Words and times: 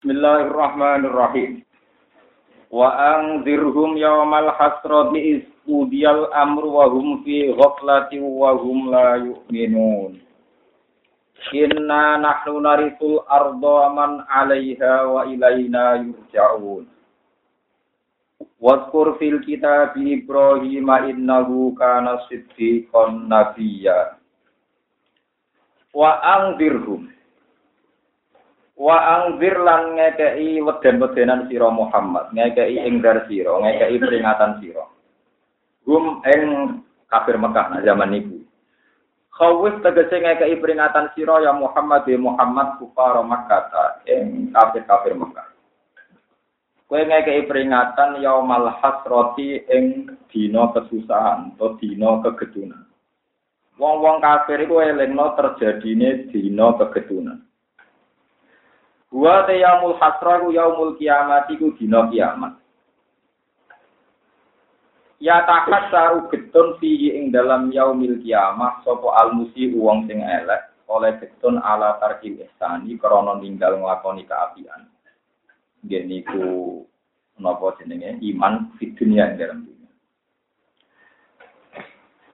Bismillahirrahmanirrahim. 0.00 1.60
Wa 2.72 2.88
anzirhum 3.20 4.00
yawmal 4.00 4.48
hasrati 4.56 5.44
isqudiyal 5.44 6.32
amru 6.32 6.72
wa 6.72 6.88
hum 6.88 7.20
fi 7.20 7.52
ghaflati 7.52 8.16
wa 8.16 8.56
hum 8.56 8.88
la 8.88 9.20
yu'minun. 9.20 10.16
Inna 11.52 12.16
nahnu 12.16 12.64
narithul 12.64 13.28
arda 13.28 13.92
man 13.92 14.24
'alaiha 14.24 15.04
wa 15.04 15.28
ilaina 15.28 16.00
yurja'un. 16.00 16.88
Wadkur 18.56 19.20
fil 19.20 19.44
kitab 19.44 20.00
Ibrahim 20.00 20.88
innahu 21.12 21.76
kana 21.76 22.24
siddiqan 22.24 23.28
nabiyya. 23.28 24.16
Wa 25.92 26.24
anzirhum 26.24 27.09
Wa 28.80 28.96
angzir 28.96 29.60
lan 29.60 29.92
ngekei 29.92 30.56
weden-wedenan 30.64 31.52
sira 31.52 31.68
Muhammad, 31.68 32.32
ngekei 32.32 32.80
ingdar 32.80 33.28
sira, 33.28 33.60
ngekei 33.60 34.00
peringatan 34.00 34.56
sira. 34.56 34.88
Gum 35.84 36.24
ing 36.24 36.42
kafir 37.12 37.36
Mekah 37.36 37.76
nah 37.76 37.84
zaman 37.84 38.16
niku. 38.16 38.40
Khawif 39.36 39.84
tegese 39.84 40.24
ngekei 40.24 40.56
peringatan 40.56 41.12
sira 41.12 41.44
ya 41.44 41.52
Muhammad 41.52 42.08
ya 42.08 42.16
Muhammad 42.16 42.80
kufar 42.80 43.20
Makkah 43.20 44.00
ing 44.08 44.48
kafir-kafir 44.48 45.12
Mekah. 45.12 45.52
Kowe 46.88 47.04
ngekei 47.04 47.44
peringatan 47.44 48.24
yaumal 48.24 48.80
hasrati 48.80 49.60
ing 49.68 50.08
dina 50.32 50.72
kesusahan 50.72 51.52
atau 51.52 51.76
dina 51.76 52.16
kegedunan. 52.24 52.88
Wong-wong 53.76 54.24
kafir 54.24 54.64
iku 54.64 54.80
elingno 54.80 55.36
terjadine 55.36 56.32
dina 56.32 56.80
kegedunan. 56.80 57.49
Wa 59.10 59.42
te 59.46 59.58
yaumul 59.58 59.98
hasra 59.98 60.38
ku 60.40 60.54
yaumul 60.54 60.94
kiamat 60.94 61.50
iku 61.50 61.74
dina 61.74 62.06
kiamat. 62.06 62.54
Ya 65.20 65.44
takat 65.44 65.92
saru 65.92 66.30
getun 66.32 66.80
fi 66.80 67.12
ing 67.12 67.28
dalam 67.28 67.68
yaumil 67.74 68.22
kiamah 68.24 68.80
sapa 68.86 69.20
almusi 69.20 69.68
wong 69.76 70.08
sing 70.08 70.24
elek 70.24 70.70
oleh 70.88 71.12
getun 71.20 71.60
ala 71.60 72.00
tarkil 72.00 72.40
ihsani 72.40 72.96
krana 72.96 73.36
ninggal 73.36 73.76
nglakoni 73.76 74.24
kaapian. 74.24 74.88
Nggih 75.84 76.02
niku 76.08 76.46
napa 77.36 77.76
jenenge 77.76 78.16
iman 78.32 78.72
di 78.80 78.96
dunia 78.96 79.28
ing 79.28 79.36
dalam 79.36 79.58
dunia. 79.64 79.90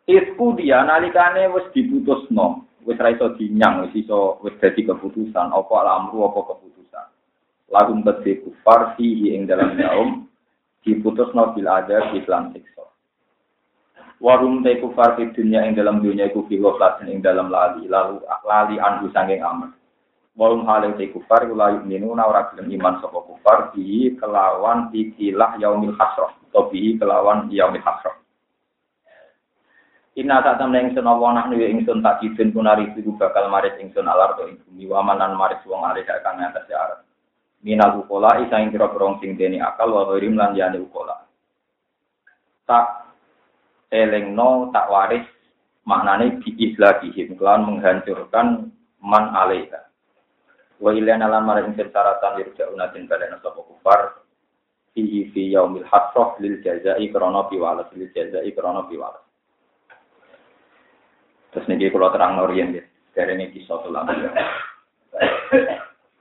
Isku 0.06 0.54
dia 0.54 0.86
nalikane 0.86 1.50
wis 1.50 1.66
diputusno, 1.74 2.70
wis 2.86 2.98
ra 3.02 3.10
iso 3.10 3.34
dinyang, 3.34 3.90
wis 3.90 4.06
iso 4.06 4.38
wis 4.46 4.54
dadi 4.62 4.86
keputusan 4.86 5.50
apa 5.50 5.74
alamru 5.82 6.30
apa 6.30 6.54
keputusan. 6.54 6.75
Lagu 7.66 7.98
tadi 8.06 8.38
kufar 8.46 8.94
fihi 8.94 9.34
ing 9.34 9.50
dalam 9.50 9.74
yaum 9.74 10.30
diputus 10.86 11.34
bil 11.34 11.66
ada 11.66 12.14
di 12.14 12.22
iklan 12.22 12.54
siksa. 12.54 12.86
Warum 14.22 14.62
te 14.62 14.78
kufar 14.78 15.18
di 15.18 15.28
dunia 15.34 15.66
ing 15.66 15.74
dalam 15.74 16.00
dunia 16.00 16.30
iku 16.30 16.46
filosofi 16.46 17.10
ing 17.10 17.20
dalam 17.20 17.50
lali 17.50 17.90
lalu 17.90 18.22
lali 18.46 18.78
anhu 18.78 19.10
sanging 19.10 19.42
aman. 19.42 19.74
Warum 20.38 20.64
hal 20.64 20.94
te 20.94 21.10
kufar 21.10 21.44
iku 21.44 21.58
minu 21.82 22.14
na 22.14 22.24
ora 22.24 22.48
gelem 22.54 22.70
iman 22.80 23.02
sapa 23.02 23.18
kufar 23.26 23.74
di 23.74 24.14
kelawan 24.16 24.94
ikilah 24.94 25.58
yaumil 25.58 25.92
hasrah 25.98 26.32
atau 26.48 26.70
bi 26.70 26.94
kelawan 26.96 27.50
yaumil 27.50 27.82
hasrah. 27.82 28.14
Inna 30.16 30.40
tak 30.40 30.64
temen 30.64 30.88
ingsun 30.88 31.04
apa 31.04 31.26
nak 31.28 31.52
nuwe 31.52 31.68
ingsun 31.68 32.00
tak 32.00 32.24
kidun 32.24 32.48
punari 32.48 32.88
iku 32.88 33.12
bakal 33.20 33.52
maris 33.52 33.76
ingsun 33.76 34.08
alar 34.08 34.32
to 34.40 34.48
ing 34.48 34.56
bumi 34.64 34.88
wamanan 34.88 35.36
maris 35.36 35.60
wong 35.68 35.84
alih 35.84 36.08
kang 36.08 36.40
atas 36.40 36.64
arat. 36.72 37.04
Minal 37.64 38.04
ukola 38.04 38.42
isa 38.44 38.60
ing 38.60 38.74
kira 38.74 38.90
sing 39.20 39.38
deni 39.38 39.62
akal 39.62 39.92
wa 39.94 40.12
ghirim 40.12 40.36
lan 40.36 40.52
yane 40.52 40.82
ukola. 40.82 41.24
Tak 42.68 43.14
elengno 43.90 44.70
tak 44.74 44.90
waris 44.90 45.26
maknane 45.86 46.42
bi 46.42 46.50
islahihim 46.58 47.38
kelan 47.38 47.64
menghancurkan 47.64 48.70
man 49.00 49.24
alaiha. 49.32 49.86
Wa 50.76 50.92
ilana 50.92 51.30
lan 51.30 51.48
maring 51.48 51.72
syaratan 51.72 52.36
yurja'una 52.42 52.92
tin 52.92 53.08
balena 53.08 53.40
sapa 53.40 53.64
kufar 53.64 54.20
fihi 54.92 55.32
fi 55.32 55.56
yaumil 55.56 55.88
hasrah 55.88 56.36
lil 56.36 56.60
jazai 56.60 57.08
krana 57.08 57.48
piwales 57.48 57.88
lil 57.96 58.12
jazai 58.12 58.52
krana 58.52 58.84
piwales. 58.84 59.24
Terus 61.56 61.68
niki 61.72 61.88
kalau 61.88 62.12
terang 62.12 62.36
norien 62.36 62.76
ya, 62.76 62.84
dari 63.16 63.32
ini 63.32 63.48
kisah 63.48 63.80
tulang. 63.80 64.04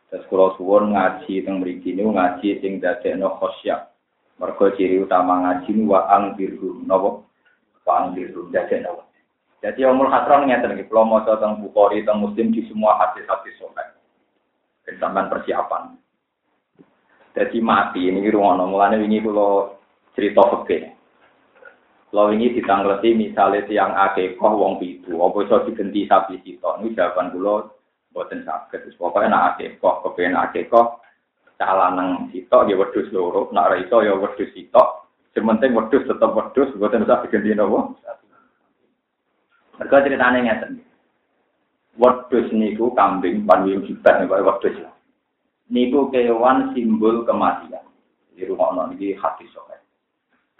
Terus 0.09 0.25
kalau 0.29 0.53
suwon 0.55 0.93
ngaji 0.93 1.41
teng 1.41 1.59
mriki 1.59 1.97
niku 1.97 2.13
ngaji 2.13 2.61
sing 2.61 2.77
dadekno 2.77 3.35
khosyah. 3.41 3.89
Mergo 4.37 4.69
ciri 4.77 5.01
utama 5.01 5.41
ngaji 5.41 5.69
niku 5.73 5.91
wa 5.91 6.01
angbiru 6.11 6.83
napa? 6.85 7.25
Wa 7.83 7.93
angbiru 8.05 8.47
dadekno. 8.53 9.05
Jadi 9.65 9.81
umul 9.81 10.13
hasron 10.13 10.45
ngeten 10.45 10.77
iki, 10.77 10.85
kula 10.85 11.09
maca 11.09 11.41
teng 11.41 11.57
Bukhari 11.57 12.05
teng 12.05 12.21
Muslim 12.21 12.53
di 12.53 12.61
semua 12.69 13.01
hadis-hadis 13.01 13.57
sahih. 13.57 13.97
Sampeyan 15.01 15.33
persiapan. 15.33 15.97
Jadi 17.33 17.57
mati 17.59 18.05
ini 18.05 18.29
ruang 18.29 18.61
mulane 18.69 19.01
wingi 19.01 19.25
kula 19.25 19.73
cerita 20.13 20.45
fikih. 20.53 20.95
Kalau 22.15 22.31
ini 22.31 22.55
ditangleti 22.55 23.11
misalnya 23.11 23.67
tiang 23.67 23.91
akikoh 23.91 24.55
wong 24.55 24.79
pitu, 24.79 25.19
apa 25.19 25.35
iso 25.43 25.67
digenti 25.67 26.07
sapi 26.07 26.39
sito, 26.47 26.79
ini 26.79 26.95
jawaban 26.95 27.35
kula 27.35 27.74
boten. 28.15 28.47
Wis 28.71 28.95
pokoke 28.95 29.27
nek 29.27 29.59
akikoh, 29.59 30.07
kepen 30.07 30.39
akikoh 30.39 31.03
calanang 31.59 32.31
sito 32.31 32.67
ya 32.67 32.75
wedhus 32.75 33.11
loro, 33.11 33.51
nek 33.51 33.67
ora 33.67 33.75
iso 33.79 33.99
ya 33.99 34.15
wedhus 34.15 34.51
sito. 34.55 35.11
Sementing 35.35 35.75
wedhus 35.75 36.07
tetep 36.07 36.31
wedhus, 36.31 36.71
boten 36.79 37.03
usah 37.03 37.19
digenti 37.27 37.51
napa. 37.51 37.91
Mergo 39.75 39.97
ceritane 39.99 40.39
ngeten. 40.47 40.79
Wedhus 41.99 42.47
niku 42.55 42.95
kambing 42.95 43.43
panwing 43.43 43.83
jibat 43.83 44.23
niku 44.23 44.39
wedhus. 44.39 44.79
Niku 45.67 46.07
kewan 46.07 46.71
simbol 46.71 47.27
kematian. 47.27 47.83
Di 48.35 48.43
rumah 48.47 48.91
niki 48.91 49.15
hati 49.15 49.47
sokai. 49.51 49.79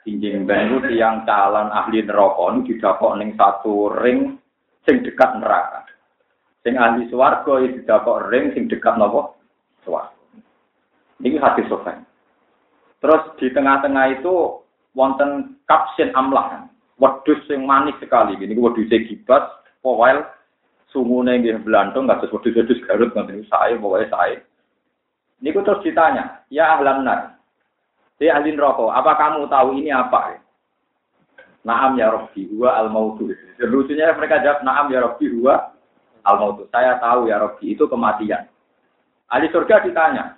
Injing 0.08 0.48
ben 0.48 0.72
iku 0.72 0.86
tiyang 0.86 1.28
calon 1.28 1.72
ahli 1.72 2.04
neraka 2.04 2.46
niku 2.56 2.76
didapok 2.76 3.16
ning 3.20 3.36
satu 3.36 3.92
ring 4.00 4.40
sing 4.88 5.04
dekat 5.04 5.40
neraka. 5.40 5.85
Sing 6.66 6.82
ahli 6.82 7.06
swarga 7.14 7.62
iki 7.62 7.86
didapok 7.86 8.34
ring 8.34 8.50
sing 8.58 8.66
dekat 8.66 8.98
napa? 8.98 9.38
Swarga. 9.86 10.18
Niki 11.22 11.38
hadis 11.38 11.70
sofen. 11.70 12.02
Terus 13.06 13.22
di 13.38 13.54
tengah-tengah 13.54 14.18
itu 14.18 14.66
wonten 14.98 15.62
kapsin 15.70 16.10
amlah. 16.18 16.66
Wedhus 16.98 17.38
sing 17.46 17.70
manis 17.70 17.94
sekali. 18.02 18.34
Ini 18.34 18.58
wedhus 18.58 18.90
gibas, 18.90 19.46
powel, 19.86 20.26
sungune 20.90 21.38
nggih 21.38 21.62
belantung 21.62 22.10
kados 22.10 22.34
wedhus-wedhus 22.34 22.82
Garut 22.90 23.14
ngoten 23.14 23.46
sae 23.46 23.78
pokoke 23.78 24.10
sae. 24.10 24.42
Niku 25.46 25.62
terus 25.62 25.86
ditanya, 25.86 26.42
"Ya 26.50 26.74
ahlan 26.74 27.06
nar, 27.06 27.36
Si 28.16 28.32
ahli 28.32 28.56
apa 28.56 29.12
kamu 29.20 29.52
tahu 29.52 29.76
ini 29.76 29.92
apa? 29.92 30.40
Naam 31.68 32.00
ya 32.00 32.16
Rabbi, 32.16 32.48
huwa 32.48 32.80
al-mautu. 32.80 33.28
Lucunya 33.60 34.16
mereka 34.16 34.40
jawab, 34.40 34.64
naam 34.64 34.88
ya 34.88 35.04
Rabbi, 35.04 35.36
huwa 35.36 35.75
al-mautu. 36.26 36.66
Saya 36.74 36.98
tahu 36.98 37.30
ya 37.30 37.40
Rabbi, 37.40 37.78
itu 37.78 37.86
kematian. 37.86 38.50
Ahli 39.30 39.48
surga 39.50 39.86
ditanya, 39.86 40.38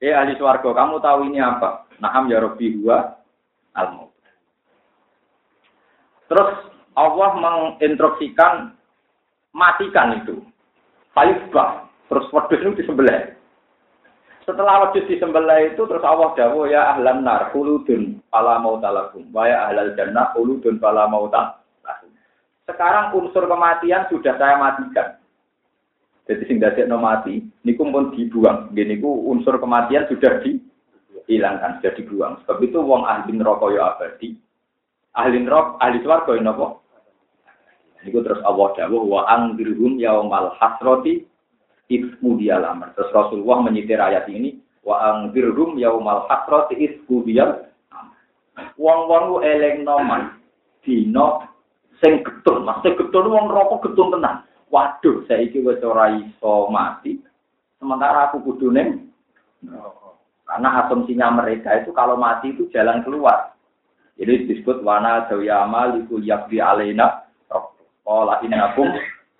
eh 0.00 0.12
ahli 0.12 0.36
swarga, 0.36 0.72
kamu 0.72 1.00
tahu 1.00 1.28
ini 1.32 1.40
apa? 1.40 1.88
Naam 1.98 2.28
ya 2.28 2.44
Rabbi, 2.44 2.78
huwa 2.80 3.16
al-mautu. 3.72 4.12
Terus 6.32 6.52
Allah 6.96 7.30
menginstruksikan 7.36 8.72
matikan 9.52 10.20
itu. 10.24 10.40
Falifbah. 11.12 11.88
Terus 12.08 12.28
wedus 12.32 12.60
itu 12.60 12.72
disembelih. 12.84 13.36
Setelah 14.44 14.88
wedhus 14.88 15.08
disembelih 15.08 15.72
itu 15.72 15.82
terus 15.86 16.04
Allah 16.04 16.34
dawuh 16.36 16.68
ya 16.68 16.92
ahlan 16.96 17.24
nar 17.24 17.54
khuludun 17.54 18.20
fala 18.28 18.58
mautalakum 18.60 19.28
wa 19.30 19.46
ya 19.46 19.70
ahlal 19.70 19.94
jannah 19.96 20.34
khuludun 20.36 20.76
fala 20.82 21.08
mautalakum. 21.08 21.62
Sekarang 22.68 23.16
unsur 23.16 23.48
kematian 23.48 24.08
sudah 24.10 24.34
saya 24.36 24.60
matikan. 24.60 25.21
Jadi 26.22 26.42
sing 26.46 26.62
dadekno 26.62 27.02
mati 27.02 27.42
niku 27.66 27.82
pun 27.90 28.14
dibuang. 28.14 28.70
Nggih 28.70 28.86
niku 28.94 29.10
unsur 29.30 29.58
kematian 29.58 30.06
sudah 30.06 30.38
dihilangkan, 30.42 31.82
sudah 31.82 31.92
dibuang. 31.98 32.32
Sebab 32.42 32.58
itu 32.62 32.78
wong 32.78 33.02
ahli 33.02 33.34
neraka 33.34 33.66
ya 33.74 33.82
abadi. 33.94 34.38
Ahli 35.18 35.42
neraka, 35.42 35.82
ahli 35.82 35.98
swarga 36.00 36.38
ya 36.38 36.42
napa? 36.46 36.78
Niku 38.06 38.22
terus 38.22 38.42
Allah 38.46 38.68
dawuh 38.78 39.02
wa 39.02 39.26
angdirhum 39.30 39.98
yaumal 39.98 40.54
hasrati 40.58 41.26
isku 41.90 42.38
dia 42.38 42.58
lamar. 42.58 42.94
Terus 42.94 43.10
Rasulullah 43.14 43.62
menyitir 43.62 43.98
ayat 43.98 44.26
ini, 44.30 44.58
wa 44.86 45.02
angdirhum 45.02 45.78
yaumal 45.78 46.26
hasrati 46.30 46.78
isku 46.78 47.26
dia 47.26 47.70
Wong-wong 48.76 49.24
ku 49.32 49.36
eleng 49.40 49.88
noman 49.88 50.36
dino 50.84 51.46
sing 52.04 52.20
getun, 52.20 52.66
maksud 52.66 52.98
getun 52.98 53.32
wong 53.32 53.46
rokok 53.48 53.88
getun 53.88 54.12
Waduh, 54.72 55.28
saya 55.28 55.44
wis 55.52 55.84
ora 55.84 56.16
iso 56.16 56.72
mati. 56.72 57.20
Sementara 57.76 58.32
aku 58.32 58.40
kudu 58.40 58.72
ning 58.72 59.12
Karena 60.48 60.84
asumsinya 60.84 61.28
mereka 61.28 61.76
itu 61.76 61.92
kalau 61.92 62.16
mati 62.16 62.56
itu 62.56 62.72
jalan 62.72 63.04
keluar. 63.04 63.52
Jadi 64.16 64.48
disebut 64.48 64.80
wana 64.80 65.28
dawiyama 65.28 65.96
liku 65.96 66.20
yakbi 66.20 66.60
alena 66.60 67.28
Kola 68.02 68.40
inakum 68.42 68.88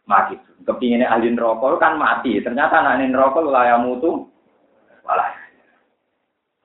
mati. 0.07 0.39
Kepinginnya 0.63 1.11
ahli 1.11 1.33
rokok 1.35 1.81
kan 1.83 1.99
mati. 1.99 2.39
Ternyata 2.39 2.85
anak 2.85 3.11
rokok 3.11 3.51
layak 3.51 3.83
mutu. 3.83 4.29
Walah. 5.03 5.33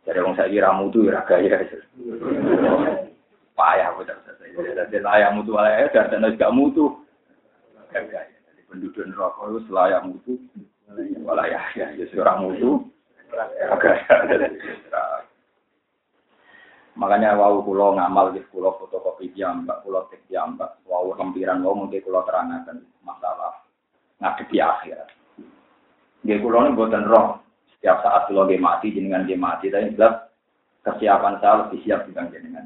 Jadi 0.05 0.21
orang 0.21 0.37
saya 0.37 0.53
kira 0.53 0.69
mutu 0.77 1.07
ya 1.09 1.25
gaya. 1.25 1.57
Payah 3.57 3.89
betul. 3.97 4.17
Jadi 4.61 4.97
layak 5.01 5.33
mutu 5.33 5.57
walah 5.57 5.73
ya. 5.73 6.07
Dan 6.07 6.29
tidak 6.37 6.53
mutu. 6.53 6.93
Gaya. 7.89 8.36
Penduduk 8.67 9.07
rokok 9.15 9.63
itu 9.63 9.71
layak 9.71 10.03
mutu. 10.03 10.33
Walah 11.23 11.47
ya. 11.47 11.61
Ya 11.75 12.05
seorang 12.11 12.47
mutu. 12.47 12.87
Makanya 16.97 17.37
wau 17.37 17.61
kulo 17.61 17.93
ngamal 17.93 18.33
di 18.33 18.41
kulo 18.49 18.73
fotokopi 18.81 19.29
jambak, 19.37 19.85
kulo 19.85 20.09
tek 20.09 20.25
jambak, 20.33 20.81
wau 20.89 21.13
lempiran 21.13 21.61
wau 21.61 21.77
mungkin 21.77 22.01
kulo 22.01 22.25
terangkan 22.25 22.81
masalah 23.05 23.53
ngadepi 24.17 24.57
akhir. 24.57 25.05
Nggih 26.25 26.41
kulo 26.41 26.57
ini 26.65 26.73
buatan 26.73 27.05
roh. 27.05 27.37
Setiap 27.77 28.01
saat 28.01 28.25
kulo 28.25 28.49
dia 28.49 28.57
mati, 28.57 28.89
jenengan 28.89 29.29
dia 29.29 29.37
mati, 29.37 29.69
tapi 29.69 29.93
jelas 29.93 30.25
kesiapan 30.81 31.37
saya 31.37 31.69
lebih 31.69 31.85
siap 31.85 32.09
dengan 32.09 32.33
jenengan. 32.33 32.65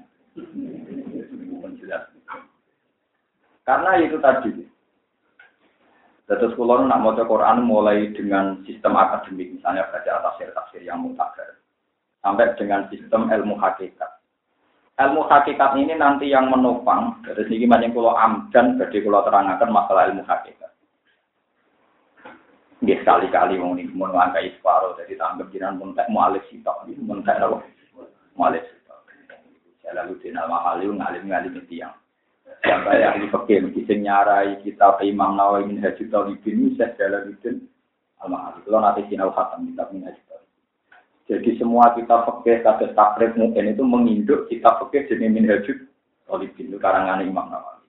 Karena 3.68 3.92
itu 4.00 4.16
tadi. 4.24 4.71
Terus 6.32 6.56
kulo 6.56 6.80
nak 6.88 7.04
mau 7.04 7.12
Quran 7.12 7.68
mulai 7.68 8.08
dengan 8.16 8.64
sistem 8.64 8.96
akademik, 8.96 9.52
misalnya 9.52 9.84
baca 9.92 10.32
tafsir-tafsir 10.32 10.80
yang 10.80 11.04
mutakhir, 11.04 11.60
sampai 12.24 12.56
dengan 12.56 12.88
sistem 12.88 13.28
ilmu 13.28 13.60
hakikat. 13.60 14.08
Ilmu 14.96 15.28
hakikat 15.28 15.76
ini 15.76 15.92
nanti 16.00 16.32
yang 16.32 16.48
menopang 16.48 17.20
dari 17.28 17.44
segi 17.52 17.68
macam 17.68 17.92
kulo 17.92 18.16
amdan 18.16 18.80
jadi 18.80 19.04
kulo 19.04 19.28
terangkan 19.28 19.76
masalah 19.76 20.08
ilmu 20.08 20.24
hakikat. 20.24 20.72
Dia 22.80 22.96
sekali-kali 23.04 23.60
mau 23.60 23.76
nih 23.76 23.92
mau 23.92 24.08
ngangkai 24.08 24.56
separuh 24.56 24.96
jadi 25.04 25.20
tanggap 25.20 25.52
jiran 25.52 25.84
mentek 25.84 26.08
mualif 26.08 26.48
sitok. 26.48 26.88
Mentek 26.96 27.44
apa? 27.44 27.60
Mualif 28.40 28.64
sitok. 28.72 29.04
Saya 29.84 30.00
lalu 30.00 30.16
di 30.24 30.32
nama 30.32 30.64
halim 30.64 30.96
ngalim 30.96 31.28
ngalim 31.28 31.60
yang 31.68 31.92
sampai 32.60 33.08
ahli 33.08 33.32
fakir 33.32 33.64
kita 33.72 33.96
nyarai 33.96 34.60
kita 34.62 35.00
ke 35.00 35.08
Imam 35.08 35.40
Nawawi 35.40 35.72
min 35.72 35.80
Haji 35.80 36.12
Talibin 36.12 36.76
jalan 36.76 37.32
itu 37.32 37.64
al-mahali. 38.20 38.62
Kalau 38.68 38.80
nanti 38.84 39.08
sinau 39.08 39.32
khatam 39.32 39.66
kita 39.72 39.88
min 39.96 40.06
Haji 40.06 40.22
jadi 41.32 41.56
semua 41.56 41.96
kita 41.96 42.28
fakir 42.28 42.60
kata 42.60 42.92
takrif 42.92 43.40
mungkin 43.40 43.72
itu 43.72 43.88
menginduk 43.88 44.52
kita 44.52 44.68
fakir 44.84 45.08
jadi 45.08 45.32
minhajud 45.32 45.88
Talibin 46.28 46.68
itu 46.68 46.76
karangan 46.76 47.24
Imam 47.24 47.48
Nawawi. 47.48 47.88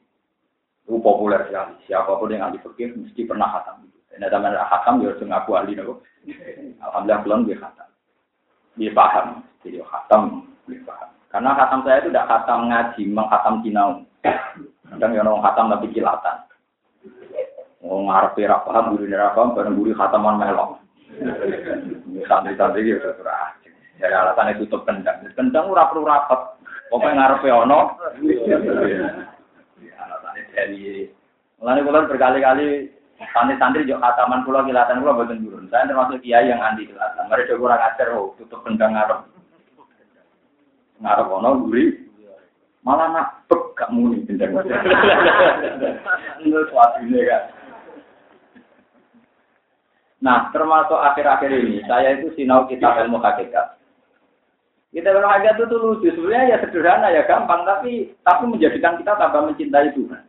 Itu 0.86 1.02
populer 1.02 1.42
sekali. 1.50 1.74
Siapa 1.90 2.22
pun 2.22 2.30
yang 2.30 2.46
ahli 2.46 2.62
fakir 2.62 2.94
mesti 2.94 3.26
pernah 3.26 3.50
khatam. 3.50 3.86
Dan 4.14 4.26
ada 4.30 4.38
mana 4.38 4.62
khatam 4.70 5.02
dia 5.02 5.10
harus 5.10 5.22
ngaku 5.26 5.50
ahli 5.58 5.74
nopo. 5.74 6.06
Alhamdulillah 6.86 7.20
belum 7.26 7.40
dia 7.50 7.58
khatam. 7.58 7.88
Dia 8.78 8.90
paham. 8.94 9.26
Jadi 9.66 9.78
khatam 9.82 10.22
dia 10.70 10.82
paham. 10.86 11.10
Karena 11.32 11.56
khatam 11.56 11.80
saya 11.82 12.04
itu 12.04 12.12
tidak 12.12 12.28
khatam 12.28 12.68
ngaji, 12.68 13.02
menghatam 13.08 13.54
kinau. 13.64 13.90
Kadang 14.92 15.16
yang 15.16 15.24
orang 15.24 15.44
khatam 15.48 15.72
tapi 15.72 15.88
kilatan. 15.96 16.36
Mau 17.82 18.04
ngarepe 18.06 18.46
ra 18.46 18.62
paham, 18.62 18.94
guru 18.94 19.08
ra 19.08 19.32
paham, 19.32 19.56
bareng 19.56 19.74
guru 19.74 19.96
khataman 19.96 20.36
melok. 20.38 20.78
Santri-santri 22.28 22.92
ya 22.92 23.00
ora. 23.00 23.56
Dari 23.96 24.14
alasan 24.14 24.52
itu 24.52 24.68
tutup 24.68 24.84
kendang. 24.84 25.24
Kendang 25.32 25.72
ora 25.72 25.88
perlu 25.88 26.04
rapat. 26.04 26.60
Pokoknya 26.92 27.16
ngarepe 27.16 27.48
ono. 27.48 27.96
Alasannya 29.96 30.42
dari 30.52 31.08
Mulane 31.62 31.86
kula 31.86 32.10
berkali-kali 32.10 32.90
santri-santri 33.32 33.88
juga 33.88 34.04
khataman 34.04 34.44
kula 34.44 34.66
kilatan 34.68 35.00
kula 35.00 35.16
boten 35.16 35.40
turun. 35.40 35.70
Saya 35.72 35.88
termasuk 35.88 36.20
kiai 36.20 36.50
yang 36.50 36.60
anti 36.60 36.90
kilatan. 36.90 37.30
Mereka 37.30 37.56
kurang 37.56 37.80
ajar 37.80 38.12
oh, 38.12 38.34
tutup 38.36 38.66
kendang 38.66 38.98
ngarep. 38.98 39.31
Ngarep 41.02 41.28
ono 41.28 41.66
guri. 41.66 41.98
Malah 42.82 43.14
nak 43.14 43.28
pek 43.46 43.62
gak 43.78 43.90
muni 43.90 44.22
kendang. 44.26 44.58
Itu 46.42 46.60
suatu 46.70 46.98
ini 47.02 47.22
kan. 47.26 47.42
Nah, 50.22 50.54
termasuk 50.54 50.94
akhir-akhir 50.94 51.50
ini, 51.50 51.82
saya 51.90 52.14
itu 52.14 52.30
sinau 52.38 52.70
kita 52.70 52.94
ilmu 53.02 53.18
hakikat. 53.18 53.74
Kita 54.94 55.10
ilmu 55.10 55.26
hakikat 55.26 55.58
itu 55.58 55.76
lucu, 55.82 56.08
sebenarnya 56.14 56.46
ya 56.46 56.56
sederhana, 56.62 57.10
ya 57.10 57.26
gampang, 57.26 57.66
tapi 57.66 58.14
tapi 58.22 58.46
menjadikan 58.46 59.02
kita 59.02 59.18
tambah 59.18 59.50
mencintai 59.50 59.90
Tuhan. 59.98 60.22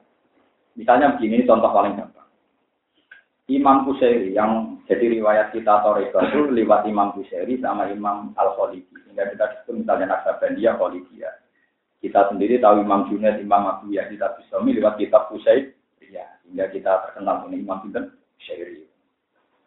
Misalnya 0.74 1.14
begini, 1.14 1.46
contoh 1.46 1.70
paling 1.70 1.94
gampang. 1.94 2.23
Imam 3.52 3.84
Kusairi 3.84 4.32
yang 4.32 4.80
jadi 4.88 5.20
riwayat 5.20 5.52
kita 5.52 5.84
Toreko 5.84 6.24
itu 6.24 6.48
lewat 6.48 6.88
Imam 6.88 7.12
Kusairi 7.12 7.60
sama 7.60 7.92
Imam 7.92 8.32
Al-Khalidi. 8.40 8.88
Sehingga 9.04 9.28
kita 9.36 9.44
disebut 9.52 9.84
misalnya 9.84 10.16
Naksabandia, 10.16 10.80
Khalidia. 10.80 11.32
Kita 12.00 12.32
sendiri 12.32 12.64
tahu 12.64 12.80
Imam 12.80 13.12
Junaid, 13.12 13.44
Imam 13.44 13.68
Abu 13.68 13.92
Yazid, 13.92 14.24
Bistami 14.24 14.80
lewat 14.80 14.96
kitab 14.96 15.28
Kusairi. 15.28 15.76
Ya, 16.08 16.24
sehingga 16.44 16.72
kita 16.72 16.92
terkenal 17.10 17.44
dengan 17.44 17.60
Imam 17.60 17.78
Sinten 17.84 18.16
Kusairi. 18.40 18.88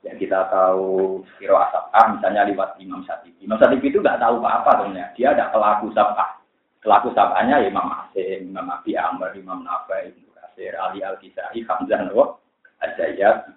Ya 0.05 0.13
kita 0.17 0.49
tahu 0.49 1.21
Siro 1.37 1.61
Asapah 1.61 2.17
misalnya 2.17 2.49
lewat 2.49 2.81
Imam 2.81 3.05
Satibi. 3.05 3.45
Imam 3.45 3.61
Satibi 3.61 3.93
itu 3.93 4.01
nggak 4.01 4.25
tahu 4.25 4.41
apa-apa 4.41 4.89
sebenarnya. 4.89 5.13
Dia 5.21 5.37
ada 5.37 5.53
pelaku 5.53 5.93
sabah. 5.93 6.41
Pelaku 6.81 7.11
sabahnya 7.13 7.61
ya 7.61 7.69
Imam 7.69 7.91
Asim, 7.93 8.55
Imam 8.55 8.71
Abi 8.71 8.95
Amr, 8.95 9.35
Imam 9.35 9.67
Nafai, 9.67 10.15
Ibnu 10.15 10.31
Kasir, 10.33 10.79
Ali 10.79 11.03
Al-Kisai, 11.03 11.59
Hamzah 11.67 12.07
Nawaw, 12.07 12.39
Azayat, 12.85 13.57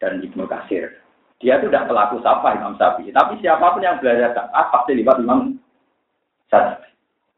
dan 0.00 0.24
Ibnu 0.24 0.48
Kasir. 0.48 1.00
Dia 1.40 1.56
itu 1.56 1.72
tidak 1.72 1.88
pelaku 1.88 2.20
sabah 2.20 2.52
Imam 2.52 2.76
Syafi'i. 2.76 3.12
Tapi 3.12 3.40
siapa 3.40 3.72
pun 3.72 3.80
yang 3.80 3.96
belajar 3.96 4.36
sabah 4.36 4.68
pasti 4.68 4.92
lewat 4.92 5.24
Imam 5.24 5.56
Satibi. 6.52 6.88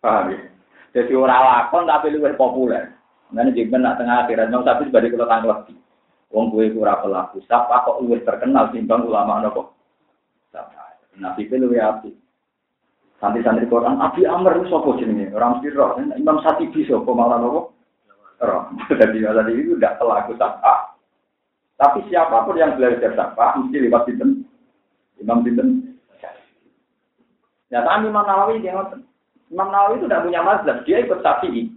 Paham 0.02 0.34
ya? 0.34 0.38
Jadi 0.92 1.12
orang 1.14 1.42
lakon 1.46 1.86
tapi 1.86 2.10
lebih 2.10 2.34
populer. 2.34 2.90
Karena 3.30 3.54
jika 3.54 3.78
nak 3.78 4.02
tengah 4.02 4.26
akhirat 4.26 4.50
Imam 4.50 4.66
Syafi'i 4.66 4.90
sebagai 4.90 5.14
kalau 5.14 5.30
tanggung 5.30 5.78
Wong 6.32 6.48
gue 6.48 6.72
ora 6.80 6.96
pelaku 6.96 7.44
sapa 7.44 7.84
kok 7.84 8.00
luwih 8.00 8.24
terkenal 8.24 8.72
timbang 8.72 9.04
ulama 9.04 9.44
nopo. 9.44 9.76
Sapa. 10.48 10.96
Itu 11.36 11.60
luwih 11.60 11.76
api. 11.76 12.08
Santri-santri 13.20 13.68
Quran, 13.68 14.00
Abi 14.00 14.24
Amr 14.24 14.58
itu 14.58 14.72
sapa 14.72 14.96
jenenge? 14.96 15.30
Orang 15.36 15.60
mesti 15.60 15.68
roh. 15.76 15.94
Imam 16.00 16.40
Satibi 16.40 16.88
sapa 16.88 17.06
malah 17.12 17.36
nopo? 17.36 17.76
Roh. 18.40 18.64
Jadi 18.98 19.20
tadi 19.20 19.52
itu 19.60 19.76
tidak 19.76 20.00
pelaku 20.00 20.32
sapa. 20.40 20.81
Tapi 21.82 21.98
siapa 22.06 22.46
pun 22.46 22.54
yang 22.54 22.78
belajar 22.78 23.10
sapa 23.18 23.58
mesti 23.58 23.82
lewat 23.82 24.06
sinten? 24.06 24.46
Imam 25.18 25.42
sinten? 25.42 25.98
Ya, 27.74 27.82
tapi 27.82 28.06
Imam 28.06 28.22
Nawawi 28.22 28.62
dia. 28.62 28.78
Imam 29.50 29.68
Nawawi 29.74 29.98
itu 29.98 30.06
tidak 30.06 30.22
punya 30.30 30.40
mazhab, 30.46 30.78
dia 30.86 31.02
ikut 31.02 31.18
Syafi'i. 31.26 31.74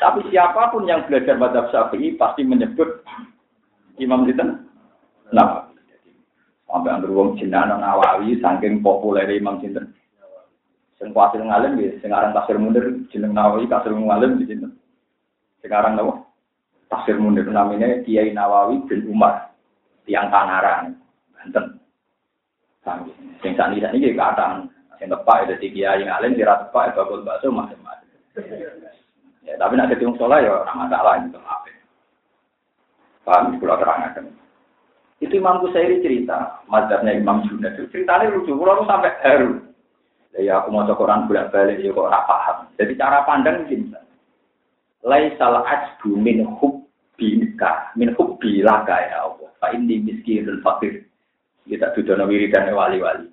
Tapi 0.00 0.20
siapa 0.32 0.72
pun 0.72 0.88
yang 0.88 1.04
belajar 1.04 1.36
mazhab 1.36 1.68
Syafi'i 1.68 2.16
pasti 2.16 2.40
menyebut 2.40 3.04
Imam 4.00 4.24
Sinten? 4.24 4.64
Nah, 5.30 5.68
sampai 6.66 6.90
antar 6.90 7.12
wong 7.12 7.36
jenengan 7.36 7.78
Nawawi 7.78 8.40
saking 8.40 8.80
populer 8.80 9.28
Imam 9.28 9.60
Sinten. 9.60 9.92
Sing 10.96 11.12
kuatir 11.12 11.42
ngalim 11.42 11.76
ya, 11.84 11.92
sekarang 12.00 12.32
tafsir 12.32 12.56
munir 12.56 13.02
jeneng 13.12 13.36
Nawawi 13.36 13.68
tafsir 13.68 13.92
ngalim 13.92 14.40
di 14.40 14.48
sini. 14.48 14.72
Sekarang 15.60 16.00
apa? 16.00 16.23
Tafsir 16.94 17.18
munir 17.18 17.42
namanya 17.50 18.06
Kiai 18.06 18.30
Nawawi 18.30 18.86
bin 18.86 19.10
Umar, 19.10 19.50
tiang 20.06 20.30
Tangerang, 20.30 20.94
Banten. 21.34 21.82
Sami. 22.86 23.10
Sing 23.42 23.58
sani 23.58 23.82
sani 23.82 23.98
iki 23.98 24.14
kadang 24.14 24.70
sing 25.02 25.10
tepak 25.10 25.50
itu 25.50 25.74
Kiai 25.74 26.06
ngalim 26.06 26.38
tepak 26.38 26.94
itu 26.94 27.02
bakul 27.02 27.26
bakso 27.26 27.50
macam-macam. 27.50 28.06
Ya, 29.42 29.58
tapi 29.58 29.74
nak 29.74 29.90
ketemu 29.90 30.14
sholat 30.14 30.46
ya 30.46 30.54
ora 30.54 30.72
masalah 30.72 31.18
itu. 31.18 31.36
Paham, 33.26 33.56
kalau 33.58 33.80
terangkan. 33.80 34.30
Itu 35.18 35.34
Imam 35.40 35.64
Kusairi 35.64 36.04
cerita, 36.04 36.60
mazhabnya 36.68 37.16
Imam 37.16 37.42
Junaid. 37.48 37.88
Ceritanya 37.88 38.28
lucu, 38.28 38.52
kalau 38.52 38.84
sampai 38.84 39.16
haru. 39.24 39.64
Ya 40.36 40.60
aku 40.60 40.70
mau 40.70 40.84
Quran 40.84 41.26
bolak 41.26 41.48
balik, 41.50 41.80
ya 41.80 41.90
kok 41.90 42.10
paham. 42.10 42.68
Jadi 42.76 42.92
cara 43.00 43.24
pandang 43.24 43.64
gini. 43.64 43.96
Laisal 45.04 45.64
ajbu 45.64 46.16
min 46.16 46.44
hubbika, 47.54 47.94
min 47.96 48.10
hubbi 48.18 48.62
laka 48.62 48.98
ya 49.06 49.30
Allah. 49.30 49.50
Fa 49.62 49.70
ini 49.70 50.02
miskinul 50.02 50.60
fakir. 50.62 51.06
Kita 51.64 51.94
dudono 51.94 52.26
wiridan 52.26 52.74
wali-wali. 52.74 53.30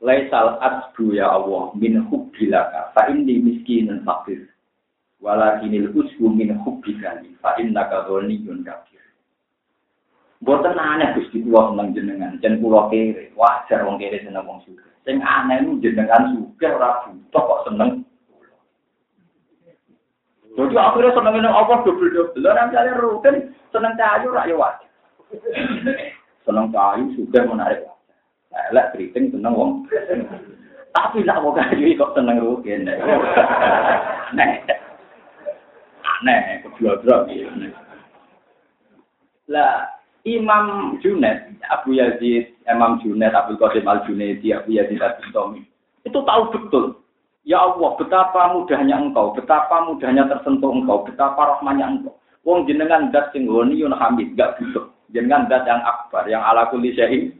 Laisal 0.00 0.56
ajbu 0.58 1.14
ya 1.14 1.28
Allah 1.28 1.70
min 1.76 2.00
hubbi 2.08 2.48
laka. 2.48 2.90
Fa 2.96 3.12
ini 3.12 3.38
miskinul 3.38 4.00
fakir. 4.02 4.48
Walakinil 5.20 5.92
usbu 5.92 6.32
min 6.32 6.56
hubbika. 6.64 7.20
Fa 7.44 7.60
innaka 7.60 8.08
ghaniyun 8.08 8.64
kafir. 8.64 9.04
Mboten 10.40 10.80
aneh 10.80 11.12
Gusti 11.20 11.44
kula 11.44 11.68
seneng 11.68 11.92
jenengan, 11.92 12.40
jen 12.40 12.64
kula 12.64 12.88
kere. 12.88 13.28
Wajar 13.36 13.84
wong 13.84 14.00
kere 14.00 14.24
seneng 14.24 14.48
wong 14.48 14.64
sugih. 14.64 14.88
Sing 15.04 15.20
aneh 15.20 15.60
niku 15.60 15.84
jenengan 15.84 16.32
sugih 16.32 16.72
ora 16.80 17.04
butuh 17.04 17.44
kok 17.44 17.62
seneng. 17.68 18.08
Jadi 20.60 20.76
akhirnya 20.76 21.16
seneng 21.16 21.34
ini 21.40 21.48
apa 21.48 21.72
double-double. 21.88 22.44
Lah 22.44 22.68
misalnya 22.68 23.00
rutin 23.00 23.36
seneng 23.72 23.96
kayu 23.96 24.28
ra 24.28 24.44
ya 24.44 24.56
wajar. 24.60 24.90
Seneng 26.44 26.68
kayu 26.68 27.04
sudah 27.16 27.42
menarik. 27.48 27.88
Elek 28.68 28.92
keriting 28.92 29.32
seneng 29.32 29.56
wong. 29.56 29.70
Tapi 30.90 31.24
nak 31.24 31.40
mau 31.40 31.56
kayu 31.56 31.96
kok 31.96 32.12
seneng 32.12 32.44
rutin. 32.44 32.84
Nah, 34.36 34.50
aneh, 36.20 36.62
kedua-dua 36.62 37.26
Lah, 39.50 39.90
Imam 40.22 40.94
Junaid, 41.02 41.58
Abu 41.72 41.96
Yazid, 41.96 42.54
Imam 42.68 43.00
Junaid, 43.02 43.34
Abu 43.34 43.58
Qasim 43.58 43.88
Al 43.88 44.06
Junaidi, 44.06 44.54
Abu 44.54 44.76
Yazid 44.76 45.02
Al 45.02 45.18
Bustami, 45.18 45.66
itu 46.04 46.18
tahu 46.22 46.42
betul. 46.52 46.99
Ya 47.44 47.56
Allah, 47.56 47.96
betapa 47.96 48.52
mudahnya 48.52 49.00
engkau, 49.00 49.32
betapa 49.32 49.88
mudahnya 49.88 50.28
tersentuh 50.28 50.70
engkau, 50.70 51.08
betapa 51.08 51.56
rahmanya 51.56 51.88
engkau. 51.88 52.14
Wong 52.44 52.68
jenengan 52.68 53.12
dat 53.12 53.32
sing 53.32 53.48
yun 53.48 53.92
hamid, 53.96 54.36
gak 54.36 54.60
butuh. 54.60 54.92
Jenengan 55.12 55.48
dat 55.48 55.64
yang 55.64 55.80
akbar, 55.84 56.28
yang 56.28 56.44
ala 56.44 56.68
kulli 56.68 56.92
syai'in. 56.92 57.32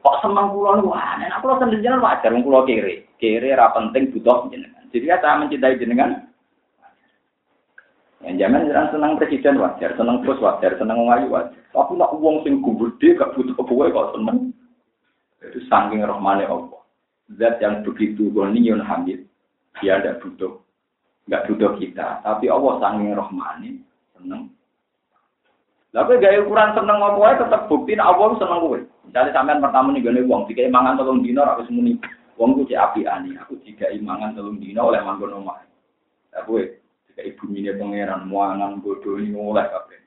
Kok 0.00 0.24
seneng 0.24 0.56
kula 0.56 0.80
niku 0.80 0.96
aneh. 0.96 1.28
Aku 1.36 1.44
lho 1.48 1.60
jenengan 1.60 2.00
wajar 2.00 2.32
wong 2.32 2.44
kula 2.44 2.64
kere. 2.64 3.04
Kere 3.20 3.52
ra 3.52 3.68
penting 3.76 4.12
butuh 4.16 4.48
jenengan. 4.48 4.84
Jadi 4.90 5.06
ya 5.06 5.20
saya 5.20 5.40
mencintai 5.44 5.76
jenengan 5.76 6.30
yang 8.20 8.36
zaman 8.36 8.68
jangan 8.68 8.92
senang 8.92 9.12
presiden 9.16 9.56
wajar, 9.56 9.96
senang 9.96 10.20
bos 10.20 10.36
wajar, 10.44 10.76
senang 10.76 11.08
ngayu 11.08 11.32
wajar. 11.32 11.56
Tapi 11.72 11.96
nak 11.96 12.12
uang 12.20 12.44
sing 12.44 12.60
gede 12.60 13.16
gak 13.16 13.32
butuh 13.32 13.54
kebuwe 13.56 13.88
kok 13.88 14.12
seneng. 14.12 14.52
Itu 15.40 15.60
saking 15.72 16.04
rahmane 16.04 16.44
Allah. 16.44 16.84
Zat 17.40 17.62
yang 17.64 17.80
begitu 17.86 18.28
goniun 18.34 18.84
hamid, 18.84 19.24
dia 19.78 20.02
tidak 20.02 20.18
butuh, 20.26 20.58
nggak 21.30 21.44
butuh 21.46 21.70
kita. 21.78 22.18
Tapi 22.26 22.50
Allah 22.50 22.72
saking 22.82 23.14
rahmane 23.14 23.70
seneng. 24.18 24.50
Tapi 25.90 26.22
gaya 26.22 26.42
ukuran 26.42 26.74
seneng 26.74 26.98
apa 27.02 27.18
wae 27.18 27.34
tetap 27.38 27.66
bukti 27.70 27.94
Allah 27.98 28.34
seneng 28.38 28.58
kowe. 28.62 28.78
Misalnya 29.06 29.34
sampean 29.34 29.62
pertama 29.62 29.94
nih 29.94 30.02
gane 30.06 30.22
wong, 30.26 30.46
tiga 30.46 30.66
imangan 30.66 30.98
tolong 30.98 31.22
dino 31.22 31.42
aku 31.42 31.66
semuni. 31.66 31.98
Ku 32.40 32.64
cek 32.64 32.78
api 32.78 33.04
ani, 33.04 33.36
aku 33.36 33.58
tiga 33.62 33.90
imangan 33.92 34.38
tolong 34.38 34.62
dino 34.62 34.86
oleh 34.86 35.02
manggon 35.02 35.44
omah. 35.44 35.60
Aku 36.40 36.62
Kayak 37.20 37.36
ibu 37.36 37.52
ini 37.52 37.68
pangeran, 37.76 38.32
muangan 38.32 38.80
bodoh 38.80 39.20
ini 39.20 39.36
mulai 39.36 39.68
kabeh. 39.68 40.00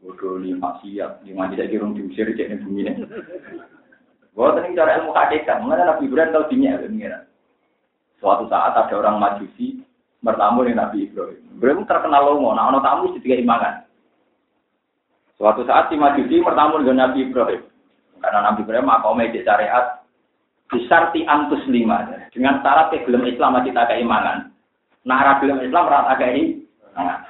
Bodoh 0.00 0.40
ini 0.40 0.56
maksiat, 0.56 1.20
di 1.20 1.36
mana 1.36 1.52
tidak 1.52 1.68
kira 1.68 1.84
diusir 1.92 2.32
cek 2.32 2.48
ibu 2.56 2.68
ini. 2.80 2.96
Bahwa 4.32 4.56
tadi 4.56 4.72
cara 4.72 5.04
ilmu 5.04 5.12
hakikat, 5.12 5.60
mana 5.60 5.84
Nabi 5.84 6.08
Ibrahim 6.08 6.32
tahu 6.32 6.48
dinya 6.48 6.80
pangeran. 6.80 7.27
Suatu 8.18 8.50
saat 8.50 8.74
ada 8.74 8.94
orang 8.98 9.22
majusi 9.22 9.78
bertamu 10.22 10.66
dengan 10.66 10.90
Nabi 10.90 11.06
Ibrahim. 11.06 11.42
Ibrahim 11.54 11.86
terkenal 11.86 12.22
lomo, 12.34 12.50
nah 12.54 12.70
ono 12.70 12.82
tamu 12.82 13.14
tiga 13.22 13.38
imangan. 13.38 13.86
Suatu 15.38 15.62
saat 15.62 15.86
si 15.86 15.94
majusi 15.94 16.42
bertamu 16.42 16.82
dengan 16.82 17.10
Nabi 17.10 17.30
Ibrahim. 17.30 17.62
Karena 18.18 18.50
Nabi 18.50 18.66
Ibrahim 18.66 18.90
makomnya 18.90 19.30
di 19.30 19.46
syariat 19.46 20.02
disarti 20.68 21.22
antus 21.24 21.62
lima 21.70 22.04
dengan 22.34 22.60
syarat 22.60 22.92
belum 23.06 23.24
Islam 23.24 23.56
masih 23.56 23.72
tak 23.72 23.94
keimangan. 23.94 24.50
Nah, 25.06 25.38
film 25.40 25.62
Islam 25.64 25.88
rata 25.88 26.18
ini. 26.26 26.66
Nah, 26.92 27.24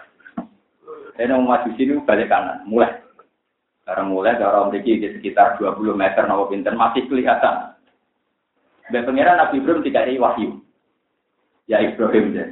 ini 1.20 1.30
mau 1.30 1.54
maju 1.54 1.68
sini 1.76 2.00
balik 2.02 2.32
kanan, 2.32 2.64
mulai. 2.66 2.90
Sekarang 3.84 4.12
mulai 4.12 4.36
dari 4.36 4.58
memiliki 4.68 5.00
di 5.00 5.08
sekitar 5.16 5.56
20 5.56 5.96
meter 5.96 6.26
nopo 6.26 6.50
pinter 6.50 6.74
masih 6.74 7.06
kelihatan. 7.06 7.76
Dan 8.88 9.04
pengiran 9.04 9.36
Nabi 9.36 9.60
Ibrahim 9.60 9.84
tidak 9.84 10.08
ada 10.08 10.20
wahyu 10.20 10.48
ya 11.68 11.84
Ibrahim 11.84 12.34
deh. 12.34 12.48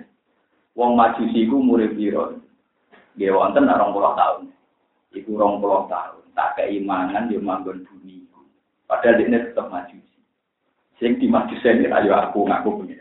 Wong 0.76 0.92
majusi 0.92 1.48
ku 1.48 1.56
murid 1.64 1.96
diuron, 1.96 2.36
dia 3.16 3.32
wanten 3.32 3.64
wonten 3.64 3.96
20 3.96 4.20
tahun. 4.20 4.42
Iku 5.16 5.40
20 5.40 5.88
tahun. 5.88 6.22
Tak 6.36 6.60
keimanan 6.60 7.32
dia 7.32 7.40
manggon 7.40 7.80
bumi 7.88 8.28
pada 8.84 9.16
Padahal 9.16 9.24
dia 9.24 9.40
tetap 9.40 9.72
majusi. 9.72 10.20
Sing 11.00 11.16
di 11.16 11.32
majusi 11.32 11.64
ayo 11.64 12.12
aku 12.12 12.44
ngaku 12.44 12.84
punya. 12.84 13.00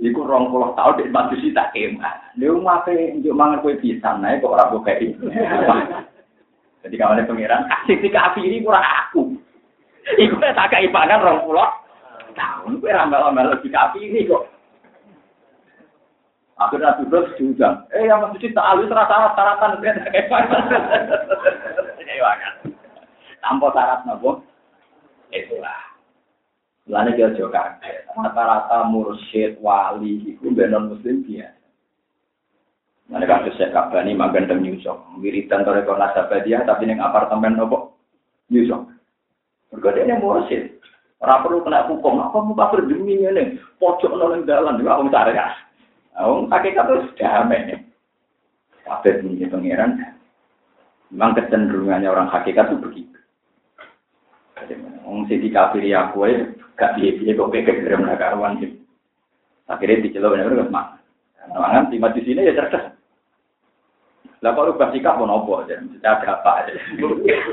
Iku 0.00 0.24
20 0.24 0.72
tahun 0.72 0.96
dia 0.96 1.12
majusi 1.12 1.52
tak 1.52 1.76
keimanan. 1.76 2.32
mau 2.64 2.80
mate 2.80 2.96
dia 2.96 3.32
mangan 3.36 3.60
kue 3.60 3.76
pisang 3.76 4.24
naik 4.24 4.40
kok 4.40 4.56
ora 4.56 4.72
kei. 4.88 5.12
Jadi 6.82 6.96
kawannya 6.96 7.28
pangeran 7.28 7.68
kasih 7.68 8.00
dikafiri 8.00 8.64
kurang 8.64 8.82
aku. 8.82 9.36
Iku 10.16 10.40
tak 10.40 10.72
keimanan 10.72 11.44
20 11.44 11.52
tahun 12.36 12.80
gue 12.80 12.90
ya 12.90 13.04
ramal-ramal 13.04 13.58
di 13.60 13.68
kaki 13.68 14.00
ini 14.00 14.28
kok. 14.28 14.48
Akhirnya 16.60 16.94
Nabi 16.94 17.02
Ibrahim 17.08 17.32
diundang. 17.34 17.76
Eh, 17.90 18.06
yang 18.06 18.22
maksudnya 18.22 18.54
tak 18.54 18.68
alus 18.76 18.92
rasa 18.92 19.34
syaratan. 19.34 19.82
Iya, 22.12 22.28
kan. 22.38 22.54
Tanpa 23.40 23.72
syarat 23.72 24.00
nabo. 24.04 24.44
Itulah. 25.32 25.80
lalu 26.90 27.14
ki 27.16 27.40
juga. 27.40 27.78
Rata-rata 28.12 28.84
mursyid 28.90 29.56
wali 29.62 30.36
itu 30.36 30.50
benon 30.52 30.92
muslim 30.92 31.24
dia. 31.24 31.54
Mulane 33.08 33.28
saya 33.54 33.72
kabar 33.74 34.04
ini 34.04 34.16
manggon 34.16 34.48
dan 34.48 34.64
Nyusok, 34.64 35.20
wiridan 35.20 35.68
toreko 35.68 35.98
nasabah 35.98 36.40
dia 36.46 36.64
tapi 36.64 36.88
yang 36.88 37.02
apartemen 37.02 37.56
nopo 37.56 37.96
Nyusok. 38.52 38.88
Mergo 39.72 39.88
dene 39.94 40.14
mursyid. 40.20 40.81
Orang 41.22 41.42
perlu 41.46 41.62
kena 41.62 41.86
hukum. 41.86 42.18
Apa 42.18 42.42
mau 42.42 42.58
kafir 42.58 42.82
demi 42.90 43.22
ini? 43.22 43.54
Pojok 43.78 44.10
nolong 44.10 44.42
jalan. 44.42 44.74
Juga 44.82 44.98
om 44.98 45.06
cari 45.06 45.38
ya. 45.38 45.54
Om 46.18 46.50
hakikat 46.50 46.90
itu 46.90 46.98
damai. 47.22 47.78
Kabeh 48.82 49.22
ini 49.22 49.46
pangeran. 49.46 50.02
Memang 51.14 51.38
kecenderungannya 51.38 52.10
orang 52.10 52.26
hakikat 52.26 52.74
itu 52.74 52.82
begitu. 52.82 53.18
Wong 55.06 55.26
sing 55.26 55.42
dikafiri 55.42 55.92
aku 55.92 56.26
ae 56.30 56.56
gak 56.78 56.96
piye-piye 56.96 57.34
kok 57.34 57.50
kekek 57.50 57.82
dari 57.84 57.98
mereka 57.98 58.32
karuan 58.32 58.58
sih. 58.62 58.70
Akhirnya 59.66 60.02
dicelok 60.08 60.34
bener 60.38 60.50
bener 60.50 60.68
mak. 60.70 60.98
Mangan 61.52 61.90
di 61.90 61.98
di 61.98 62.20
sini 62.22 62.46
ya 62.46 62.54
cerdas. 62.54 62.94
Lah 64.42 64.50
kok 64.54 64.66
rubah 64.74 64.90
sikap 64.90 65.18
mau 65.18 65.26
nopo 65.26 65.62
aja, 65.62 65.78
ada 65.78 66.38
apa 66.38 66.66
aja. 66.66 66.74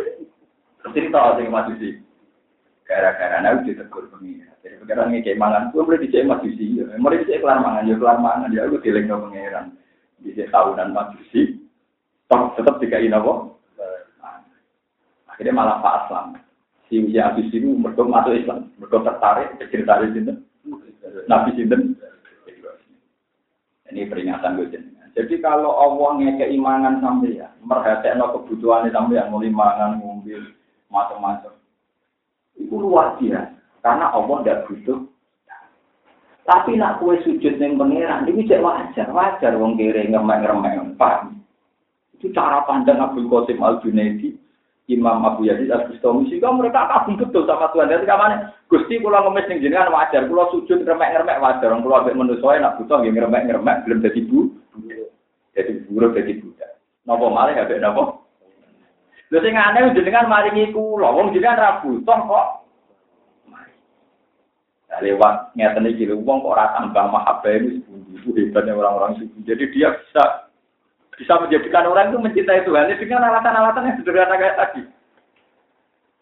Cerita 0.96 1.38
sing 1.38 1.50
sih. 1.78 1.94
Gara-gara 2.90 3.38
nabi 3.46 3.70
ditegur 3.70 4.10
pengira. 4.10 4.50
Jadi 4.66 4.82
pengiran 4.82 5.14
ini 5.14 5.22
kayak 5.22 5.38
mangan, 5.38 5.70
gue 5.70 5.86
boleh 5.86 6.02
dicek 6.02 6.26
majusi. 6.26 6.82
Mulai 6.98 7.22
dicek 7.22 7.46
kelar 7.46 7.62
mangan, 7.62 7.86
ya 7.86 7.96
kelar 8.02 8.18
mangan. 8.18 8.50
Ya 8.50 8.66
aku 8.66 8.82
dileng 8.82 9.06
no 9.06 9.30
pengiran. 9.30 9.78
Dicek 10.26 10.50
tahunan 10.50 10.90
majusi. 10.98 11.62
Tetap 12.30 12.82
dikai 12.82 13.06
nopo. 13.06 13.62
Akhirnya 15.30 15.56
malah 15.56 15.80
Pak 15.80 15.98
Aslam 16.10 16.36
si 16.90 16.98
ya 17.14 17.32
habis 17.32 17.48
itu 17.54 17.70
mereka 17.78 18.02
masuk 18.02 18.34
Islam, 18.34 18.74
mereka 18.82 19.06
tertarik 19.06 19.48
cerita 19.70 20.02
itu 20.02 20.34
Nabi 21.30 21.50
Sinten. 21.56 21.96
Ini 23.90 24.06
peringatan 24.06 24.58
gue 24.58 24.70
Jadi 25.18 25.36
kalau 25.42 25.74
Allah 25.74 26.22
ngeke 26.22 26.46
imangan 26.54 27.02
sampai 27.02 27.42
ya, 27.42 27.50
merhatiin 27.66 28.22
kebutuhan 28.22 28.86
sampai 28.94 29.18
yang 29.18 29.34
mulai 29.34 29.50
mangan, 29.50 29.98
ngombe, 29.98 30.38
macam-macam. 30.94 31.58
Itu 32.60 32.76
luar 32.76 33.16
biasa. 33.18 33.56
Karena 33.80 34.12
Allah 34.12 34.38
tidak 34.44 34.68
butuh. 34.68 35.00
Tapi 36.44 36.76
nak 36.76 36.98
kue 36.98 37.16
sujud 37.22 37.62
yang 37.62 37.78
pangeran, 37.78 38.26
ini 38.26 38.42
cek 38.50 38.66
wajar, 38.66 39.08
wajar 39.14 39.54
wong 39.54 39.78
kiri 39.78 40.10
ngemek-ngemek, 40.10 40.98
paham. 40.98 41.46
Itu 42.18 42.34
cara 42.34 42.66
pandang 42.66 42.98
Abdul 43.00 43.30
Qasim 43.30 43.62
Al 43.62 43.78
Junaidi 43.86 44.34
Imam 44.90 45.22
Abu 45.22 45.46
Yazid 45.46 45.70
Al 45.70 45.86
Bustami 45.86 46.26
sehingga 46.28 46.50
mereka 46.50 46.90
kagum 46.90 47.22
betul 47.22 47.46
sama 47.46 47.70
Tuhan. 47.70 47.94
Jadi 47.94 48.10
kamane 48.10 48.36
Gusti 48.66 48.98
kula 48.98 49.22
ngemis 49.22 49.46
ning 49.46 49.62
jenengan 49.62 49.94
wajar, 49.94 50.26
kula 50.26 50.50
sujud 50.50 50.82
remek-remek 50.82 51.38
wajar, 51.38 51.70
kula 51.78 52.02
ambek 52.02 52.18
manusa 52.18 52.58
nak 52.58 52.82
butuh 52.82 52.98
nggih 52.98 53.22
remek-remek 53.22 53.86
belum 53.86 54.02
dadi 54.02 54.22
bu. 54.26 54.50
Jadi 55.54 55.86
buruk 55.86 56.18
dadi 56.18 56.42
budak. 56.42 56.82
Napa 57.06 57.26
malih 57.30 57.62
ambek 57.62 57.78
napa? 57.78 58.18
Lha 59.30 59.40
sing 59.46 59.54
aneh 59.54 59.94
jenengan 59.94 60.26
maringi 60.26 60.74
kula, 60.74 61.14
wong 61.14 61.30
jenengan 61.38 61.62
ra 61.62 61.72
butuh 61.86 62.20
kok. 62.26 62.48
Lewat 65.00 65.54
ngeten 65.54 65.86
iki 65.86 66.10
lho 66.10 66.18
wong 66.26 66.42
kok 66.42 66.54
ora 66.58 66.74
tambah 66.74 67.06
mahabbah 67.14 67.54
ini 67.54 67.78
itu 68.18 68.34
hebatnya 68.34 68.74
orang-orang 68.74 69.22
suci. 69.22 69.38
Jadi 69.46 69.70
dia 69.70 69.94
bisa 69.94 70.50
bisa 71.14 71.38
menjadikan 71.38 71.86
orang 71.86 72.10
itu 72.10 72.18
mencintai 72.18 72.66
Tuhan 72.66 72.90
dengan 72.98 73.28
alasan-alasan 73.30 73.86
yang 73.86 73.98
sederhana 74.02 74.36
kayak 74.40 74.58
tadi. 74.58 74.82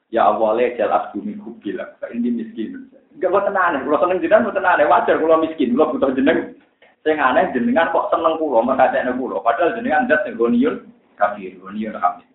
Ya 0.08 0.28
Allah, 0.28 0.56
jelas 0.76 1.12
bumi 1.12 1.36
kubila, 1.36 1.84
ini 2.16 2.32
miskin. 2.32 2.88
Enggak 3.12 3.28
buat 3.28 3.52
aneh, 3.52 3.84
kalau 3.84 4.00
seneng 4.00 4.24
jenengan 4.24 4.48
buat 4.48 4.56
aneh, 4.56 4.88
wajar 4.88 5.20
kalau 5.20 5.44
miskin, 5.44 5.76
kalau 5.76 5.92
butuh 5.92 6.16
jeneng. 6.16 6.56
Saya 7.04 7.20
aneh 7.20 7.52
jenengan 7.52 7.92
kok 7.92 8.08
seneng 8.12 8.40
pulau, 8.40 8.64
mereka 8.64 9.04
pulau. 9.20 9.44
Padahal 9.44 9.76
jenengan 9.76 10.08
dat 10.08 10.24
yang 10.24 10.40
goniun, 10.40 10.76
kafir, 11.20 11.60
goniun 11.60 12.00
kafir. 12.00 12.28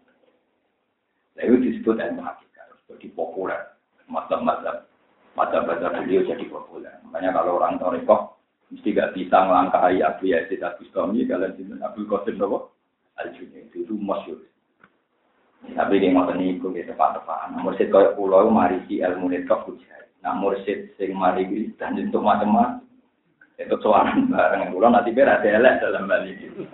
Nah, 1.32 1.42
itu 1.48 1.56
disebut 1.64 1.96
ilmu 1.96 2.20
hakikat, 2.20 2.66
jadi 2.92 3.08
populer. 3.16 3.60
Macam-macam, 4.10 4.84
macam-macam 5.32 6.04
beliau 6.04 6.28
jadi 6.28 6.44
populer. 6.48 6.92
Makanya 7.08 7.40
kalau 7.40 7.56
orang 7.56 7.80
Toriko, 7.80 8.36
mesti 8.68 8.92
gak 8.92 9.16
bisa 9.16 9.36
melangkahi 9.48 10.04
Abu 10.04 10.28
Yazid 10.28 10.60
Abu 10.60 10.84
Stomi, 10.92 11.24
kalian 11.24 11.56
sini 11.56 11.80
Abu 11.80 12.04
Qasim 12.04 12.36
Nopo, 12.36 12.76
Al-Junaid, 13.16 13.72
itu, 13.72 13.88
itu 13.88 13.94
masyur. 13.96 14.40
Tapi 15.62 16.02
dia 16.02 16.10
ngotot 16.10 16.36
niku 16.36 16.74
gitu 16.74 16.90
tepat-tepat. 16.90 17.54
Nah, 17.54 17.62
mursid 17.62 17.88
kaya 17.94 18.18
pulau 18.18 18.50
mari 18.50 18.82
si 18.90 18.98
ilmu 18.98 19.30
netok 19.30 19.70
hujai. 19.70 20.10
Nah 20.26 20.34
mursid 20.34 20.94
sing 20.98 21.14
mari 21.14 21.46
dan 21.78 21.94
untuk 21.94 22.22
macam-macam. 22.22 22.82
Itu 23.62 23.78
suara 23.78 24.10
bareng 24.10 24.74
pulau 24.74 24.90
nanti 24.90 25.14
biar 25.14 25.38
ada 25.38 25.46
elek 25.46 25.78
dalam 25.78 26.10
hal 26.10 26.26
ini. 26.26 26.66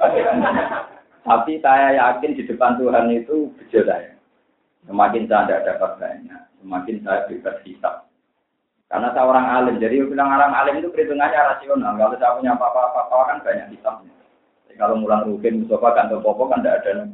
Tapi 1.29 1.61
saya 1.61 2.01
yakin 2.01 2.33
di 2.33 2.43
depan 2.49 2.81
Tuhan 2.81 3.13
itu 3.13 3.53
bejo 3.61 3.81
saya. 3.85 4.17
Semakin 4.89 5.29
saya 5.29 5.45
tidak 5.45 5.65
dapat 5.69 5.91
banyak, 6.01 6.43
semakin 6.65 6.97
saya 7.05 7.29
bebas 7.29 7.61
hisap. 7.69 8.09
Karena 8.89 9.13
saya 9.13 9.29
orang 9.29 9.47
alim, 9.53 9.77
jadi 9.77 10.01
bilang 10.09 10.33
orang 10.33 10.57
alim 10.57 10.81
itu 10.81 10.89
perhitungannya 10.89 11.37
rasional. 11.37 11.93
Kalau 11.93 12.17
saya 12.17 12.37
punya 12.41 12.57
apa-apa, 12.57 13.21
kan 13.29 13.39
banyak 13.45 13.77
hisapnya. 13.77 14.17
Jadi 14.65 14.81
kalau 14.81 14.97
mulang 14.97 15.29
rugen, 15.29 15.61
Mustafa, 15.61 15.93
kantor 15.93 16.25
popo 16.25 16.49
kan 16.49 16.65
tidak 16.65 16.89
ada 16.89 17.05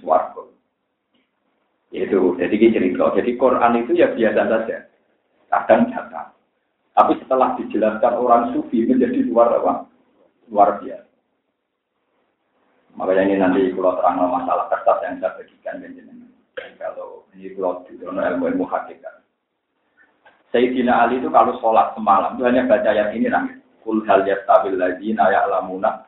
suwargo. 0.00 0.54
Itu, 1.90 2.38
jadi 2.38 2.54
cerita. 2.54 3.10
Jadi 3.18 3.34
Quran 3.34 3.82
itu 3.82 3.92
ya 3.98 4.14
biasa 4.14 4.42
saja. 4.46 4.78
Kadang 5.50 5.90
nyata. 5.90 6.30
Tapi 6.94 7.12
setelah 7.22 7.58
dijelaskan 7.58 8.14
orang 8.14 8.42
sufi 8.54 8.86
menjadi 8.86 9.26
luar 9.26 9.50
apa? 9.58 9.90
Luar 10.46 10.78
biasa. 10.78 11.09
Makanya 13.00 13.22
ini 13.24 13.34
nanti 13.40 13.72
kalau 13.72 13.96
terang 13.96 14.20
masalah 14.28 14.68
kertas 14.68 15.00
yang 15.00 15.16
saya 15.24 15.32
bagikan 15.40 15.80
Kalau 16.76 17.24
ini 17.32 17.56
kalau 17.56 17.80
di 17.88 17.96
ilmu 17.96 18.44
ilmu 18.44 18.64
hakikat. 18.68 19.24
Sayyidina 20.52 21.08
Ali 21.08 21.24
itu 21.24 21.32
kalau 21.32 21.56
sholat 21.64 21.96
semalam 21.96 22.36
itu 22.36 22.44
hanya 22.44 22.68
baca 22.68 22.92
ayat 22.92 23.16
ini 23.16 23.32
lah. 23.32 23.48
Kul 23.80 24.04
hal 24.04 24.28
yastabil 24.28 24.76
ladina 24.76 25.32
ya'lamuna 25.32 26.04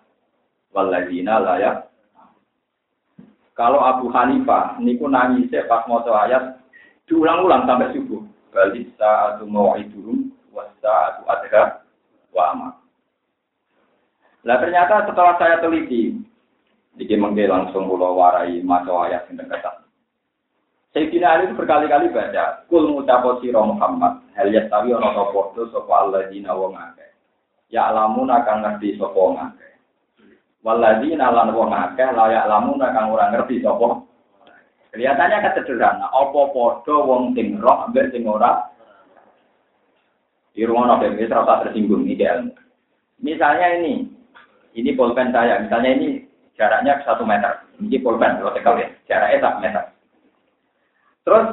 wal 0.77 0.93
ladina 0.93 1.41
layak 1.41 1.89
kalau 3.53 3.85
Abu 3.85 4.09
Hanifah 4.09 4.81
niku 4.81 5.09
nangis 5.09 5.53
pas 5.69 5.85
mau 5.85 6.01
ayat 6.05 6.57
diulang-ulang 7.05 7.69
sampai 7.69 7.93
subuh. 7.93 8.23
Balik 8.53 8.93
saat 9.01 9.41
mau 9.49 9.77
itu 9.81 10.29
wasa 10.53 11.17
atau 11.17 11.25
adha 11.29 11.63
wa 12.33 12.43
amat. 12.53 12.75
Nah 14.45 14.57
ternyata 14.61 15.09
setelah 15.09 15.37
saya 15.41 15.57
teliti, 15.61 16.21
jadi 17.01 17.15
mungkin 17.17 17.49
langsung 17.49 17.89
pulau 17.89 18.17
warai 18.21 18.61
maco 18.61 19.01
ayat 19.09 19.25
yang 19.33 19.49
dekat. 19.49 19.81
Sayyidina 20.93 21.29
Ali 21.41 21.49
itu 21.49 21.57
berkali-kali 21.57 22.13
baca, 22.13 22.69
Kul 22.69 22.85
ngucapo 22.85 23.41
siro 23.41 23.65
Muhammad, 23.65 24.21
hal 24.37 24.53
yastawi 24.53 24.93
ono 24.93 25.09
sopo 25.17 25.57
sopo 25.57 25.89
Allah 25.89 26.29
dina 26.29 26.53
wong 26.53 26.77
akeh. 26.77 27.09
Ya 27.73 27.89
alamun 27.89 28.29
akan 28.29 28.61
ngerti 28.61 29.01
sopo 29.01 29.33
ngake. 29.33 29.73
Waladina 30.63 31.35
lan 31.35 31.57
wong 31.57 31.75
akeh 31.75 32.07
layak 32.13 32.47
lamun 32.47 32.79
kang 32.79 33.11
ora 33.11 33.35
ngerti 33.35 33.65
sapa. 33.65 34.05
Kelihatannya 34.93 35.43
kan 35.43 35.53
sederhana, 35.57 36.07
apa 36.13 36.41
padha 36.53 36.97
wong 37.03 37.33
sing 37.33 37.57
roh 37.57 37.89
ambek 37.89 38.13
sing 38.13 38.29
ora 38.29 38.69
di 40.53 40.69
rumah 40.69 41.01
nabi 41.01 41.17
ini 41.17 41.25
terasa 41.25 41.65
tersinggung 41.65 42.05
ini 42.05 42.21
ilmu. 42.21 42.53
Misalnya 43.25 43.81
ini, 43.81 44.05
ini 44.77 44.91
pulpen 44.93 45.33
saya, 45.33 45.65
misalnya 45.65 45.97
ini 45.97 46.22
jaraknya 46.57 47.01
satu 47.05 47.25
meter, 47.25 47.65
ini 47.81 47.99
pulpen 48.01 48.39
kalau 48.41 48.79
ya, 48.79 48.89
jaraknya 49.09 49.39
satu 49.41 49.59
meter. 49.61 49.85
Terus 51.23 51.47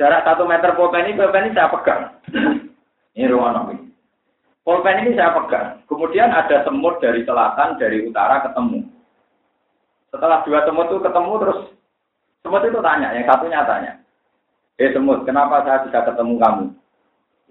jarak 0.00 0.24
satu 0.24 0.44
meter 0.48 0.70
pulpen 0.78 1.06
ini, 1.08 1.18
pulpen 1.18 1.50
ini 1.50 1.56
saya 1.56 1.72
pegang. 1.72 2.02
ini 3.16 3.30
rumah 3.32 3.52
nabi. 3.52 3.76
Pulpen 4.64 5.02
ini 5.04 5.18
saya 5.18 5.36
pegang. 5.36 5.82
Kemudian 5.86 6.32
ada 6.32 6.64
semut 6.64 6.98
dari 6.98 7.22
selatan, 7.26 7.76
dari 7.76 8.06
utara 8.06 8.42
ketemu. 8.46 8.86
Setelah 10.08 10.40
dua 10.46 10.64
semut 10.64 10.88
itu 10.88 10.98
ketemu 11.02 11.32
terus 11.42 11.60
semut 12.40 12.62
itu 12.62 12.78
tanya, 12.78 13.10
yang 13.12 13.26
satunya 13.26 13.66
tanya, 13.66 13.92
eh 14.78 14.94
semut, 14.94 15.26
kenapa 15.26 15.66
saya 15.66 15.82
bisa 15.82 15.98
ketemu 16.06 16.34
kamu? 16.38 16.64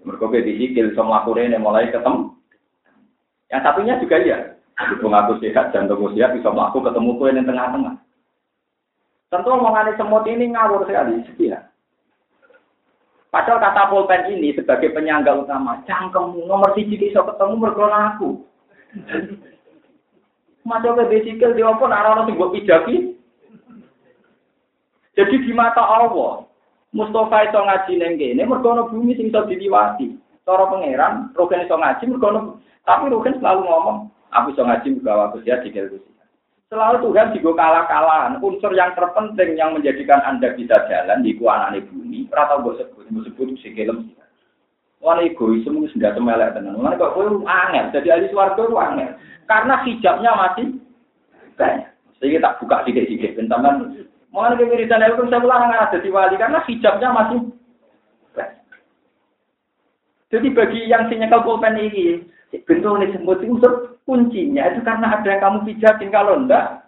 Mereka 0.06 0.26
disikil, 0.40 0.86
sama 0.94 1.20
aku 1.20 1.36
ini 1.36 1.58
mulai 1.58 1.90
ketemu. 1.92 2.32
Yang 3.52 3.62
satunya 3.62 3.94
juga 4.00 4.16
iya. 4.22 4.38
Ibu 4.76 5.08
ngaku 5.08 5.40
sehat, 5.40 5.72
jantung 5.72 6.04
sehat, 6.12 6.36
bisa 6.36 6.52
melaku 6.52 6.84
ketemu 6.84 7.16
kue 7.16 7.32
yang 7.32 7.48
tengah-tengah. 7.48 7.96
Tentu 9.32 9.48
omongan 9.48 9.96
semut 9.96 10.28
ini 10.28 10.52
ngawur 10.52 10.84
sekali, 10.84 11.24
sekian. 11.26 11.64
Padahal 13.36 13.60
kata 13.60 13.92
pulpen 13.92 14.32
ini 14.32 14.56
sebagai 14.56 14.96
penyangga 14.96 15.36
utama, 15.36 15.84
cangkemmu 15.84 16.48
nomor 16.48 16.72
siji 16.72 16.96
iso 16.96 17.20
ketemu 17.20 17.54
mergona 17.58 18.16
aku. 18.16 18.40
Masuk 20.64 20.96
ke 20.96 21.04
besikel 21.12 21.52
di 21.52 21.60
opo 21.60 21.84
arah 21.84 22.24
sing 22.24 22.32
mbok 22.32 22.56
pijaki. 22.56 23.12
Jadi 25.20 25.34
di 25.44 25.52
mata 25.52 25.84
Allah, 25.84 26.48
Mustafa 26.96 27.44
itu 27.44 27.60
ngaji 27.60 27.92
neng 28.00 28.12
kene 28.16 28.42
mergo 28.48 28.88
bumi 28.88 29.12
sing 29.20 29.28
iso 29.28 29.44
diliwati. 29.44 30.16
Cara 30.48 30.72
pangeran, 30.72 31.36
Rogen 31.36 31.68
iso 31.68 31.76
ngaji 31.76 32.04
mergo 32.08 32.56
tapi 32.88 33.12
Rogen 33.12 33.36
selalu 33.36 33.68
ngomong, 33.68 33.98
aku 34.36 34.52
iso 34.52 34.62
ngaji 34.62 35.00
mergo 35.00 35.22
aku 35.32 35.40
siap 35.42 35.64
dikel 35.64 35.88
Selalu 36.66 36.98
Tuhan 36.98 37.30
juga 37.38 37.62
kalah-kalahan. 37.62 38.42
Unsur 38.42 38.74
yang 38.74 38.90
terpenting 38.98 39.54
yang 39.54 39.70
menjadikan 39.78 40.18
Anda 40.26 40.50
bisa 40.58 40.74
jalan 40.90 41.22
di 41.22 41.38
kuanane 41.38 41.78
bumi, 41.86 42.26
rata 42.26 42.58
gue 42.58 42.74
sebut, 42.82 43.06
gue 43.06 43.22
sebut 43.30 43.54
kelem. 43.54 44.10
Wah 44.98 45.14
egois 45.22 45.62
semua 45.62 45.86
sudah 45.94 46.10
semelek 46.18 46.58
tenan. 46.58 46.82
Mana 46.82 46.98
kok 46.98 47.14
gue 47.14 47.46
angin, 47.46 47.94
jadi 47.94 48.18
ahli 48.18 48.26
suarga 48.34 48.58
itu 48.58 48.74
angin. 48.74 49.14
Karena 49.46 49.74
hijabnya 49.86 50.30
masih 50.34 50.66
banyak. 51.54 51.90
Sehingga 52.18 52.42
tak 52.42 52.58
buka 52.58 52.82
sedikit-sedikit. 52.82 53.38
Bentaman, 53.38 54.02
mana 54.34 54.58
kewiritan 54.58 55.06
itu 55.06 55.22
saya 55.30 55.46
ulang 55.46 55.70
ada 55.70 56.02
di 56.02 56.10
wali 56.10 56.34
karena 56.34 56.58
hijabnya 56.66 57.08
masih 57.14 57.38
banyak. 58.34 58.66
Jadi 60.34 60.48
bagi 60.50 60.80
yang 60.90 61.06
sinyal 61.06 61.46
pulpen 61.46 61.78
ini, 61.78 62.26
bentuk 62.66 62.98
ini 62.98 63.14
semut 63.14 63.38
itu 63.38 63.95
kuncinya 64.06 64.70
itu 64.70 64.80
karena 64.86 65.18
ada 65.18 65.26
yang 65.26 65.42
kamu 65.42 65.58
pijatin 65.66 66.14
kalau 66.14 66.38
enggak. 66.38 66.86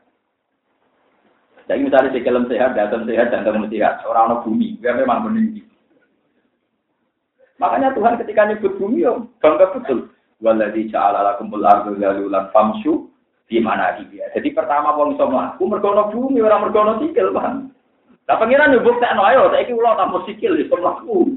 Jadi 1.68 1.84
misalnya 1.84 2.14
si 2.16 2.24
kelem 2.24 2.48
sehat, 2.48 2.72
datang 2.72 3.04
sehat, 3.04 3.28
datang 3.28 3.68
sehat, 3.68 4.00
orang 4.08 4.32
orang 4.32 4.42
bumi, 4.48 4.80
dia 4.80 4.96
memang 4.96 5.28
meninggi. 5.28 5.60
Makanya 7.60 7.92
Tuhan 7.92 8.16
ketika 8.24 8.48
nyebut 8.48 8.80
bumi, 8.80 9.04
ya 9.04 9.12
bangga 9.44 9.76
betul. 9.76 10.08
Waladhi 10.38 10.88
ja'ala 10.88 11.34
lakumul 11.34 11.66
ardu 11.66 11.98
lalulan 11.98 12.48
famsu 12.54 13.10
di 13.50 13.58
mana 13.58 13.98
dia. 14.00 14.30
Jadi 14.32 14.54
pertama 14.54 14.94
wong 14.94 15.18
iso 15.18 15.26
mlaku 15.26 15.66
mergo 15.66 15.92
bumi 16.08 16.40
ora 16.40 16.62
mergo 16.62 17.02
sikil, 17.02 17.34
Bang. 17.34 17.74
Lah 18.30 18.36
pengiran 18.38 18.72
yo 18.72 18.80
buktekno 18.80 19.24
ayo 19.28 19.50
saiki 19.50 19.74
kula 19.74 19.98
tambah 19.98 20.24
sikil 20.24 20.56
iso 20.56 20.72
mlaku. 20.78 21.36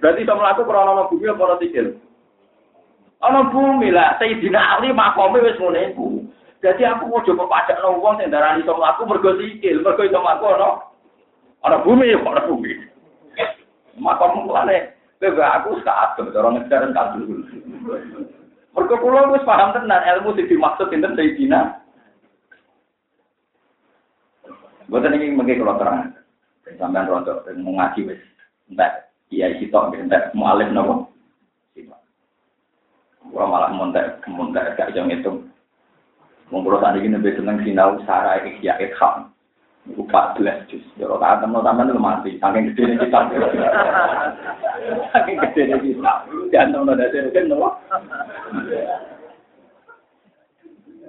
Berarti 0.00 0.22
iso 0.24 0.32
mlaku 0.32 0.62
krana 0.64 1.10
bumi 1.10 1.28
apa 1.28 1.42
ora 1.44 1.56
sikil? 1.60 1.98
Ana 3.18 3.50
bumi 3.50 3.90
lah, 3.90 4.14
Sayyidina 4.22 4.78
Ali 4.78 4.94
makome 4.94 5.42
wis 5.42 5.58
ngene 5.58 5.90
iku. 5.90 6.22
Dadi 6.62 6.82
aku 6.86 7.10
mau 7.10 7.22
coba 7.22 7.44
pajak 7.50 7.78
nang 7.82 8.02
wong 8.02 8.18
sing 8.18 8.30
darani 8.30 8.62
iso 8.62 8.74
mlaku 8.74 9.06
mergo 9.06 9.34
sikil, 9.38 9.82
mergo 9.82 10.02
iso 10.06 10.18
mlaku 10.22 10.44
ana 10.54 10.68
ana 11.66 11.76
bumi 11.82 12.14
kok 12.14 12.30
ana 12.30 12.42
bumi. 12.46 12.72
Makom 13.98 14.46
mulane 14.46 14.94
kowe 15.18 15.42
aku 15.42 15.82
saat 15.82 16.14
cara 16.18 16.48
ngejar 16.54 16.94
kalbu. 16.94 17.42
Mergo 18.74 18.94
kula 19.02 19.34
wis 19.34 19.42
paham 19.42 19.74
tenan 19.74 20.02
ilmu 20.14 20.38
sing 20.38 20.46
dimaksud 20.46 20.86
sinten 20.90 21.18
Sayyidina. 21.18 21.82
Boten 24.86 25.18
iki 25.18 25.34
mengke 25.34 25.58
kula 25.58 25.74
terang. 25.74 26.14
Sampeyan 26.78 27.10
rontok 27.10 27.42
ngaji 27.50 28.14
wis 28.14 28.22
entek 28.70 29.10
iya 29.34 29.50
sitok 29.58 29.90
entek 29.98 30.30
mualif 30.38 30.70
napa? 30.70 31.07
Gua 33.38 33.46
malah 33.46 33.70
montek, 33.70 34.18
montek 34.26 34.74
gak 34.74 34.90
jam 34.98 35.06
itu. 35.14 35.46
Mengkulo 36.50 36.82
tadi 36.82 37.06
ini 37.06 37.14
lebih 37.14 37.38
seneng 37.38 37.62
sinau 37.62 38.02
sarah 38.02 38.42
ikhya 38.42 38.74
ikham. 38.82 39.30
Iku 39.86 40.02
14 40.10 40.66
juz. 40.66 40.82
Ya 40.98 41.06
tak 41.06 41.46
temen 41.46 41.62
sampean 41.62 41.94
lu 41.94 42.02
mati. 42.02 42.34
Saking 42.42 42.74
gede 42.74 42.82
ini 42.82 42.96
kita. 42.98 43.18
Saking 45.14 45.38
gede 45.38 45.60
ini 45.70 45.76
kita. 45.86 46.14
Jangan 46.50 46.72
temen 46.74 46.98
ada 46.98 47.06
sih 47.14 47.30
kan 47.30 47.46
nopo. 47.46 47.68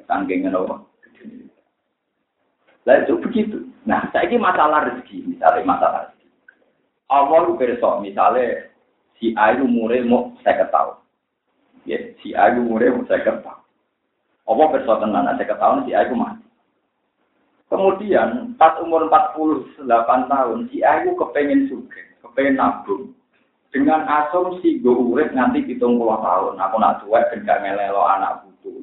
Saking 0.05 0.53
nopo. 0.53 0.85
Lah 2.85 2.95
itu 3.01 3.17
begitu. 3.25 3.57
Nah, 3.89 4.05
saya 4.13 4.29
ini 4.29 4.37
masalah 4.37 4.85
rezeki, 4.85 5.33
misalnya 5.33 5.65
masalah 5.65 5.99
rezeki. 6.05 6.29
Awal 7.09 7.57
besok, 7.57 8.05
misalnya 8.05 8.69
si 9.17 9.33
Ayu 9.33 9.65
umurnya 9.65 10.05
mau 10.05 10.29
saya 10.45 10.61
ketahui. 10.61 11.08
Ya, 11.89 11.97
si 12.21 12.37
Ayu 12.37 12.69
umurnya 12.69 12.93
mau 12.93 13.01
saya 13.09 13.25
ketahui. 13.25 13.65
Apa 14.45 14.63
perso 14.69 14.93
tenan 15.01 15.25
saya 15.25 15.41
ketahui 15.41 15.89
si 15.89 15.91
Ayu 15.97 16.13
mati. 16.13 16.45
Kemudian 17.65 18.53
pas 18.61 18.77
umur 18.77 19.09
48 19.09 19.81
tahun, 20.05 20.69
si 20.69 20.85
Ayu 20.85 21.17
kepengen 21.17 21.65
suge, 21.65 22.01
kepengen 22.21 22.61
nabung. 22.61 23.13
Dengan 23.73 24.05
asumsi 24.05 24.81
gue 24.81 24.89
urip 24.89 25.29
nanti 25.33 25.61
hitung 25.65 26.01
puluh 26.01 26.17
tahun, 26.21 26.57
aku 26.57 26.75
nak 26.81 27.05
cuek 27.05 27.25
dan 27.29 27.45
gak 27.45 27.61
ngelelo 27.61 28.01
anak 28.01 28.41
butuh. 28.41 28.81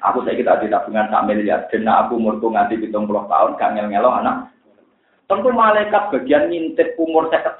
Aku 0.00 0.24
saya 0.24 0.40
kita 0.40 0.64
di 0.64 0.72
tabungan 0.72 1.12
tak 1.12 1.28
miliar, 1.28 1.68
dan 1.68 1.84
aku 1.84 2.16
umurku 2.16 2.48
nanti 2.48 2.80
hitung 2.80 3.04
puluh 3.04 3.28
tahun, 3.28 3.60
gak 3.60 3.76
ngelo 3.76 4.08
anak. 4.08 4.48
Tentu 5.28 5.52
malaikat 5.52 6.08
bagian 6.08 6.48
ngintip 6.48 6.96
umur 6.96 7.28
saya. 7.28 7.52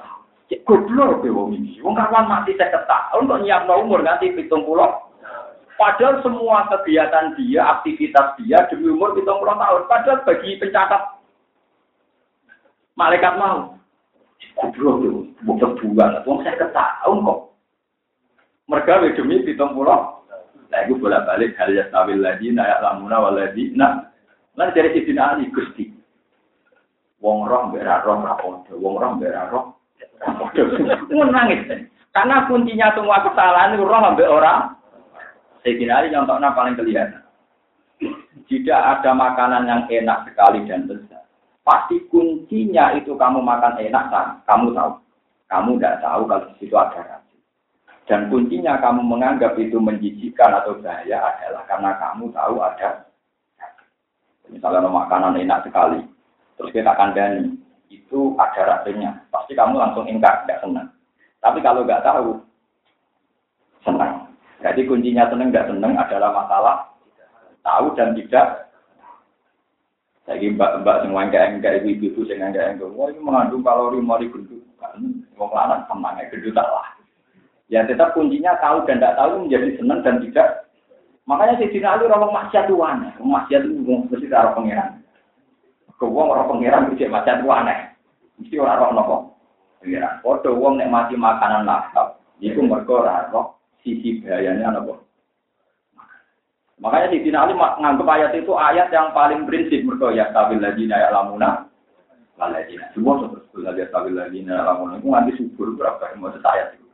Cek 0.49 0.65
goblok 0.65 1.21
ke 1.21 1.29
wong 1.29 1.53
ini. 1.53 1.77
Wong 1.85 1.93
kawan 1.93 2.25
mati 2.25 2.57
saya 2.57 2.73
ketahui, 2.73 3.21
untuk 3.21 3.45
nyiapno 3.45 3.85
umur 3.85 4.01
nanti 4.01 4.33
hitung 4.33 4.65
puluh 4.65 4.89
Padahal 5.79 6.19
semua 6.19 6.67
kegiatan 6.67 7.39
dia, 7.39 7.63
aktivitas 7.79 8.35
dia 8.41 8.67
demi 8.67 8.91
umur 8.91 9.13
hitung 9.13 9.37
puluh 9.37 9.55
tahun. 9.55 9.85
Padahal 9.85 10.25
bagi 10.25 10.57
pencatat 10.57 11.21
malaikat 12.97 13.33
mau. 13.37 13.77
Goblok 14.57 14.95
tuh, 15.05 15.23
bukan 15.45 15.71
bulan. 15.79 16.25
Wong 16.25 16.41
saya 16.41 16.57
ketahui 16.57 17.23
kok. 17.23 17.39
Mereka 18.67 19.05
demi 19.15 19.45
puluh. 19.55 20.19
Nah, 20.69 20.85
itu 20.85 21.01
bolak 21.01 21.25
balik 21.25 21.57
hal 21.57 21.73
ya 21.73 21.89
stabil 21.89 22.21
lagi, 22.21 22.53
nayak 22.53 22.85
lamuna 22.85 23.17
waladi. 23.17 23.73
Nah, 23.73 24.05
nanti 24.53 24.77
dari 24.77 24.93
sisi 24.93 25.17
Ali 25.17 25.49
gusti. 25.49 25.89
Wong 27.19 27.49
roh 27.49 27.73
berak 27.73 28.05
roh 28.05 28.21
rapodo, 28.21 28.77
wong 28.77 29.01
roh 29.01 29.17
berak 29.17 29.49
roh 29.49 29.78
rapodo. 30.21 30.63
nangis. 31.31 31.61
Karena 32.09 32.49
kuncinya 32.49 32.89
semua 32.97 33.21
kesalahan 33.21 33.77
itu 33.77 33.85
roh 33.85 34.01
ambek 34.01 34.25
orang 34.25 34.73
Sayyidina 35.61 36.01
Ali 36.01 36.15
contohnya 36.15 36.55
paling 36.55 36.75
kelihatan. 36.79 37.21
Tidak 38.49 38.81
ada 38.81 39.11
makanan 39.13 39.67
yang 39.69 39.81
enak 39.85 40.25
sekali 40.25 40.65
dan 40.65 40.89
besar. 40.89 41.21
Pasti 41.61 42.01
kuncinya 42.09 42.97
itu 42.97 43.13
kamu 43.13 43.43
makan 43.43 43.77
enak, 43.77 44.05
kan? 44.09 44.27
kamu 44.49 44.73
tahu. 44.73 44.97
Kamu 45.51 45.77
tidak 45.77 46.01
tahu 46.01 46.21
kalau 46.25 46.49
situ 46.57 46.73
ada 46.73 47.01
rasi. 47.05 47.37
Dan 48.09 48.33
kuncinya 48.33 48.81
kamu 48.81 49.05
menganggap 49.05 49.53
itu 49.61 49.77
menjijikan 49.77 50.49
atau 50.49 50.81
bahaya 50.81 51.21
adalah 51.29 51.63
karena 51.69 51.91
kamu 52.01 52.25
tahu 52.33 52.55
ada 52.57 53.05
Misalnya 54.49 54.89
makanan 54.89 55.37
enak 55.37 55.61
sekali, 55.61 56.01
terus 56.57 56.73
kita 56.73 56.89
kandani, 56.97 57.53
itu 57.89 58.37
ada 58.37 58.61
rasanya. 58.77 59.25
Pasti 59.33 59.57
kamu 59.57 59.75
langsung 59.75 60.05
ingkar, 60.05 60.45
tidak 60.45 60.61
senang. 60.61 60.87
Tapi 61.41 61.59
kalau 61.65 61.83
nggak 61.83 62.05
tahu, 62.05 62.37
senang. 63.83 64.29
Jadi 64.61 64.85
kuncinya 64.85 65.25
seneng 65.27 65.49
nggak 65.49 65.67
seneng 65.67 65.93
adalah 65.97 66.29
masalah 66.35 66.75
tahu 67.63 67.95
dan 67.97 68.15
tidak. 68.15 68.69
Jadi 70.29 70.53
mbak-mbak 70.53 71.01
semua 71.01 71.25
enggak 71.25 71.57
enggak 71.57 71.81
ibu-ibu 71.81 72.21
sing 72.29 72.37
enggak 72.37 72.77
enggak, 72.77 72.93
wah 72.93 73.09
ini 73.09 73.17
mengandung 73.17 73.65
kalori 73.65 73.97
mari 73.97 74.29
gendut 74.29 74.61
kan, 74.77 75.01
wong 75.33 75.49
lanang 75.49 75.81
senang 75.89 76.21
ya 76.21 76.29
gendut 76.29 76.53
lah. 76.53 76.89
Ya 77.65 77.81
tetap 77.89 78.13
kuncinya 78.13 78.53
tahu 78.61 78.85
dan 78.85 79.01
tidak 79.01 79.17
tahu 79.17 79.31
menjadi 79.45 79.81
senang 79.81 80.05
dan 80.05 80.21
tidak. 80.21 80.69
Makanya 81.25 81.61
si 81.61 81.69
Dina 81.73 81.97
Ali 81.97 82.09
orang 82.09 82.29
maksiat 82.29 82.69
tuan, 82.69 83.09
maksiat 83.21 83.61
itu 83.65 83.81
mesti 83.85 84.29
orang 84.33 84.53
pangeran. 84.53 84.89
Kau 85.99 86.15
orang 86.15 86.47
pangeran 86.47 86.87
bisa 86.95 87.11
maksiat 87.11 87.43
tuan 87.43 87.67
mesti 88.39 88.55
orang 88.55 88.79
orang 88.79 88.95
nopo 88.95 89.15
pangeran. 89.83 90.23
Foto 90.23 90.55
uang 90.55 90.79
nek 90.79 90.87
mati 90.87 91.19
makanan 91.19 91.67
lahap, 91.67 92.23
itu 92.39 92.63
mereka 92.63 93.03
orang 93.03 93.51
sisi 93.83 94.23
bahayanya 94.23 94.79
apa? 94.79 94.95
Makanya 96.79 97.11
di 97.11 97.27
Ali 97.35 97.51
menganggap 97.51 98.07
ayat 98.07 98.31
itu 98.39 98.55
ayat 98.55 98.87
yang 98.95 99.11
paling 99.11 99.43
prinsip 99.43 99.83
mereka 99.83 100.15
ya 100.15 100.31
stabil 100.31 100.63
lagi 100.63 100.87
naya 100.87 101.11
lamuna 101.11 101.67
lalajina. 102.39 102.87
Semua 102.95 103.19
seperti 103.19 103.59
lagi 103.59 103.83
stabil 103.91 104.15
lagi 104.15 104.39
naya 104.47 104.63
lamuna 104.63 104.95
itu 104.95 105.07
nanti 105.11 105.31
subur 105.35 105.75
berapa 105.75 105.99
yang 106.15 106.23
mau 106.23 106.31
ayat 106.31 106.79
itu. 106.79 106.87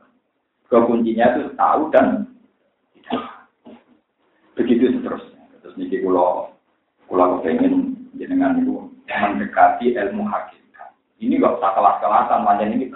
Kekuncinya 0.66 1.38
itu 1.38 1.54
tahu 1.54 1.82
dan. 1.94 2.26
Begitu 4.58 4.98
seterusnya. 4.98 5.46
Terus 5.62 5.78
nih 5.78 6.02
kalau 6.02 6.50
kalau 7.06 7.38
kepengen 7.38 7.94
jenengan 8.18 8.58
itu 8.58 8.90
mendekati 9.06 9.94
ilmu 9.94 10.26
hakikat. 10.26 10.90
Ini 11.22 11.38
gak 11.38 11.62
usah 11.62 11.72
kelas-kelasan, 11.78 12.40
macam 12.42 12.68
ini. 12.74 12.86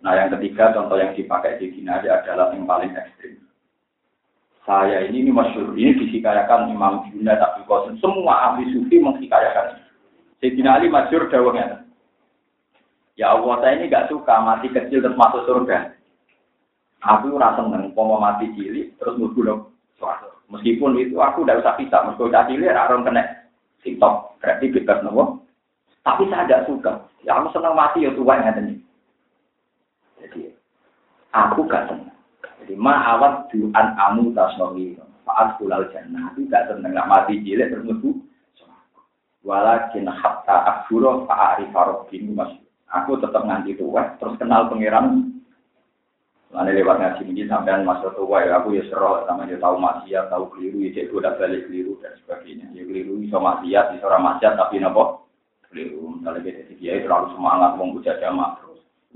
Nah 0.00 0.12
yang 0.16 0.32
ketiga 0.38 0.72
contoh 0.76 0.96
yang 1.00 1.12
dipakai 1.16 1.58
di 1.58 1.72
Ginari 1.72 2.06
adalah 2.06 2.52
yang 2.52 2.68
paling 2.68 2.92
ekstrim. 2.94 3.42
Saya 4.66 5.06
ini, 5.06 5.22
ini 5.22 5.30
masyur, 5.30 5.78
ini 5.78 5.94
disikayakan 5.94 6.74
Imam 6.74 7.06
Juna 7.06 7.38
tapi 7.38 7.62
Qasim. 7.70 8.02
Semua 8.02 8.50
ahli 8.50 8.66
sufi 8.74 8.98
menghikayakan. 8.98 9.78
Sayyidina 10.42 10.82
Ali 10.82 10.90
masyur 10.90 11.30
dawangnya. 11.30 11.86
Ya 13.14 13.32
Allah, 13.32 13.62
saya 13.62 13.78
ini 13.78 13.88
gak 13.88 14.10
suka 14.10 14.42
mati 14.42 14.68
kecil 14.68 15.00
terus 15.00 15.16
masuk 15.16 15.46
surga. 15.46 15.94
Aku 17.06 17.38
rasa 17.38 17.62
seneng, 17.62 17.94
mau 17.94 18.18
mati 18.18 18.50
cilik 18.58 18.98
terus 18.98 19.14
mlebu 19.14 19.70
suatu. 19.96 20.28
Meskipun 20.50 20.98
itu 20.98 21.14
aku 21.22 21.46
udah 21.46 21.62
usah 21.62 21.78
pisah, 21.78 22.02
meskipun 22.10 22.34
udah 22.34 22.44
cilik, 22.50 22.74
orang 22.74 23.06
kena 23.06 23.22
sitok, 23.80 24.38
berarti 24.40 24.72
bebas 24.72 25.02
nopo. 25.02 25.44
Tapi 26.06 26.30
saya 26.30 26.46
tidak 26.46 26.64
suka. 26.70 26.92
Ya 27.26 27.34
aku 27.36 27.50
seneng 27.50 27.74
mati 27.74 28.06
ya 28.06 28.14
tuan 28.14 28.46
ya 28.46 28.54
jadi 30.26 30.50
aku 31.32 31.68
gak 31.68 31.92
senang. 31.92 32.16
Jadi 32.64 32.74
ma'awat 32.74 33.52
du'an 33.52 33.94
amu 33.94 34.32
tasnohi. 34.32 34.96
Fa'at 35.26 35.58
kulal 35.60 35.86
jannah. 35.92 36.32
Aku 36.32 36.48
gak 36.48 36.72
senang. 36.72 36.96
Gak 36.96 37.08
mati 37.08 37.42
jilid 37.44 37.70
ngebu. 37.70 38.10
Walakin 39.46 40.10
hatta 40.10 40.56
akburo 40.66 41.22
fa'ari 41.30 41.70
bin 42.10 42.34
mas. 42.34 42.50
Aku 42.90 43.14
tetap 43.22 43.46
nganti 43.46 43.78
tua. 43.78 44.18
Terus 44.18 44.34
kenal 44.42 44.66
pangeran. 44.66 45.25
Lalu 46.54 46.78
lewat 46.78 46.96
ngaji 47.02 47.22
ini 47.26 47.42
sampean 47.50 47.82
masa 47.82 48.14
tua 48.14 48.46
ya 48.46 48.62
aku 48.62 48.78
ya 48.78 48.86
seroh 48.86 49.26
sama 49.26 49.50
dia 49.50 49.58
tahu 49.58 49.82
maksiat, 49.82 50.30
tahu 50.30 50.46
keliru, 50.54 50.78
ya 50.86 50.90
cek 50.94 51.10
udah 51.10 51.34
balik 51.36 51.66
keliru 51.66 51.98
dan 51.98 52.14
sebagainya. 52.22 52.70
Ya 52.70 52.86
keliru 52.86 53.18
bisa 53.18 53.36
maksiat, 53.36 53.98
bisa 53.98 54.04
orang 54.06 54.24
maksiat 54.34 54.54
tapi 54.54 54.78
nopo 54.78 55.26
keliru. 55.68 56.16
Misalnya 56.16 56.46
kita 56.46 56.72
dia 56.78 57.02
terlalu 57.02 57.34
semangat 57.34 57.74
mau 57.74 57.90
buka 57.90 58.14
jamaah 58.22 58.66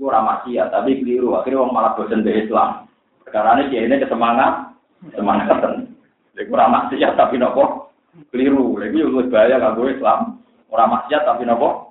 itu 0.01 0.09
ramah 0.09 0.41
maksiat, 0.41 0.73
tapi 0.73 0.97
keliru. 0.97 1.37
Akhirnya 1.37 1.61
orang 1.61 1.77
malah 1.77 1.93
bosan 1.93 2.25
dari 2.25 2.49
Islam. 2.49 2.89
Karena 3.29 3.61
ini 3.61 3.85
ini 3.85 4.01
kesemangat, 4.01 4.73
semangatan. 5.13 5.93
Itu 6.33 6.49
ramah 6.57 6.89
maksiat, 6.89 7.13
tapi 7.21 7.37
nopo 7.37 7.93
keliru. 8.33 8.81
Lagi 8.81 8.97
lebih 8.97 9.29
bahaya 9.29 9.61
kalau 9.61 9.85
Islam. 9.85 10.41
Orang 10.73 10.89
maksiat, 10.97 11.21
tapi 11.21 11.45
nopo 11.45 11.90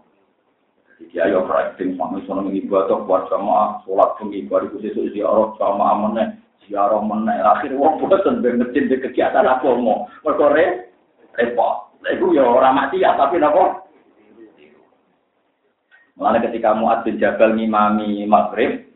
jadi 1.01 1.33
ayo 1.33 1.49
praktik 1.49 1.97
sama 1.97 2.21
sono 2.29 2.53
atau 2.53 3.09
buat 3.09 3.25
sama 3.33 3.81
sholat 3.89 4.21
mengibadah 4.21 4.69
itu 4.69 4.85
sesuatu 4.85 5.09
ziarah 5.17 5.49
sama 5.57 5.97
mana 5.97 6.37
ziarah 6.69 7.01
mana 7.01 7.41
akhir 7.57 7.73
wong 7.73 8.05
bosan 8.05 8.45
bermesin 8.45 8.93
di 8.93 9.01
kegiatan 9.01 9.49
apa 9.49 9.65
mau 9.81 10.05
berkore 10.21 10.93
repot. 11.41 11.89
Lagu 12.05 12.37
ya 12.37 12.45
orang 12.45 12.77
mati 12.77 13.01
ya 13.01 13.17
tapi 13.17 13.41
nopo 13.41 13.89
Mulanya 16.21 16.53
ketika 16.53 16.77
Mu'ad 16.77 17.01
bin 17.09 17.17
Jabal 17.17 17.57
ngimami 17.57 18.29
maghrib, 18.29 18.93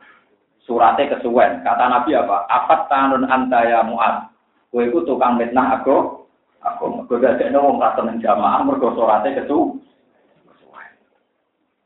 suratnya 0.69 1.17
kesuwen. 1.17 1.65
Kata 1.65 1.89
Nabi 1.89 2.13
apa? 2.13 2.45
Apat 2.53 2.93
tanun 2.93 3.25
antaya 3.25 3.81
Mu'ad. 3.81 4.29
Kue 4.69 4.93
itu 4.93 5.01
tukang 5.09 5.41
mitnah 5.41 5.81
aku. 5.81 6.29
Aku 6.61 7.01
gak 7.09 7.41
ada 7.41 7.65
wong 7.65 7.81
kata 7.81 8.13
jamaah, 8.21 8.61
mergo 8.69 8.93
suratnya 8.93 9.41
kesu. 9.41 9.81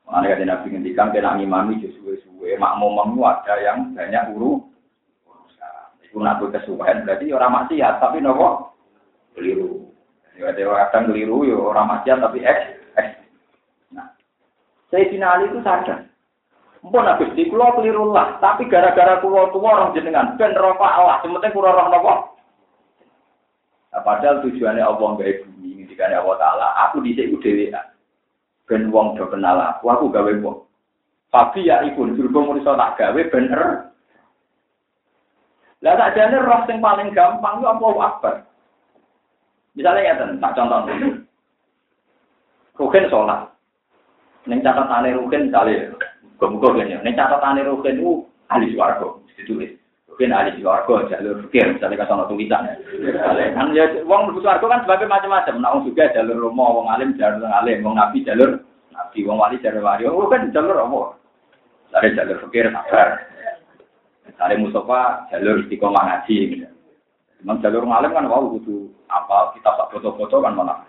Mulanya 0.08 0.40
kata 0.40 0.44
Nabi 0.48 0.66
ngendikan 0.72 1.12
kena 1.12 1.36
ngimami 1.36 1.84
suwe-suwe. 1.84 2.56
Makmum 2.56 3.20
ada 3.20 3.60
yang 3.60 3.92
banyak 3.92 4.32
uru. 4.32 4.64
Itu 6.00 6.24
nak 6.24 6.40
kesuwen. 6.40 7.04
Berarti 7.04 7.28
orang 7.28 7.52
maksiat, 7.52 8.00
tapi 8.00 8.24
nopo 8.24 8.72
keliru. 9.36 9.84
Jadi 10.32 10.64
kadang 10.64 11.12
keliru, 11.12 11.44
ya 11.44 11.60
orang 11.60 11.92
maksiat 11.92 12.24
tapi 12.24 12.40
eks. 12.40 12.80
Sayyidina 14.88 15.36
Ali 15.36 15.52
itu 15.52 15.60
sadar. 15.60 16.08
Mpun 16.80 17.04
habis 17.04 17.28
di 17.36 17.44
kulo 17.52 17.76
keliru 17.76 18.08
lah, 18.08 18.40
tapi 18.40 18.64
gara-gara 18.72 19.20
kulo 19.20 19.52
tua 19.52 19.76
orang 19.76 19.92
jenengan 19.92 20.40
ben 20.40 20.56
rofa 20.56 20.88
Allah, 20.88 21.20
sementing 21.20 21.52
kulo 21.52 21.68
roh 21.68 21.92
nopo. 21.92 22.14
Nah, 23.92 24.00
padahal 24.00 24.40
tujuannya 24.40 24.80
Allah 24.80 25.08
nggak 25.20 25.44
bumi, 25.44 25.84
ketika 25.84 26.08
Allah 26.08 26.36
Taala, 26.40 26.68
aku 26.88 27.04
di 27.04 27.12
sini 27.12 27.36
ben 28.68 28.92
wong 28.92 29.16
do 29.16 29.24
kenal 29.32 29.56
aku, 29.56 29.88
aku 29.88 30.04
gawe 30.12 30.32
wong. 30.44 30.68
Tapi 31.28 31.68
ya 31.68 31.84
ibu, 31.84 32.08
berhubung 32.12 32.52
mau 32.52 32.60
tak 32.60 32.94
gawe 33.00 33.20
bener. 33.32 33.92
Lah 35.84 35.94
tak 35.96 36.12
jane 36.16 36.36
roh 36.40 36.60
sing 36.68 36.78
paling 36.84 37.12
gampang 37.16 37.60
itu 37.60 37.66
Allah 37.68 37.92
Akbar. 38.12 38.34
Misalnya 39.72 40.08
ya 40.10 40.14
tak 40.20 40.54
contoh. 40.56 40.80
Rukin 42.78 43.10
sholat. 43.10 43.50
Neng 44.48 44.64
catatan 44.64 45.12
rugen 45.12 45.52
misalnya, 45.52 45.92
gue 46.40 46.48
muka 46.48 46.72
gini, 46.72 46.96
neng 47.04 47.12
catatan 47.18 47.60
rugen 47.68 48.00
itu 48.00 48.24
ahli 48.48 48.72
suarga, 48.72 49.20
ditulis. 49.36 49.76
Ben 50.18 50.34
ahli 50.34 50.58
swarga 50.58 51.06
jalur 51.14 51.46
fikir, 51.46 51.78
misalnya 51.78 52.02
kan 52.02 52.18
ono 52.18 52.26
tulisan. 52.26 52.66
Kan 53.54 53.70
ya 53.70 53.86
wong 54.02 54.26
mlebu 54.26 54.42
swarga 54.42 54.66
kan 54.66 54.82
sebagai 54.82 55.06
macam-macam. 55.06 55.54
Nah, 55.62 55.70
wong 55.78 55.86
juga 55.86 56.10
jalur 56.10 56.42
romo, 56.42 56.82
wong 56.82 56.90
alim 56.90 57.14
jalur 57.14 57.46
alim, 57.46 57.86
wong 57.86 57.94
nabi 57.94 58.26
jalur 58.26 58.58
nabi, 58.90 59.22
wong 59.22 59.38
wali 59.38 59.62
jalur 59.62 59.78
wali. 59.78 60.10
Wong 60.10 60.26
kan 60.26 60.50
jalur 60.50 60.74
apa? 60.74 61.00
Dari 61.94 62.18
jalur 62.18 62.42
fikir 62.50 62.66
sabar. 62.74 63.22
Dari 64.34 64.58
Mustafa 64.58 65.30
jalur 65.30 65.62
istiqomah 65.62 66.02
ngaji. 66.02 66.36
Gitu. 66.50 66.66
Memang 67.46 67.62
jalur 67.62 67.86
ngalim 67.86 68.10
kan 68.10 68.26
wow 68.26 68.42
butuh 68.50 68.90
apa 69.06 69.54
kita 69.54 69.70
pak 69.70 69.94
foto-foto 69.94 70.42
kan 70.42 70.58
malah 70.58 70.82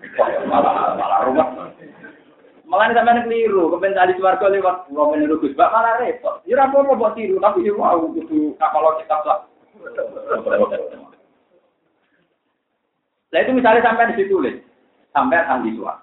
malah 0.50 0.98
malah 0.98 1.20
rumah. 1.30 1.48
Malah 2.70 2.94
sampai 2.94 3.26
keliru, 3.26 3.74
kepen 3.74 3.98
tadi 3.98 4.14
swarga 4.22 4.46
lewat 4.46 4.86
pulau 4.86 5.10
meniru 5.10 5.42
Gus 5.42 5.58
Bak 5.58 5.74
malah 5.74 5.98
repot. 5.98 6.46
Ya 6.46 6.54
ora 6.54 6.70
apa 6.70 6.86
buat 6.86 7.18
tiru, 7.18 7.42
tapi 7.42 7.66
ya 7.66 7.74
wow 7.74 7.98
kudu 7.98 8.54
kalau 8.62 8.94
kita 9.02 9.18
tak. 9.26 9.40
Nah 13.34 13.40
itu 13.42 13.52
misalnya 13.58 13.82
sampai 13.82 14.14
di 14.14 14.22
situ 14.22 14.38
sampai 15.10 15.42
ahli 15.50 15.74
suara. 15.74 15.98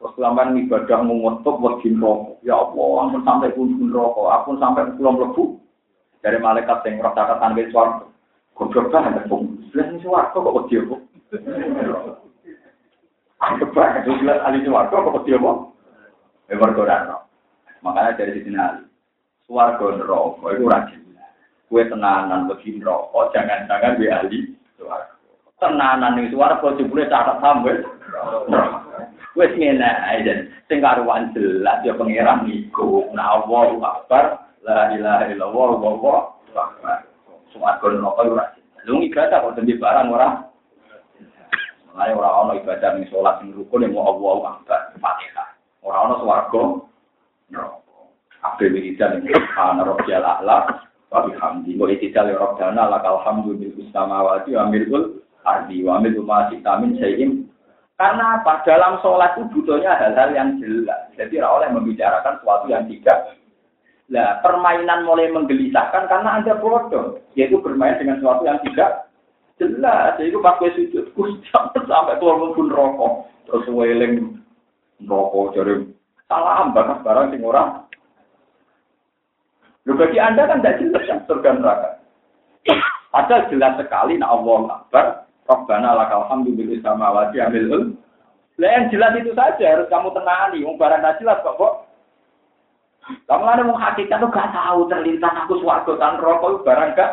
Terus 0.00 0.16
sampai 0.16 0.56
ibadah 0.56 1.00
mengutuk 1.04 1.60
wajib 1.60 2.00
rokok. 2.00 2.40
Ya 2.40 2.56
Allah, 2.56 2.88
ampun 3.04 3.20
sampai 3.24 3.52
pun 3.52 3.88
rokok, 3.92 4.28
ampun 4.32 4.56
sampai 4.60 4.88
pulang 4.96 5.20
lebu. 5.20 5.60
Dari 6.24 6.40
malaikat 6.40 6.80
yang 6.88 7.04
catatan 7.04 7.56
ke 7.56 7.68
suara. 7.68 8.08
Goblok 8.56 8.88
banget, 8.88 9.28
Bung. 9.28 9.60
Sebelah 9.68 9.86
ini 9.92 10.00
suara 10.00 10.32
kok 10.32 10.44
wajib 10.44 10.88
kok. 10.88 11.00
Anggap 13.44 13.68
banget, 13.76 14.08
ahli 14.40 14.64
suara 14.64 14.88
kok 14.88 15.12
wajib 15.12 15.40
kok. 15.44 15.73
Ya 16.48 16.60
mergo 16.60 16.84
Makanya 17.84 18.16
dari 18.16 18.40
sini 18.40 18.56
ali. 18.56 18.84
Swarga 19.44 20.00
neraka 20.00 20.46
itu 20.56 20.64
rajin. 20.64 21.00
Kue 21.68 21.84
tenanan 21.84 22.48
bagi 22.48 22.80
neraka, 22.80 23.28
jangan-jangan 23.36 24.00
di 24.00 24.06
ahli. 24.08 24.38
Tenanan 25.60 26.16
ning 26.16 26.32
swarga 26.32 26.80
jebule 26.80 27.04
catat 27.12 27.44
sampe. 27.44 27.84
Wes 29.36 29.52
ngene 29.52 29.84
ae 29.84 30.24
sing 30.64 30.80
jelas 30.80 31.78
ya 31.84 31.92
pangeran 31.92 32.48
iku. 32.48 33.12
Nah 33.12 33.44
Allahu 33.44 33.84
Akbar, 33.84 34.48
la 34.64 34.96
ilaha 34.96 35.28
illallah 35.28 35.68
wa 35.76 35.88
akbar. 35.92 36.18
Neraka 37.52 37.86
itu 37.92 38.32
rajin. 38.32 38.64
Lu 38.84 39.00
ibadah 39.00 39.40
kok 39.40 39.56
dadi 39.56 39.80
barang 39.80 40.12
ora 40.12 40.28
Mulai 41.94 42.10
orang-orang 42.10 42.58
ibadah 42.64 42.88
ning 42.96 43.06
sholat 43.06 43.38
ning 43.40 43.54
rukun 43.54 43.86
yang 43.86 43.94
mau 43.94 44.10
Allahu 44.10 44.42
Akbar, 44.50 44.90
Fatihah. 44.98 45.43
Ora 45.84 46.08
ana 46.08 46.14
swarga 46.24 46.62
neraka. 47.52 48.00
Kabeh 48.40 48.68
wiridan 48.72 49.20
ana 49.54 49.84
rabbiyal 49.84 50.24
a'la 50.24 50.88
wa 51.12 51.18
bihamdi. 51.28 51.76
Wa 51.76 51.92
itidal 51.92 52.32
rabbana 52.32 52.88
lakal 52.88 53.20
hamdu 53.20 53.60
bil 53.60 53.76
samawati 53.92 54.56
wa 54.56 54.72
milkul 54.72 55.20
ardi 55.44 55.84
wa 55.84 56.00
milku 56.00 56.24
ma 56.24 56.48
min 56.80 56.96
sayyim. 56.96 57.44
Karena 57.94 58.42
apa? 58.42 58.66
Dalam 58.66 58.98
sholat 59.04 59.38
itu 59.38 59.54
butuhnya 59.54 59.94
hal-hal 59.94 60.34
yang 60.34 60.58
jelas. 60.58 61.14
Jadi 61.14 61.38
oleh 61.38 61.70
membicarakan 61.70 62.42
sesuatu 62.42 62.66
yang 62.66 62.90
tidak 62.90 63.38
Nah, 64.04 64.36
permainan 64.44 65.08
mulai 65.08 65.32
menggelisahkan 65.32 66.12
karena 66.12 66.36
Anda 66.36 66.60
bodoh. 66.60 67.24
Yaitu 67.32 67.56
bermain 67.64 67.96
dengan 67.96 68.20
sesuatu 68.20 68.44
yang 68.44 68.60
tidak 68.60 69.08
jelas. 69.56 70.20
Jadi 70.20 70.36
pas 70.44 70.60
gue 70.60 70.70
sujud, 70.76 71.04
sampai 71.88 72.20
turun 72.20 72.52
pun 72.52 72.68
rokok. 72.68 73.32
Terus 73.48 73.64
weling 73.72 74.43
rokok 75.06 75.54
jadi 75.56 75.84
salah 76.26 76.68
bahkan 76.72 77.04
barang 77.04 77.26
sing 77.30 77.42
orang. 77.44 77.84
Lu 79.84 79.92
bagi 80.00 80.16
anda 80.16 80.48
kan 80.48 80.64
tidak 80.64 80.80
jelas 80.80 81.04
yang 81.04 81.20
surga 81.28 81.50
neraka. 81.60 81.90
Padahal 83.12 83.46
jelas 83.52 83.76
sekali 83.76 84.16
nak 84.16 84.32
Allah 84.32 84.60
Akbar, 84.80 85.06
Rabbana 85.44 85.92
lakal 85.92 86.24
hamdu 86.32 86.56
bil 86.56 86.72
samawati 86.80 87.38
amil 87.38 87.94
Lah 88.58 88.70
yang 88.70 88.88
jelas 88.88 89.12
itu 89.18 89.34
saja 89.36 89.76
harus 89.76 89.90
kamu 89.92 90.14
tenani. 90.14 90.64
Wong 90.64 90.80
barang 90.80 91.02
tidak 91.02 91.18
jelas 91.20 91.38
kok 91.44 91.58
kok. 91.58 91.74
Kamu 93.28 93.44
ada 93.44 93.62
mau 93.66 93.76
hakikat 93.76 94.16
tuh 94.16 94.32
gak 94.32 94.56
tahu 94.56 94.88
terlintas 94.88 95.34
aku 95.44 95.60
suarga 95.60 95.92
tan 96.00 96.16
rokok 96.22 96.64
barang 96.64 96.96
gak. 96.96 97.12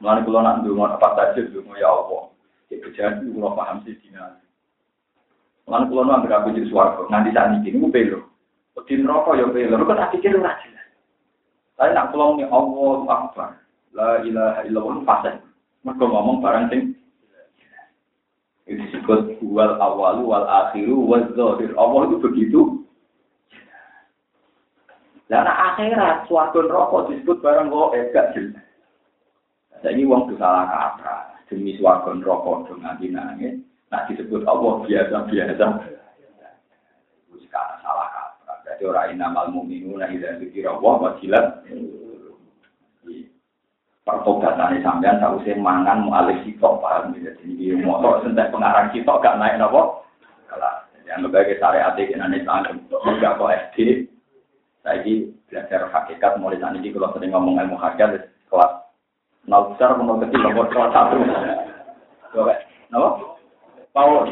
Mulai 0.00 0.24
kalau 0.24 0.40
nak 0.40 0.60
dulu 0.64 0.84
apa 0.84 1.08
saja 1.16 1.40
dulu 1.48 1.72
ya 1.76 1.88
Allah. 1.92 2.22
Itu 2.72 2.88
jadi 2.94 3.20
kalau 3.20 3.52
paham 3.52 3.84
sih 3.84 3.96
dinasti. 4.00 4.43
Lan 5.64 5.88
kula 5.88 6.02
nang 6.04 6.28
anggere 6.28 6.52
jadi 6.52 6.68
swarga, 6.68 7.08
nanti 7.08 7.32
saat 7.32 7.56
ini 7.64 7.80
ku 7.80 7.88
pelo. 7.88 8.20
Di 8.84 9.00
neraka 9.00 9.32
ya 9.38 9.48
pelo, 9.48 9.80
kok 9.80 9.96
tak 9.96 10.10
pikir 10.12 10.36
ora 10.36 10.52
jelas. 10.60 10.88
Tapi 11.80 11.90
nak 11.96 12.12
kula 12.12 12.36
ni 12.36 12.44
Allah 12.44 12.98
Akbar. 13.08 13.50
La 13.94 14.20
ilaha 14.26 14.60
illallah 14.68 14.96
fasih. 15.08 15.36
Mergo 15.84 16.04
ngomong 16.08 16.40
barang 16.44 16.68
sing 16.72 16.82
itu 18.64 18.80
disebut 18.80 19.44
wal 19.44 19.76
awalu 19.76 20.24
wal 20.24 20.48
akhiru 20.48 20.96
wal 21.04 21.28
zahir. 21.36 21.76
Allah 21.76 22.00
itu 22.08 22.16
begitu. 22.24 22.60
Dan 25.28 25.44
akhirat 25.44 26.24
suatu 26.28 26.64
rokok 26.64 27.12
disebut 27.12 27.44
barang 27.44 27.68
eh 27.96 28.08
gak 28.12 28.32
jelas. 28.32 28.64
Jadi 29.84 30.00
uang 30.08 30.32
salah 30.40 30.64
kata 30.64 31.44
demi 31.52 31.76
suatu 31.76 32.16
rokok 32.24 32.72
dengan 32.72 32.96
dinangnya. 32.96 33.60
Nah 33.94 34.10
disebut 34.10 34.42
Allah 34.42 34.82
biasa-biasa. 34.82 35.66
Itu 37.30 37.46
salah 37.54 38.10
kaprah. 38.10 38.58
Jadi 38.66 38.82
orang 38.90 39.14
inamal 39.14 39.54
mu'minu 39.54 40.02
nah 40.02 40.10
idha 40.10 40.34
dikira 40.42 40.74
Allah 40.74 40.94
wajilat. 40.98 41.62
Pertobatannya 44.02 44.82
sampean 44.82 45.22
tak 45.22 45.38
usah 45.38 45.54
mangan 45.62 46.10
mu'alif 46.10 46.42
sitok 46.42 46.82
paham. 46.82 47.14
Jadi 47.14 47.70
motor 47.86 48.18
sentek 48.26 48.50
pengarang 48.50 48.90
sitok 48.90 49.22
gak 49.22 49.38
naik 49.38 49.62
apa. 49.62 50.02
Kalau 50.50 50.74
yang 51.06 51.22
berbagai 51.30 51.62
syariat 51.62 51.94
di 51.94 52.10
Indonesia 52.10 52.66
enggak 52.74 53.38
kok 53.38 53.54
SD. 53.70 54.10
Saya 54.82 55.00
belajar 55.46 55.86
hakikat 55.88 56.42
mulai 56.42 56.58
saat 56.58 56.74
ini 56.76 56.90
kalau 56.90 57.14
sering 57.14 57.30
ngomong 57.30 57.62
ilmu 57.62 57.78
hakikat 57.78 58.26
kelas 58.50 58.72
nol 59.46 59.70
besar 59.72 59.94
menurut 59.96 60.26
kecil 60.26 60.50
nomor 60.50 60.66
kelas 60.68 60.90
satu. 60.90 61.16
Kenapa? 62.34 63.33
Paul. 63.94 64.26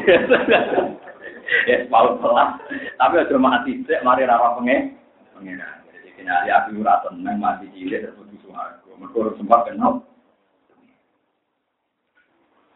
ya, 1.71 1.77
Paul 1.87 2.19
pelan. 2.19 2.59
Tapi 2.99 3.15
aja 3.15 3.35
mati 3.39 3.79
sik, 3.87 4.03
mari 4.03 4.27
ra 4.27 4.59
pengen. 4.59 4.99
Pengen. 5.39 5.63
Jadi 5.87 6.09
kena 6.19 6.43
ya 6.43 6.67
aku 6.67 6.83
ora 6.83 6.99
tenang 7.07 7.39
mati 7.39 7.71
cilik 7.71 8.03
terus 8.03 8.27
suaraku. 8.43 8.91
Mergo 8.99 9.31
sempat 9.39 9.71
kenal. 9.71 10.03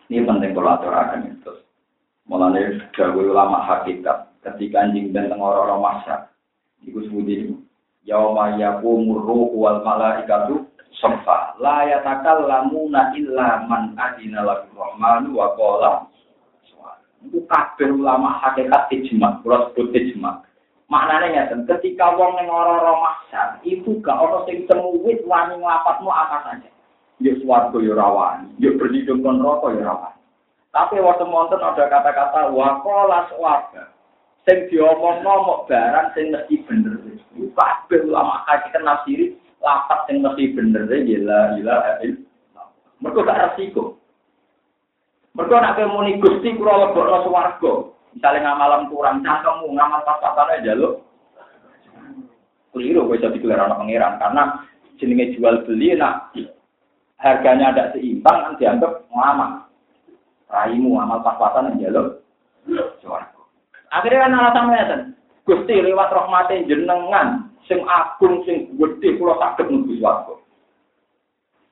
Ini 0.08 0.24
penting 0.24 0.56
kalau 0.56 0.72
aturakan 0.80 1.28
itu. 1.28 1.54
Mulanya 2.28 2.88
gawe 2.96 3.20
ulama 3.20 3.60
hakikat 3.68 4.32
ketika 4.40 4.88
anjing 4.88 5.12
dan 5.12 5.36
orang-orang 5.36 5.84
masyarakat. 5.84 6.32
Iku 6.88 7.04
sebutin 7.04 7.68
yauma 8.08 8.56
yakumur 8.56 9.20
ruhu 9.20 9.60
wal 9.60 9.84
malaikatu 9.84 10.64
safa 10.96 11.60
la 11.60 11.84
yatakallamuna 11.92 13.12
illa 13.20 13.68
man 13.68 13.92
adina 14.00 14.48
lahu 14.48 14.72
rahmanu 14.72 15.36
wa 15.36 15.52
qala 15.60 16.08
itu 17.26 17.42
kabeh 17.50 17.90
ulama 17.90 18.38
hakikat 18.44 18.92
ijma, 18.94 19.42
kalau 19.42 19.74
sebut 19.74 19.96
ijma. 19.96 20.46
Maknanya 20.88 21.52
ya, 21.52 21.58
ketika 21.76 22.16
wong 22.16 22.40
ning 22.40 22.48
ora-ora 22.48 22.96
itu 23.68 24.00
gak 24.00 24.16
ono 24.16 24.48
sing 24.48 24.64
semuwit 24.72 25.20
wani 25.28 25.60
nglapatmu 25.60 26.08
apa 26.08 26.48
saja. 26.48 26.70
Ya 27.20 27.34
swarga 27.44 27.76
ya 27.82 27.98
rawani, 27.98 28.56
ya 28.62 28.72
berlindung 28.78 29.26
kon 29.26 29.44
ya. 29.76 30.16
Tapi 30.72 31.02
waktu 31.02 31.26
monten 31.28 31.60
ada 31.60 31.90
kata-kata 31.90 32.54
wakola 32.54 33.28
swarga. 33.34 33.92
Sing 34.48 34.72
diomong 34.72 35.28
ngomong 35.28 35.68
barang 35.68 36.16
sing 36.16 36.32
mesti 36.32 36.64
bener. 36.64 37.04
Kabeh 37.58 38.06
ulama 38.08 38.48
hakikat 38.48 38.86
nafsiri 38.86 39.36
lapat 39.60 40.08
sing 40.08 40.24
mesti 40.24 40.56
bener 40.56 40.88
ya 40.88 41.20
la 41.20 41.42
ilaha 41.60 41.92
illallah. 42.06 42.68
Mergo 43.04 43.28
gak 43.28 43.40
resiko. 43.44 43.97
Mereka 45.38 45.54
nak 45.62 45.78
kemuni 45.78 46.18
gusti 46.18 46.58
kura 46.58 46.90
lebokno 46.90 47.30
swarga. 47.30 47.74
Misalnya 48.18 48.58
ngamalam 48.58 48.90
kurang 48.90 49.22
cangkemmu, 49.22 49.70
ngamal 49.78 50.02
pas-pasan 50.02 50.58
aja 50.58 50.74
lo. 50.74 51.06
Keliru 52.74 53.06
gue 53.06 53.22
jadi 53.22 53.38
gelar 53.38 53.70
anak 53.70 53.78
pangeran 53.86 54.18
karena 54.18 54.44
jenenge 54.98 55.38
jual 55.38 55.62
beli 55.70 55.94
nak 55.94 56.34
harganya 57.22 57.70
ada 57.70 57.94
seimbang 57.94 58.38
kan 58.42 58.58
dianggap 58.58 59.06
ngamal. 59.14 59.70
Raimu 60.50 60.98
ngamal 60.98 61.22
pas-pasan 61.22 61.78
lo. 61.94 62.26
Swarga. 62.98 63.42
Akhirnya 63.94 64.26
kan 64.26 64.38
alasan 64.42 64.66
ngeten. 64.74 65.02
Gusti 65.46 65.80
lewat 65.80 66.12
rahmate 66.12 66.66
jenengan 66.66 67.54
sing 67.70 67.86
agung 67.86 68.42
sing 68.44 68.74
gede 68.74 69.22
kula 69.22 69.38
saged 69.38 69.70
nuju 69.70 70.02
swarga. 70.02 70.34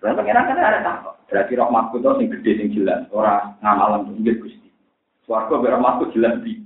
Dan 0.03 0.17
pengiran 0.19 0.47
kan 0.47 0.59
ada 0.59 0.79
takut. 0.83 1.15
Berarti 1.29 1.53
rahmatku 1.57 1.95
itu 1.97 2.09
sing 2.19 2.27
gede 2.29 2.51
sing 2.57 2.67
jelas, 2.77 3.09
ora 3.09 3.57
ngamalan 3.63 4.13
pinggir 4.13 4.37
Gusti. 4.41 4.69
Swarga 5.25 5.57
biar 5.57 5.81
rahmatku 5.81 6.13
jelas 6.13 6.37
di 6.45 6.61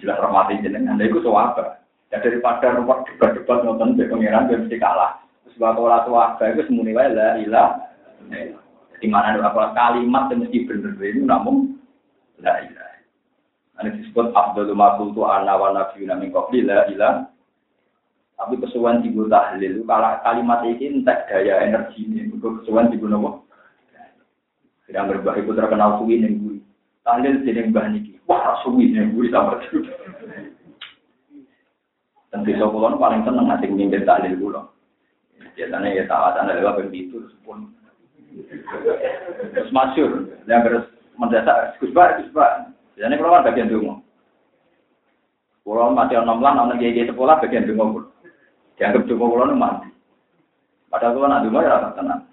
jelas 0.00 0.16
rahmatin 0.18 0.64
jenengan. 0.64 0.96
Lha 0.96 1.06
iku 1.06 1.20
swarga. 1.20 1.80
Ya 2.10 2.18
daripada 2.18 2.74
rumah 2.74 3.06
debat-debat 3.06 3.62
nonton 3.62 3.94
be 3.94 4.08
pangeran 4.10 4.50
ben 4.50 4.66
mesti 4.66 4.82
kalah. 4.82 5.22
Terus 5.46 5.56
Wa 5.62 5.76
qala 5.78 6.02
tuwa 6.02 6.34
itu 6.42 6.66
semuni 6.66 6.90
wae 6.90 7.06
la 7.06 7.38
ilah. 7.38 7.68
Di 9.00 9.06
mana 9.08 9.38
ada 9.38 9.70
kalimat 9.72 10.26
yang 10.34 10.42
mesti 10.42 10.66
bener 10.66 10.98
itu 10.98 11.22
namun 11.22 11.78
la 12.42 12.66
ilah. 12.66 12.90
Ini 13.80 13.96
disebut 13.96 14.36
Abdul 14.36 14.76
Makultu 14.76 15.24
Ana 15.24 15.56
wa 15.56 15.72
Nabiyuna 15.72 16.18
min 16.18 16.34
qabli 16.34 16.66
la 16.66 16.84
ilah. 16.90 17.29
Tapi 18.40 18.56
kesuwan 18.56 19.04
digo 19.04 19.28
tahlil, 19.28 19.84
kalau 19.84 20.16
kalimat 20.24 20.64
ini 20.64 21.04
entek 21.04 21.28
daya 21.28 21.60
energi 21.60 22.08
ini, 22.08 22.32
untuk 22.32 22.64
kesuwan 22.64 22.88
digo 22.88 23.04
nopo. 23.04 23.44
Tidak 24.88 25.06
berbah 25.06 25.36
itu 25.36 25.52
terkenal 25.52 26.00
suwi 26.00 26.24
ning 26.24 26.40
guri. 26.40 26.58
Tahlil 27.04 27.44
jeneng 27.44 27.68
mbah 27.68 27.92
niki. 27.92 28.16
Wah, 28.24 28.56
suwi 28.64 28.96
ning 28.96 29.12
guri 29.12 29.28
tambah 29.28 29.60
Dan 32.32 32.46
bisa 32.48 32.64
kulon 32.64 32.96
paling 32.96 33.28
seneng 33.28 33.44
nanti 33.44 33.68
mimpin 33.68 34.08
tahlil 34.08 34.34
kula. 34.40 34.72
Biasanya 35.52 35.92
ya 35.92 36.04
tawatan 36.08 36.48
adalah 36.48 36.80
begitu 36.80 37.20
pun. 37.44 37.76
Terus 39.52 39.70
masyur, 39.74 40.32
yang 40.48 40.64
harus 40.64 40.88
mendesak, 41.20 41.76
Gus 41.76 41.92
Bar. 41.92 42.16
Biasanya 42.96 43.20
kalau 43.20 43.36
kan 43.36 43.46
bagian 43.52 43.68
dungu. 43.68 44.00
Kalau 45.60 45.92
mati 45.92 46.16
enam 46.16 46.40
lan, 46.40 46.56
anak 46.56 46.80
gigi 46.80 47.04
sekolah 47.04 47.36
bagian 47.38 47.68
dungu. 47.68 48.08
Dianggap 48.80 49.04
dungu 49.04 49.28
kalau 49.36 49.52
mati. 49.52 49.92
Padahal 50.88 51.12
kalau 51.12 51.28
nak 51.28 51.44
dungu 51.44 51.60
ya 51.60 51.92
tenang. 51.92 52.24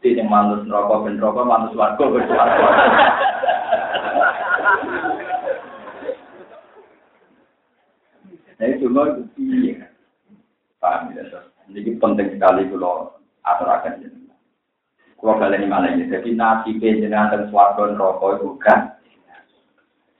Di 0.00 0.16
yang 0.16 0.32
manus 0.32 0.64
neraka 0.64 1.04
ben 1.04 1.20
neraka, 1.20 1.44
manus 1.44 1.76
warga 1.76 2.04
ben 2.08 2.24
warga. 2.24 2.68
Nah 8.56 8.64
itu 8.64 8.88
itu 8.88 9.44
iya. 9.44 9.92
Paham 10.80 11.12
ya, 11.12 11.24
Jadi 11.68 11.90
penting 12.00 12.28
sekali 12.32 12.64
kalau 12.72 13.12
aturakan 13.44 14.00
ini. 14.00 14.32
Kalau 15.20 15.36
kalian 15.36 15.68
ini 15.68 15.68
mana 15.68 15.92
ini, 15.92 16.08
jadi 16.08 16.32
nasi 16.32 16.80
jenengan 16.80 17.28
dan 17.28 17.52
swarga 17.52 17.92
neraka 17.92 18.40
itu 18.40 18.56
kan. 18.56 18.96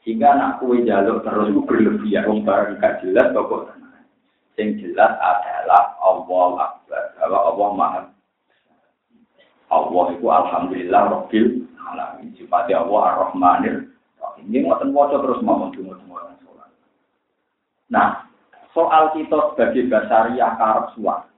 Sehingga 0.05 0.37
anak 0.37 0.61
kue 0.61 0.85
jaluk 0.85 1.25
terus 1.25 1.57
berlebihan, 1.65 2.29
wong 2.29 2.45
barang 2.45 2.77
gak 2.85 3.01
jelas 3.01 3.33
pokok 3.33 3.80
Yang 4.59 4.71
jelas 4.83 5.13
adalah 5.21 5.95
Allah 6.03 6.49
Akbar, 6.59 7.03
bahwa 7.17 7.39
Allah 7.47 7.69
Maha. 7.77 8.03
Allah 9.71 10.05
itu 10.19 10.27
Alhamdulillah 10.27 11.03
Rabbil 11.15 11.65
Alamin. 11.79 12.35
Sifatnya 12.35 12.83
Allah 12.83 13.01
Ar-Rahmanir. 13.15 13.91
Ini 14.41 14.65
ngoten 14.65 14.97
waca 14.97 15.21
terus 15.21 15.45
tunggu 15.45 15.95
orang 16.09 16.37
sholat. 16.41 16.71
Nah, 17.93 18.25
soal 18.73 19.13
kita 19.13 19.37
sebagai 19.53 19.85
basaria 19.93 20.49
karep 20.57 20.87
suat. 20.97 21.29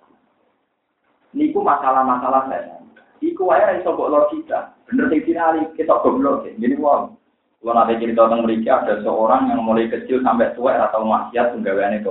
Niku 1.35 1.65
masalah-masalah 1.65 2.47
saya. 2.47 2.79
Iku 3.23 3.49
wae 3.49 3.81
iso 3.81 3.95
mbok 3.95 4.11
logika. 4.11 4.75
Bener 4.91 5.09
sing 5.09 5.23
dinali 5.25 5.63
kita 5.79 5.95
goblok. 6.03 6.47
Gini 6.59 6.75
wong. 6.77 7.17
Kalau 7.63 7.79
nanti 7.79 8.03
cerita 8.03 8.27
tentang 8.27 8.43
mereka 8.43 8.83
ada 8.83 8.99
seorang 9.07 9.47
yang 9.47 9.63
mulai 9.63 9.87
kecil 9.87 10.19
sampai 10.27 10.51
tua 10.59 10.83
atau 10.83 11.07
maksiat 11.07 11.55
penggawean 11.55 12.03
itu 12.03 12.11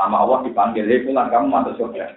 sama 0.00 0.24
Allah 0.24 0.40
dipanggil, 0.48 0.88
hei 0.88 1.04
kamu 1.04 1.46
masuk 1.52 1.76
surga. 1.76 2.16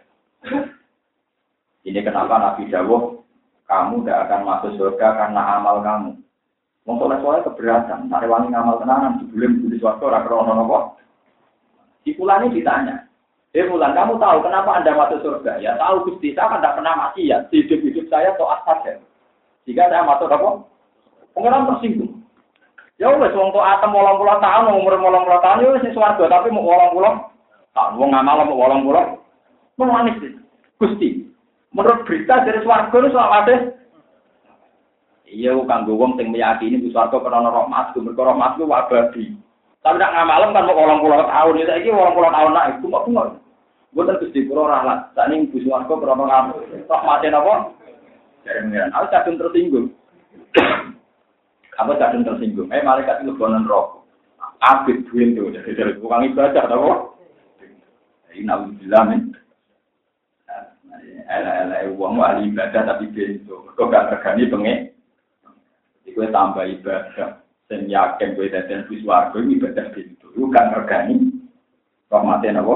Ini 1.84 2.00
kenapa 2.00 2.40
Nabi 2.40 2.72
Dawuh, 2.72 3.20
kamu 3.68 4.08
tidak 4.08 4.32
akan 4.32 4.42
masuk 4.48 4.72
surga 4.80 5.08
karena 5.20 5.60
amal 5.60 5.84
kamu. 5.84 6.16
Wong 6.88 6.96
soleh 7.00 7.44
keberatan, 7.44 8.08
nak 8.08 8.24
rewangi 8.24 8.52
ngamal 8.52 8.80
tenanan, 8.80 9.20
sebelum 9.20 9.68
di 9.68 9.80
suatu 9.80 10.08
orang 10.08 10.24
krono 10.28 10.52
nopo. 10.56 10.80
Pulang 12.04 12.52
ini 12.52 12.60
ditanya, 12.60 13.08
eh 13.56 13.64
pulang 13.64 13.96
kamu 13.96 14.20
tahu 14.20 14.44
kenapa 14.44 14.80
anda 14.80 14.92
masuk 14.92 15.24
surga? 15.24 15.60
Ya 15.64 15.80
tahu 15.80 16.12
gusti 16.12 16.36
saya 16.36 16.52
kan 16.52 16.60
tidak 16.60 16.76
pernah 16.80 16.94
mati 17.00 17.32
ya, 17.32 17.48
hidup 17.52 17.80
hidup 17.84 18.08
saya 18.12 18.36
toat 18.36 18.64
saja. 18.68 19.00
Jika 19.64 19.88
saya 19.88 20.04
masuk 20.04 20.28
apa? 20.28 20.68
Pengenalan 21.32 21.80
tersinggung. 21.80 22.20
Ya 23.00 23.12
wes 23.16 23.32
wong 23.32 23.56
kok 23.56 23.64
atem 23.64 23.96
80 23.96 24.44
tahun 24.44 24.76
umur 24.76 24.96
80 25.00 25.40
tahun 25.40 25.84
ya 25.88 25.92
swarga 25.96 26.26
tapi 26.30 26.52
mau 26.52 26.68
80 26.68 27.33
tahun 27.74 27.98
wong 27.98 28.10
ngamal 28.14 28.46
mau 28.46 28.70
80. 28.70 29.82
Mau 29.82 29.90
manis 29.90 30.18
sih. 30.22 30.34
Gusti. 30.78 31.10
Menurut 31.74 32.06
berita 32.06 32.46
dari 32.46 32.62
swarga 32.62 32.94
itu 32.94 33.10
selawase 33.10 33.56
Iya, 35.34 35.58
kanggo 35.66 35.98
wong 35.98 36.14
sing 36.14 36.30
meyakini 36.30 36.78
bu 36.78 36.94
swarga 36.94 37.18
krana 37.18 37.50
rahmat, 37.50 37.98
mergo 37.98 38.22
rahmat 38.22 38.54
ku 38.54 38.70
abadi. 38.70 39.34
Tapi 39.82 39.98
nak 39.98 40.14
ngamalem 40.14 40.54
kan 40.54 40.70
mau 40.70 40.78
80 40.78 41.26
tahun, 41.26 41.60
ya 41.60 41.66
saiki 41.74 41.90
80 41.90 42.38
tahun 42.38 42.54
nak 42.54 42.68
itu 42.78 42.86
kok 42.86 43.06
ngono. 43.10 43.34
Bukan 43.98 44.20
Gusti 44.22 44.46
kula 44.46 44.70
rahmat. 44.70 45.18
Sakning 45.18 45.50
bu 45.50 45.58
swarga 45.66 45.90
krana 45.90 46.24
rahmat. 46.30 46.56
Rahmate 46.86 47.28
napa? 47.34 47.54
Dari 48.46 48.62
mengiran. 48.62 48.94
Aku 48.94 49.06
kadung 49.10 49.42
tersinggung. 49.42 49.88
Apa 51.82 51.98
kadang 51.98 52.22
tersinggung? 52.22 52.70
Eh 52.70 52.86
malaikat 52.86 53.26
itu 53.26 53.34
bonan 53.34 53.66
rokok. 53.66 54.06
Abid 54.64 55.10
duit 55.10 55.36
tuh, 55.36 55.52
jadi 55.52 55.76
dari 55.76 55.92
tukang 56.00 56.24
ibadah, 56.24 56.72
tau? 56.72 57.13
Ini 58.34 58.50
nabi 58.50 58.74
bilang 58.82 59.32
Ela-ela 61.24 61.88
uang 61.94 62.20
wali 62.20 62.52
ibadah 62.52 62.84
tapi 62.84 63.10
pintu. 63.10 63.66
Kok 63.74 63.90
gak 63.90 64.12
tergani 64.14 64.52
pengen? 64.52 64.80
Iku 66.06 66.30
tambah 66.30 66.68
ibadah. 66.68 67.42
Dan 67.72 67.90
yakin 67.90 68.36
gue 68.36 68.52
dan 68.52 68.86
biswargo 68.86 69.40
ibadah 69.42 69.88
pintu. 69.96 70.30
Iku 70.36 70.52
gak 70.52 70.76
tergani. 70.76 71.32
Rahmatnya 72.12 72.62
apa? 72.62 72.76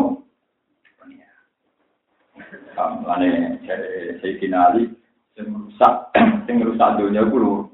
Kamane 2.77 3.57
dari 3.65 4.17
Sayyidina 4.21 4.73
Ali 4.73 4.89
yang 5.37 5.49
rusak, 5.49 6.13
yang 6.49 6.61
rusak 6.61 6.89
dunia 6.97 7.25
gue 7.25 7.69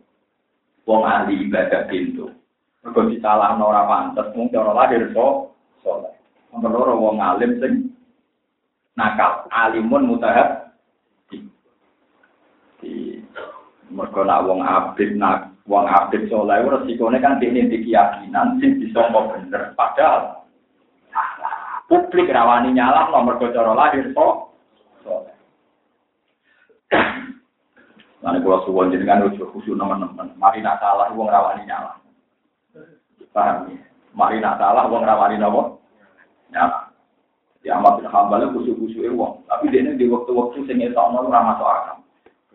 wong 0.87 1.01
ahli 1.03 1.47
ibadah 1.47 1.87
pintu. 1.87 2.31
Mergo 2.83 3.07
disalah 3.07 3.55
ora 3.59 3.87
pantes 3.87 4.31
mung 4.35 4.51
cara 4.51 4.75
lahir 4.75 5.07
so 5.15 5.55
saleh. 5.83 6.11
Nomor 6.53 6.69
loro 6.69 6.93
wong 7.01 7.17
alim 7.17 7.57
sing 7.57 7.73
nakal, 8.93 9.49
alimun 9.49 10.05
mutahab 10.05 10.77
di 12.77 13.17
mergo 13.89 14.21
nak 14.21 14.45
wong 14.45 14.61
abid 14.61 15.17
nak 15.17 15.49
wong 15.65 15.89
abid 15.89 16.29
saleh 16.29 16.61
resikone 16.61 17.17
kan 17.17 17.41
dene 17.41 17.65
keyakinan 17.73 18.61
sing 18.61 18.77
bisa 18.77 19.01
kok 19.09 19.33
bener 19.33 19.73
padahal 19.73 20.45
publik 21.89 22.29
rawani 22.29 22.69
nyalah 22.69 23.09
nomor 23.09 23.41
cara 23.41 23.73
lahir 23.73 24.13
saleh. 24.13 25.33
Nanti 28.23 28.39
kalau 28.39 28.63
suwon 28.63 28.87
jenengan 28.87 29.27
ujuk 29.27 29.51
khusyuk 29.51 29.75
teman-teman. 29.75 30.31
Mari 30.39 30.63
nak 30.63 30.79
salah, 30.79 31.11
uang 31.11 31.27
rawani 31.27 31.67
nyala. 31.67 31.99
Paham 33.35 33.67
ya? 33.67 33.83
Mari 34.15 34.39
nak 34.39 34.63
salah, 34.63 34.87
uang 34.87 35.03
rawani 35.03 35.35
nopo. 35.35 35.82
Nyala. 36.53 36.93
Ya 37.63 37.79
amat 37.79 38.03
bin 38.03 38.11
hambal 38.11 38.43
khusyuk-khusyuk 38.53 39.15
uang. 39.15 39.47
Tapi 39.47 39.71
dia 39.71 39.81
ini 39.81 39.97
di 39.97 40.05
waktu-waktu 40.11 40.67
sing 40.67 40.83
etok 40.83 41.09
nol 41.09 41.31
ramah 41.31 41.57
masuk 41.57 41.67
akal. 41.67 41.97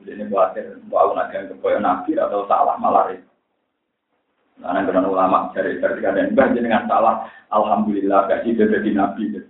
Ini 0.05 0.25
khawatir, 0.31 0.79
mau 0.89 1.13
naga 1.13 1.51
kepoyo 1.51 1.83
nabi 1.83 2.17
atau 2.17 2.47
salah 2.47 2.79
malah 2.79 3.13
itu. 3.13 3.29
Karena 4.59 4.87
dengan 4.87 5.11
ulama 5.11 5.53
dari 5.53 5.77
ketika 5.77 6.15
dan 6.15 6.33
bah 6.33 6.49
jenengan 6.55 6.89
salah, 6.89 7.29
alhamdulillah 7.51 8.31
kasih 8.31 8.57
jadi 8.57 8.91
nabi. 8.95 9.43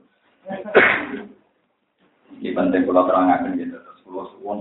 Ini 2.38 2.54
penting 2.54 2.82
kalau 2.86 3.06
terangkan 3.06 3.54
gitu. 3.54 3.76
Terus 3.76 4.00
kalau 4.02 4.24
suwon 4.34 4.58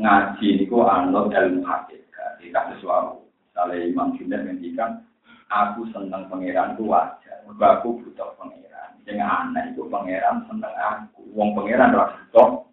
ngaji 0.00 0.48
niku 0.58 0.82
anut 0.82 1.30
ilmu 1.30 1.62
hakikat 1.62 2.42
kasus 2.50 2.82
wau. 2.82 3.22
Misalnya 3.54 3.86
Imam 3.86 4.18
Junaid 4.18 4.50
ngendikan, 4.50 5.06
aku 5.54 5.86
seneng 5.94 6.26
pangeran 6.26 6.74
ku 6.74 6.90
wajar, 6.90 7.46
mergo 7.46 7.64
aku 7.64 7.88
butuh 8.02 8.34
pangeran. 8.34 8.90
Sing 9.06 9.22
aneh 9.22 9.70
iku 9.70 9.86
pangeran 9.86 10.42
seneng 10.50 10.74
aku, 10.74 11.22
wong 11.30 11.54
pangeran 11.54 11.94
ora 11.94 12.10
butuh. 12.18 12.66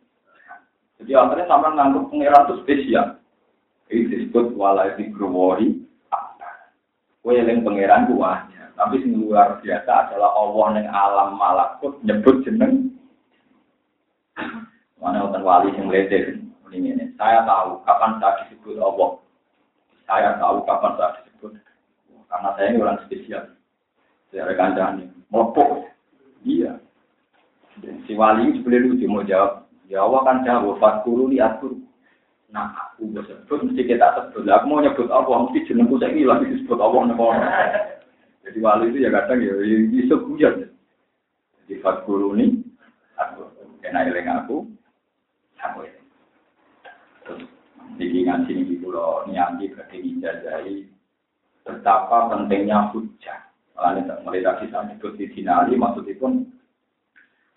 Jadi 1.01 1.11
akhirnya 1.13 1.45
sama 1.45 1.73
ngangguk 1.77 2.09
pangeran 2.09 2.45
itu 2.49 2.55
spesial. 2.65 3.07
Ini 3.91 4.07
disebut 4.07 4.55
walai 4.57 4.95
di 4.97 5.11
growori. 5.13 5.77
Kue 7.21 7.37
yang 7.37 7.61
pangeran 7.61 8.09
ku 8.09 8.17
wajar. 8.17 8.73
Tapi 8.73 8.97
yang 9.05 9.21
luar 9.21 9.61
biasa 9.61 10.09
adalah 10.09 10.33
Allah 10.33 10.67
yang 10.81 10.89
alam 10.89 11.29
malakut 11.37 11.93
nyebut 12.01 12.41
jeneng. 12.41 12.89
Mana 14.97 15.29
orang 15.29 15.45
wali 15.45 15.69
yang 15.77 15.89
ledek. 15.89 16.41
Saya 17.21 17.45
tahu 17.45 17.83
kapan 17.85 18.17
saya 18.17 18.41
disebut 18.41 18.81
Allah. 18.81 19.21
Saya 20.09 20.29
tahu 20.41 20.65
kapan 20.65 20.91
saya 20.97 21.09
disebut. 21.21 21.30
Karena 22.31 22.49
saya 22.55 22.67
ini 22.71 22.79
orang 22.79 23.03
spesial. 23.03 23.43
Saya 24.31 24.55
ini. 24.95 25.11
Melopok. 25.27 25.91
Iya. 26.47 26.79
Dan 27.83 27.99
si 28.07 28.15
wali 28.15 28.55
itu 28.55 28.63
boleh 28.63 28.79
lucu 28.87 29.05
mau 29.11 29.27
jawab. 29.27 29.67
Ya 29.91 29.99
Allah 29.99 30.21
kan 30.23 30.47
jawab. 30.47 30.79
Fatkuru 30.79 31.27
liatur. 31.27 31.75
Nah, 32.51 32.71
aku 32.75 33.15
sebut, 33.15 33.59
mesti 33.63 33.83
kita 33.87 34.11
sebut. 34.11 34.43
Aku 34.43 34.67
mau 34.67 34.83
nyebut 34.83 35.07
Allah, 35.07 35.47
mesti 35.47 35.71
jenengku 35.71 35.95
saya 35.99 36.11
ini 36.11 36.27
lagi 36.27 36.51
disebut 36.51 36.83
Allah. 36.83 37.07
Jadi 38.43 38.57
wali 38.59 38.91
itu 38.91 39.07
ya 39.07 39.09
kadang 39.15 39.39
ya, 39.39 39.55
bisa 39.87 40.19
guyon. 40.19 40.67
Jadi 41.63 41.79
fatkuru 41.79 42.35
ini, 42.35 42.59
aku. 43.15 43.47
enak 43.87 44.11
eling 44.11 44.27
aku, 44.27 44.67
aku. 45.63 45.87
Terus, 47.23 47.47
jadi 47.95 48.17
ngaji 48.27 48.51
ini 48.51 48.75
pulau 48.83 49.23
nianti 49.31 49.71
berarti 49.71 49.97
dijajahi 50.03 50.90
betapa 51.65 52.31
pentingnya 52.33 52.91
hujah. 52.93 53.39
Malah 53.77 54.21
mulai 54.21 54.45
tadi 54.45 54.69
saya 54.69 54.93
sebut 54.93 55.17
di 55.17 55.25
sinali, 55.33 55.73
maksudnya 55.73 56.13
pun 56.21 56.45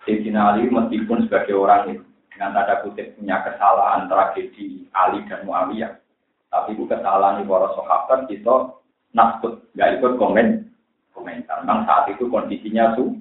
di 0.09 0.15
sinali 0.25 0.65
meskipun 0.69 1.29
sebagai 1.29 1.57
orang 1.57 2.01
itu 2.01 2.05
dengan 2.33 2.51
tanda 2.57 2.83
kutip 2.83 3.15
punya 3.15 3.47
kesalahan 3.47 4.11
tragedi 4.11 4.89
Ali 4.91 5.23
dan 5.31 5.47
Muawiyah. 5.47 6.01
Tapi 6.51 6.75
itu 6.75 6.87
kesalahan 6.87 7.47
para 7.47 7.69
sahabat 7.77 8.27
kita 8.27 8.79
nasbut, 9.15 9.63
nggak 9.75 10.01
ikut 10.01 10.13
komen 10.19 10.67
komentar. 11.15 11.63
Memang 11.63 11.87
saat 11.87 12.11
itu 12.11 12.27
kondisinya 12.27 12.99
su 12.99 13.15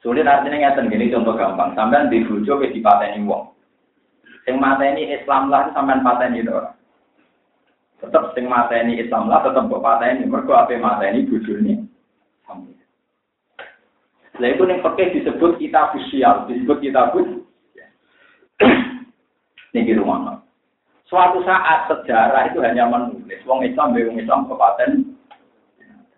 sulit 0.00 0.24
artinya 0.24 0.62
ngeten 0.62 0.88
gini 0.88 1.12
contoh 1.12 1.34
gampang. 1.34 1.74
Sampai 1.74 2.08
di 2.08 2.24
bujo 2.24 2.62
ke 2.62 2.72
di 2.72 2.80
pateni 2.80 3.26
wong. 3.26 3.52
Sing 4.46 4.56
mateni 4.62 5.10
Islam 5.10 5.50
lah 5.50 5.74
sampean 5.74 6.06
pateni 6.06 6.46
ora. 6.46 6.72
Tetap 8.06 8.38
sing 8.38 8.46
mateni 8.46 9.02
Islam 9.02 9.26
lah 9.26 9.42
tetap 9.42 9.66
mbok 9.66 9.82
pateni 9.82 10.22
mergo 10.30 10.54
ape 10.54 10.78
mateni 10.78 11.26
bojone. 11.26 11.74
Lah 14.36 14.48
itu 14.52 14.62
yang 14.68 14.84
pakai 14.84 15.16
disebut 15.16 15.56
kitab 15.56 15.96
sosial, 15.96 16.44
disebut 16.46 16.78
kitab 16.84 17.16
Niki 19.72 19.92
rumah. 19.96 20.40
Suatu 21.06 21.44
saat 21.46 21.86
sejarah 21.86 22.50
itu 22.50 22.58
hanya 22.64 22.88
menulis. 22.88 23.38
Wong 23.46 23.62
Islam, 23.62 23.94
wong 23.94 24.18
Islam 24.18 24.48
kepaten. 24.48 25.14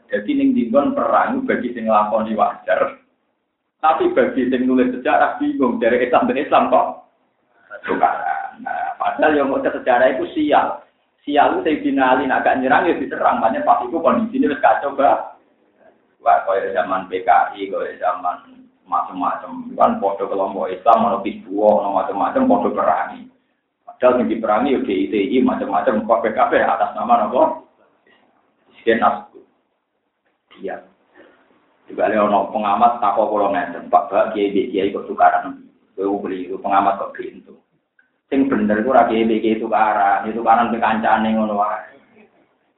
Jadi 0.08 0.30
ning 0.32 0.56
dinggon 0.56 0.96
perang 0.96 1.44
bagi 1.44 1.76
sing 1.76 1.84
nglakoni 1.84 2.32
wajar. 2.32 2.96
Tapi 3.84 4.16
bagi 4.16 4.48
sing 4.48 4.64
nulis 4.64 4.88
sejarah 4.96 5.36
bingung 5.36 5.76
dari 5.76 6.08
Islam 6.08 6.24
dan 6.24 6.40
Islam 6.40 6.72
kok. 6.72 6.86
Nah, 8.58 8.96
padahal 8.96 9.36
yang 9.36 9.52
mau 9.52 9.60
sejarah 9.60 10.16
itu 10.16 10.24
sial. 10.34 10.87
Sial 11.26 11.60
saya 11.60 11.82
dinalin 11.82 12.32
agak 12.32 12.60
nyerang 12.62 12.88
ya 12.88 12.94
diserang. 12.98 13.42
Makanya 13.42 13.66
pas 13.66 13.82
itu 13.84 13.96
kondisinya 13.98 14.52
wis 14.52 14.62
kacau 14.62 14.94
bah. 14.94 15.38
Wah, 16.18 16.42
kaya 16.42 16.74
zaman 16.74 17.06
PKI, 17.06 17.70
kaya 17.70 17.94
zaman 18.02 18.66
macam-macam. 18.88 19.70
Kan 19.78 20.02
foto 20.02 20.26
kelompok 20.26 20.72
Islam, 20.72 21.06
ono 21.06 21.18
bisbuo, 21.22 21.78
ono 21.78 21.94
macam-macam, 21.94 22.42
foto 22.48 22.68
perangi. 22.74 23.22
Padahal 23.86 24.22
yang 24.22 24.30
diperangi 24.30 24.74
ya 24.74 24.80
DITI, 24.82 25.38
macam-macam, 25.42 26.06
KPKP 26.06 26.52
atas 26.62 26.90
nama? 26.94 27.30
Sekian 28.78 29.02
asku. 29.02 29.42
Dia. 30.58 30.82
Juga 31.90 32.06
ada 32.06 32.30
ono 32.30 32.52
pengamat 32.54 33.02
takut 33.02 33.26
kalau 33.26 33.50
ngeten, 33.50 33.90
Pak 33.90 34.06
Pak 34.12 34.36
Kiai 34.36 34.70
Kiai 34.70 34.94
kok 34.94 35.08
tukaran. 35.10 35.66
Gue 35.98 36.14
beli 36.22 36.46
pengamat 36.46 37.00
kok 37.00 37.18
itu. 37.18 37.57
Sing 38.28 38.44
bener 38.44 38.84
itu 38.84 38.92
rakyat 38.92 39.40
Kiai 39.40 39.56
tukaran, 39.56 40.28
itu 40.28 40.44
kanan 40.44 40.68
kekancane 40.68 41.32
ngono 41.32 41.64
wae. 41.64 41.96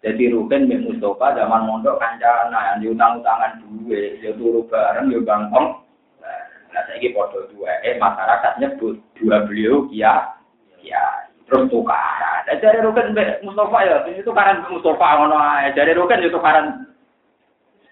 Jadi 0.00 0.32
Ruben 0.32 0.70
bin 0.70 0.86
Mustafa 0.86 1.36
zaman 1.36 1.68
mondok 1.68 2.00
kancana 2.00 2.72
yang 2.72 2.78
diutang-utangan 2.80 3.60
duwe, 3.60 4.16
ya 4.24 4.32
turu 4.32 4.64
bareng 4.70 5.12
ya 5.12 5.20
gampang. 5.26 5.76
Nah, 6.70 6.82
saya 6.86 7.08
foto 7.10 7.50
dua, 7.50 7.68
eh 7.82 7.98
masyarakat 7.98 8.62
nyebut 8.62 8.96
dua 9.18 9.42
beliau 9.44 9.90
ya, 9.90 10.38
ya 10.80 11.02
terus 11.44 11.66
tukaran. 11.68 12.46
Nah, 12.46 12.56
dari 12.62 12.78
Ruben 12.80 13.12
bin 13.12 13.28
Mustafa 13.42 13.78
ya, 13.84 13.96
ini 14.06 14.22
tukaran 14.22 14.62
Mustafa 14.70 15.08
ngono 15.18 15.36
ae. 15.36 15.74
Dari 15.74 15.92
Ruben 15.98 16.22
itu 16.22 16.30
tukaran. 16.30 16.86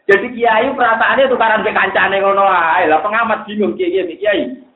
Jadi 0.08 0.26
kiai 0.32 0.70
perasaannya 0.72 1.28
tukaran 1.28 1.66
be 1.66 1.74
kancane 1.74 2.22
ngono 2.22 2.46
ae. 2.46 2.86
Lah 2.86 3.02
pengamat 3.02 3.50
bingung 3.50 3.74
kiai 3.74 4.06
kiai. 4.14 4.46
Enggak, 4.46 4.67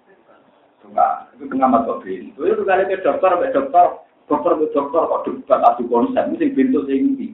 itu 0.90 1.44
pengamat 1.46 1.86
kok 1.86 2.00
bingung. 2.02 2.34
Itu 2.36 2.62
kali 2.66 2.90
ke 2.90 3.00
dokter, 3.00 3.30
ke 3.38 3.54
dokter, 3.54 3.86
dokter 4.26 4.52
ke 4.58 4.66
dokter 4.74 5.02
kok 5.06 5.22
debat 5.24 5.60
adu 5.62 5.82
konsep 5.86 6.24
mesti 6.28 6.52
pintu 6.52 6.82
sing 6.84 7.14
ndi. 7.14 7.28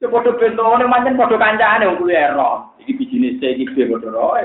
Ya 0.00 0.10
padha 0.10 0.34
bentone 0.34 0.88
pancen 0.88 1.14
padha 1.14 1.36
kancane 1.38 1.86
wong 1.86 1.98
kuwi 2.02 2.16
ero. 2.16 2.74
Iki 2.82 2.92
bijine 2.98 3.38
C 3.38 3.54
iki 3.54 3.70
B 3.76 3.86
roe. 4.02 4.44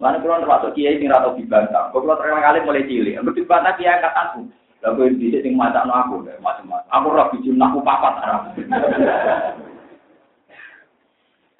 Mana 0.00 0.16
kalau 0.16 0.40
termasuk 0.40 0.72
kiai 0.72 0.96
sing 0.96 1.12
rata 1.12 1.36
dibantah, 1.36 1.92
kok 1.92 2.00
kalau 2.00 2.16
terkenal 2.16 2.40
kali 2.40 2.64
mulai 2.64 2.88
cilik, 2.88 3.20
aku 3.20 3.36
dibantah 3.36 3.76
kiai 3.76 4.00
angkatanku. 4.00 4.48
Lalu 4.80 5.12
yang 5.12 5.16
bisa 5.20 5.38
sing 5.44 5.52
macam 5.60 5.92
aku, 5.92 6.24
macam-macam. 6.40 6.88
Aku 6.88 7.06
roh 7.12 7.28
bijun 7.36 7.60
aku 7.60 7.84
papat 7.84 8.14
arah. 8.24 8.40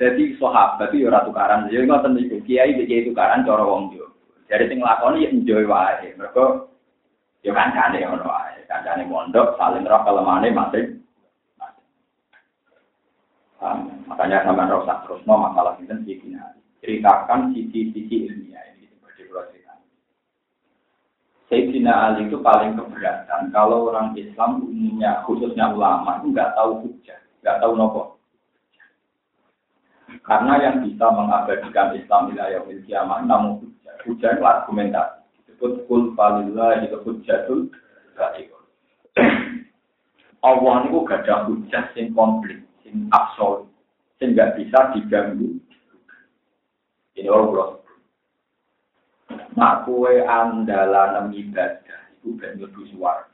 Jadi 0.00 0.32
sahabat 0.40 0.96
itu 0.96 1.04
ora 1.04 1.20
tukaran, 1.28 1.68
jadi 1.68 1.84
ngoten 1.84 2.16
niku 2.16 2.40
kiai 2.48 2.72
kiai 2.72 3.04
tukaran 3.04 3.44
cara 3.44 3.60
wong 3.60 3.92
yo. 3.92 4.08
Jadi 4.50 4.64
sing 4.66 4.82
lakoni 4.82 5.24
ya 5.24 5.30
enjoy 5.30 5.64
wae. 5.64 6.10
Mergo 6.18 6.70
Ya 7.40 7.56
kancane 7.56 8.04
ngono 8.04 8.28
wae. 8.28 8.60
Kancane 8.68 9.08
mondok 9.08 9.56
saling 9.56 9.86
roh 9.88 10.02
kelemane 10.04 10.52
masing. 10.52 11.00
Um, 13.60 14.08
makanya 14.08 14.40
sama 14.40 14.64
rosak 14.72 15.04
terus 15.04 15.20
mau 15.28 15.36
masalah 15.36 15.76
ini 15.80 15.92
sisinya. 16.08 16.48
Ceritakan 16.80 17.52
sisi-sisi 17.52 18.24
ilmiah 18.24 18.72
ini 18.72 18.88
seperti 18.88 19.28
cerita. 19.28 19.76
Sayyidina 21.52 21.92
Ali 21.92 22.32
itu 22.32 22.40
paling 22.40 22.72
keberatan 22.80 23.52
kalau 23.52 23.92
orang 23.92 24.16
Islam 24.16 24.64
umumnya 24.64 25.20
khususnya 25.28 25.76
ulama 25.76 26.24
itu 26.24 26.32
nggak 26.32 26.56
tahu 26.56 26.88
hujah, 26.88 27.20
nggak 27.44 27.60
tahu 27.60 27.72
nopo. 27.76 28.19
Karena 30.26 30.58
yang 30.62 30.76
bisa 30.84 31.06
mengabadikan 31.10 31.94
Islam 31.96 32.30
wilayah 32.34 32.62
kiamat 32.86 33.26
namun 33.26 33.62
hujah, 33.62 33.94
hujah 34.06 34.30
itu 34.36 34.44
argumentasi 34.44 35.20
disebut 35.60 35.84
kul 35.92 36.16
falillah 36.16 36.80
itu 36.80 36.96
hujatul 37.04 37.68
baikul. 38.16 38.64
Allah 40.40 40.88
itu 40.88 41.04
gak 41.04 41.28
ada 41.28 41.44
hujah 41.44 41.84
sing 41.92 42.16
komplit, 42.16 42.64
sing 42.80 43.12
absolut, 43.12 43.68
sing 44.16 44.32
gak 44.32 44.56
bisa 44.56 44.96
diganggu. 44.96 45.60
Ini 47.12 47.28
Allah. 47.28 47.76
Nak 49.52 49.84
kue 49.84 50.24
andalan 50.24 51.28
ibadah 51.36 52.08
itu 52.16 52.40
ben 52.40 52.56
mlebu 52.56 52.80
swarga. 52.96 53.28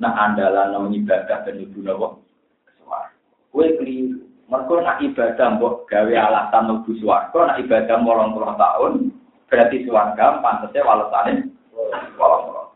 Nak 0.00 0.14
andalan 0.16 0.96
ibadah 0.96 1.44
ben 1.44 1.60
mlebu 1.60 1.80
napa? 1.84 2.08
Swarga. 2.80 3.20
Kue 3.52 3.68
keliru. 3.76 4.31
Mergo 4.52 4.84
nak 4.84 5.00
ibadah 5.00 5.56
mbok 5.56 5.88
gawe 5.88 6.12
alasan 6.12 6.68
mlebu 6.68 6.92
swarga, 7.00 7.56
nak 7.56 7.60
ibadah 7.64 7.96
80 8.04 8.60
tahun, 8.60 8.92
berarti 9.48 9.76
suarga 9.88 10.44
pantasnya 10.44 10.84
walasane 10.84 11.32
walang 12.20 12.44
pulau. 12.52 12.68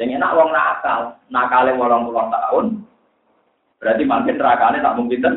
Sing 0.00 0.16
enak 0.16 0.32
wong 0.32 0.48
nakal, 0.48 1.20
nakale 1.28 1.76
walang 1.76 2.08
pulau 2.08 2.32
tahun, 2.32 2.66
berarti 3.76 4.08
makin 4.08 4.40
nerakane 4.40 4.80
tak 4.80 4.96
mungkin 4.96 5.20
kan 5.20 5.34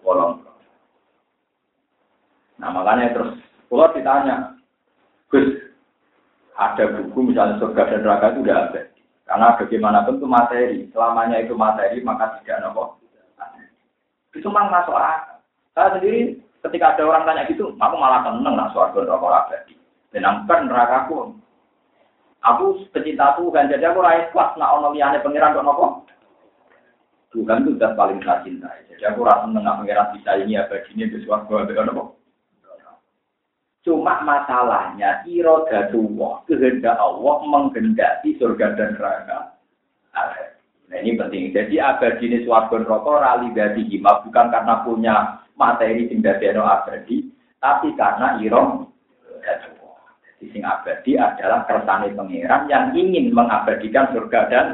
walang 0.00 0.40
Nah 2.56 2.72
makanya 2.72 3.12
terus 3.12 3.36
pulau 3.68 3.92
ditanya, 3.92 4.56
Gus, 5.28 5.60
ada 6.56 6.88
buku 6.88 7.20
misalnya 7.20 7.60
surga 7.60 7.84
dan 7.84 8.00
neraka 8.00 8.32
itu 8.32 8.48
udah 8.48 8.56
ada. 8.72 8.82
Karena 9.28 9.60
bagaimanapun 9.60 10.16
itu 10.16 10.24
materi, 10.24 10.78
selamanya 10.88 11.36
itu 11.44 11.52
materi 11.52 12.00
maka 12.00 12.40
tidak 12.40 12.64
nopo. 12.64 12.96
Itu 14.36 14.48
memang 14.52 14.68
masuk 14.68 14.92
akal. 14.92 15.40
Saya 15.72 15.88
sendiri 15.96 16.40
ketika 16.64 16.96
ada 16.96 17.02
orang 17.08 17.24
tanya 17.24 17.48
gitu, 17.48 17.72
aku 17.76 17.94
malah 17.96 18.20
seneng 18.24 18.54
lah 18.56 18.68
suarga 18.72 19.00
neraka 19.04 19.26
abadi. 19.32 19.74
Dan 20.12 20.24
neraka 20.24 20.54
nerakaku. 20.64 21.36
Aku 22.44 22.64
pecinta 22.94 23.34
Tuhan, 23.34 23.72
jadi 23.72 23.90
aku 23.90 23.98
raih 24.04 24.30
kuat 24.30 24.54
nak 24.54 24.78
ono 24.78 24.94
liyane 24.94 25.18
pangeran 25.18 25.56
kok 25.56 25.66
nopo. 25.66 25.86
Tuhan 27.34 27.66
itu 27.66 27.74
sudah 27.74 27.92
paling 27.98 28.22
saya 28.22 28.40
cintai. 28.46 28.86
Jadi 28.86 29.02
aku 29.02 29.26
rasa 29.26 29.50
mengenal 29.50 29.82
pangeran 29.82 30.14
bisa 30.14 30.30
ini 30.38 30.54
abadinya 30.54 31.06
di 31.10 31.18
suarga 31.26 31.66
ada 31.66 31.82
nopo. 31.90 32.16
Cuma 33.86 34.18
masalahnya 34.26 35.22
irodatullah, 35.30 36.42
kehendak 36.50 36.98
Allah 36.98 37.36
menghendaki 37.46 38.34
surga 38.34 38.74
dan 38.74 38.98
neraka. 38.98 39.54
Nah 40.86 40.98
ini 41.02 41.18
penting. 41.18 41.50
Jadi 41.50 41.82
abadi 41.82 42.24
ini 42.30 42.38
suarga 42.46 42.78
neraka 42.78 43.12
rali 43.18 43.50
dari 43.50 43.82
hima 43.90 44.22
bukan 44.22 44.46
karena 44.54 44.74
punya 44.86 45.16
materi 45.58 46.06
sing 46.06 46.22
dadi 46.22 46.54
abadi, 46.54 47.26
tapi 47.58 47.90
karena 47.98 48.38
iro 48.38 48.86
di 50.36 50.52
sing 50.52 50.62
abadi 50.62 51.16
adalah 51.16 51.64
kersane 51.64 52.12
pangeran 52.12 52.68
yang 52.68 52.92
ingin 52.92 53.32
mengabadikan 53.32 54.12
surga 54.12 54.40
dan 54.52 54.66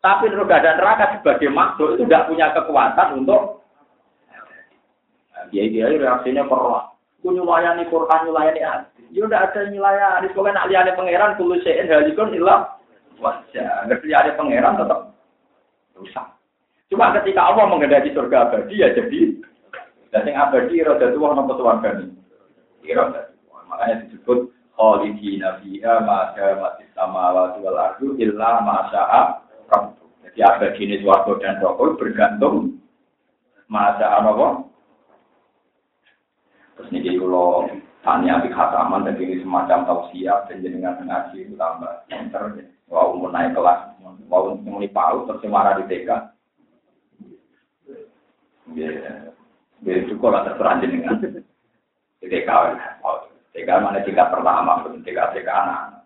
tapi 0.00 0.30
surga 0.32 0.56
dan 0.62 0.74
neraka 0.78 1.18
sebagai 1.18 1.50
makhluk 1.52 1.98
itu 1.98 2.06
tidak 2.06 2.30
punya 2.30 2.46
kekuatan 2.54 3.08
untuk 3.20 3.66
dia 5.50 5.66
dia 5.68 5.90
reaksinya 5.90 6.46
perlu 6.46 6.78
Gue 7.20 7.36
nyulayani 7.36 7.84
Quran, 7.92 8.24
nyulayani 8.24 8.64
hati. 8.64 9.04
Ya 9.12 9.28
udah 9.28 9.52
ada 9.52 9.68
nyulayani. 9.68 10.32
Pokoknya 10.32 10.56
nak 10.56 10.68
liane 10.72 10.96
pangeran, 10.96 11.36
kulo 11.36 11.60
sein 11.60 11.84
halikun 11.84 12.32
ilah. 12.32 12.80
Wajah. 13.20 13.84
Nggak 13.84 14.08
liane 14.08 14.30
pangeran 14.40 14.80
tetap 14.80 15.09
rusak. 16.00 16.26
Cuma 16.90 17.14
ketika 17.20 17.52
Allah 17.52 17.70
menghendaki 17.70 18.10
surga 18.16 18.50
abadi 18.50 18.82
ya 18.82 18.90
jadi. 18.96 19.38
Dan 20.10 20.26
yang 20.26 20.50
abadi 20.50 20.82
roda 20.82 21.14
tua 21.14 21.38
nopo 21.38 21.54
suarga 21.54 22.02
nih. 22.02 22.10
Roda 22.96 23.30
Makanya 23.70 24.02
disebut 24.10 24.50
khalidina 24.74 25.62
fiha 25.62 26.02
ma 26.02 26.34
mati 26.34 26.84
sama 26.98 27.30
wal 27.30 27.78
ardu 27.78 28.18
illa 28.18 28.64
ma 28.66 28.90
syaa 28.90 29.22
Jadi 30.26 30.40
ada 30.42 30.74
jenis 30.74 31.06
warga 31.06 31.38
dan 31.38 31.62
rokok 31.62 31.98
bergantung 31.98 32.78
masa 33.70 34.18
apa? 34.18 34.66
Terus 36.74 36.90
ini 36.90 37.14
kalau 37.18 37.70
tanya 38.02 38.42
di 38.42 38.50
khataman 38.50 39.06
dan 39.06 39.14
ini 39.18 39.42
semacam 39.42 39.86
tausiah 39.86 40.42
dan 40.50 40.62
jenengan 40.64 40.98
ngaji 41.06 41.54
tambah 41.54 41.94
enter. 42.10 42.66
Wow, 42.90 43.14
mau 43.14 43.30
naik 43.30 43.54
kelas, 43.54 44.02
mau 44.02 44.18
mau 44.58 44.82
paut 44.90 45.30
terus 45.30 45.46
marah 45.46 45.78
di 45.78 45.86
TK. 45.86 46.10
Ya, 48.74 48.90
ya 49.86 49.94
cukup 50.10 50.34
lah 50.34 50.42
terserah 50.50 50.82
jenengan. 50.82 51.22
Di 52.18 52.26
TK, 52.26 52.50
TK 53.54 53.68
mana 53.78 54.02
tingkat 54.02 54.26
pertama, 54.34 54.82
TK 55.06 55.18
TK 55.22 55.48
anak. 55.48 56.02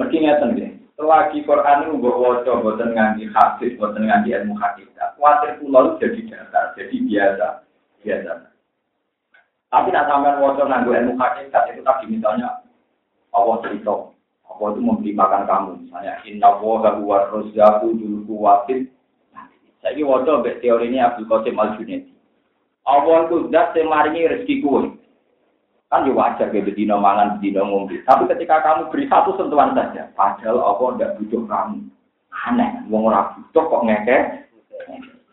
Mesti 0.00 0.16
ngeten 0.16 0.56
deh. 0.56 0.70
Selagi 0.98 1.46
Quran 1.46 1.86
itu 1.86 2.02
gue 2.02 2.10
wajah, 2.10 2.58
buatan 2.58 2.90
ngaji 2.90 3.30
hadis, 3.30 3.76
buatan 3.78 4.02
ngaji 4.08 4.34
ilmu 4.34 4.58
hakikat. 4.58 5.14
Khawatir 5.14 5.62
pulau 5.62 5.94
jadi 6.02 6.26
dasar, 6.26 6.74
jadi 6.74 6.96
biasa, 7.06 7.46
biasa. 8.02 8.32
Tapi 9.70 9.88
nak 9.94 10.10
sampai 10.10 10.42
wajah 10.42 10.64
nganggu 10.66 10.90
ilmu 10.96 11.14
hakikat 11.14 11.70
itu 11.70 11.86
tadi 11.86 12.04
misalnya 12.10 12.66
Allah 13.30 13.62
cerita, 13.62 14.10
Allah 14.58 14.74
itu 14.74 14.82
memberi 14.82 15.12
makan 15.14 15.42
kamu. 15.46 15.70
Misalnya, 15.86 16.14
inna 16.26 16.50
woha 16.58 16.98
huwa 16.98 17.30
rozyaku 17.30 17.94
dulu 17.94 18.26
kuwatin. 18.26 18.90
Saya 19.78 19.94
ini 19.94 20.02
wajah 20.02 20.42
teori 20.58 20.90
ini 20.90 20.98
Abdul 20.98 21.30
Qasim 21.30 21.54
Al-Junaidi. 21.54 22.10
Allah 22.82 23.30
itu 23.30 23.46
zat 23.54 23.78
yang 23.78 23.94
rezeki 23.94 24.54
kue. 24.66 24.98
Kan 25.88 26.04
ya 26.04 26.12
wajar 26.12 26.52
kayak 26.52 26.68
bedino 26.68 27.00
mangan, 27.00 27.40
bedino 27.40 27.64
ngombe. 27.64 28.04
Tapi 28.04 28.28
ketika 28.28 28.60
kamu 28.60 28.92
beri 28.92 29.08
satu 29.08 29.32
sentuhan 29.40 29.72
saja, 29.72 30.12
padahal 30.12 30.60
Allah 30.60 30.88
tidak 31.00 31.14
butuh 31.16 31.42
kamu. 31.48 31.80
Aneh, 32.44 32.70
wong 32.92 33.08
ora 33.08 33.32
butuh 33.32 33.64
kok 33.64 33.84
ngeke. 33.88 34.18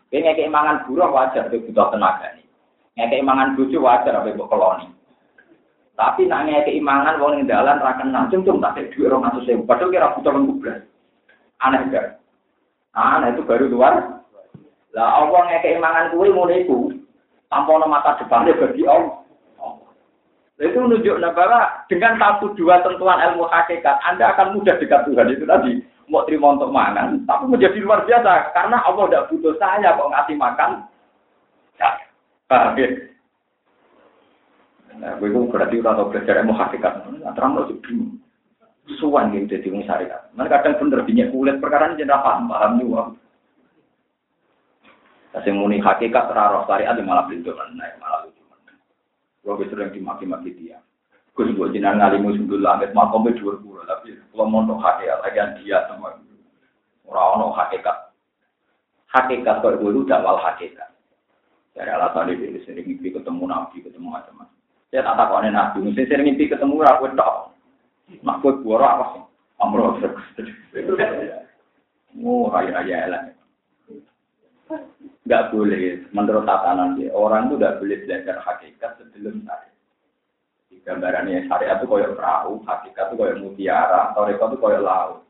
Kayak 0.08 0.48
mangan 0.48 0.88
buruh 0.88 1.12
wajar, 1.12 1.52
dia 1.52 1.60
butuh 1.60 1.92
tenaga 1.92 2.32
nih. 2.40 2.46
Ngeke 2.96 3.20
mangan 3.20 3.52
bucu 3.52 3.76
wajar, 3.84 4.16
apa 4.16 4.32
ibu 4.32 4.48
koloni. 4.48 4.95
Tapi 5.96 6.28
nak 6.28 6.44
ngeke 6.44 6.76
imangan 6.76 7.16
wong 7.16 7.40
ning 7.40 7.48
dalan 7.48 7.80
ra 7.80 7.96
kenal 7.96 8.28
cung 8.28 8.60
tak 8.60 8.76
duit 8.76 8.92
200.000. 9.08 9.64
Padahal 9.64 9.88
kira 9.88 10.12
butuh 10.12 10.32
lembublas. 10.36 10.84
Aneh 11.64 11.88
gak? 11.88 12.20
Aneh 12.92 13.32
itu 13.32 13.40
baru 13.48 13.72
luar. 13.72 14.20
Lah 14.92 15.08
Allah 15.24 15.40
ngeke 15.48 15.80
imangan 15.80 16.12
kuwe 16.12 16.28
ngono 16.28 16.52
iku. 16.52 16.78
Tanpa 17.48 17.80
mata 17.88 18.20
depannya 18.20 18.60
bagi 18.60 18.84
Allah. 18.84 19.24
Itu 20.56 20.80
menunjukkan 20.80 21.36
bahwa 21.36 21.84
dengan 21.84 22.16
satu 22.16 22.56
dua 22.56 22.80
tentuan 22.80 23.20
ilmu 23.20 23.44
hakikat, 23.44 24.00
Anda 24.08 24.32
akan 24.32 24.56
mudah 24.56 24.80
dekat 24.80 25.04
Tuhan 25.04 25.28
itu 25.28 25.44
tadi. 25.44 25.84
Mau 26.08 26.24
terima 26.24 26.56
untuk 26.56 26.70
mangan, 26.70 27.18
tapi 27.28 27.44
menjadi 27.50 27.76
luar 27.82 28.06
biasa. 28.08 28.54
Karena 28.56 28.78
Allah 28.86 29.04
tidak 29.10 29.26
butuh 29.28 29.52
saya 29.58 29.98
kok 29.98 30.06
ngasih 30.06 30.36
makan. 30.38 30.70
Ya, 31.76 31.90
paham? 32.48 32.78
Nah, 34.96 35.20
gue 35.20 35.28
berarti 35.28 35.80
udah 35.80 35.92
tahu 35.92 36.08
belajar 36.12 36.40
ilmu 36.40 36.54
hakikat. 36.56 36.92
Nah, 37.20 37.32
terang 37.36 37.56
lo 37.56 37.68
bingung. 37.68 38.16
Suwan 39.02 39.34
gitu 39.34 39.50
jadi 39.50 39.66
wong 39.74 39.82
syariat. 39.82 40.30
Mereka 40.38 40.62
kadang 40.62 40.78
bener 40.78 41.02
binyak 41.02 41.34
kulit 41.34 41.58
perkara 41.58 41.90
ini 41.90 42.06
jadi 42.06 42.22
paham 42.22 42.46
paham 42.46 42.78
juga. 42.78 43.02
Kasih 45.34 45.58
muni 45.58 45.82
hakikat 45.82 46.30
terarah 46.30 46.62
syariat 46.70 46.94
malah 47.02 47.26
pintu 47.26 47.50
nah, 47.50 47.66
malah 47.98 48.30
lucu. 48.30 48.46
Gue 49.42 49.66
sering 49.66 49.90
dimaki-maki 49.90 50.54
dia. 50.54 50.78
Gue 51.34 51.50
buat 51.58 51.74
jinan 51.74 51.98
ngalimu 51.98 52.38
sundul 52.38 52.62
langit 52.62 52.94
makom 52.94 53.26
dua 53.26 53.58
puluh 53.58 53.82
tapi 53.84 54.14
kalau 54.32 54.48
mau 54.48 54.62
nok 54.62 54.80
hakikat 54.80 55.18
lagi 55.20 55.66
dia 55.66 55.82
sama 55.90 56.14
orang 57.10 57.42
nok 57.42 57.58
hakikat. 57.58 58.14
Hakikat 59.10 59.56
kalau 59.66 59.82
dulu 59.82 60.06
wal 60.06 60.38
hakikat. 60.38 60.94
Dari 61.74 61.90
alasan 61.90 62.32
ini 62.32 62.62
sering 62.62 62.86
ketemu 63.02 63.44
nabi 63.50 63.82
ketemu 63.82 64.14
macam-macam. 64.14 64.56
Saya 64.90 65.02
tak 65.02 65.16
tahu 65.18 65.42
nabi, 65.50 65.78
mesti 65.82 66.06
sering 66.06 66.26
mimpi 66.30 66.46
ketemu 66.46 66.82
aku 66.86 67.10
tak. 67.18 67.52
Mak 68.22 68.38
gue 68.38 68.62
buara 68.62 68.86
apa 68.96 69.04
sih? 69.18 69.22
Amro 69.58 69.98
Oh, 72.16 72.48
raya-raya 72.48 72.96
elah. 73.10 73.22
Gak 75.26 75.50
boleh, 75.50 76.06
menurut 76.14 76.46
tatanan 76.46 76.94
dia, 76.94 77.10
orang 77.10 77.50
itu 77.50 77.58
gak 77.58 77.82
boleh 77.82 77.98
belajar 78.06 78.38
hakikat 78.46 78.94
sebelum 79.02 79.42
syariat. 79.42 79.74
Gambarannya 80.86 81.50
syariat 81.50 81.82
itu 81.82 81.90
koyok 81.90 82.14
perahu, 82.14 82.62
hakikat 82.62 83.10
itu 83.10 83.18
koyok 83.18 83.38
mutiara, 83.42 84.14
toreko 84.14 84.54
itu 84.54 84.56
koyok 84.62 84.84
laut. 84.86 85.26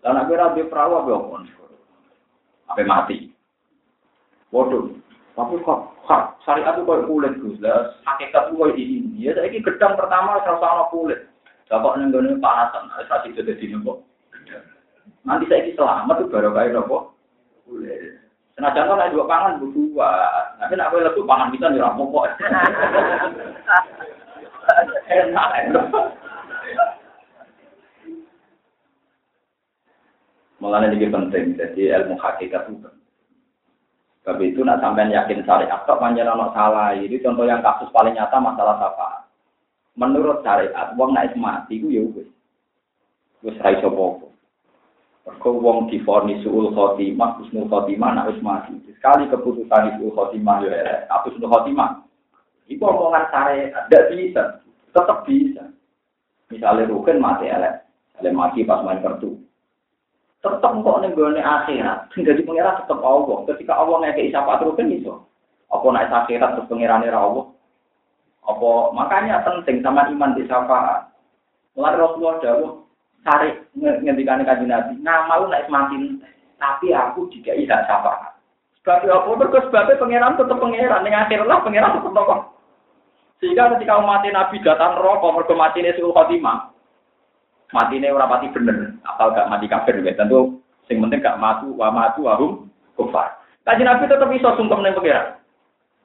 Dan 0.00 0.16
aku 0.16 0.32
rabi 0.32 0.64
perahu 0.64 1.04
apa 1.04 1.12
pun, 1.20 1.42
apa 2.64 2.80
mati. 2.88 3.28
Waduh, 4.48 4.96
tapi 5.38 5.54
kok 5.62 5.80
syariat 6.42 6.74
itu 6.74 6.82
koyok 6.82 7.06
kulit 7.06 7.32
gus, 7.38 7.62
hakikat 8.02 8.50
itu 8.50 8.58
koyok 8.58 8.76
ini. 8.76 8.98
Ya, 9.16 9.30
saya 9.38 9.50
gedang 9.50 9.94
pertama 9.94 10.42
sama 10.44 10.90
kulit. 10.90 11.30
Bapak 11.70 12.02
nenggone 12.02 12.34
panasan, 12.42 12.90
saya 13.06 13.30
itu 13.30 13.46
jadi 13.46 13.78
nopo. 13.78 14.02
Nanti 15.22 15.46
saya 15.46 15.62
ini 15.62 15.78
selamat 15.78 16.18
tuh 16.18 16.28
baru 16.28 16.50
kayak 16.50 16.74
nopo. 16.74 17.14
Nah 18.60 18.74
contoh 18.74 18.98
naik 18.98 19.14
dua 19.14 19.24
pangan 19.24 19.62
berdua, 19.62 20.10
nanti 20.58 20.74
nak 20.76 20.90
boleh 20.92 21.06
lebih 21.08 21.24
pangan 21.24 21.54
kita 21.54 21.66
nih 21.70 21.80
rampok 21.80 22.10
kok. 22.10 22.26
Enak, 25.08 25.48
Mulanya 30.60 30.92
ini 30.92 31.08
penting, 31.08 31.56
jadi 31.56 32.04
ilmu 32.04 32.20
hakikat 32.20 32.68
itu 32.68 32.99
Tapi 34.20 34.52
itu 34.52 34.60
nak 34.60 34.84
sampai 34.84 35.08
yakin 35.08 35.42
syariat, 35.48 35.80
kok 35.88 35.96
panjang 35.96 36.28
anak 36.28 36.52
salah. 36.52 36.92
Ini 36.92 37.16
contoh 37.24 37.48
yang 37.48 37.64
kasus 37.64 37.88
paling 37.88 38.12
nyata 38.12 38.36
masalah 38.36 38.76
syafaat 38.76 39.20
menurut 40.00 40.40
syariat 40.40 40.96
wong 40.96 41.12
naik 41.12 41.36
mati 41.36 41.76
ku 41.76 41.92
ya 41.92 42.00
wis 42.00 42.28
wis 43.44 43.56
ra 43.60 43.76
iso 43.76 43.92
apa 43.92 44.28
Mergo 45.20 45.60
wong 45.60 45.92
difonis 45.92 46.40
suul 46.40 46.72
khotimah, 46.72 47.36
husnul 47.36 47.68
khotimah 47.68 48.08
nak 48.16 48.32
wis 48.32 48.40
mati. 48.40 48.72
Sekali 48.88 49.28
keputusan 49.28 50.00
suul 50.00 50.16
khotimah 50.16 50.64
ya 50.64 50.72
elek, 50.72 51.12
husnul 51.28 51.44
khotimah. 51.44 52.08
Iku 52.72 52.88
omongan 52.88 53.28
syariat 53.28 53.84
tidak 53.92 54.08
bisa, 54.16 54.42
tetap 54.96 55.28
bisa. 55.28 55.68
Misalnya 56.48 56.88
rukun 56.88 57.20
mati 57.20 57.52
elek, 57.52 57.84
elek 58.16 58.32
mati 58.32 58.64
pas 58.64 58.80
main 58.80 59.04
kartu. 59.04 59.36
Tetap 60.40 60.72
kok 60.72 60.98
ning 61.04 61.12
gone 61.12 61.36
akhirat, 61.36 62.08
sing 62.16 62.24
dadi 62.24 62.40
pengira 62.40 62.80
tetap 62.80 63.04
Allah. 63.04 63.44
Ketika 63.44 63.76
Allah 63.76 64.00
ngekeki 64.00 64.32
syafaat 64.32 64.64
rukun 64.64 64.88
iso. 64.96 65.28
Apa 65.68 65.86
naik 65.92 66.08
akhirat 66.08 66.56
terus 66.56 66.68
pengirane 66.72 67.12
ra 67.12 67.20
Allah? 67.28 67.44
Apa 68.48 68.70
makanya 68.96 69.44
penting 69.44 69.84
sama 69.84 70.08
iman 70.08 70.32
di 70.32 70.48
syafaat. 70.48 71.12
Mulai 71.76 72.00
Rasulullah 72.00 72.40
cari 73.20 73.52
ngendikan 73.76 74.42
kaji 74.42 74.64
Nabi, 74.64 74.96
nama 75.04 75.44
lu 75.44 75.52
naik 75.52 75.68
mati, 75.68 75.96
tapi 76.56 76.88
aku 76.96 77.28
juga 77.28 77.52
tidak 77.52 77.84
syafaat. 77.84 78.32
Sebab 78.80 79.04
apa? 79.12 79.30
Mereka 79.36 79.68
sebabnya 79.68 80.00
pangeran 80.00 80.40
tetap 80.40 80.56
pangeran, 80.56 81.04
dengan 81.04 81.28
akhir 81.28 81.40
lah 81.44 81.60
pangeran 81.60 82.00
tetap 82.00 82.12
tokoh. 82.16 82.40
Sehingga 83.44 83.76
ketika 83.76 84.00
mati 84.00 84.32
Nabi 84.32 84.56
datang 84.64 85.00
rokok, 85.00 85.36
mereka 85.36 85.52
mati 85.52 85.84
ini 85.84 85.92
suul 85.96 86.16
khotimah. 86.16 86.72
Mati 87.70 88.02
ini 88.02 88.10
orang 88.10 88.26
mati 88.26 88.50
bener, 88.50 88.98
apal 89.06 89.30
gak 89.30 89.46
mati 89.46 89.70
kafir, 89.70 90.02
ya. 90.02 90.10
tentu 90.18 90.58
sing 90.90 90.98
penting 90.98 91.22
gak 91.22 91.38
matu, 91.38 91.70
wa 91.78 91.94
matu, 91.94 92.26
wahum, 92.26 92.66
kufar. 92.98 93.38
Kaji 93.62 93.86
Nabi 93.86 94.10
tetap 94.10 94.26
bisa 94.26 94.58
sungkem 94.58 94.82
dengan 94.82 94.98
pangeran. 94.98 95.26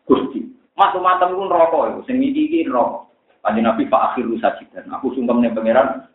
Gusti, 0.05 0.45
Matu 0.77 1.01
matem 1.01 1.33
pun 1.33 1.49
rokok 1.49 1.83
itu, 1.89 1.99
sing 2.05 2.21
iki 2.21 2.41
iki 2.45 2.69
rokok. 2.69 3.09
Kanjeng 3.45 3.65
Nabi 3.69 3.85
Pak 3.85 4.17
Akhir 4.17 4.25
dan 4.73 4.89
Aku 4.97 5.13
sungkem 5.13 5.41
ning 5.41 5.53
pangeran. 5.53 6.05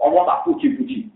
Allah 0.00 0.22
tak 0.24 0.40
puji-puji. 0.48 1.08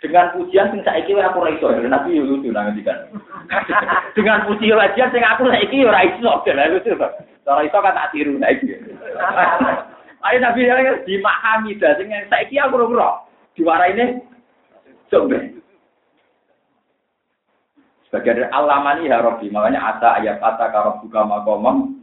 Dengan 0.00 0.32
pujian 0.32 0.72
sing 0.72 0.80
saiki 0.80 1.12
aku 1.12 1.44
ora 1.44 1.52
iso. 1.52 1.68
Nabi 1.72 2.16
yo 2.16 2.24
lucu 2.24 2.48
nang 2.48 2.72
ngendikan. 2.72 3.12
Dengan 4.16 4.48
puji 4.48 4.72
wajian 4.72 5.12
sing 5.12 5.20
aku 5.20 5.44
saiki 5.48 5.84
ora 5.84 6.04
iso. 6.08 6.40
Lah 6.40 6.68
lucu 6.72 6.96
to. 6.96 7.08
Ora 7.44 7.60
iso 7.64 7.76
kan 7.80 7.96
tak 7.96 8.12
tiru 8.12 8.40
saiki. 8.40 8.76
Ayo 10.20 10.38
Nabi 10.40 10.68
yang 10.68 11.00
dimahami 11.08 11.80
dah 11.80 11.96
sing 11.96 12.12
saiki 12.28 12.60
aku 12.60 12.76
ini 12.84 14.20
Coba. 15.10 15.38
Sebagai 18.06 18.42
dari 18.42 18.46
alamani 18.46 19.10
ya 19.10 19.22
Rabbi, 19.22 19.50
makanya 19.50 19.96
asa 19.96 20.22
ayat 20.22 20.38
ata 20.38 20.70
karab 20.70 21.02
buka 21.02 21.26
makomam 21.26 22.00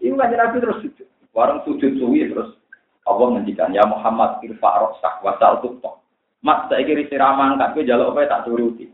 ini 0.00 0.16
kan 0.16 0.32
Nabi 0.32 0.64
terus 0.64 0.80
sujud. 0.80 1.08
Warung 1.36 1.60
sujud 1.68 2.00
suwi 2.00 2.26
terus 2.32 2.56
Allah 3.04 3.36
ngendikan 3.36 3.76
ya 3.76 3.84
Muhammad 3.84 4.40
irfa 4.42 4.80
rosak 4.80 5.20
wasal 5.20 5.60
tuktok. 5.60 6.00
Mat 6.40 6.72
saya 6.72 6.88
kiri 6.88 7.04
sirama 7.12 7.52
angkat 7.52 7.76
gue 7.76 7.88
jaluk 7.88 8.16
apa 8.16 8.28
tak 8.40 8.48
turuti. 8.48 8.88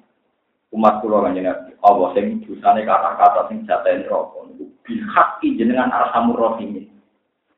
Umat 0.75 0.99
kulo 0.99 1.23
kan 1.23 1.39
Nabi 1.39 1.73
Allah 1.87 2.09
sing 2.19 2.43
dosane 2.43 2.83
kata-kata 2.83 3.47
sing 3.49 3.63
jaten 3.65 4.03
rokok. 4.11 4.51
Bihaki 4.83 5.55
jenengan 5.55 5.95
arhamur 5.95 6.55
rahim. 6.55 6.91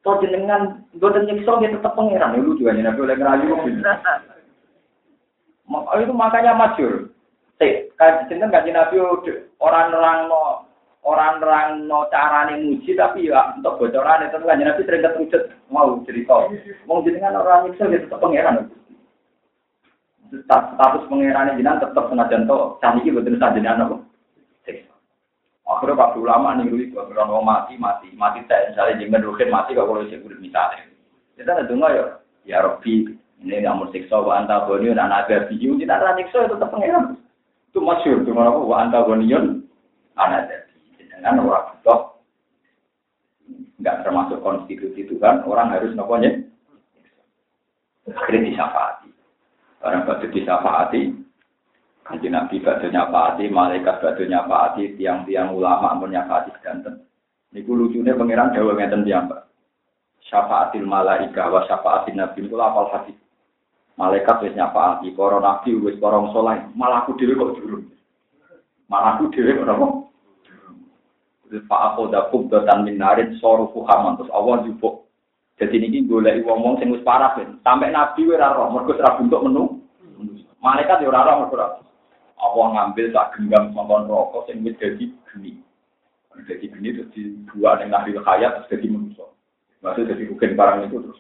Kau 0.07 0.23
jenengan 0.23 0.87
boten 0.95 1.27
nyiksa 1.27 1.59
dia 1.59 1.75
tetap 1.75 1.99
pangeran. 1.99 2.39
Ya 2.39 2.41
lucu 2.41 2.63
aja 2.71 2.81
nabi 2.81 3.03
oleh 3.03 3.17
ngerayu. 3.19 3.55
Itu 5.99 6.15
makanya 6.15 6.55
masyur. 6.55 7.11
Eh, 7.59 7.91
kan 7.99 8.31
jenengan 8.31 8.55
kaji 8.55 8.71
nabi 8.71 8.97
orang-orang 9.59 10.31
no 10.31 10.71
orang-orang 11.03 11.91
no 11.91 12.07
carane 12.15 12.63
muji 12.63 12.95
tapi 12.95 13.27
ya 13.27 13.59
untuk 13.59 13.83
bocoran 13.83 14.31
itu 14.31 14.39
kan 14.39 14.59
nabi 14.63 14.87
sering 14.87 15.03
ketujuh 15.03 15.43
mau 15.69 15.99
cerita. 16.07 16.47
Mau 16.87 17.03
jenengan 17.03 17.43
orang 17.43 17.69
nyiksa 17.69 17.91
dia 17.91 18.01
tetap 18.07 18.23
pangeran. 18.23 18.71
Status 20.31 21.05
pangeran 21.11 21.59
jenengan 21.59 21.83
tetap 21.83 22.07
senajan 22.07 22.47
to 22.47 22.79
caniki 22.79 23.11
boten 23.11 23.37
sajenengan 23.43 23.91
apa. 23.91 24.08
Akhirnya 25.69 26.01
Pak 26.01 26.17
Ulama 26.17 26.57
nih 26.57 26.73
dulu 26.73 26.85
kalau 27.13 27.39
orang 27.39 27.45
mati 27.45 27.75
mati 27.77 28.09
mati 28.17 28.41
saya 28.49 28.73
misalnya 28.73 29.05
jangan 29.05 29.27
rukin 29.29 29.53
mati 29.53 29.77
kalau 29.77 29.93
kalau 29.93 30.09
saya 30.09 30.25
udah 30.25 30.41
misalnya. 30.41 30.85
Kita 31.37 31.51
ada 31.53 31.69
dengar 31.69 31.91
ya. 31.93 32.05
Ya 32.49 32.59
Robi 32.65 33.13
ini 33.45 33.57
namun 33.61 33.93
siksa 33.93 34.17
wa 34.17 34.41
antaboniun 34.41 34.97
dan 34.97 35.13
ada 35.13 35.45
video 35.53 35.77
kita 35.77 35.93
ada 35.93 36.17
siksa 36.17 36.49
itu 36.49 36.57
tetap 36.57 36.73
pengiran. 36.73 37.21
Itu 37.69 37.85
masyur 37.85 38.25
cuma 38.25 38.49
apa? 38.49 38.59
Wa 38.65 38.77
antaboniun 38.89 39.45
ada 40.17 40.65
dengan 40.97 41.45
orang 41.45 41.77
butuh. 41.77 42.01
Nggak 43.85 43.97
termasuk 44.09 44.41
konstitusi 44.41 45.05
itu 45.05 45.21
kan. 45.21 45.45
Orang 45.45 45.69
harus 45.69 45.93
noponya 45.93 46.49
akhirnya 48.17 48.49
disafati 48.53 49.09
orang 49.85 50.07
patut 50.09 50.31
disafati 50.33 51.13
Kanji 52.09 52.33
Nabi 52.33 52.65
badhe 52.65 52.89
nyapati, 52.89 53.53
malaikat 53.53 54.01
badhe 54.01 54.25
nyapati, 54.25 54.97
tiang-tiang 54.97 55.53
ulama 55.53 55.93
pun 56.01 56.09
nyapati 56.09 56.57
sedanten. 56.57 57.05
Niku 57.53 57.77
lucunya 57.77 58.17
pangeran 58.17 58.57
Jawa 58.57 58.81
ngeten 58.81 59.05
Pak. 59.05 59.45
Syafaatil 60.25 60.89
malaika 60.89 61.53
wa 61.53 61.69
syafaatil 61.69 62.17
nabi 62.17 62.49
niku 62.49 62.57
apal 62.57 62.89
hati. 62.97 63.13
Malaikat 64.01 64.41
wis 64.41 64.57
nyapati, 64.57 65.13
para 65.13 65.37
nabi 65.37 65.77
wis 65.77 66.01
para 66.01 66.17
saleh, 66.33 66.65
malah 66.73 67.05
aku 67.05 67.13
kok 67.13 67.61
durung. 67.61 67.93
Malah 68.89 69.21
aku 69.21 69.29
dhewe 69.29 69.53
kok 69.61 69.69
apa? 69.69 69.87
Pak 71.69 71.81
aku 71.93 72.09
dah 72.09 72.33
kubdatan 72.33 72.89
min 72.89 72.97
narin 72.97 73.37
sorufu 73.37 73.85
haman 73.85 74.17
terus 74.17 74.33
Allah 74.33 74.65
jupuk. 74.65 75.05
Jadi 75.61 75.77
ini 75.77 76.09
golek 76.09 76.41
wong 76.41 76.81
sing 76.81 76.89
wis 76.89 77.05
parah 77.05 77.37
ben. 77.37 77.61
Sampai 77.61 77.93
nabi 77.93 78.25
ora 78.33 78.57
roh, 78.57 78.73
mergo 78.73 78.97
ora 78.97 79.17
bentuk 79.21 79.45
menu. 79.45 79.65
Malaikat 80.65 81.05
ya 81.05 81.13
ora 81.13 81.29
roh 81.29 81.37
mergo 81.45 81.88
Allah 82.39 82.67
ngambil 82.75 83.07
tak 83.13 83.37
genggam 83.37 83.75
songkon 83.75 84.07
rokok 84.07 84.47
yang 84.49 84.63
wis 84.63 84.79
jadi 84.79 85.05
geni. 85.31 85.53
Jadi 86.47 86.71
geni 86.71 86.89
terus 86.95 87.11
dibuat 87.13 87.83
dengan 87.83 88.03
ahli 88.03 88.15
hayat 88.15 88.63
terus 88.63 88.71
jadi 88.79 88.87
manusia. 88.95 89.27
Maksudnya 89.83 90.15
jadi 90.15 90.25
bukan 90.31 90.55
barang 90.55 90.79
itu 90.87 90.97
terus. 91.03 91.19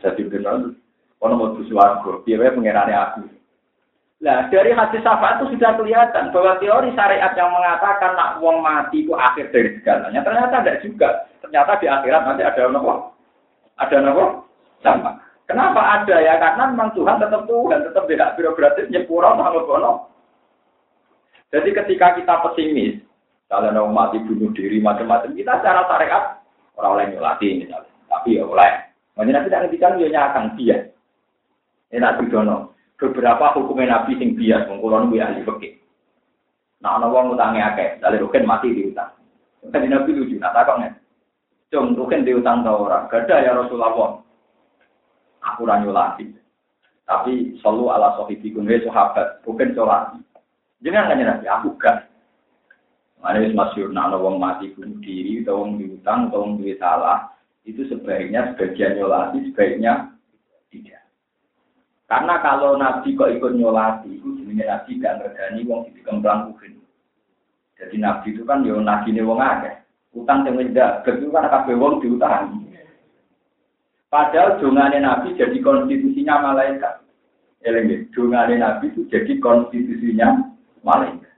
Jadi 0.00 0.22
benar. 0.28 0.72
Kalau 1.16 1.34
mau 1.40 1.56
bersuaraku, 1.56 2.22
dia 2.28 2.38
pengenane 2.52 2.92
aku. 2.92 3.24
Nah, 4.16 4.48
dari 4.48 4.72
hadis 4.72 5.04
syafaat 5.04 5.44
itu 5.44 5.56
sudah 5.56 5.76
kelihatan 5.76 6.32
bahwa 6.32 6.56
teori 6.56 6.88
syariat 6.96 7.36
yang 7.36 7.52
mengatakan 7.52 8.16
nak 8.16 8.40
wong 8.40 8.64
mati 8.64 9.04
itu 9.04 9.12
akhir 9.12 9.52
dari 9.52 9.76
segalanya. 9.76 10.24
Ternyata 10.24 10.64
tidak 10.64 10.80
juga. 10.80 11.08
Ternyata 11.44 11.76
di 11.76 11.86
akhirat 11.88 12.22
nanti 12.24 12.42
ada 12.44 12.62
nopo. 12.72 13.12
Ada 13.76 13.96
nopo? 14.00 14.48
Sama. 14.80 15.20
Kenapa 15.46 16.02
ada 16.02 16.16
ya? 16.18 16.42
Karena 16.42 16.74
memang 16.74 16.90
Tuhan 16.98 17.22
tetap 17.22 17.46
Tuhan, 17.46 17.86
tetap 17.86 18.04
tidak 18.10 18.34
birokratis, 18.34 18.90
nyepura, 18.90 19.38
sama 19.38 19.54
Jadi 21.54 21.70
ketika 21.70 22.18
kita 22.18 22.34
pesimis, 22.42 22.98
kalau 23.46 23.70
mau 23.70 24.10
mati 24.10 24.18
bunuh 24.26 24.50
diri 24.50 24.82
macam-macam, 24.82 25.30
kita 25.38 25.62
secara 25.62 25.86
syariat 25.86 26.42
orang 26.74 26.92
oleh 26.98 27.06
nyolati 27.14 27.62
misalnya, 27.62 27.94
tapi 28.10 28.42
ya 28.42 28.42
oleh. 28.42 28.72
Makanya 29.14 29.46
tidak 29.46 29.60
ngertikan 29.64 30.02
ya 30.02 30.08
nyakang 30.10 30.46
dia. 30.58 30.76
Ini 31.94 32.02
nabi 32.02 32.26
dono. 32.26 32.74
Beberapa 32.98 33.54
hukumnya 33.54 34.02
nabi 34.02 34.18
sing 34.18 34.34
bias, 34.34 34.66
mengkulon 34.66 35.14
gue 35.14 35.22
ahli 35.22 35.46
fikih. 35.46 35.78
Nah, 36.82 36.98
ana 36.98 37.06
wong 37.08 37.38
utange 37.38 37.62
akeh, 37.62 38.02
dari 38.02 38.18
rukin 38.18 38.44
mati 38.44 38.74
di 38.74 38.90
utang. 38.90 39.14
Tadi 39.62 39.86
nabi 39.88 40.10
lucu, 40.12 40.36
nah 40.42 40.52
takoknya. 40.52 40.92
Cung, 41.70 41.94
rukin 41.94 42.26
di 42.26 42.34
utang 42.34 42.66
tau 42.66 42.84
orang. 42.84 43.08
Gada 43.08 43.42
ya 43.42 43.54
Rasulullah 43.54 44.25
aku 45.46 45.62
ranyolati. 45.62 46.26
Tapi 47.06 47.54
selalu 47.62 47.84
ala 47.86 48.18
sohibi 48.18 48.50
kunwe 48.50 48.82
sahabat, 48.82 49.38
bukan 49.46 49.70
solati. 49.78 50.18
Jangan 50.82 51.14
nanya 51.14 51.38
nabi, 51.38 51.46
aku 51.46 51.78
gak. 51.78 52.10
Mana 53.22 53.40
wis 53.40 53.54
masyur, 53.54 53.94
nah 53.94 54.10
wong 54.12 54.42
mati 54.42 54.74
bunuh 54.74 54.98
diri, 55.00 55.40
atau 55.40 55.62
wong 55.62 55.78
diutang, 55.78 56.28
atau 56.28 56.42
wong 56.42 56.60
duit 56.60 56.76
salah, 56.82 57.32
itu 57.62 57.86
sebaiknya 57.88 58.52
sebagian 58.52 58.98
nyolati, 58.98 59.50
sebaiknya 59.50 60.12
tidak. 60.68 61.06
Karena 62.10 62.34
kalau 62.42 62.74
nabi 62.74 63.14
kok 63.14 63.32
ikut 63.32 63.54
nyolati, 63.54 64.18
itu 64.18 64.42
jenisnya 64.42 64.82
nabi 64.82 64.90
gak 64.98 65.16
ngergani 65.22 65.60
wong 65.64 65.80
di 65.94 66.02
kembang 66.02 66.52
kuhin. 66.52 66.82
Jadi 67.78 67.96
nabi 68.02 68.34
itu 68.34 68.42
kan 68.42 68.66
yo 68.66 68.82
nabi 68.82 69.14
ini 69.14 69.22
wong 69.22 69.38
akeh. 69.38 69.74
Utang 70.16 70.48
yang 70.48 70.58
tidak, 70.58 71.06
itu 71.06 71.28
kan 71.30 71.46
kabeh 71.48 71.76
wong 71.78 72.02
diutangi. 72.02 72.65
Padahal 74.16 74.56
dongane 74.56 74.96
Nabi 74.96 75.36
jadi 75.36 75.60
konstitusinya 75.60 76.40
malaikat. 76.40 77.04
Eleng 77.60 78.08
dongane 78.16 78.56
Nabi 78.56 78.88
itu 78.88 79.04
jadi 79.12 79.36
konstitusinya 79.36 80.56
malaikat. 80.80 81.36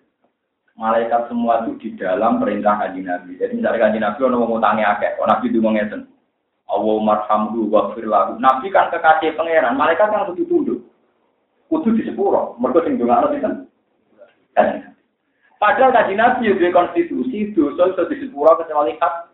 Malaikat 0.79 1.26
semua 1.26 1.66
itu 1.66 1.74
di 1.83 1.99
dalam 1.99 2.39
perintah 2.39 2.79
kanji 2.79 3.03
Nabi. 3.03 3.35
Jadi 3.35 3.59
misalnya 3.59 3.83
kanji 3.83 3.99
Nabi 3.99 4.18
orang 4.22 4.47
mau 4.47 4.62
tanya 4.62 4.95
akeh, 4.95 5.11
oh 5.18 5.26
Nabi 5.26 5.51
itu 5.51 5.59
ngeten. 5.59 6.07
Allah 6.70 6.97
marhamdu 7.03 7.66
wa 7.66 7.91
firlahu. 7.99 8.39
Nabi 8.39 8.70
kan 8.70 8.95
kekasih 8.95 9.35
pangeran, 9.35 9.74
malaikat 9.74 10.14
kan 10.14 10.31
kudu 10.31 10.47
tunduk. 10.47 10.79
Kudu 11.66 11.99
di 11.99 12.07
sepuro, 12.07 12.55
mereka 12.62 12.87
sing 12.87 12.95
dongane 12.95 13.43
itu 13.43 13.51
Padahal 15.59 15.91
kanji 15.91 16.14
Nabi 16.14 16.47
itu 16.47 16.70
konstitusi, 16.70 17.51
dosa 17.59 17.91
itu 17.91 18.07
di 18.07 18.16
sepuro 18.22 18.55
kecuali 18.55 18.95
hak 19.03 19.28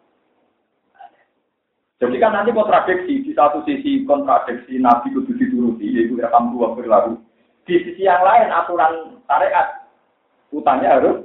jadi 2.02 2.16
kan 2.18 2.34
nanti 2.34 2.50
kontradiksi 2.50 3.22
di 3.22 3.30
satu 3.30 3.62
sisi 3.62 4.02
kontradiksi 4.02 4.82
Nabi 4.82 5.14
kudu 5.14 5.30
dituruti 5.38 5.86
yaitu 5.94 6.18
rekam 6.18 6.50
dua 6.50 6.74
berlalu. 6.74 7.22
Di 7.62 7.78
sisi 7.86 8.02
yang 8.02 8.20
lain 8.26 8.50
aturan 8.50 9.22
syariat 9.30 9.86
utangnya 10.50 10.98
harus 10.98 11.22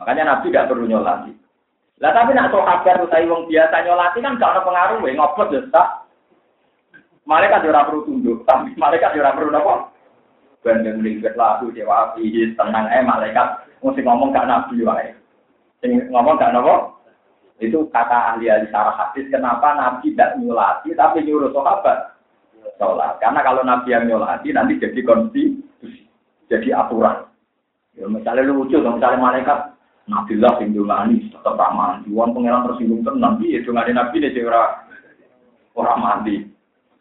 makanya 0.00 0.32
Nabi 0.32 0.48
tidak 0.48 0.72
perlu 0.72 0.88
nyolati. 0.88 1.32
Lah 2.00 2.14
tapi 2.14 2.32
nak 2.32 2.54
sahabat 2.54 3.04
utai 3.04 3.28
wong 3.28 3.50
biasa 3.52 3.84
nyolati 3.84 4.18
kan 4.24 4.38
gak 4.40 4.52
ada 4.56 4.60
pengaruh 4.64 5.04
ya 5.04 5.12
ngopot 5.18 5.48
ya 5.52 5.60
tak. 5.68 5.88
Malaikat 7.28 7.68
ora 7.68 7.84
perlu 7.84 8.08
tunduk, 8.08 8.48
tapi 8.48 8.72
malaikat 8.80 9.12
ora 9.12 9.36
perlu 9.36 9.52
apa? 9.52 9.92
Bandeng 10.64 11.04
lingkar 11.04 11.36
lagu 11.36 11.68
dewa 11.68 12.16
api 12.16 12.56
tenang 12.56 12.88
eh 12.88 13.04
malaikat 13.04 13.68
mesti 13.84 14.00
ngomong 14.00 14.32
gak 14.32 14.48
nabi 14.48 14.80
wae. 14.80 15.12
Sing 15.84 16.08
ngomong 16.08 16.40
gak 16.40 16.56
napa? 16.56 16.97
Itu 17.58 17.90
kata 17.90 18.34
ahli-ahli 18.34 18.70
syarah 18.70 18.94
hadis, 18.94 19.26
kenapa 19.34 19.74
Nabi 19.74 20.14
tidak 20.14 20.38
nyulati, 20.38 20.94
tapi 20.94 21.26
nyuruh 21.26 21.50
sahabat 21.50 22.14
sholat. 22.78 23.18
Karena 23.18 23.42
kalau 23.42 23.66
Nabi 23.66 23.90
yang 23.90 24.06
nyulati, 24.06 24.54
nanti 24.54 24.78
jadi 24.78 25.00
konstitusi, 25.02 26.06
jadi 26.46 26.78
aturan. 26.78 27.26
Ya, 27.98 28.06
misalnya 28.06 28.54
lucu, 28.54 28.78
misalnya 28.78 29.18
malaikat, 29.18 29.74
Nabi 30.06 30.38
lah 30.38 30.54
sing 30.56 30.70
dungani, 30.70 31.28
tetap 31.34 31.58
ramah. 31.58 32.00
Iwan 32.06 32.32
pengiran 32.32 32.64
tersinggung 32.70 33.02
tenang, 33.02 33.42
ya 33.42 33.58
dungani 33.66 33.90
Nabi 33.92 34.16
ini 34.22 34.40
orang 34.46 34.70
orang 35.74 35.98
mandi. 35.98 36.36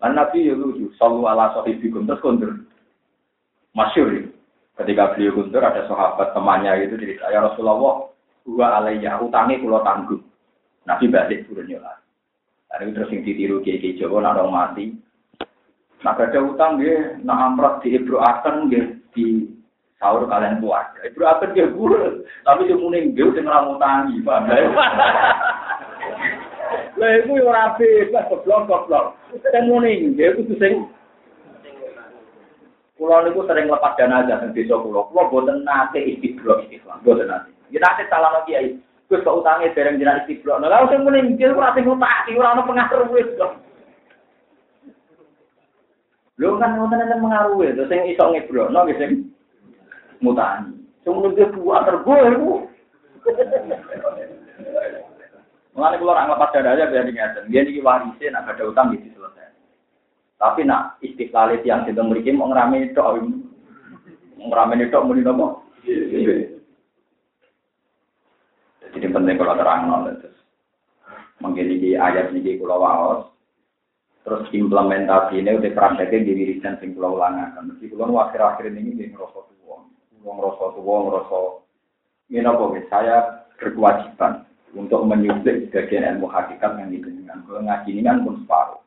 Dan 0.01 0.17
Nabi 0.17 0.49
ya 0.49 0.57
lucu, 0.57 0.89
selalu 0.97 1.21
ala 1.29 1.53
sohibikum, 1.53 2.09
terus 2.09 2.21
kundur. 2.25 2.51
Masyur 3.77 4.09
ya. 4.09 4.25
Ketika 4.77 5.13
beliau 5.13 5.37
kundur, 5.37 5.61
ada 5.61 5.85
sahabat 5.85 6.33
temannya 6.33 6.85
itu 6.85 6.97
cerita, 6.97 7.29
ya 7.29 7.45
Rasulullah, 7.45 8.09
gua 8.45 8.67
alaiya, 8.81 9.21
utangnya 9.21 9.61
pulau 9.61 9.81
tanggung. 9.81 10.26
Nabi 10.87 11.11
balik 11.11 11.43
turun 11.45 11.67
nyolat. 11.67 11.99
Ada 12.71 12.87
terus 12.87 13.11
yang 13.11 13.23
ditiru 13.27 13.59
kiai 13.59 13.99
Jawa 13.99 14.23
nak 14.23 14.47
mati. 14.47 14.95
Nak 16.03 16.19
ada 16.19 16.39
utang 16.39 16.79
dia, 16.79 17.19
nak 17.25 17.41
amrat 17.53 17.81
di 17.81 17.97
Ibro 17.97 18.21
Akan 18.21 18.69
dia 18.69 18.95
di 19.11 19.49
sahur 19.97 20.29
kalian 20.29 20.63
buat. 20.63 20.95
Ibro 21.03 21.25
Akan 21.27 21.51
dia 21.51 21.67
guru, 21.67 22.23
tapi 22.45 22.69
dia 22.69 22.77
muni 22.77 23.11
dia 23.17 23.27
udah 23.27 23.41
ngeramu 23.43 23.73
tangi, 23.81 24.15
paham 24.21 24.47
Lah 27.01 27.09
itu 27.17 27.33
yang 27.39 27.49
rapi, 27.49 27.89
pas 28.13 28.29
goblok 28.29 28.69
goblok. 28.69 29.05
Kan 29.51 29.67
muni 29.67 30.13
dia 30.13 30.37
itu 30.37 30.53
sing 30.61 30.87
Pulau 32.97 33.21
itu 33.29 33.45
sering 33.45 33.69
lepas 33.69 33.93
dana 33.93 34.25
aja 34.25 34.41
di 34.41 34.57
desa 34.57 34.73
pulau. 34.73 35.05
Pulau 35.13 35.29
buatan 35.29 35.61
nate 35.61 36.01
istiqlal 36.01 36.65
istiqlal, 36.65 36.97
buatan 37.05 37.29
nate. 37.29 37.53
Kita 37.69 37.85
nate 37.85 38.09
salah 38.09 38.41
lagi 38.41 38.57
wis 39.07 39.23
kok 39.23 39.39
utange 39.39 39.71
bareng 39.71 39.99
jenak 39.99 40.27
iki 40.27 40.43
blok. 40.43 40.59
Lah 40.59 40.83
sing 40.91 41.07
muni 41.07 41.23
ngil 41.23 41.55
ora 41.55 41.71
sing 41.71 41.87
utak, 41.87 42.27
ora 42.35 42.59
ono 42.59 42.67
pengaruh 42.67 43.07
wis 43.15 43.29
kok. 43.39 43.51
Lho 46.37 46.59
kan 46.59 46.75
ngoten 46.75 47.01
ana 47.07 47.17
pengaruh 47.17 47.55
wis, 47.55 47.79
sing 47.87 47.99
iso 48.11 48.23
ngeblokno 48.27 48.79
nggih 48.83 48.99
sing 48.99 49.11
mutani. 50.19 50.75
Sing 51.07 51.11
muni 51.15 51.39
dhewe 51.39 51.55
buat 51.55 51.87
tergoe 51.87 52.35
ku. 52.35 52.51
Mulane 55.71 55.95
kula 56.01 56.11
ora 56.11 56.27
nglepas 56.27 56.51
dadahe 56.51 56.91
ben 56.91 57.07
ngeten. 57.07 57.47
Biyen 57.47 57.71
iki 57.71 57.79
warise 57.79 58.25
nak 58.27 58.51
ada 58.51 58.63
utang 58.67 58.91
iki 58.91 59.07
selesai. 59.15 59.55
Tapi 60.35 60.67
nak 60.67 60.99
istiqlalit 60.99 61.63
yang 61.63 61.87
kita 61.87 62.03
mriki 62.03 62.35
mau 62.35 62.51
ngrame 62.51 62.91
tok. 62.91 63.23
Ngrame 64.35 64.91
tok 64.91 65.05
muni 65.07 65.23
nopo? 65.23 65.63
Jadi 68.97 69.13
penting 69.13 69.37
kalau 69.37 69.53
terang 69.53 69.85
nol 69.85 70.09
itu. 70.09 70.25
Menggini 71.37 71.93
ayat 71.93 72.33
ini 72.33 72.57
kalau 72.57 72.81
waos, 72.81 73.29
terus 74.25 74.49
implementasi 74.49 75.37
ini 75.37 75.53
udah 75.53 75.69
prakteknya 75.69 76.25
di 76.25 76.33
wiridan 76.33 76.81
sing 76.81 76.97
kalau 76.97 77.21
ulangakan. 77.21 77.77
Mesti 77.77 77.93
kalau 77.93 78.17
akhir-akhir 78.17 78.73
ini 78.73 78.97
di 78.97 79.13
ngerosot 79.13 79.53
uang, 79.61 79.85
uang 80.25 80.35
ngerosot 80.41 80.81
uang 80.81 81.01
ngerosot. 81.13 81.61
Ini 82.33 82.41
nopo 82.41 82.73
saya 82.89 83.45
berkewajiban 83.61 84.49
untuk 84.73 85.05
menyuntik 85.05 85.69
sebagian 85.69 86.17
ilmu 86.17 86.25
hakikat 86.25 86.81
yang 86.81 86.89
dikenal. 86.89 87.37
Kalau 87.45 87.61
ngaji 87.61 87.89
ini 87.93 88.01
kan 88.01 88.25
pun 88.25 88.41
separuh. 88.41 88.81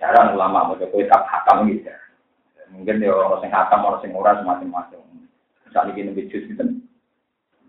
Jarang 0.00 0.40
ulama 0.40 0.72
mau 0.72 0.80
coba 0.80 1.04
tak 1.04 1.22
hakam 1.28 1.68
gitu 1.68 1.84
ya. 1.84 2.00
Mungkin 2.72 3.04
dia 3.04 3.12
orang 3.12 3.44
yang 3.44 3.52
hakam, 3.52 3.84
orang 3.84 4.00
yang 4.08 4.16
orang 4.16 4.40
semacam-macam. 4.40 5.00
Misalnya 5.68 5.92
gini 5.92 6.28
jus 6.32 6.48
gitu. 6.48 6.64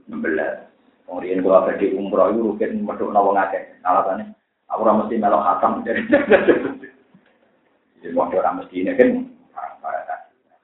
16. 0.08 0.69
Kemudian 1.10 1.42
kalau 1.42 1.66
ada 1.66 1.74
di 1.82 1.90
umroh 1.98 2.30
itu 2.30 2.46
rukin 2.46 2.86
meduk 2.86 3.10
nawang 3.10 3.34
ngake. 3.34 3.82
Alasannya, 3.82 4.30
aku 4.70 4.86
orang 4.86 5.02
mesti 5.02 5.18
melok 5.18 5.42
hakam. 5.42 5.82
Jadi 8.00 8.14
mau 8.14 8.30
orang 8.30 8.62
mesti 8.62 8.76
ini 8.78 8.94
kan. 8.94 9.26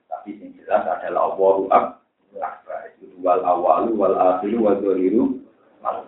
Tapi 0.05 0.37
yang 0.37 0.53
jelas 0.61 0.85
adalah 0.85 1.33
Allah 1.33 1.89
akbar. 2.37 2.93
Itu 3.01 3.17
wal 3.25 3.41
awalu 3.41 3.97
wal 3.97 4.13
akhiru 4.13 4.61
wal 4.61 4.77
zoliru 4.85 5.41
wal 5.81 6.05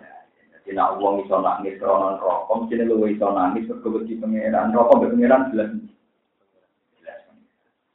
jadi 0.68 0.84
nak 0.84 1.00
uang 1.00 1.24
iso 1.24 1.40
nangis 1.40 1.80
kronon 1.80 2.20
rokok, 2.20 2.68
mesti 2.68 2.84
lu 2.84 3.00
iso 3.08 3.32
nangis 3.32 3.64
mergo 3.72 3.88
wedi 3.88 4.20
pangeran. 4.20 4.76
Rokok 4.76 5.00
pangeran 5.00 5.48
jelas. 5.48 5.72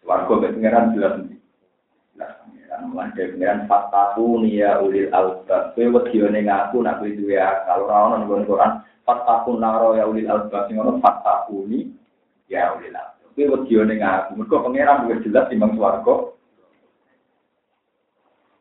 Warga 0.02 0.34
mbek 0.34 0.58
pangeran 0.58 0.98
jelas. 0.98 1.14
Pangeran. 2.74 2.90
Mulai 2.90 3.10
dari 3.14 3.68
fataku 3.70 4.26
ya 4.50 4.82
ulil 4.82 5.10
albab. 5.14 5.78
Kowe 5.78 5.86
wedi 5.86 6.18
ning 6.34 6.50
aku 6.50 6.82
nak 6.82 6.98
kowe 7.00 7.10
duwe 7.10 7.38
akal 7.38 7.86
ora 7.86 8.26
Quran. 8.26 8.72
Fataku 9.06 9.60
naro 9.60 9.94
ya 9.94 10.10
ulil 10.10 10.26
albab 10.26 10.66
sing 10.66 10.80
ono 10.82 10.98
fataku 10.98 11.70
ni 11.70 11.94
ya 12.50 12.74
ulil 12.74 12.98
albab. 12.98 13.30
Kowe 13.38 13.46
wedi 13.46 13.76
ning 13.78 14.00
aku. 14.02 14.30
Mergo 14.42 14.56
pangeran 14.66 15.06
luwih 15.06 15.22
jelas 15.22 15.46
timbang 15.50 15.78
swarga. 15.78 16.34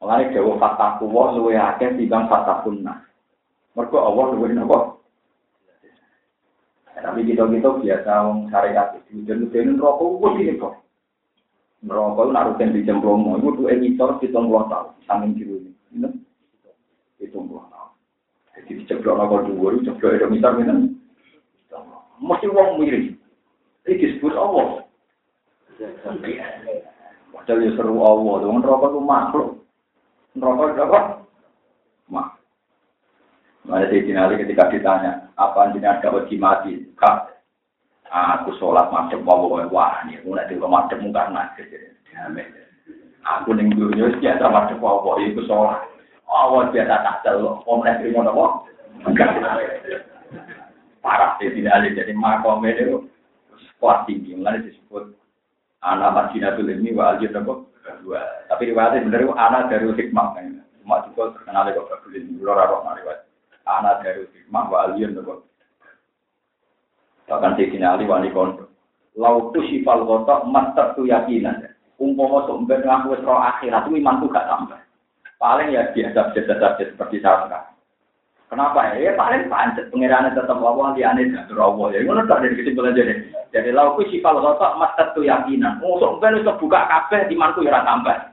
Mulai 0.02 0.34
dewa 0.34 0.58
fataku 0.60 1.04
wa 1.08 1.32
luwih 1.32 1.56
akeh 1.56 1.96
timbang 1.96 2.28
fatakunna. 2.28 3.08
Mereka 3.72 3.96
Allah 3.96 4.24
luwih 4.36 4.52
napa? 4.52 5.00
Tapi 6.92 7.26
kita-kita 7.26 7.82
biasa 7.82 8.12
wong 8.30 8.46
syariat 8.46 8.94
itu 8.94 9.26
jadi 9.26 9.74
rokok 9.74 10.22
wis 10.22 10.38
ini 10.44 10.60
kok. 10.60 10.81
Rokok 11.82 12.30
nak 12.30 12.46
rutin 12.54 12.70
di 12.70 12.86
jemplomo, 12.86 13.42
itu 13.42 13.66
kita 13.66 14.38
nggak 14.38 14.64
tahu, 14.70 14.86
samping 15.02 15.34
biru 15.34 15.58
ini, 15.90 16.14
itu 17.18 17.34
nggak 17.34 17.66
tahu. 17.74 17.88
Jadi 18.54 18.70
diceplok 18.86 19.18
rokok 19.18 19.50
dua, 19.50 19.74
itu 19.74 19.90
misal 20.30 20.62
ini, 20.62 20.94
mesti 22.22 22.46
uang 22.46 22.78
mirip. 22.78 23.18
Ini 23.82 23.98
disebut 23.98 24.30
Allah. 24.38 24.86
Padahal 27.34 27.66
ya 27.66 27.70
seru 27.74 27.98
Allah, 27.98 28.34
dengan 28.46 28.62
rokok 28.62 28.90
itu 28.94 29.00
makhluk. 29.02 29.48
Rokok 30.38 30.66
itu 30.70 30.82
apa? 30.86 31.00
Makhluk. 32.06 32.42
Mana 33.66 34.38
ketika 34.38 34.70
ditanya, 34.70 35.34
apa 35.34 35.74
jenengan 35.74 35.98
gak 35.98 36.14
wedi 36.14 36.38
mati? 36.38 36.72
Kak, 36.94 37.31
aku 38.12 38.52
sholat 38.60 38.92
macam 38.92 39.24
wawo 39.24 39.56
wah 39.72 40.04
ini 40.04 40.20
aku 40.20 40.36
nanti 40.36 40.60
kalau 40.60 40.68
macam 40.68 41.00
karena 41.08 41.48
aku 43.24 43.56
ning 43.56 43.72
dunia 43.72 44.12
biasa 44.20 44.44
macam 44.52 44.78
wawo 44.84 45.16
itu 45.16 45.40
sholat. 45.48 45.88
Awal 46.32 46.72
biasa 46.72 47.04
tak 47.04 47.20
celok, 47.28 47.60
om 47.68 47.84
nanti 47.84 48.08
mau 48.08 48.24
nopo. 48.24 48.64
Parah 51.04 51.36
Sayyidina 51.36 51.76
Ali 51.76 51.92
jadi 51.92 52.16
makom 52.16 52.64
itu 52.64 53.10
kuat 53.76 54.08
tinggi, 54.08 54.32
mana 54.38 54.62
disebut 54.62 55.12
anak 55.84 56.14
Madinatul 56.14 56.72
ini 56.72 56.96
wa 56.96 57.12
aljir 57.12 57.36
nopo. 57.36 57.68
Tapi 58.48 58.62
riwayatnya 58.72 59.04
benar 59.12 59.28
anak 59.36 59.68
dari 59.68 59.92
hikmah. 59.92 60.40
Cuma 60.80 61.04
juga 61.10 61.36
terkenal 61.36 61.68
kok 61.68 61.88
berbeda. 62.00 62.32
Luar 62.40 62.80
riwayat 62.80 63.28
anak 63.68 64.00
dari 64.00 64.24
hikmah 64.32 64.64
wa 64.72 64.78
aliyun 64.88 65.12
nopo. 65.12 65.51
Bahkan 67.28 67.54
di 67.58 67.70
sini 67.70 67.86
ali 67.86 68.08
wani 68.08 68.32
kondo. 68.34 68.70
Lautu 69.14 69.60
sifal 69.68 70.08
kotok 70.08 70.48
master 70.48 70.96
tu 70.96 71.04
yakinan. 71.06 71.68
Umpama 72.00 72.48
sumber 72.48 72.82
ngaku 72.82 73.14
wis 73.14 73.22
akhirat 73.22 73.86
itu 73.86 74.00
iman 74.02 74.18
tuh 74.18 74.32
gak 74.32 74.48
tambah. 74.48 74.80
Paling 75.38 75.74
ya 75.74 75.90
biasa 75.94 76.34
biasa 76.34 76.52
saja 76.58 76.82
seperti 76.82 77.22
saya. 77.22 77.70
Kenapa 78.50 78.92
ya? 78.92 79.10
Ya 79.10 79.12
paling 79.16 79.48
pancet 79.48 79.88
pengirannya 79.88 80.36
tetap 80.36 80.60
Allah 80.60 80.92
di 80.92 81.00
aneh 81.06 81.30
dan 81.30 81.48
Allah 81.56 81.88
ya. 81.94 82.04
Ngono 82.04 82.26
tak 82.28 82.44
dari 82.44 82.58
kesimpulan 82.58 82.96
jadi. 82.96 83.14
Jadi 83.52 83.70
lautu 83.70 84.04
sifal 84.10 84.42
kotok 84.42 84.76
master 84.80 85.14
tu 85.14 85.24
yakinan. 85.24 85.80
Musuh 85.80 86.20
ben 86.20 86.36
itu 86.36 86.52
buka 86.58 86.84
kabeh 86.88 87.28
di 87.30 87.36
mantu 87.38 87.64
ya 87.64 87.80
tambah. 87.84 88.32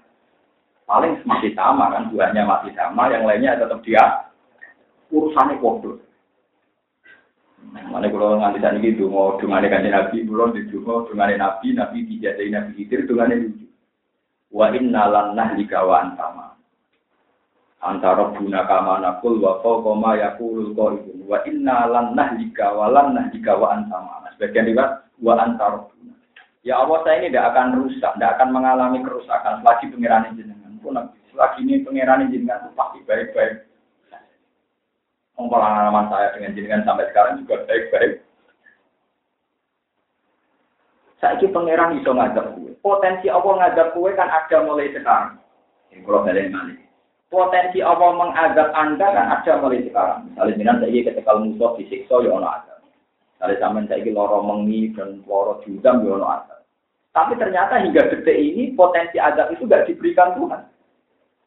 Paling 0.89 1.21
masih 1.21 1.53
sama 1.53 1.93
kan, 1.93 2.09
duanya 2.09 2.49
masih 2.49 2.73
sama, 2.73 3.13
yang 3.13 3.21
lainnya 3.21 3.61
tetap 3.61 3.77
dia 3.85 4.25
urusannya 5.13 5.61
kodoh. 5.61 6.01
Mana 7.89 8.09
kalau 8.09 8.37
nganti 8.37 8.61
saat 8.61 8.77
ini 8.77 8.97
dungo, 8.97 9.37
dungane 9.41 9.69
kanjeng 9.69 9.93
Nabi, 9.93 10.25
belum 10.25 10.53
di 10.53 10.65
dungo, 10.69 11.09
dungane 11.09 11.37
Nabi, 11.37 11.73
Nabi 11.73 12.05
dijadai 12.05 12.49
Nabi 12.49 12.71
Khidir, 12.77 13.05
dungane 13.05 13.35
lucu. 13.37 13.65
Wa 14.49 14.73
inna 14.73 15.33
nahlika 15.33 15.85
wa 15.85 16.01
antama. 16.01 16.45
Antara 17.79 18.33
buna 18.33 18.65
kama 18.65 18.99
nakul 18.99 19.39
wa 19.39 19.61
koma 19.61 20.17
yakulul 20.17 20.73
qaibun. 20.73 21.29
Wa 21.29 21.45
inna 21.45 21.85
lan 21.89 22.17
nahlika 22.17 22.73
wa 22.73 22.89
lan 22.89 23.13
nahlika 23.13 23.53
wa 23.57 23.77
antama. 23.77 24.25
Sebagian 24.37 24.69
riwayat 24.73 25.05
wa 25.21 25.33
antara 25.37 25.85
buna. 25.85 26.13
Ya 26.65 26.81
Allah 26.81 26.99
saya 27.05 27.21
ini 27.21 27.31
tidak 27.31 27.53
akan 27.53 27.67
rusak, 27.85 28.11
tidak 28.17 28.31
akan 28.37 28.49
mengalami 28.51 28.99
kerusakan 29.05 29.61
selagi 29.61 29.85
pengiran 29.93 30.33
jenengan. 30.33 30.73
Pun 30.81 30.97
selagi 31.31 31.61
ini 31.63 31.85
pengiran 31.85 32.27
jenengan 32.27 32.73
pasti 32.73 32.99
baik-baik 33.05 33.68
pengalaman 35.47 36.11
saya 36.11 36.35
dengan 36.35 36.51
jenengan 36.51 36.83
sampai 36.83 37.07
sekarang 37.07 37.39
juga 37.39 37.63
baik-baik. 37.63 38.19
Saya 41.19 41.35
ini 41.39 41.51
pangeran 41.51 41.99
bisa 41.99 42.11
ngajak 42.15 42.45
kue. 42.55 42.71
Potensi 42.79 43.27
Allah 43.27 43.53
ngajak 43.59 43.87
kue 43.95 44.11
kan 44.15 44.27
ada 44.27 44.57
mulai 44.63 44.91
sekarang. 44.91 45.35
Ini 45.91 46.03
kalau 46.03 46.23
balik 46.23 46.51
balik. 46.51 46.79
Potensi 47.29 47.79
Allah 47.83 48.09
mengajak 48.15 48.69
anda 48.71 49.07
kan 49.07 49.27
ada 49.39 49.51
mulai 49.59 49.83
sekarang. 49.83 50.31
Misalnya 50.31 50.51
jenengan 50.55 50.79
saya 50.83 50.99
ketika 51.11 51.31
musuh 51.35 51.71
disiksa 51.75 52.15
ya 52.23 52.31
ono 52.31 52.47
ada. 52.47 52.75
Misalnya 53.35 53.55
zaman 53.59 53.83
saya 53.91 53.99
ini 54.03 54.11
loro 54.15 54.39
mengi 54.43 54.95
dan 54.95 55.19
loro 55.27 55.59
judam 55.67 56.07
ya 56.07 56.15
ada. 56.23 56.55
Tapi 57.11 57.35
ternyata 57.35 57.83
hingga 57.83 58.15
detik 58.15 58.37
ini 58.39 58.71
potensi 58.79 59.19
azab 59.19 59.51
itu 59.51 59.67
tidak 59.67 59.91
diberikan 59.91 60.39
Tuhan. 60.39 60.61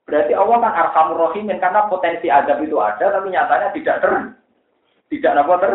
Berarti 0.02 0.34
Allah 0.34 0.56
kan 0.58 0.74
arhamur 0.74 1.18
rahimin 1.30 1.62
karena 1.62 1.86
potensi 1.86 2.26
azab 2.26 2.58
itu 2.58 2.76
ada 2.82 3.06
tapi 3.06 3.30
nyatanya 3.30 3.70
tidak 3.70 3.96
ter 4.02 4.12
tidak 5.12 5.44
apa 5.44 5.54
ter. 5.60 5.72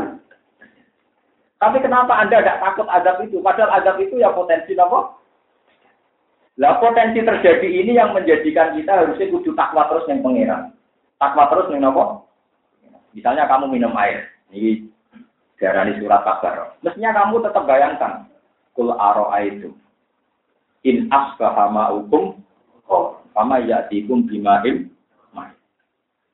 Tapi 1.58 1.78
kenapa 1.82 2.14
Anda 2.22 2.42
tidak 2.42 2.62
takut 2.62 2.88
azab 2.90 3.18
itu? 3.26 3.42
Padahal 3.42 3.82
azab 3.82 3.98
itu 4.02 4.18
ya 4.22 4.30
potensi 4.34 4.78
apa? 4.78 5.18
Lah 6.58 6.82
potensi 6.82 7.22
terjadi 7.22 7.70
ini 7.70 7.98
yang 7.98 8.18
menjadikan 8.18 8.74
kita 8.74 9.06
harusnya 9.06 9.30
kudu 9.30 9.54
takwa 9.54 9.86
terus 9.90 10.10
yang 10.10 10.26
pengiran. 10.26 10.74
Takwa 11.22 11.50
terus 11.54 11.70
yang 11.70 11.86
apa? 11.86 12.26
Misalnya 13.14 13.46
kamu 13.46 13.70
minum 13.70 13.94
air. 13.98 14.26
Ini 14.50 14.90
darani 15.62 15.98
surat 16.02 16.26
kabar. 16.26 16.78
Mestinya 16.82 17.14
kamu 17.14 17.46
tetap 17.46 17.64
bayangkan. 17.66 18.26
Kul 18.74 18.94
aro 18.94 19.30
itu. 19.42 19.74
In 20.86 21.10
asbaha 21.10 21.70
ma'ukum. 21.70 22.42
Oh, 22.90 23.22
sama 23.38 23.62
ya 23.62 23.86
dikum 23.86 24.26
bimaim. 24.26 24.90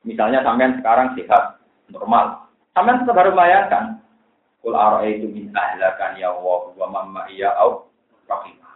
Misalnya 0.04 0.44
sampean 0.44 0.80
sekarang 0.80 1.16
sehat, 1.16 1.60
normal. 1.92 2.48
Sampean 2.76 3.04
tetap 3.04 3.16
baru 3.16 3.32
bayangkan. 3.36 4.00
Kul 4.64 4.76
itu 5.04 5.28
min 5.28 5.52
ahlakan 5.52 6.16
ya 6.16 6.32
Allah 6.32 6.72
wa 6.72 6.88
mamma 6.88 7.28
iya 7.28 7.52
au 7.60 7.92
rahimah. 8.32 8.72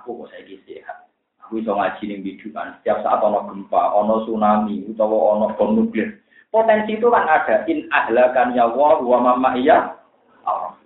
Aku 0.00 0.20
kok 0.20 0.28
saya 0.28 0.44
sehat. 0.68 1.08
Aku 1.44 1.60
iso 1.60 1.72
ngaji 1.72 2.04
ning 2.04 2.20
bidukan. 2.20 2.76
Setiap 2.80 3.00
saat 3.00 3.24
ono 3.24 3.48
gempa, 3.48 3.96
ono 3.96 4.28
tsunami, 4.28 4.84
utawa 4.92 5.40
ono 5.40 5.46
bom 5.56 5.72
nuklir. 5.72 6.20
Potensi 6.52 7.00
itu 7.00 7.08
kan 7.08 7.24
ada. 7.24 7.64
In 7.68 7.88
ahlakan 7.88 8.52
ya 8.52 8.68
Allah 8.68 9.00
wa 9.00 9.18
mamma 9.24 9.56
iya 9.56 9.96
au 10.44 10.76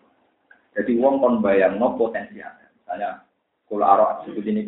Jadi 0.78 0.94
wong 1.02 1.18
kon 1.18 1.42
bayang 1.42 1.82
no 1.82 1.98
potensi 1.98 2.38
ada. 2.38 2.70
Misalnya 2.78 3.10
kul 3.66 3.82
ara 3.82 4.22
seperti 4.22 4.50
ini 4.54 4.62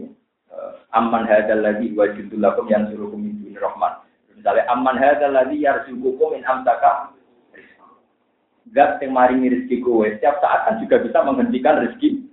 Aman 0.92 1.24
hadal 1.24 1.64
lagi 1.64 1.92
wajibul 1.96 2.36
lakum 2.36 2.68
yang 2.68 2.84
suruh 2.92 3.08
min 3.16 3.56
rahman. 3.56 3.96
Misalnya 4.36 4.68
aman 4.68 5.00
hadal 5.00 5.32
lagi 5.32 5.64
yarzuqukum 5.64 6.36
in 6.36 6.44
amtaka. 6.44 7.16
Zat 8.72 9.00
yang 9.04 9.12
maringi 9.12 9.52
rezeki 9.52 9.84
kowe 9.84 10.06
setiap 10.06 10.40
saat 10.40 10.64
kan 10.64 10.80
juga 10.80 11.00
bisa 11.04 11.20
menghentikan 11.24 11.82
rezeki. 11.84 12.24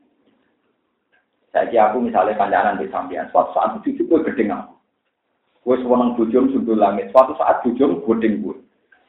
Saya 1.50 1.90
aku 1.90 2.06
misalnya 2.06 2.38
kancanan 2.38 2.78
di 2.78 2.88
sampean, 2.94 3.28
suatu 3.34 3.52
saat 3.58 3.76
cucu 3.82 4.06
gue 4.06 4.26
gede 4.32 4.48
aku. 4.54 4.74
Gue 5.66 5.76
sewenang 5.82 6.16
bujum 6.16 6.48
langit, 6.78 7.10
suatu 7.12 7.34
saat 7.36 7.66
bujum 7.66 8.06
gedeng 8.06 8.46
gue. 8.46 8.56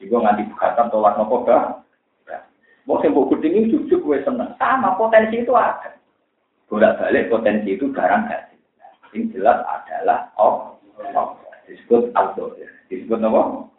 Iku 0.01 0.17
nganti 0.17 0.49
bukatan 0.49 0.89
tolak 0.89 1.15
nopo 1.15 1.45
gak. 1.45 1.85
Mau 2.89 2.97
sembuh 2.97 3.29
gedeng 3.31 3.53
ini 3.53 3.71
cucu 3.71 3.95
gue 4.01 4.17
seneng. 4.25 4.57
Sama 4.57 4.97
potensi 4.97 5.39
itu 5.39 5.53
ada. 5.53 5.95
Bolak 6.65 6.97
balik 6.97 7.29
potensi 7.29 7.77
itu 7.77 7.93
garang 7.93 8.25
gak. 8.27 8.50
Yang 9.11 9.39
jelas 9.39 9.59
adalah 9.67 10.31
oh 10.39 10.79
disebut 11.67 12.11
auto. 12.15 12.55
Disebut 12.91 13.19
nopo? 13.19 13.71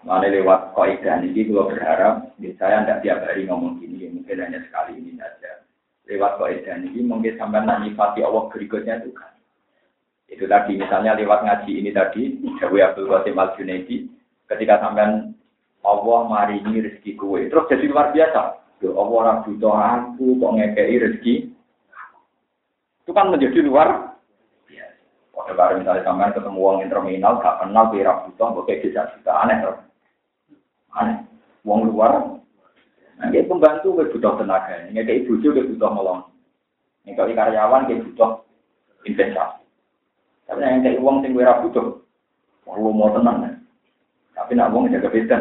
Mana 0.00 0.32
lewat 0.32 0.72
kaidah 0.72 1.20
ini, 1.20 1.44
kalau 1.52 1.68
berharap, 1.68 2.32
saya 2.56 2.88
tidak 2.88 3.00
tiap 3.04 3.20
hari 3.20 3.44
ngomong 3.44 3.84
gini, 3.84 4.08
mungkin 4.08 4.40
hanya 4.40 4.64
sekali 4.64 4.96
ini 4.96 5.20
saja. 5.20 5.60
Lewat 6.08 6.40
kaidah 6.40 6.80
ini, 6.80 7.04
mungkin 7.04 7.36
sampai 7.36 7.68
nyifati 7.68 8.24
Allah 8.24 8.48
berikutnya 8.48 9.04
itu 9.04 9.12
kan. 9.12 9.36
Itu 10.32 10.48
tadi, 10.48 10.80
misalnya 10.80 11.20
lewat 11.20 11.44
ngaji 11.44 11.72
ini 11.84 11.90
tadi, 11.92 12.32
Jawa 12.56 12.96
Abdul 12.96 13.12
Qasim 13.12 13.36
Al 13.36 13.52
Junaidi, 13.60 14.08
ketika 14.48 14.80
sampai 14.80 15.36
Allah 15.84 16.20
maringi 16.28 16.80
rezeki 16.80 17.20
kue, 17.20 17.48
terus 17.52 17.68
jadi 17.68 17.84
luar 17.88 18.12
biasa. 18.16 18.56
Yo 18.80 18.96
Allah 18.96 19.16
orang 19.20 19.40
butuh 19.44 19.74
aku, 19.76 20.26
kok 20.40 20.54
ngekei 20.56 20.96
rezeki. 20.96 21.34
Itu 23.10 23.18
kan 23.18 23.26
menjadi 23.26 23.66
luar 23.66 24.14
biasa. 24.70 25.50
Pada 25.58 25.74
misalnya 25.74 26.06
sampai 26.06 26.30
ketemu 26.30 26.62
uang 26.62 26.86
terminal, 26.86 27.42
gak 27.42 27.58
kenal, 27.58 27.90
kira 27.90 28.22
butuh, 28.22 28.62
kayak 28.62 28.86
bisa 28.86 29.34
aneh. 29.34 29.58
Terus. 29.58 29.82
Aneh. 30.94 31.26
Wong 31.66 31.90
luar. 31.90 32.38
Nah, 33.18 33.26
dia 33.34 33.42
pembantu 33.50 33.98
gue 33.98 34.14
butuh 34.14 34.38
tenaga. 34.38 34.86
Ini 34.94 35.02
kayak 35.02 35.26
ibu 35.26 35.42
juga 35.42 35.66
butuh 35.66 35.90
melong. 35.90 36.22
Ini 37.02 37.18
kalau 37.18 37.34
karyawan 37.34 37.90
dia 37.90 37.98
butuh 37.98 38.30
investasi. 39.02 39.66
Tapi 40.46 40.62
yang 40.62 40.86
kayak 40.86 41.02
uang 41.02 41.26
sing 41.26 41.34
gue 41.34 41.42
butuh. 41.42 41.86
Perlu 42.62 42.94
mau 42.94 43.10
tenang 43.10 43.42
ya. 43.42 43.52
Tapi 44.38 44.54
nak 44.54 44.70
uang 44.70 44.86
jaga 44.86 45.10
beda. 45.10 45.38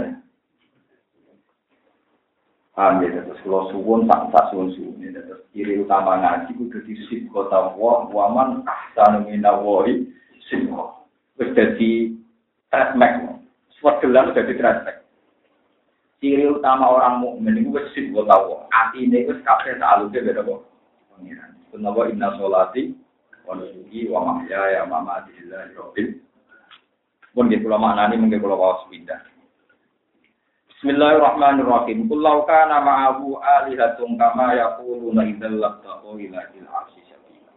Ya, 2.77 2.95
terus 3.25 3.39
kalau 3.43 3.67
suwun 3.73 4.07
tak 4.07 4.31
tak 4.31 4.45
suwun 4.53 4.71
suwun 4.71 5.03
ya, 5.03 5.19
terus 5.19 5.43
ciri 5.51 5.83
utama 5.83 6.15
ngaji 6.21 6.55
itu 6.55 6.63
jadi 6.71 6.93
sip 7.09 7.21
kota 7.33 7.75
wah 7.75 8.07
waman 8.07 8.63
ahsanu 8.63 9.27
minawahi 9.27 10.07
sip 10.47 10.63
Terus 11.35 11.55
jadi 11.55 11.91
trasmek, 12.71 13.43
swadelan 13.79 14.31
jadi 14.31 14.53
trasmek 14.55 14.99
ciri 16.19 16.51
utama 16.51 16.91
orang 16.91 17.23
mukmin 17.23 17.63
itu 17.63 17.71
wis 17.71 17.87
sing 17.95 18.11
gue 18.11 18.23
tahu. 18.27 18.59
Atine 18.69 19.23
wis 19.25 19.39
kabeh 19.47 19.79
salute 19.79 20.19
beda 20.19 20.43
kok. 20.43 20.67
Pengiran. 21.15 21.51
Kenapa 21.71 22.01
inna 22.11 22.35
sholati 22.35 22.91
wa 23.47 23.55
nusuki 23.55 24.11
wa 24.11 24.19
mahyaya 24.27 24.83
wa 24.85 24.99
mamati 24.99 25.31
lillahi 25.39 25.75
rabbil 25.75 26.09
Pun 27.29 27.45
nggih 27.47 27.61
kula 27.61 27.77
maknani 27.79 28.19
mungkin 28.19 28.43
kula 28.43 28.57
waos 28.57 28.83
pindah. 28.91 29.21
Bismillahirrahmanirrahim. 30.79 32.07
Qul 32.07 32.23
law 32.23 32.47
kana 32.47 32.79
ma'ahu 32.79 33.35
alihatun 33.35 34.15
kama 34.15 34.55
yaquluna 34.55 35.27
idzal 35.27 35.59
labtaqu 35.59 36.15
ila 36.15 36.39
il 36.55 36.63
arsy 36.71 37.03
sabila. 37.03 37.51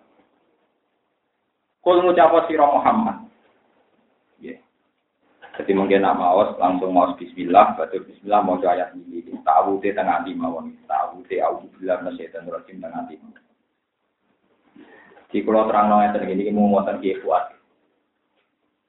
Kul 1.87 2.03
ngucap 2.03 2.51
sira 2.51 2.67
Muhammad. 2.67 3.31
Jadi 5.55 5.71
mungkin 5.71 6.03
nak 6.03 6.19
maos 6.19 6.51
langsung 6.59 6.91
maos 6.91 7.15
Bismillah, 7.15 7.79
baca 7.79 7.95
Bismillah 7.95 8.43
mau 8.43 8.59
ayat 8.59 8.91
ini. 8.99 9.23
Tahu 9.23 9.79
di 9.79 9.95
tengah 9.95 10.27
di 10.27 10.35
mawon, 10.35 10.75
tahu 10.91 11.23
di 11.31 11.39
aku 11.39 11.71
bilang 11.79 12.03
dan 12.03 12.43
rojim 12.51 12.83
tengah 12.83 13.07
di. 13.07 13.23
Di 15.31 15.39
pulau 15.47 15.71
terang 15.71 15.95
nongnya 15.95 16.19
tergini 16.19 16.51
mau 16.51 16.67
ngotot 16.75 16.99
kiai 16.99 17.23
kuat. 17.23 17.55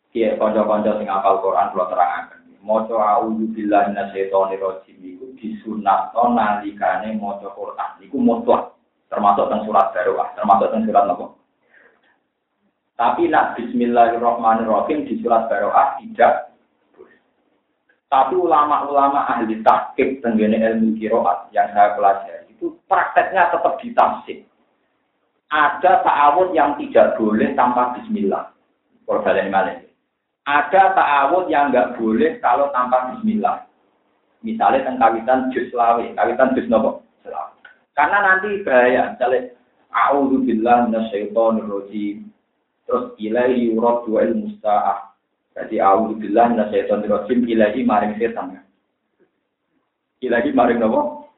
Kiai 0.10 0.42
konco-konco 0.42 0.98
sing 0.98 1.06
apal 1.06 1.38
Quran 1.38 1.70
pulau 1.70 1.86
terang 1.94 2.33
Moco 2.64 2.96
auzu 2.96 3.52
billahi 3.52 3.92
minasyaitonir 3.92 4.64
rajim 4.64 4.96
iku 5.04 5.36
disunatno 5.36 6.32
nalikane 6.32 7.12
maca 7.20 7.52
Quran. 7.52 7.92
Iku 8.00 8.16
mutlak 8.16 8.72
termasuk 9.12 9.52
teng 9.52 9.68
surat 9.68 9.92
Baroah, 9.92 10.32
termasuk 10.40 10.72
teng 10.72 10.88
surat 10.88 11.04
apa? 11.04 11.26
Tapi 12.96 13.28
nak 13.28 13.60
bismillahirrahmanirrahim 13.60 15.04
di 15.04 15.20
surat 15.20 15.52
Baroah 15.52 16.00
tidak 16.00 16.54
tapi 18.14 18.38
ulama-ulama 18.38 19.26
ahli 19.26 19.58
tahqiq 19.66 20.22
tenggene 20.22 20.62
ilmu 20.62 20.94
kiroat 21.02 21.50
yang 21.50 21.66
saya 21.74 21.98
pelajari 21.98 22.46
itu 22.54 22.78
prakteknya 22.86 23.50
tetap 23.50 23.82
ditafsir. 23.82 24.46
Ada 25.50 26.06
ta'awud 26.06 26.54
yang 26.54 26.78
tidak 26.78 27.18
boleh 27.18 27.58
tanpa 27.58 27.98
bismillah. 27.98 28.54
Kalau 29.10 29.26
Ada 30.44 30.92
ta'awud 30.92 31.48
yang 31.48 31.72
nggak 31.72 31.96
boleh 31.96 32.40
kalau 32.44 32.68
tanpa 32.76 33.16
bismillah. 33.16 33.64
Misalnya 34.44 34.84
tentang 34.84 35.00
kawitan 35.00 35.40
jus 35.56 35.72
lawe, 35.72 36.04
kawitan 36.04 36.52
jus 36.52 36.68
nopo 36.68 37.00
Karena 37.96 38.18
nanti 38.20 38.60
bahaya. 38.68 39.16
Misalnya, 39.16 39.56
A'udhu 39.94 40.44
billah 40.44 40.90
minasyaitonir 40.90 41.70
rajim. 41.70 42.28
Terus 42.84 43.16
ilaihi 43.16 43.72
yurad 43.72 44.04
wa 44.04 44.20
musta'ah 44.20 45.14
jadi 45.54 45.76
auzubillah 45.86 46.50
minasyaitonir 46.50 47.10
rajim 47.14 47.46
ilahi 47.46 47.86
maring 47.86 48.18
setan. 48.18 48.58
Ilahi 50.26 50.50
maring 50.50 50.82
nopo? 50.82 51.30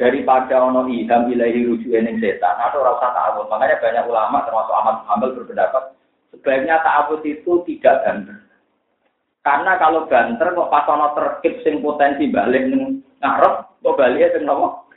Daripada 0.00 0.56
ono 0.64 0.88
idam 0.88 1.28
ilahi 1.28 1.68
rujuk 1.68 1.92
ning 1.92 2.16
setan 2.16 2.56
atau 2.56 2.80
rasa 2.80 3.12
ta'awud. 3.12 3.52
Makanya 3.52 3.76
banyak 3.78 4.04
ulama 4.08 4.40
termasuk 4.48 4.72
Ahmad 4.72 4.96
Muhammad 5.04 5.30
berpendapat 5.36 5.84
sebaiknya 6.32 6.80
ta'awud 6.80 7.20
itu 7.22 7.62
tidak 7.68 8.02
banter. 8.02 8.38
Karena 9.44 9.76
kalau 9.76 10.08
banter 10.08 10.48
kok 10.54 10.70
pas 10.72 10.88
ono 10.88 11.12
terkip 11.12 11.60
sing 11.62 11.84
potensi 11.84 12.30
balik 12.32 12.72
ning 12.72 13.04
ngarep 13.20 13.54
kok 13.84 13.96
balik 14.00 14.32
teng 14.32 14.48
nopo? 14.48 14.88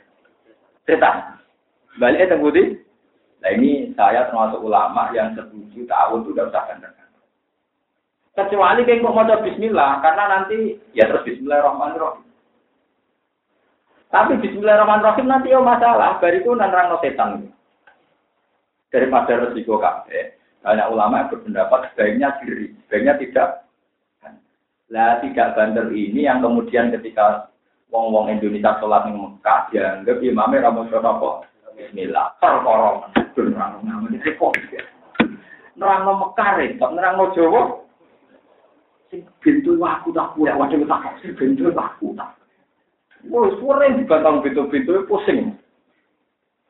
Setan. 0.88 1.36
Balik 2.00 2.32
teng 2.32 2.40
budi. 2.40 2.80
Nah 3.44 3.50
ini 3.52 3.92
saya 3.92 4.26
termasuk 4.32 4.64
ulama 4.64 5.12
yang 5.12 5.36
setuju 5.36 5.84
ta'awud 5.84 6.24
itu 6.24 6.32
tidak 6.32 6.50
usah 6.50 6.64
banter. 6.72 6.90
Kecuali 8.36 8.84
kayak 8.84 9.00
mau 9.00 9.16
mau 9.16 9.40
bismillah, 9.40 10.04
karena 10.04 10.24
nanti 10.28 10.76
ya 10.92 11.08
terus 11.08 11.24
bismillahirrahmanirrahim. 11.24 12.28
Tapi 14.12 14.32
bismillahirrahmanirrahim 14.44 15.24
nanti 15.24 15.56
ya 15.56 15.60
masalah, 15.64 16.20
bariku 16.20 16.52
no 16.52 17.00
setan. 17.00 17.48
Daripada 18.92 19.40
resiko 19.40 19.80
kafe, 19.80 20.35
banyak 20.66 20.90
ulama 20.90 21.14
yang 21.22 21.30
berpendapat 21.30 21.80
sebaiknya 21.94 22.28
diri, 22.42 22.74
sebaiknya 22.90 23.14
tidak. 23.22 23.48
Lah 24.90 25.22
tidak 25.22 25.54
bandel 25.54 25.94
ini 25.94 26.26
yang 26.26 26.42
kemudian 26.42 26.90
ketika 26.90 27.54
wong-wong 27.94 28.34
Indonesia 28.34 28.74
sholat 28.82 29.06
di 29.06 29.14
Mekah 29.14 29.70
dianggap 29.70 30.18
imamnya 30.18 30.66
ramu 30.66 30.90
kok 30.90 31.46
Bismillah, 31.76 32.34
perkorong, 32.40 33.04
nerang 33.36 33.84
namanya 33.84 34.18
repot. 34.26 34.56
Nerang 35.78 36.02
Mekah 36.02 36.50
repot, 36.58 36.90
nerang 36.96 37.14
Jawa 37.36 37.62
sing 39.06 39.22
pintu 39.38 39.78
aku 39.78 40.10
tak 40.10 40.34
kuat 40.34 40.58
waduh 40.58 40.82
tak 40.82 41.14
sing 41.22 41.30
pintu 41.38 41.70
aku 41.70 42.10
tak 42.18 42.34
Wah, 43.26 43.50
suara 43.58 43.90
yang 43.90 44.06
dibantang 44.06 44.38
pintu-pintu 44.38 45.02
pusing. 45.10 45.58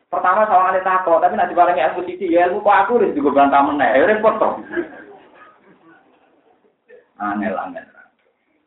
Pertama 0.07 0.47
sama 0.47 0.71
ada 0.71 0.87
takut, 0.87 1.19
tapi 1.19 1.35
nanti 1.35 1.51
barangnya 1.51 1.91
ilmu 1.91 2.07
sisi, 2.07 2.31
ya 2.31 2.47
ilmu 2.47 2.63
kok 2.63 2.79
aku 2.87 3.03
harus 3.03 3.11
juga 3.19 3.43
bantah 3.43 3.59
meneh, 3.67 3.91
ya 3.91 4.07
repot 4.07 4.39
toh. 4.39 4.55
Aneh 7.19 7.51
aneh. 7.51 7.83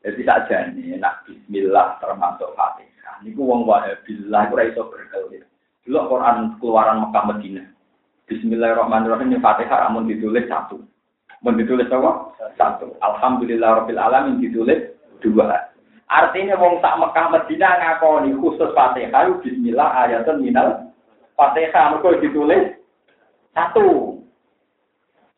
Jadi 0.04 0.22
saja 0.28 0.68
nih, 0.76 1.00
nak 1.00 1.24
Bismillah 1.24 1.96
termasuk 2.04 2.52
Fatihah. 2.60 3.24
Ini 3.24 3.36
ku 3.36 3.48
wong 3.48 3.64
wahabillah, 3.64 4.52
ku 4.52 4.54
raiso 4.60 4.88
berkelit. 4.92 5.48
Dulu 5.88 6.12
Quran 6.12 6.60
keluaran 6.60 7.08
Mekah 7.08 7.24
Medina. 7.32 7.64
Bismillahirrahmanirrahim, 8.28 9.40
Fatihah 9.40 9.88
namun 9.88 10.12
ditulis 10.12 10.44
satu. 10.52 10.84
Mau 11.40 11.56
ditulis 11.56 11.88
apa? 11.88 12.36
Satu. 12.60 13.00
Alhamdulillah 13.00 13.84
Rabbil 13.84 14.00
Alamin 14.00 14.44
ditulis 14.44 14.92
dua. 15.24 15.56
Artinya 16.12 16.60
wong 16.60 16.84
tak 16.84 17.00
Mekah 17.00 17.28
Medina 17.32 17.80
ngakoni 17.80 18.36
khusus 18.44 18.76
Fatihah 18.76 19.40
bismillah 19.40 19.88
ayatun 20.04 20.44
minal 20.44 20.89
Fatihah 21.40 21.96
mergo 21.96 22.20
ditulis 22.20 22.76
satu. 23.56 24.20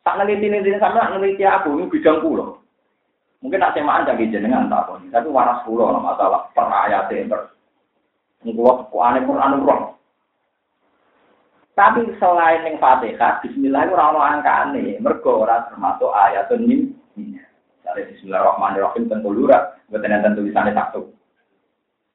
Tak 0.02 0.18
neliti 0.18 0.50
neliti 0.50 0.74
sama 0.82 1.14
neliti 1.14 1.46
aku 1.46 1.78
ini 1.78 1.86
bidang 1.86 2.18
pulau. 2.18 2.58
Mungkin 3.38 3.62
nak 3.62 3.78
semaan 3.78 4.02
jadi 4.02 4.34
jenengan 4.34 4.66
tak 4.66 4.90
pun. 4.90 5.06
Tapi 5.14 5.30
waras 5.30 5.62
pulau 5.62 5.94
masalah 6.02 6.50
per 6.50 6.66
ayatnya 6.66 7.30
per. 7.30 7.40
Ngkulo 8.42 8.90
aneh 8.98 9.22
Quran 9.22 9.62
roh. 9.62 9.94
Tapi 11.72 12.04
selain 12.20 12.68
yang 12.68 12.76
Fatihah, 12.76 13.40
Bismillah 13.40 13.88
itu 13.88 13.96
orang 13.96 14.44
angkane, 14.44 15.00
mergo 15.00 15.40
ora 15.46 15.64
termasuk 15.72 16.12
ayat 16.12 16.50
min. 16.60 16.92
Dari 17.80 18.12
Bismillahirrahmanirrahim 18.12 19.08
tentu 19.08 19.32
lurah, 19.32 19.72
bukan 19.88 20.36
tulisannya 20.36 20.76
satu. 20.76 21.08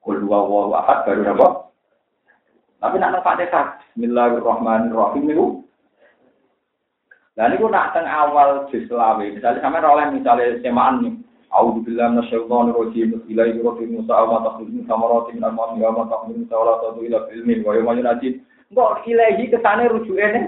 Kul 0.06 0.22
dua 0.22 0.46
wahu 0.46 0.78
ahad 0.78 1.10
baru 1.10 1.34
apa? 1.34 1.48
Tapi 2.78 3.02
nak 3.02 3.26
Fatihah, 3.26 3.82
Bismillahirrahmanirrahim 3.98 5.26
itu. 5.34 5.46
Dan 7.34 7.54
itu 7.54 7.66
nak 7.70 7.94
teng 7.94 8.06
awal 8.06 8.66
juz 8.70 8.86
misalnya 8.90 9.62
sampai 9.62 9.86
oleh 9.86 10.06
misalnya 10.14 10.58
semaan 10.62 11.06
nih. 11.06 11.14
A'udzu 11.54 11.86
billahi 11.86 12.18
minasyaitonir 12.18 12.74
rajim. 12.78 13.10
Samarati 14.86 15.38
min 15.38 15.42
wa 15.42 16.06
taqdim 16.06 16.46
sawalatu 16.50 17.02
ila 17.02 17.30
ilmi 17.34 17.62
wa 17.66 17.74
yawma. 17.78 18.14
Mbok 18.74 19.06
ilahi 19.06 19.50
kesane 19.50 19.90
rujuke 19.90 20.28
ne. 20.34 20.42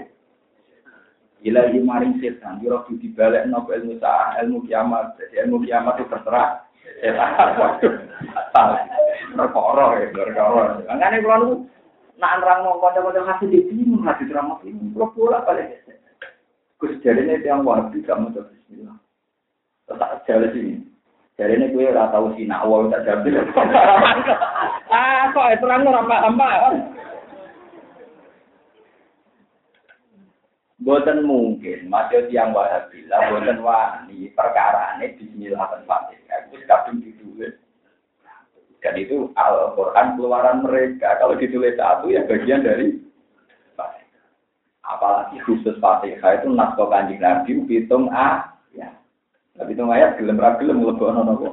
Ilahi 1.45 1.79
maring 1.79 2.19
setan, 2.19 2.59
yo 2.59 2.83
ilmu 2.83 3.95
sa'ah, 4.03 4.43
ilmu 4.43 4.67
kiamat. 4.67 5.15
Jadi 5.15 5.39
ilmu 5.45 5.63
kiamat 5.63 6.03
itu 6.03 6.11
terserah 6.11 6.67
setan. 6.99 8.69
Perkara 9.39 10.01
ya, 10.01 10.09
perkara. 10.09 10.81
Ngene 10.89 11.21
kula 11.21 11.37
niku 11.37 11.55
nak 12.19 12.43
nerang 12.43 12.67
mau 12.67 12.83
kanca-kanca 12.83 13.23
hati 13.23 13.47
di 13.47 13.63
bingung 13.71 14.03
hati 14.03 14.27
drama 14.27 14.59
ini. 14.67 14.91
Kula 14.91 15.07
pula 15.15 15.37
balik. 15.47 15.79
Gus 16.79 16.99
jarine 17.03 17.39
yang 17.43 17.63
wahabi 17.63 18.03
gak 18.03 18.19
mau 18.19 18.31
bismillah. 18.31 18.95
Tak 19.87 20.27
jalan 20.27 20.51
sini. 20.51 20.75
Jadi 21.39 21.55
ini 21.55 21.71
gue 21.71 21.87
ora 21.87 22.11
tahu 22.11 22.35
sih 22.35 22.43
nak 22.43 22.67
wong 22.67 22.91
tak 22.91 23.07
jambil. 23.07 23.39
ah, 24.91 25.31
kok 25.31 25.55
terang 25.63 25.87
ora 25.87 26.03
paham 26.03 26.35
Boten 30.79 31.27
mungkin, 31.27 31.91
masih 31.91 32.31
tiang 32.31 32.55
wahabila, 32.55 33.35
boten 33.35 33.59
wani, 33.59 34.31
perkara 34.31 34.95
ini 34.95 35.11
bismillah 35.19 35.67
dan 35.75 35.83
fatihah, 35.83 36.39
itu 36.47 36.55
kadung 36.63 37.03
ditulis. 37.03 37.28
Dan 38.79 38.95
itu 38.95 39.31
Al-Quran 39.35 40.15
keluaran 40.15 40.63
mereka, 40.63 41.19
kalau 41.19 41.35
ditulis 41.35 41.75
satu 41.75 42.07
ya 42.11 42.23
bagian 42.23 42.63
dari. 42.63 42.95
Apalagi 44.89 45.37
khusus 45.45 45.77
fatihah 45.77 46.41
itu 46.41 46.49
naskah 46.49 46.89
kanjeng 46.89 47.21
Nabi, 47.21 47.61
hitung 47.69 48.09
A, 48.09 48.57
ya. 48.73 48.89
Tapi 49.53 49.77
itu 49.77 49.85
ayat 49.85 50.17
gelem 50.17 50.41
ra 50.41 50.57
gelem 50.57 50.81
mlebokno 50.81 51.21
napa. 51.21 51.49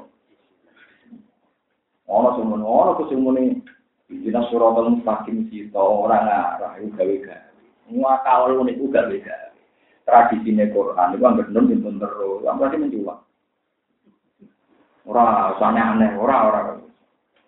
Ono 2.07 2.29
sumun 2.39 2.63
ono 2.65 2.97
kusumune 2.97 3.61
Dina 4.07 4.47
suratul 4.47 5.03
mustaqim 5.03 5.51
kita 5.51 5.83
orang 5.83 6.31
arah 6.31 6.79
itu 6.79 6.95
gawe-gawe. 6.95 7.91
Ngakal 7.91 8.55
niku 8.63 8.87
gawe-gawe. 8.87 9.59
Tradisine 10.07 10.71
Quran 10.71 11.19
itu 11.19 11.25
anggere 11.27 11.51
nun 11.51 11.83
pun 11.83 11.99
terus, 11.99 12.47
berarti 12.47 12.79
menjual. 12.79 13.19
Ora 15.11 15.51
usane 15.59 15.83
aneh, 15.83 16.15
ora 16.15 16.37
ora. 16.47 16.61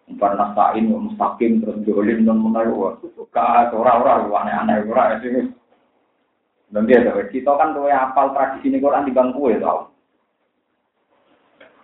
Umpan 0.09 0.41
nastain 0.41 0.89
mustaqim 0.89 1.61
terus 1.61 1.85
jolim 1.85 2.25
non 2.25 2.41
menawa. 2.41 2.97
Ka 3.29 3.69
ora 3.77 4.01
ora 4.01 4.25
aneh-aneh 4.25 4.89
ora 4.89 5.21
itu. 5.21 5.53
Dan 6.69 6.85
dia 6.85 7.01
kita 7.33 7.53
kan 7.57 7.73
tuh 7.73 7.89
apal 7.89 8.33
tradisi 8.37 8.69
ini 8.69 8.81
Quran 8.81 9.09
di 9.09 9.13
bangku 9.13 9.53
ya 9.53 9.61
tau. 9.61 9.89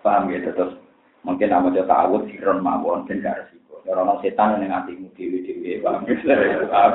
Paham 0.05 0.29
ya, 0.29 0.45
terus 0.45 0.77
mungkin 1.25 1.49
nama 1.49 1.73
dia 1.73 1.89
ta'awud 1.89 2.29
siron 2.29 2.61
mawon 2.61 3.09
dan 3.09 3.25
gak 3.25 3.49
resiko. 3.49 3.81
Orang 3.89 4.21
setan 4.21 4.61
yang 4.61 4.77
hatimu 4.77 5.09
dewi-dewi, 5.17 5.81
paham 5.81 6.05
ya? 6.05 6.13
Paham 6.69 6.93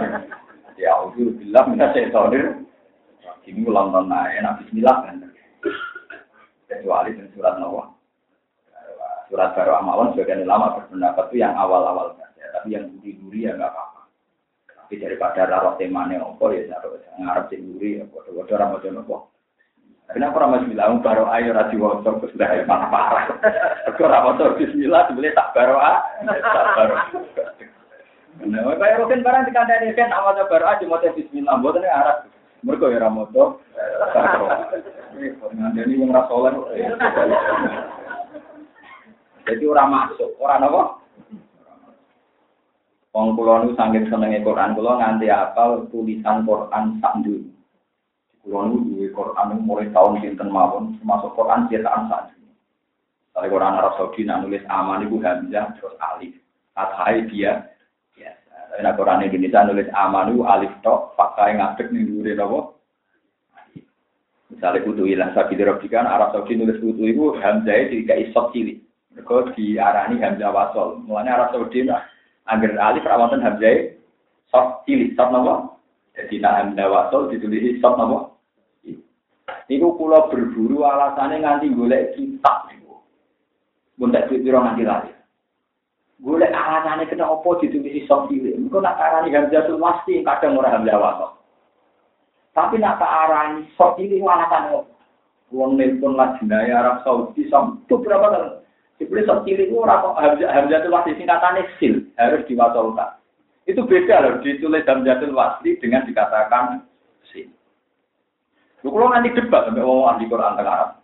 ya? 0.78 0.94
Allah, 0.94 1.10
bilang 1.18 1.66
minta 1.74 1.90
setonir. 1.98 2.62
Ini 3.50 3.66
ulang 3.66 3.90
tahun 3.90 4.14
enak 4.14 4.62
bismillah 4.62 4.98
kan. 5.10 5.26
Kecuali 6.70 7.18
surat 7.34 7.58
Nawa. 7.58 7.90
Surat 9.30 9.54
baru 9.54 9.78
amawan 9.78 10.18
sebagian 10.18 10.42
ulama 10.42 10.82
berpendapat 10.82 11.30
itu 11.30 11.46
yang 11.46 11.54
awal-awal 11.54 12.18
saja. 12.18 12.50
Tapi 12.58 12.74
yang 12.74 12.90
duri-duri 12.98 13.46
ya 13.46 13.54
nggak 13.54 13.70
apa-apa. 13.70 14.02
Tapi 14.66 14.94
daripada 14.98 15.46
raro 15.46 15.78
temane 15.78 16.18
opo 16.18 16.50
ya 16.50 16.66
ngarep 17.22 17.46
sing 17.54 17.62
duri 17.62 18.02
ya 18.02 18.10
bodoh-bodoh 18.10 18.58
ramadan 18.58 19.06
opo. 19.06 19.30
Kenapa 20.10 20.42
orang 20.42 20.66
bilang 20.66 21.06
baru 21.06 21.30
ayo 21.30 21.54
rasi 21.54 21.78
wosok 21.78 22.26
terus 22.26 22.34
dah 22.42 22.50
parah 22.66 22.90
parah. 22.90 23.26
Kau 23.94 24.10
ramoto 24.10 24.58
Bismillah 24.58 25.06
sebenarnya 25.06 25.38
tak 25.38 25.54
baru 25.54 25.78
ah, 25.78 26.02
tak 26.26 26.66
baru. 26.74 26.96
Nah, 28.50 28.74
kayak 28.82 28.98
rokin 29.06 29.22
barang 29.22 29.46
di 29.46 29.54
kandang 29.54 29.94
kan 29.94 30.10
awalnya 30.10 30.50
baru 30.50 30.66
aja 30.66 30.82
mau 30.90 30.98
Bismillah, 30.98 31.62
buat 31.62 31.78
ini 31.78 31.86
arah. 31.86 32.26
Mereka 32.66 32.90
ya 32.90 33.06
ramoto. 33.06 33.62
Jadi 35.78 35.94
yang 35.94 36.10
rasolan. 36.10 36.58
Jadi 39.48 39.64
orang 39.68 39.90
masuk, 39.92 40.36
orang 40.42 40.68
apa? 40.68 40.84
Wong 43.10 43.34
kula 43.34 43.66
niku 43.66 43.74
saking 43.74 44.06
senenge 44.08 44.46
Quran 44.46 44.78
kula 44.78 45.02
nganti 45.02 45.28
apal 45.34 45.90
tulisan 45.90 46.46
Quran 46.46 47.02
sak 47.02 47.18
Kulo 48.40 48.60
nu 48.72 48.78
duwe 48.88 49.12
Quran 49.12 49.68
mulai 49.68 49.92
tahun 49.92 50.24
sinten 50.24 50.48
mawon, 50.48 50.96
termasuk 51.02 51.36
Quran 51.36 51.68
cetakan 51.68 52.08
saat 52.08 52.32
ini. 52.40 52.56
Kalau 53.36 53.52
Quran 53.52 53.76
Arab 53.76 53.94
Saudi 54.00 54.24
nak 54.24 54.48
nulis 54.48 54.64
aman 54.72 55.04
ibu 55.04 55.20
hamzah 55.20 55.76
terus 55.76 55.92
alif. 56.00 56.40
Athai 56.80 57.28
dia 57.28 57.68
biasa. 58.16 58.56
Tapi 58.72 58.80
nak 58.80 58.96
Quran 58.96 59.28
Indonesia 59.28 59.68
nulis 59.68 59.90
aman 59.92 60.32
ibu 60.32 60.42
alif 60.48 60.72
tok, 60.80 61.20
pakai 61.20 61.60
ngadeg 61.60 61.92
ning 61.92 62.08
dhuwure 62.08 62.32
napa? 62.32 62.60
Misalnya 64.50 64.82
kutu 64.82 65.04
ilah 65.06 65.30
sabi 65.36 65.60
dirobikan 65.60 66.08
Arab 66.08 66.32
Saudi 66.32 66.56
nulis 66.56 66.80
kutu 66.80 67.04
itu 67.12 67.36
hamzah 67.44 67.76
itu 67.76 68.08
tidak 68.08 68.32
isot 68.32 68.56
cilik. 68.56 68.80
Mereka 69.14 69.58
diarani 69.58 70.22
hamzah 70.22 70.54
wasol. 70.54 71.02
Mulanya 71.02 71.42
Arab 71.42 71.50
Saudi 71.54 71.82
nah, 71.86 72.06
angger 72.46 72.78
alif 72.78 73.06
rawatan 73.06 73.42
hamzah 73.42 73.98
sok 74.54 74.86
cilik, 74.86 75.14
sok 75.18 75.30
napa? 75.34 75.78
Jadi 76.14 76.42
nak 76.42 76.56
hamzah 76.62 76.88
wasol 76.90 77.30
ditulis 77.34 77.82
sok 77.82 77.98
napa? 77.98 78.20
Niku 79.70 79.94
kula 80.02 80.30
berburu 80.34 80.82
alasannya 80.82 81.46
nganti 81.46 81.70
golek 81.74 82.18
kitab 82.18 82.66
niku. 82.70 83.06
Mun 84.02 84.14
tak 84.14 84.30
piro 84.30 84.58
nganti 84.62 84.82
lali. 84.82 85.14
Golek 86.22 86.54
alasannya 86.54 87.06
kena 87.06 87.30
opo 87.30 87.58
ditulis 87.62 88.06
sok 88.10 88.30
cilik. 88.30 88.58
Engko 88.58 88.82
nak 88.82 88.98
arani 88.98 89.34
Hamzatul 89.34 89.82
Wasti 89.82 90.26
kadang 90.26 90.58
ora 90.58 90.74
Hamzah 90.74 90.98
wasol. 90.98 91.32
Tapi 92.54 92.82
nak 92.82 93.02
arani 93.02 93.70
sok 93.78 93.98
cilik 93.98 94.22
alasan 94.26 94.74
opo? 94.74 95.00
Wong 95.50 95.82
nelpon 95.82 96.14
lajnaya 96.14 96.78
Arab 96.78 97.02
Saudi 97.02 97.50
sampai 97.50 97.90
berapa 97.90 98.28
kali? 98.30 98.50
Dibeli 99.00 99.24
sok 99.24 99.48
cilik 99.48 99.72
ora 99.72 100.04
kok 100.04 100.20
Hamzatul 100.20 100.92
Wasti 100.92 101.16
singkatannya 101.16 101.72
sil 101.80 102.04
harus 102.20 102.44
diwasolkan. 102.52 103.16
Itu 103.64 103.88
beda 103.88 104.16
loh 104.20 104.44
ditulis 104.44 104.84
Hamzatul 104.84 105.32
Wasti 105.32 105.80
dengan 105.80 106.04
dikatakan 106.04 106.84
sil. 107.32 107.48
Lu 108.84 108.92
kalau 108.92 109.12
nanti 109.12 109.32
debat 109.32 109.68
sampai 109.68 109.84
wong 109.84 110.08
ahli 110.08 110.28
Quran 110.28 110.56
tengah. 110.60 111.00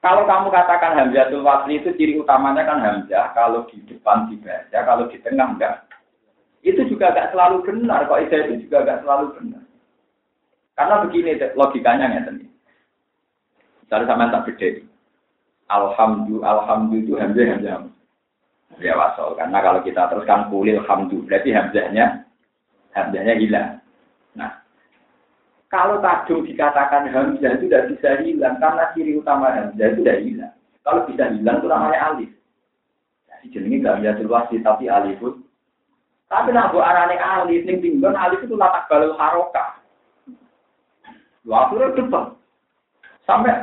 Kalau 0.00 0.24
kamu 0.24 0.48
katakan 0.48 0.96
Hamzatul 0.96 1.44
Wasli 1.44 1.76
itu 1.76 1.92
ciri 1.92 2.16
utamanya 2.16 2.64
kan 2.64 2.80
Hamzah, 2.80 3.36
kalau 3.36 3.68
di 3.68 3.84
depan 3.84 4.32
dibaca, 4.32 4.78
kalau 4.80 5.04
di 5.12 5.20
tengah 5.20 5.52
enggak. 5.52 5.84
Itu 6.64 6.88
juga 6.88 7.12
enggak 7.12 7.36
selalu 7.36 7.68
benar, 7.68 8.08
kok 8.08 8.20
itu 8.24 8.64
juga 8.64 8.80
enggak 8.80 9.00
selalu 9.04 9.26
benar. 9.36 9.62
Karena 10.72 11.04
begini 11.04 11.36
logikanya 11.52 12.16
ya 12.16 12.20
tadi. 12.24 12.46
Misalnya 13.84 14.08
sama 14.08 14.32
tak 14.32 14.44
beda. 14.48 14.68
Alhamdulillah, 15.70 16.66
alhamdulillah 16.66 17.06
itu 17.06 17.14
Hamzah, 17.14 17.46
Hamzah. 17.46 17.78
Wasol, 18.80 19.36
karena 19.36 19.58
kalau 19.60 19.80
kita 19.84 20.08
teruskan 20.08 20.48
kulil 20.50 20.82
hamdu, 20.88 21.22
berarti 21.28 21.54
Hamzahnya, 21.54 22.26
Hamzahnya 22.96 23.34
hilang. 23.38 23.78
Nah, 24.34 24.50
kalau 25.70 26.02
kadung 26.02 26.42
dikatakan 26.42 27.06
Hamzah 27.12 27.54
itu 27.54 27.70
tidak 27.70 27.94
bisa 27.94 28.10
hilang 28.24 28.58
karena 28.58 28.90
ciri 28.96 29.14
utama 29.20 29.52
Hamzah 29.54 29.86
itu 29.94 30.02
tidak 30.02 30.18
hilang. 30.26 30.54
Kalau 30.82 31.06
bisa 31.06 31.24
hilang 31.30 31.56
itu 31.60 31.68
namanya 31.68 31.98
alif. 32.10 32.30
Jadi 33.28 33.46
jenenge 33.52 33.84
gak 33.84 33.98
bisa 34.00 34.26
wasi 34.26 34.56
tapi 34.64 34.88
alifut. 34.88 35.38
Tapi 36.26 36.50
nak 36.50 36.72
buat 36.72 36.82
arane 36.82 37.20
alif 37.20 37.62
ning 37.68 38.02
alif 38.02 38.40
itu 38.42 38.56
latak 38.56 38.88
balul 38.88 39.14
haroka. 39.14 39.78
Lu 41.44 41.52
akhirnya 41.52 41.96
depan. 41.96 42.34
Sampai 43.28 43.54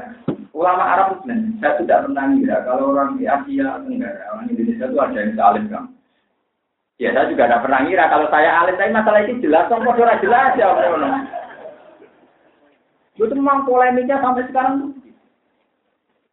ulama 0.57 0.83
Arab 0.83 1.07
itu 1.21 1.37
saya 1.61 1.77
tidak 1.77 2.09
pernah 2.09 2.25
ngira 2.33 2.57
kalau 2.65 2.89
orang 2.97 3.21
di 3.21 3.29
Asia 3.29 3.77
Tenggara, 3.85 4.25
orang 4.33 4.49
Indonesia 4.49 4.89
itu 4.89 4.97
ada 4.97 5.17
yang 5.21 5.37
alif 5.37 5.65
kan. 5.69 5.85
Ya 6.97 7.13
saya 7.13 7.29
juga 7.29 7.45
tidak 7.45 7.61
pernah 7.69 7.79
ngira 7.85 8.05
kalau 8.09 8.25
saya 8.33 8.49
alif, 8.65 8.75
tapi 8.81 8.89
masalah 8.89 9.21
ini 9.21 9.37
jelas, 9.45 9.69
kok 9.69 9.85
jelas 10.25 10.51
ya. 10.57 10.67
Itu 13.13 13.33
memang 13.37 13.69
polemiknya 13.69 14.17
sampai 14.17 14.49
sekarang. 14.49 14.97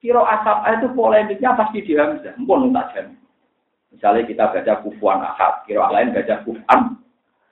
Kiro 0.00 0.24
asap 0.24 0.56
itu 0.80 0.88
polemiknya 0.92 1.56
pasti 1.56 1.80
di 1.80 1.96
Hamzah. 1.96 2.36
Mpun 2.36 2.76
tak 2.76 2.92
jam. 2.92 3.06
Misalnya 3.88 4.28
kita 4.28 4.44
baca 4.52 4.72
kufuan 4.84 5.24
ahad, 5.24 5.64
kiro 5.64 5.80
lain 5.80 6.12
baca 6.12 6.44
kufan. 6.44 6.80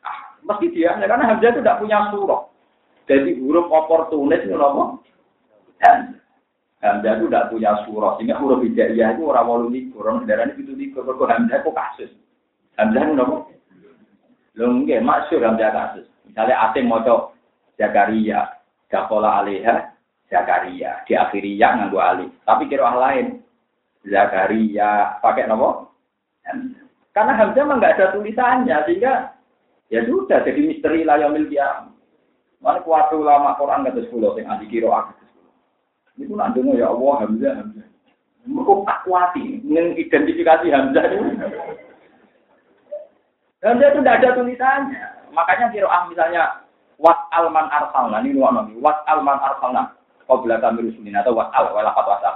Ah, 0.05 0.37
mesti 0.45 0.68
dia, 0.73 0.97
karena 0.97 1.29
Hamzah 1.33 1.49
itu 1.53 1.61
tidak 1.64 1.81
punya 1.81 2.12
surah. 2.12 2.45
Jadi 3.09 3.41
huruf 3.41 3.73
oportunis 3.73 4.45
itu 4.45 4.57
apa? 4.57 5.01
Dan 5.81 6.22
Hamzah 6.83 7.14
itu 7.14 7.30
tidak 7.30 7.55
punya 7.55 7.78
surah, 7.87 8.18
sehingga 8.18 8.43
huruf 8.43 8.66
hijaiyah 8.66 9.14
itu 9.14 9.22
orang 9.30 9.47
walu 9.47 9.70
likur, 9.70 10.03
orang 10.03 10.26
darah 10.26 10.51
ini 10.51 10.66
itu 10.66 10.74
likur, 10.74 11.07
kok 11.07 11.30
Hamzah 11.30 11.62
itu 11.62 11.70
kasus. 11.70 12.11
Hamzah 12.74 13.03
itu 13.07 13.14
apa? 13.22 13.37
Lho 14.59 14.66
nggih, 14.83 14.99
maksud 14.99 15.47
Hamzah 15.47 15.70
kasus. 15.70 16.07
Misalnya 16.26 16.59
asing 16.66 16.91
mau 16.91 17.30
Zakaria, 17.78 18.59
Dakola 18.91 19.47
Alaiha, 19.47 19.95
Zakaria. 20.26 21.07
Di 21.07 21.14
akhirnya 21.14 21.68
nganggu 21.78 21.99
alih. 22.03 22.28
Tapi 22.43 22.66
kira 22.66 22.91
lain. 22.99 23.39
Zakaria, 24.03 25.22
pakai 25.22 25.47
nama? 25.47 25.87
Karena 27.14 27.33
Hamzah 27.39 27.62
memang 27.62 27.78
nggak 27.78 27.95
ada 27.95 28.07
tulisannya, 28.18 28.76
sehingga 28.91 29.39
ya 29.87 30.03
sudah 30.03 30.43
jadi 30.43 30.59
misteri 30.59 31.07
layamil 31.07 31.47
kiam. 31.47 31.95
Mana 32.59 32.83
kuat 32.83 33.14
ulama 33.14 33.55
Quran 33.55 33.87
kata 33.87 34.03
sepuluh, 34.07 34.35
yang 34.35 34.59
anti 34.59 34.66
kiro 34.66 34.91
itu 36.21 36.33
nak 36.37 36.53
dengar 36.53 36.77
ya 36.77 36.93
Allah 36.93 37.15
Hamzah 37.25 37.55
Hamzah. 37.57 37.87
Mereka 38.43 38.75
tak 38.85 38.99
kuati 39.07 39.45
mengidentifikasi 39.65 40.67
Hamzah 40.69 41.05
itu. 41.09 41.25
Hamzah 43.65 43.89
itu 43.95 44.01
tidak 44.03 44.17
ada 44.21 44.29
tulisannya. 44.37 45.05
Makanya 45.33 45.67
kira 45.73 45.89
ah 45.89 46.05
misalnya 46.11 46.43
wat 47.01 47.17
alman 47.33 47.67
arsalna 47.73 48.21
ini 48.21 48.37
luar 48.37 48.53
nabi 48.53 48.77
wat 48.77 49.01
alman 49.09 49.41
arsalna 49.41 49.97
kau 50.29 50.39
bila 50.45 50.61
kami 50.61 50.87
rusulin 50.93 51.17
atau 51.17 51.33
wat 51.33 51.49
al 51.57 51.73
walakat 51.73 52.05
wasal. 52.05 52.35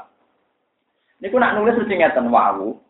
Ini 1.20 1.28
aku 1.32 1.36
nak 1.36 1.54
nulis 1.56 1.76
mesti 1.76 1.94
ngeten 1.96 2.32
wawu 2.32 2.80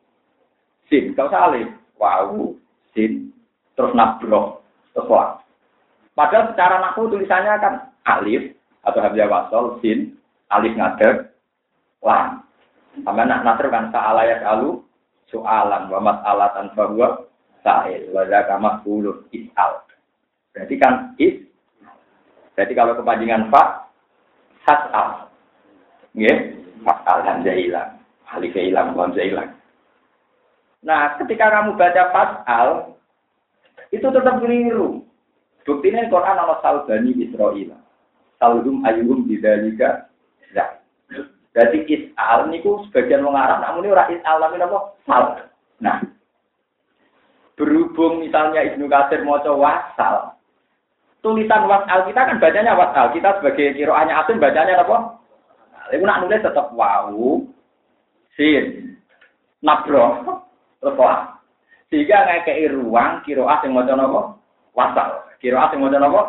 sin 0.86 1.14
kau 1.18 1.26
salih 1.26 1.66
wawu 1.98 2.54
sin 2.94 3.34
terus 3.74 3.90
nabro 3.98 4.62
terus 4.94 5.10
wah. 5.10 5.42
Padahal 6.14 6.54
secara 6.54 6.80
naku 6.80 7.10
tulisannya 7.10 7.52
kan 7.58 7.74
alif 8.06 8.54
atau 8.86 9.02
hamzah 9.02 9.26
wasol 9.26 9.64
sin 9.82 10.14
alif 10.52 10.74
ngadeg 10.76 11.30
lam. 12.02 12.42
Sama 13.04 13.28
nak 13.28 13.44
nasr 13.44 13.68
kan 13.68 13.92
sa'ala 13.92 14.24
ya 14.24 14.40
alu 14.56 14.80
soalan 15.28 15.92
wa 15.92 16.00
mas'alatan 16.00 16.72
bahwa 16.72 17.28
sa'il 17.60 18.08
wa 18.14 18.24
zaka 18.24 18.56
maf'ulun 18.56 19.26
is'al. 19.34 19.84
Berarti 20.54 20.74
kan 20.80 21.12
is 21.20 21.44
Berarti 22.56 22.72
kalau 22.72 22.96
kepanjangan 22.96 23.52
fa 23.52 23.84
has'al. 24.64 25.28
Nggih, 26.16 26.56
mas'al 26.80 27.20
hamzah 27.20 27.52
hilang. 27.52 28.00
Alif 28.32 28.56
hilang, 28.56 28.96
hamzah 28.96 29.20
hilang. 29.28 29.52
Nah, 30.80 31.20
ketika 31.20 31.52
kamu 31.52 31.76
baca 31.76 32.02
fas'al 32.16 32.96
itu 33.92 34.08
tetap 34.08 34.40
keliru. 34.40 35.04
Buktinya 35.68 36.08
Quran 36.08 36.40
Allah 36.40 36.58
salbani 36.64 37.12
Israel. 37.20 37.76
Salhum 38.40 38.80
ayuhum 38.88 39.28
bidalika 39.28 40.08
Ya. 40.54 40.78
Jadi 41.56 41.88
is'al 41.88 42.52
niku 42.52 42.84
sebagian 42.88 43.24
wong 43.24 43.32
Arab 43.32 43.64
namun 43.64 43.88
ora 43.88 44.04
is'al 44.12 44.36
tapi 44.38 44.60
apa? 44.60 44.78
Sal. 45.08 45.22
Nah. 45.80 45.98
Berhubung 47.56 48.20
misalnya 48.20 48.60
Ibnu 48.68 48.84
Katsir 48.92 49.24
maca 49.24 49.48
wasal. 49.56 50.36
Tulisan 51.24 51.64
wasal 51.64 52.04
kita 52.04 52.28
kan 52.28 52.36
bacanya 52.36 52.76
wasal. 52.76 53.08
Kita 53.16 53.40
sebagai 53.40 53.72
kiroahnya 53.72 54.20
asin 54.20 54.36
bacanya 54.36 54.84
apa? 54.84 55.16
Iku 55.96 56.04
nak 56.04 56.20
nulis 56.20 56.44
tetap 56.44 56.68
wau 56.76 57.46
sin 58.36 58.98
nabro 59.64 60.20
terus 60.82 61.00
Sehingga 61.86 62.26
ngekei 62.26 62.68
ruang 62.68 63.22
kiroah 63.22 63.62
yang 63.62 63.72
maca 63.72 63.94
napa? 63.94 64.20
Wasal. 64.74 65.24
Kiroah 65.40 65.70
yang 65.72 65.86
maca 65.86 65.98
napa? 66.02 66.22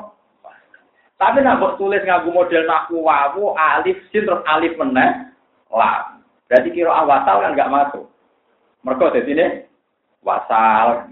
Tapi 1.17 1.41
nak 1.41 1.57
buat 1.57 1.73
tulis 1.81 2.05
ngaku 2.05 2.29
model 2.29 2.63
naku 2.69 3.01
wawu 3.01 3.57
alif 3.57 3.97
sin 4.13 4.29
terus 4.29 4.45
alif 4.45 4.77
meneh 4.77 5.33
lam. 5.73 6.21
Berarti 6.45 6.69
kira 6.69 6.93
awasal 6.93 7.41
kan 7.41 7.57
nggak 7.57 7.73
masuk. 7.73 8.05
Mereka 8.85 9.17
di 9.17 9.21
sini 9.25 9.45
wasal. 10.21 11.09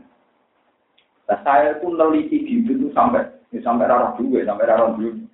Nah, 1.26 1.42
saya 1.42 1.82
itu 1.82 1.90
neliti 1.90 2.38
gitu 2.46 2.78
tuh 2.86 2.94
sampai 2.94 3.26
ya, 3.50 3.58
sampai 3.66 3.90
rara 3.90 4.14
dua, 4.14 4.46
sampai 4.46 4.70
rara 4.70 4.94
dulu. 4.94 5.26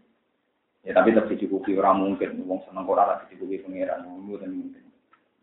Ya 0.87 0.95
tapi 0.95 1.11
tetap 1.11 1.27
dicukupi 1.27 1.75
orang 1.75 1.99
mungkin, 1.99 2.41
wong 2.47 2.63
seneng 2.63 2.87
kok 2.87 2.95
rara 2.95 3.21
dicukupi 3.27 3.59
pangeran, 3.59 4.07
dulu 4.07 4.39
dan 4.39 4.55
mungkin. 4.55 4.83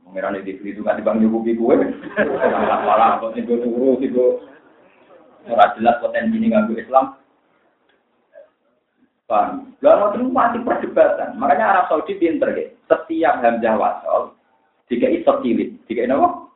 Pangeran 0.08 0.40
itu 0.40 0.56
itu 0.64 0.80
kan 0.80 0.96
dibang 0.96 1.20
cukupi 1.20 1.52
gue. 1.52 1.76
Malah 2.88 3.20
kok 3.20 3.36
tiga 3.36 3.60
turu, 3.60 4.00
tiga 4.00 4.24
ora 5.52 5.76
jelas 5.76 6.00
potensi 6.00 6.40
ini 6.40 6.48
nganggu 6.48 6.80
Islam. 6.80 7.17
Paham? 9.28 9.76
Lalu 9.84 10.04
itu 10.16 10.24
masih 10.32 10.60
perdebatan. 10.64 11.36
Makanya 11.36 11.76
Arab 11.76 11.84
Saudi 11.92 12.16
pinter 12.16 12.48
ya. 12.56 12.72
Setiap 12.88 13.44
hamzah 13.44 13.76
wasol, 13.76 14.32
jika 14.88 15.04
itu 15.12 15.20
sotilit. 15.28 15.76
Jika 15.84 16.08
ini 16.08 16.16
apa? 16.16 16.48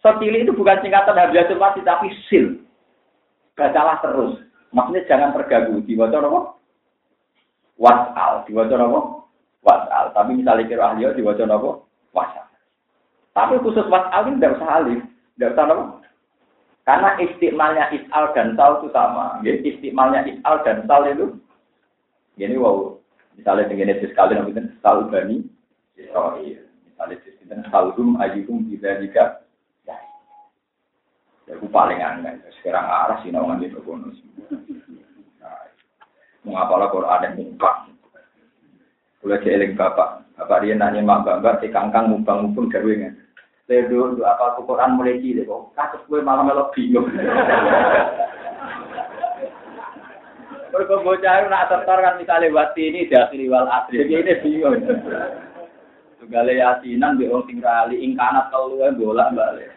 Sotilit 0.00 0.48
itu 0.48 0.56
bukan 0.56 0.80
singkatan 0.80 1.20
hamzah 1.20 1.52
mati 1.60 1.84
tapi 1.84 2.08
sil. 2.26 2.64
Bacalah 3.52 4.00
terus. 4.00 4.40
Maksudnya 4.72 5.04
jangan 5.04 5.36
terganggu. 5.36 5.84
Diwaca 5.84 6.16
apa? 6.24 6.40
Wasal. 7.76 8.32
Diwaca 8.48 8.74
apa? 8.80 9.00
Wasal. 9.60 10.04
Tapi 10.16 10.30
misalnya 10.40 10.64
kira 10.64 10.96
ahli 10.96 11.04
diwaca 11.12 11.44
apa? 11.44 11.70
Wasal. 12.16 12.46
Tapi 13.36 13.60
khusus 13.60 13.84
wasal 13.92 14.32
ini 14.32 14.40
tidak 14.40 14.56
usah 14.56 14.70
alif. 14.80 15.00
Tidak 15.36 15.52
usah 15.52 15.64
apa? 15.68 15.84
Karena 16.88 17.10
istimalnya 17.20 17.84
isal 17.92 18.32
dan 18.32 18.56
sal 18.56 18.80
itu 18.80 18.88
sama. 18.96 19.44
Jadi 19.44 19.60
istimalnya 19.76 20.24
isal 20.24 20.64
dan 20.64 20.88
sal 20.88 21.04
itu 21.04 21.36
ini 22.46 22.54
wow, 22.54 22.94
misalnya 23.34 23.66
dengan 23.66 23.98
sekali 23.98 24.38
nabi 24.38 24.54
kan 24.54 24.70
selalu 24.78 25.02
bani 25.10 25.36
Israel. 25.98 26.62
Misalnya 26.86 27.16
dengan 27.42 27.60
salhum 27.74 28.14
ayyuhum 28.22 28.70
tidak 28.70 29.02
jika 29.02 29.24
ya. 29.82 29.98
Ya, 31.50 31.58
aku 31.58 31.66
paling 31.66 31.98
aneh. 31.98 32.38
Sekarang 32.62 32.86
arah 32.86 33.18
sih 33.26 33.34
nawangan 33.34 33.66
itu 33.66 33.82
bonus. 33.82 34.18
Nah, 35.42 35.66
mengapalah 36.46 36.94
Quran 36.94 37.24
yang 37.26 37.34
mumpang. 37.34 37.90
Kulo 39.18 39.34
eling 39.34 39.74
bapak. 39.74 40.22
Bapak 40.38 40.62
dia 40.62 40.78
nanya 40.78 41.02
mak 41.02 41.26
bapak 41.26 41.58
si 41.58 41.74
kangkang 41.74 42.06
mumpang 42.06 42.46
mumpung 42.46 42.70
garwengan. 42.70 43.18
Ledo 43.66 44.16
apa 44.24 44.56
Quran 44.64 44.96
mulai 44.96 45.20
cilik 45.20 45.44
kok 45.44 45.76
kasus 45.76 46.00
gue 46.08 46.24
malah 46.24 46.40
melok 46.40 46.72
bingung. 46.72 47.04
Mergo 50.68 51.00
bocah 51.00 51.48
nak 51.48 51.72
setor 51.72 51.98
kan 52.04 52.20
misalnya 52.20 52.52
wati 52.52 52.82
ini 52.92 53.08
dakhili 53.08 53.48
wal 53.48 53.68
asri. 53.68 54.04
Ini 54.04 54.44
bingung. 54.44 54.84
Tugale 56.18 56.52
yasinan 56.58 57.16
be 57.16 57.30
wong 57.30 57.46
sing 57.48 57.62
rali 57.64 58.02
ing 58.04 58.18
kanat 58.18 58.52
telu 58.52 58.82
bola 58.98 59.32
balik. 59.32 59.72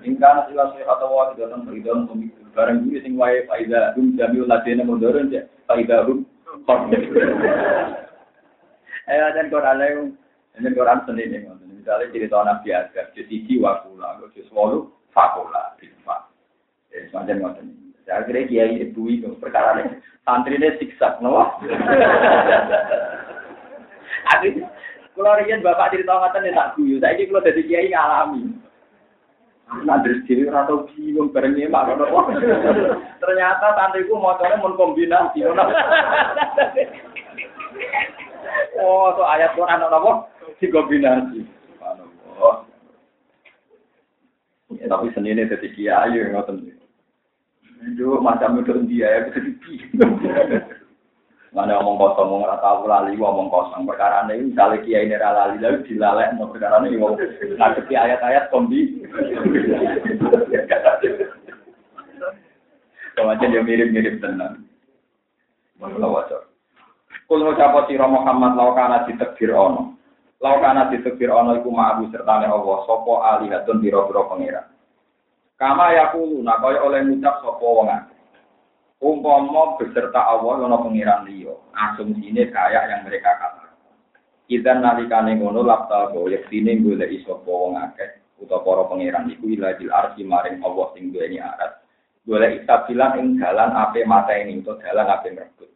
Ing 0.00 0.16
kanat 0.16 0.48
ila 0.54 0.72
sehat 0.72 1.02
wa 1.04 1.34
dalam 1.36 1.68
beridon 1.68 2.08
pemikir. 2.08 2.46
Barang 2.56 2.88
ini 2.88 3.04
sing 3.04 3.20
wae 3.20 3.44
faida 3.44 3.92
dum 3.92 4.16
jamil 4.16 4.48
ladene 4.48 4.86
modern 4.86 5.28
ya. 5.28 5.44
Faida 5.68 6.08
dum. 6.08 6.24
Eh 9.10 9.18
dan 9.34 9.50
Quran 9.50 9.82
ayo 9.82 10.00
ini 10.58 10.76
Quran 10.76 11.00
sendiri 11.06 11.40
nih, 11.40 11.46
misalnya 11.78 12.12
cerita 12.12 12.42
Nabi 12.42 12.68
Adam, 12.74 13.06
jadi 13.16 13.34
jiwa 13.48 13.80
kula, 13.86 14.20
jadi 14.28 14.44
selalu 14.50 14.92
fakola, 15.14 15.72
bilfa. 15.80 16.26
Ya, 16.92 17.06
semacam 17.08 17.36
ngoten. 17.38 17.79
Saya 18.10 18.26
kira 18.26 18.42
kiai 18.50 18.82
ibu 18.82 19.06
itu 19.06 19.38
perkara 19.38 19.78
ini 19.86 20.02
santri 20.26 20.58
ini 20.58 20.74
siksa, 20.82 21.22
no? 21.22 21.46
Aduh, 24.34 24.66
kalau 25.14 25.38
rian 25.38 25.62
bapak 25.62 25.94
cerita 25.94 26.18
ngatan 26.18 26.50
ya 26.50 26.58
tak 26.58 26.74
guyu, 26.74 26.98
saya 26.98 27.14
ini 27.14 27.30
kalau 27.30 27.46
jadi 27.46 27.62
kiai 27.70 27.94
ngalami. 27.94 28.50
Nanti 29.86 30.10
sendiri 30.26 30.50
atau 30.50 30.90
bingung 30.90 31.30
bareng 31.30 31.54
ini 31.54 31.70
mak 31.70 31.94
Ternyata 33.22 33.78
santriku 33.78 34.18
motornya 34.18 34.58
mau 34.58 34.74
kombinasi. 34.74 35.46
oh, 38.82 39.14
so 39.14 39.22
ayat 39.22 39.54
Quran 39.54 39.86
apa? 39.86 40.26
Dikombinasi. 40.58 41.46
Oh. 42.42 42.66
Ya, 44.74 44.90
tapi 44.90 45.14
sendiri 45.14 45.46
jadi 45.46 45.68
kiai 45.70 46.18
ngoten. 46.34 46.79
Itu 47.80 48.20
macam 48.20 48.60
itu 48.60 48.76
dia 48.84 49.08
ya 49.08 49.18
bisa 49.28 49.40
bingung. 49.40 50.20
Mana 51.50 51.82
omong 51.82 51.98
kosong, 51.98 52.30
omong 52.30 52.46
rata 52.46 52.62
tahu 52.62 52.86
lali, 52.86 53.18
omong 53.18 53.50
kosong. 53.50 53.82
Perkara 53.82 54.22
ini 54.30 54.54
misalnya 54.54 54.86
kiai 54.86 55.10
ini 55.10 55.18
lali, 55.18 55.58
lalu 55.58 55.82
dilalek, 55.82 56.38
mau 56.38 56.46
perkara 56.46 56.78
ini 56.86 56.94
mau 56.94 57.18
ngadepi 57.18 57.94
ayat-ayat 57.98 58.54
kombi. 58.54 59.02
Kemarin 63.18 63.50
dia 63.50 63.62
mirip-mirip 63.66 64.22
tenang. 64.22 64.62
Kalau 65.80 66.14
wajar. 66.14 66.46
Kalau 67.26 67.50
ucap 67.50 67.74
siro 67.90 68.06
Muhammad 68.06 68.54
laukana 68.54 69.10
ditekbir 69.10 69.50
ono. 69.50 69.98
Laukana 70.38 70.86
ditekbir 70.94 71.34
ono 71.34 71.58
iku 71.58 71.74
ma'abu 71.74 72.06
sertane 72.14 72.46
Allah. 72.46 72.78
Sopo 72.86 73.26
alihatun 73.26 73.82
biro-biro 73.82 74.30
pengiran. 74.30 74.70
Kama 75.60 75.92
yaku 75.92 76.40
nah 76.40 76.56
kaya 76.56 76.80
oleh 76.80 77.04
ngucap 77.04 77.44
sapa 77.44 77.60
wong 77.60 77.92
Umpama 79.00 79.80
beserta 79.80 80.28
Allah 80.28 80.60
ana 80.60 80.76
pengiran 80.76 81.24
liya, 81.24 81.56
asumsine 81.72 82.52
kayak 82.52 82.84
yang 82.84 83.00
mereka 83.08 83.32
katakan. 83.32 83.72
Kita 84.44 84.76
nalikane 84.76 85.40
ngono 85.40 85.64
lapta 85.64 86.12
bahwa 86.12 86.28
yektine 86.28 86.76
golek 86.84 87.08
iso 87.08 87.40
wong 87.48 87.80
akeh 87.80 88.20
utawa 88.44 88.60
para 88.60 88.82
pangeran 88.92 89.32
iku 89.32 89.56
ilahil 89.56 89.88
arsi 89.88 90.20
maring 90.20 90.60
Allah 90.60 90.92
sing 90.92 91.16
duweni 91.16 91.40
arat. 91.40 91.80
Golek 92.28 92.68
bilang 92.68 93.16
ing 93.16 93.40
ape 93.40 94.04
mata 94.04 94.36
ini 94.36 94.60
utawa 94.60 94.84
dalan 94.84 95.12
ape 95.16 95.28
merebut. 95.32 95.70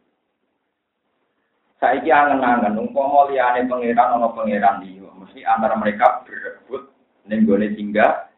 Saiki 1.81 2.13
angen-angen 2.13 2.77
umpama 2.77 3.25
liyane 3.25 3.65
pangeran 3.65 4.21
ana 4.21 4.29
pangeran 4.37 4.85
liya, 4.85 5.09
mesti 5.17 5.41
antara 5.41 5.73
mereka 5.81 6.21
berebut 6.29 6.93
ning 7.25 7.49
gone 7.49 7.73
tinggal. 7.73 8.29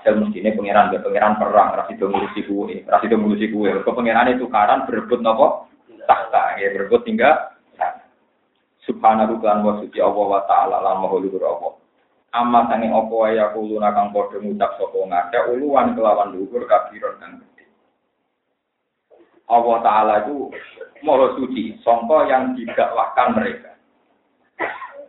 Hasil 0.00 0.16
mestine 0.16 0.56
pangeran 0.56 0.88
be 0.88 0.96
pangeran 1.04 1.36
perang, 1.36 1.76
ra 1.76 1.84
sido 1.84 2.08
ngurusi 2.08 2.48
kuwe, 2.48 2.88
ra 2.88 2.96
sido 3.04 3.20
ngurusi 3.20 3.52
kuwe. 3.52 3.84
Kok 3.84 3.92
pangerane 3.92 4.40
tukaran 4.40 4.88
berebut 4.88 5.20
napa? 5.20 5.68
Tahta, 6.08 6.56
ya 6.56 6.72
berebut 6.72 7.04
tinggal 7.04 7.52
Subhanahu 8.88 9.36
wa 9.44 9.76
suci 9.84 10.00
Allah 10.00 10.24
wa 10.24 10.42
ta'ala 10.48 10.76
lan 10.80 11.04
maha 11.04 11.20
Allah. 11.20 11.72
Amma 12.32 12.64
sange 12.70 12.88
apa 12.88 13.10
wae 13.12 13.36
aku 13.36 13.74
luna 13.74 13.90
kang 13.90 14.14
padha 14.14 14.38
ngucap 14.38 14.78
sapa 14.78 14.98
ngake 15.02 15.38
uluan 15.50 15.98
kelawan 15.98 16.30
luhur 16.30 16.62
kabiron 16.64 17.18
kang 17.18 17.42
gede. 17.42 17.66
Allah 19.50 19.76
taala 19.82 20.14
itu 20.24 20.46
maha 21.02 21.34
suci 21.34 21.74
sangka 21.82 22.30
yang 22.30 22.54
didakwahkan 22.54 23.34
mereka. 23.34 23.70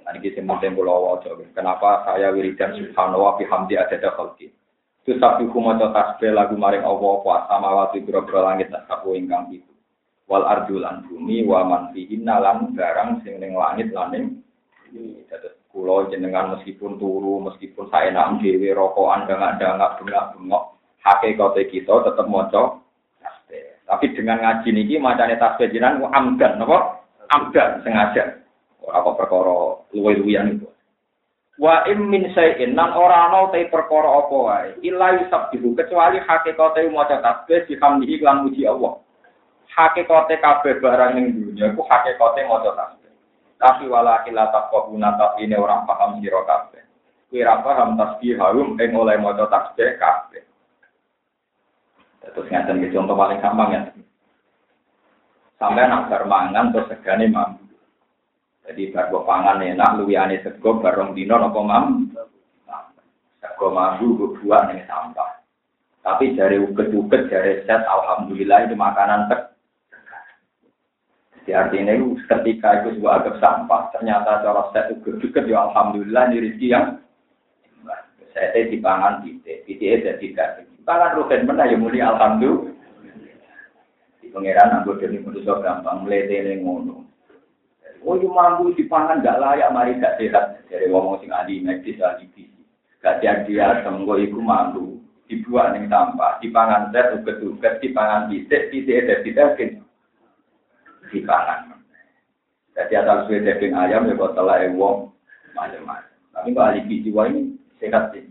Nah, 0.01 0.17
ini 0.17 0.33
semua 0.33 0.57
tempul 0.57 0.89
Allah 0.89 1.21
Kenapa 1.53 2.09
saya 2.09 2.33
wiridan 2.33 2.73
subhanahu 2.73 3.21
wa 3.21 3.37
bihamdi 3.37 3.77
adada 3.77 4.17
khalqi. 4.17 4.49
Itu 5.01 5.17
sabi 5.17 5.49
kumaca 5.49 5.89
tasbih 5.89 6.29
lagu 6.29 6.53
maring 6.53 6.85
Allah 6.85 7.09
apa 7.17 7.33
samawati 7.49 8.05
biro-biro 8.05 8.45
langit 8.45 8.69
nasabu 8.69 9.17
ingkang 9.17 9.49
itu 9.49 9.71
wal 10.29 10.45
ardu 10.45 10.77
lan 10.77 11.09
bumi 11.09 11.41
wa 11.41 11.65
man 11.65 11.83
fihinna 11.89 12.37
barang 12.71 13.25
sing 13.25 13.41
ning 13.41 13.57
langit 13.57 13.89
lan 13.89 14.13
ning 14.13 14.25
dados 15.25 15.57
kula 15.73 16.05
jenengan 16.13 16.53
meskipun 16.53 17.01
turu 17.01 17.41
meskipun 17.43 17.89
saenak 17.89 18.37
dhewe 18.39 18.77
rokokan 18.77 19.25
dangak-dangak 19.25 19.97
bengak-bengok 19.97 20.77
hakikate 21.01 21.65
kita 21.73 21.95
tetep 22.05 22.27
maca 22.29 22.77
tasbih. 23.19 23.81
Tapi 23.89 24.05
dengan 24.13 24.37
ngaji 24.37 24.69
niki 24.69 24.95
macane 25.01 25.35
tasbih 25.41 25.73
jenengan 25.73 26.13
amdan 26.13 26.61
napa? 26.61 27.01
Amdan 27.31 27.81
sengaja. 27.81 28.43
Ora 28.85 29.01
kok 29.01 29.17
perkara 29.17 29.81
luwe-luwian 29.97 30.59
itu 30.59 30.67
wa 31.61 31.85
im 31.85 32.09
min 32.09 32.33
sayin 32.33 32.73
nan 32.73 32.97
ora 32.97 33.29
ana 33.29 33.53
te 33.53 33.69
perkara 33.69 34.09
apa 34.25 34.37
wae 34.49 34.69
illa 34.81 35.21
yusabbihu 35.21 35.77
kecuali 35.77 36.17
hakikate 36.17 36.89
maca 36.89 37.21
tasbih 37.21 37.69
dihamdihi 37.69 38.25
lan 38.25 38.49
muji 38.49 38.65
Allah 38.65 38.97
hakikate 39.75 40.35
kabeh 40.39 40.83
barang 40.83 41.11
ning 41.15 41.25
dunya 41.31 41.71
iku 41.71 41.83
hakikate 41.87 42.43
maca 42.47 42.71
tasbih. 42.75 43.13
Tapi 43.61 43.85
walakin 43.87 44.35
la 44.35 44.49
taqabuna 44.49 45.37
ini 45.37 45.55
orang 45.55 45.85
paham 45.85 46.19
sira 46.19 46.41
kabeh. 46.43 46.83
Kuwi 47.29 47.45
ora 47.45 47.63
paham 47.63 47.95
tasbih 47.95 48.35
harum 48.35 48.75
ing 48.81 48.91
oleh 48.97 49.15
maca 49.21 49.47
tasbih 49.47 49.95
kabeh. 49.95 50.43
Terus 52.21 52.49
ngaten 52.51 52.81
iki 52.83 52.93
contoh 52.93 53.17
paling 53.17 53.41
gampang 53.41 53.69
ya. 53.73 53.81
Sampai 55.57 55.85
nak 55.85 56.09
mangan 56.25 56.73
terus 56.73 56.89
segane 56.89 57.29
mampu. 57.29 57.60
Jadi 58.65 58.93
bar 58.93 59.09
pangan 59.11 59.63
enak 59.63 59.97
luwihane 59.97 60.41
sego 60.45 60.79
bareng 60.79 61.17
dino 61.17 61.35
napa 61.37 61.59
mam. 61.61 61.85
Sego 63.41 63.67
mampu 63.73 64.37
buah 64.41 64.69
ning 64.69 64.85
sampah. 64.85 65.41
Tapi 66.01 66.33
dari 66.33 66.57
uget-uget 66.57 67.29
dari 67.29 67.61
set 67.65 67.85
alhamdulillah 67.85 68.65
itu 68.65 68.73
makanan 68.73 69.29
tek 69.29 69.51
jadi 71.41 71.57
artinya 71.57 71.97
itu 71.97 72.21
ketika 72.29 72.85
itu 72.85 73.01
sebuah 73.01 73.25
agak 73.25 73.41
sampah, 73.41 73.89
ternyata 73.97 74.45
cara 74.45 74.69
set 74.69 74.93
juga 75.01 75.41
ya 75.41 75.67
alhamdulillah 75.67 76.29
ini 76.29 76.47
rezeki 76.47 76.67
yang 76.69 76.85
saya 78.31 78.69
di 78.69 78.77
pangan 78.77 79.25
titik, 79.25 79.65
titik 79.65 80.05
jadi 80.05 80.21
tidak. 80.21 80.49
Pangan 80.85 81.17
rugen 81.17 81.49
mana 81.49 81.65
ya 81.65 81.75
muli 81.81 81.97
alhamdulillah. 81.97 82.71
Di 84.21 84.29
pangeran 84.29 84.79
anggota 84.79 85.09
ini 85.09 85.17
manusia 85.19 85.57
gampang 85.59 86.05
melete 86.05 86.61
ngono. 86.61 87.10
Oh, 88.01 88.17
yang 88.17 88.33
mampu 88.33 88.73
di 88.73 88.89
pangan 88.89 89.21
gak 89.21 89.37
layak, 89.37 89.69
mari 89.69 89.93
gak 90.01 90.17
sehat. 90.17 90.65
Dari 90.65 90.89
ngomong 90.89 91.21
sing 91.21 91.29
ahli 91.29 91.61
medis, 91.61 92.01
ahli 92.01 92.25
gizi. 92.33 92.65
Gak 92.97 93.21
dia 93.21 93.45
tenggo 93.85 94.17
iku 94.17 94.41
mampu. 94.41 94.97
Dibuat 95.29 95.71
ning 95.71 95.87
sampah, 95.87 96.43
di 96.43 96.51
pangan 96.51 96.91
set, 96.91 97.15
uget-uget, 97.15 97.79
di 97.79 97.95
pangan 97.95 98.27
titik, 98.27 98.67
titik 98.67 99.07
ada 99.07 99.15
tidak 99.23 99.55
di 101.07 101.23
kanan. 101.23 101.79
Jadi 102.75 102.93
asal 102.99 103.27
suwe 103.27 103.39
daging 103.39 103.71
ayam 103.71 104.11
ya 104.11 104.19
kok 104.19 104.35
telah 104.35 104.59
wong 104.75 105.11
macam-macam. 105.55 106.11
Tapi 106.35 106.49
kalau 106.51 106.67
ahli 106.67 106.83
gizi 106.83 107.11
ini 107.15 107.41
sehat 107.79 108.11
sih. 108.11 108.27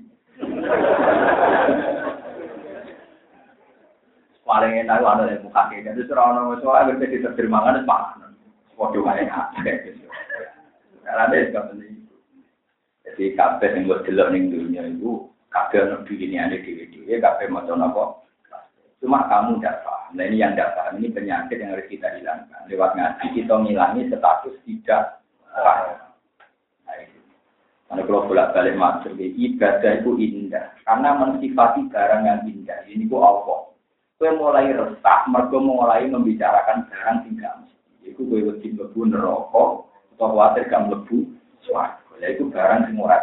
Paling 4.44 4.82
enak 4.82 5.00
ada 5.00 5.30
yang 5.30 5.46
muka 5.46 5.62
kita. 5.70 5.94
Itu 5.94 6.10
orang 6.10 6.52
orang 6.52 6.60
soalnya 6.60 6.98
berarti 6.98 7.22
diterima 7.22 7.64
kan 7.64 7.86
pangan. 7.86 8.29
Waduh 8.80 9.04
kayak 9.04 9.28
ada. 9.28 9.72
Karena 11.04 11.22
ada 11.28 11.36
yang 11.36 11.52
penting. 11.52 12.08
Jadi 13.04 13.36
kafe 13.36 13.76
yang 13.76 13.84
buat 13.84 14.08
delok 14.08 14.32
ning 14.32 14.48
dunia 14.48 14.88
itu 14.88 15.28
kafe 15.52 15.84
yang 15.84 16.08
ini 16.08 16.36
ada 16.40 16.56
video. 16.56 17.04
Kafe 17.20 17.44
macam 17.52 17.84
apa? 17.84 18.04
Cuma 19.00 19.28
kamu 19.28 19.60
tidak 19.60 19.84
paham. 19.84 20.16
Nah 20.16 20.24
ini 20.28 20.40
yang 20.40 20.52
tidak 20.56 20.76
paham, 20.76 21.00
ini 21.00 21.08
penyakit 21.12 21.56
yang 21.56 21.72
harus 21.72 21.88
kita 21.88 22.08
hilangkan. 22.16 22.68
Lewat 22.68 22.96
ngaji 22.96 23.26
kita 23.36 23.54
ngilangi 23.56 24.08
status 24.08 24.56
tidak 24.64 25.24
paham. 25.52 26.10
Nah, 27.90 28.06
kalau 28.06 28.30
bolak 28.30 28.54
balik 28.54 28.78
maksud 28.78 29.18
ibadah 29.18 29.98
itu 29.98 30.14
indah 30.14 30.78
karena 30.86 31.10
mensifati 31.18 31.90
barang 31.90 32.22
yang 32.22 32.40
indah. 32.46 32.86
Ini 32.86 33.10
ku 33.10 33.18
Allah. 33.18 33.74
Kue 34.14 34.30
mulai 34.36 34.70
resah, 34.70 35.26
mereka 35.26 35.58
mulai 35.58 36.06
membicarakan 36.06 36.86
barang 36.86 37.18
tidak 37.26 37.52
mesti. 37.64 37.79
Itu 38.10 38.26
kue 38.26 38.42
wajib 38.42 38.74
lebu 38.74 39.06
neraka 39.06 39.86
atau 40.18 40.26
khawatir 40.26 40.66
gak 40.66 40.90
lebu 40.90 41.30
suaraku. 41.62 42.18
Itu 42.18 42.50
barang 42.50 42.90
semua 42.90 42.98
murah. 43.06 43.22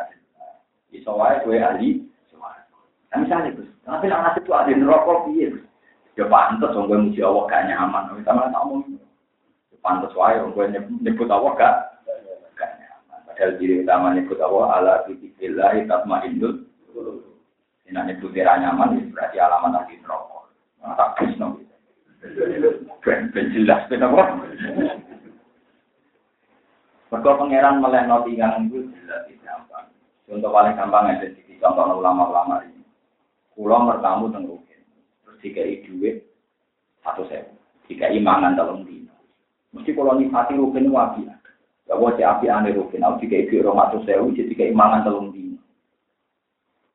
Iso 0.96 1.12
wae 1.20 1.44
kue 1.44 1.60
ahli 1.60 2.08
suaraku. 2.32 2.80
Nah 3.12 3.18
misalnya, 3.20 3.52
tapi 3.84 4.08
anak 4.08 4.40
itu 4.40 4.52
ahli 4.56 4.80
neraka 4.80 5.28
piye? 5.28 5.52
Ya 6.18 6.26
pantas 6.26 6.74
wong 6.74 6.90
gue 6.90 6.98
muji 6.98 7.22
Allah 7.22 7.44
gak 7.46 7.66
nyaman. 7.68 8.10
Kita 8.16 8.32
malah 8.34 8.50
tak 8.50 8.64
omong. 8.66 8.98
Ya 9.70 9.78
pantas 9.84 10.16
wae 10.16 10.40
wong 10.40 10.56
gue 10.56 10.66
nyebut 11.04 11.30
Allah 11.30 11.52
gak 11.60 11.76
gak 12.56 12.72
nyaman. 12.80 13.20
Padahal 13.28 13.52
diri 13.60 13.84
utama 13.84 14.16
nyebut 14.16 14.40
Allah 14.40 14.66
ala 14.80 14.94
dzikrillah 15.06 15.76
tatmainnul 15.86 16.64
Ini 17.88 18.00
nyebut 18.04 18.34
kira 18.34 18.60
nyaman 18.60 19.00
ya 19.00 19.04
berarti 19.14 19.38
alamat 19.38 19.84
ahli 19.84 19.96
neraka. 20.02 20.40
Nah, 20.82 20.94
tak 20.96 21.10
bisno. 21.20 21.60
Ben 23.08 23.32
ben 23.32 23.48
jelas 23.56 23.88
ben 23.88 24.04
apa? 24.04 24.36
Mereka 27.08 27.40
pangeran 27.40 27.80
melehno 27.80 28.28
tinggal 28.28 28.60
itu 28.68 28.92
jelas 29.00 29.32
gampang. 29.40 29.88
Contoh 30.28 30.52
paling 30.52 30.76
gampang 30.76 31.16
ada 31.16 31.32
di 31.32 31.56
contoh 31.56 32.04
ulama-ulama 32.04 32.68
ini. 32.68 32.84
Pulau 33.56 33.88
bertamu 33.88 34.28
tengok 34.36 34.68
dikai 35.40 35.88
duit 35.88 36.28
satu 37.06 37.24
sewu, 37.32 37.56
dikai 37.88 38.20
mangan 38.20 38.60
dalam 38.60 38.84
dino. 38.84 39.16
Mesti 39.72 39.96
kalau 39.96 40.20
nikmati 40.20 40.60
rugen 40.60 40.92
wabi. 40.92 41.24
Ya 41.88 41.96
wajib 41.96 42.28
api 42.28 42.52
aneh 42.52 42.76
rugen, 42.76 43.00
aku 43.00 43.24
dikai 43.24 43.48
duit 43.48 43.64
rong 43.64 43.80
satu 43.80 44.04
sewu, 44.04 44.36
jadi 44.36 44.52
dikai 44.52 44.76
mangan 44.76 45.08
dalam 45.08 45.32
dino. 45.32 45.47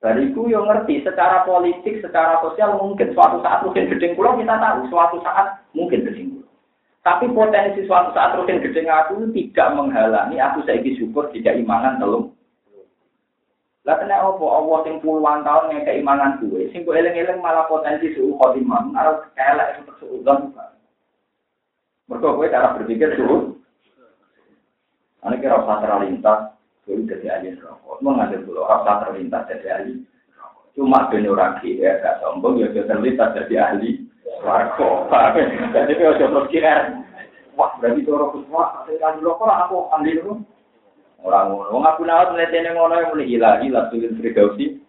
Dari 0.02 0.34
itu 0.34 0.50
yang 0.50 0.66
ngerti 0.66 1.06
secara 1.06 1.46
politik, 1.46 2.02
secara 2.02 2.42
sosial 2.42 2.74
mungkin 2.74 3.14
suatu 3.14 3.38
saat 3.38 3.62
rugen 3.62 3.86
gedeng 3.86 4.18
pulau 4.18 4.34
kita 4.34 4.58
tahu 4.58 4.90
suatu 4.90 5.22
saat 5.22 5.62
mungkin 5.78 6.02
gedeng 6.02 6.42
Tapi 7.06 7.30
potensi 7.30 7.86
suatu 7.86 8.10
saat 8.10 8.34
rugen 8.34 8.58
gedeng 8.66 8.90
aku 8.90 9.30
tidak 9.30 9.68
menghalangi 9.78 10.42
aku 10.42 10.66
saya 10.66 10.82
syukur 10.98 11.30
tidak 11.30 11.54
imangan 11.54 12.02
dalam 12.02 12.34
lah 13.82 13.98
kena 13.98 14.22
apa? 14.22 14.46
Allah 14.46 14.78
sing 14.86 15.02
puluhan 15.02 15.42
tahun 15.42 15.74
yang 15.74 15.82
keimanan 15.82 16.38
gue, 16.38 16.70
sing 16.70 16.86
gue 16.86 16.94
eleng-eleng 16.94 17.42
malah 17.42 17.66
potensi 17.66 18.14
suhu 18.14 18.38
khotimah, 18.38 18.94
harus 18.94 19.26
kelek 19.34 19.82
untuk 19.82 19.98
suhu 19.98 20.16
dan 20.22 20.54
Mereka 22.06 22.28
gue 22.30 22.46
cara 22.54 22.78
berpikir 22.78 23.10
suhu. 23.18 23.58
Ane 25.26 25.38
kira 25.42 25.58
rasa 25.58 25.82
terlintas, 25.82 26.54
gue 26.82 27.06
jadi 27.06 27.26
ahli 27.38 27.54
rokok. 27.62 28.02
Mau 28.02 28.18
ngambil 28.18 28.42
dulu 28.42 28.66
rasa 28.66 29.06
terlintas 29.06 29.46
jadi 29.46 29.68
ahli. 29.78 29.94
Cuma 30.72 31.06
bener 31.12 31.36
lagi 31.36 31.78
ya, 31.78 32.00
gak 32.00 32.18
sombong 32.24 32.58
ya 32.58 32.72
terlintas 32.74 33.34
jadi 33.38 33.54
ahli. 33.70 34.02
Warko, 34.42 35.06
jadi 35.70 35.92
gue 35.94 36.18
coba 36.18 36.40
kira, 36.50 36.98
wah 37.54 37.70
berarti 37.78 38.02
orang 38.10 38.42
saya 38.88 39.14
ahli 39.14 39.20
rokok 39.22 39.46
aku 39.46 39.76
ahli 39.94 40.18
rokok. 40.18 40.42
Orang 41.22 41.54
ngono, 41.54 41.70
wong 41.78 41.86
aku 41.86 42.02
nawat 42.02 42.34
netene 42.34 42.74
ngono 42.74 42.98
yang 42.98 43.14
mulai 43.14 43.30
hilang 43.30 43.62
hilang 43.62 43.86
tulin 43.94 44.18
Firdausi. 44.18 44.82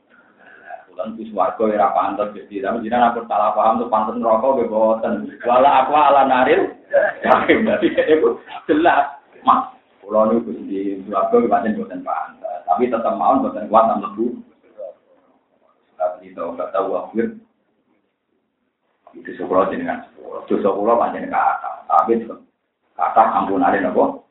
Bulan 0.89 1.13
kus 1.13 1.29
warga 1.29 1.69
era 1.69 1.93
pantas 1.93 2.33
jadi, 2.33 2.69
tapi 2.69 2.85
jinak 2.85 3.13
aku 3.13 3.29
salah 3.29 3.53
paham 3.53 3.77
tuh 3.77 3.89
pantas 3.93 4.17
rokok 4.17 4.65
gue 4.65 4.69
boten. 4.69 5.29
Wala 5.45 5.85
aku 5.85 5.93
ala 5.93 6.25
naril, 6.25 6.73
yakin 7.25 7.69
berarti 7.69 7.87
itu 7.93 8.29
jelas. 8.65 9.13
Mas, 9.45 9.72
Pulau 10.13 10.29
niku 10.29 10.53
di 10.69 11.01
Surabaya 11.09 11.49
pancen 11.49 11.73
boten 11.73 12.05
pantas, 12.05 12.61
tapi 12.69 12.85
tetap 12.85 13.17
mau 13.17 13.33
boten 13.41 13.65
kuat 13.65 13.89
nang 13.89 14.05
lebu. 14.05 14.45
Tapi 15.97 16.29
itu 16.29 16.53
tahu 16.53 16.89
akhir. 16.93 17.33
Itu 19.17 19.33
sekolah 19.33 19.73
jenengan. 19.73 20.05
Dosa 20.45 20.69
sekolah 20.69 21.01
pancen 21.01 21.33
kata, 21.33 21.89
tapi 21.89 22.29
kata 22.93 23.21
ampunane 23.41 23.81
napa? 23.81 24.21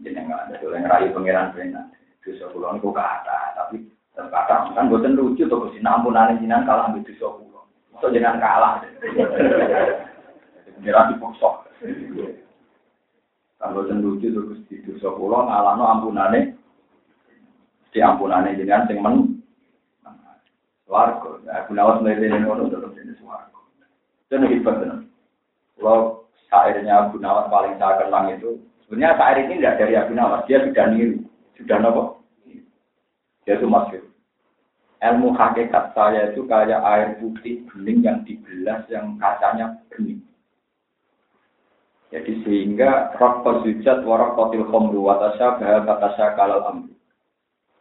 Jenengan 0.00 0.48
ada 0.48 0.56
yang 0.56 0.88
rayu 0.88 1.12
pangeran 1.12 1.52
benar. 1.52 1.92
Dosa 2.24 2.48
sekolah 2.48 2.80
niku 2.80 2.88
kata, 2.88 3.60
tapi 3.60 3.92
kata 4.16 4.72
kan 4.72 4.88
boten 4.88 5.20
lucu 5.20 5.44
to 5.44 5.60
Gusti 5.60 5.84
ampunane 5.84 6.40
jenengan 6.40 6.64
kalah 6.64 6.96
dosa 6.96 7.28
kula. 7.28 7.60
Mosok 7.92 8.08
jenengan 8.08 8.40
kalah. 8.40 8.80
Jenengan 10.80 11.12
dipaksa. 11.12 11.50
Kalau 13.60 13.84
ten 13.84 14.00
lucu 14.00 14.32
terus 14.32 14.60
di 14.72 14.80
dosa 14.88 15.12
kula 15.12 15.44
ngalahno 15.44 15.84
ampunane 15.84 16.56
di 17.92 18.00
ampunane 18.00 18.56
jenengan 18.56 18.88
sing 18.88 19.04
men 19.04 19.44
warga. 20.88 21.38
Aku 21.60 21.76
nawas 21.76 22.00
mlete 22.00 22.26
ngono 22.26 22.72
terus 22.72 22.96
ini 22.96 23.12
swarga. 23.20 23.60
Itu 24.26 24.40
hebat 24.40 24.76
tenan. 24.80 25.00
Kalau 25.76 26.28
syairnya 26.50 27.08
Abu 27.08 27.22
Nawas 27.22 27.48
paling 27.48 27.78
saya 27.78 28.02
kenang 28.02 28.36
itu 28.36 28.60
sebenarnya 28.84 29.16
syair 29.16 29.36
ini 29.46 29.54
tidak 29.62 29.78
dari 29.80 29.94
Abu 29.96 30.12
Nawas, 30.12 30.44
dia 30.44 30.58
sudah 30.66 30.86
niru, 30.90 31.22
sudah 31.56 31.78
nopo. 31.78 32.02
Dia 33.46 33.56
itu 33.56 33.66
masyhur. 33.70 34.04
Ilmu 35.00 35.32
hakikat 35.32 35.96
saya 35.96 36.28
itu 36.28 36.44
kayak 36.44 36.84
air 36.84 37.16
putih 37.16 37.64
bening 37.72 38.04
yang 38.04 38.20
dibelas 38.28 38.84
yang 38.92 39.16
kacanya 39.16 39.80
bening. 39.88 40.20
Jadi 42.10 42.42
sehingga 42.42 43.14
rok 43.14 43.46
sujud 43.62 44.02
warok 44.02 44.34
kotil 44.34 44.66
khomru 44.66 45.06
watasya 45.06 45.62
bahwa 45.62 45.86
batasya 45.86 46.34
kalal 46.34 46.66
amru. 46.66 46.94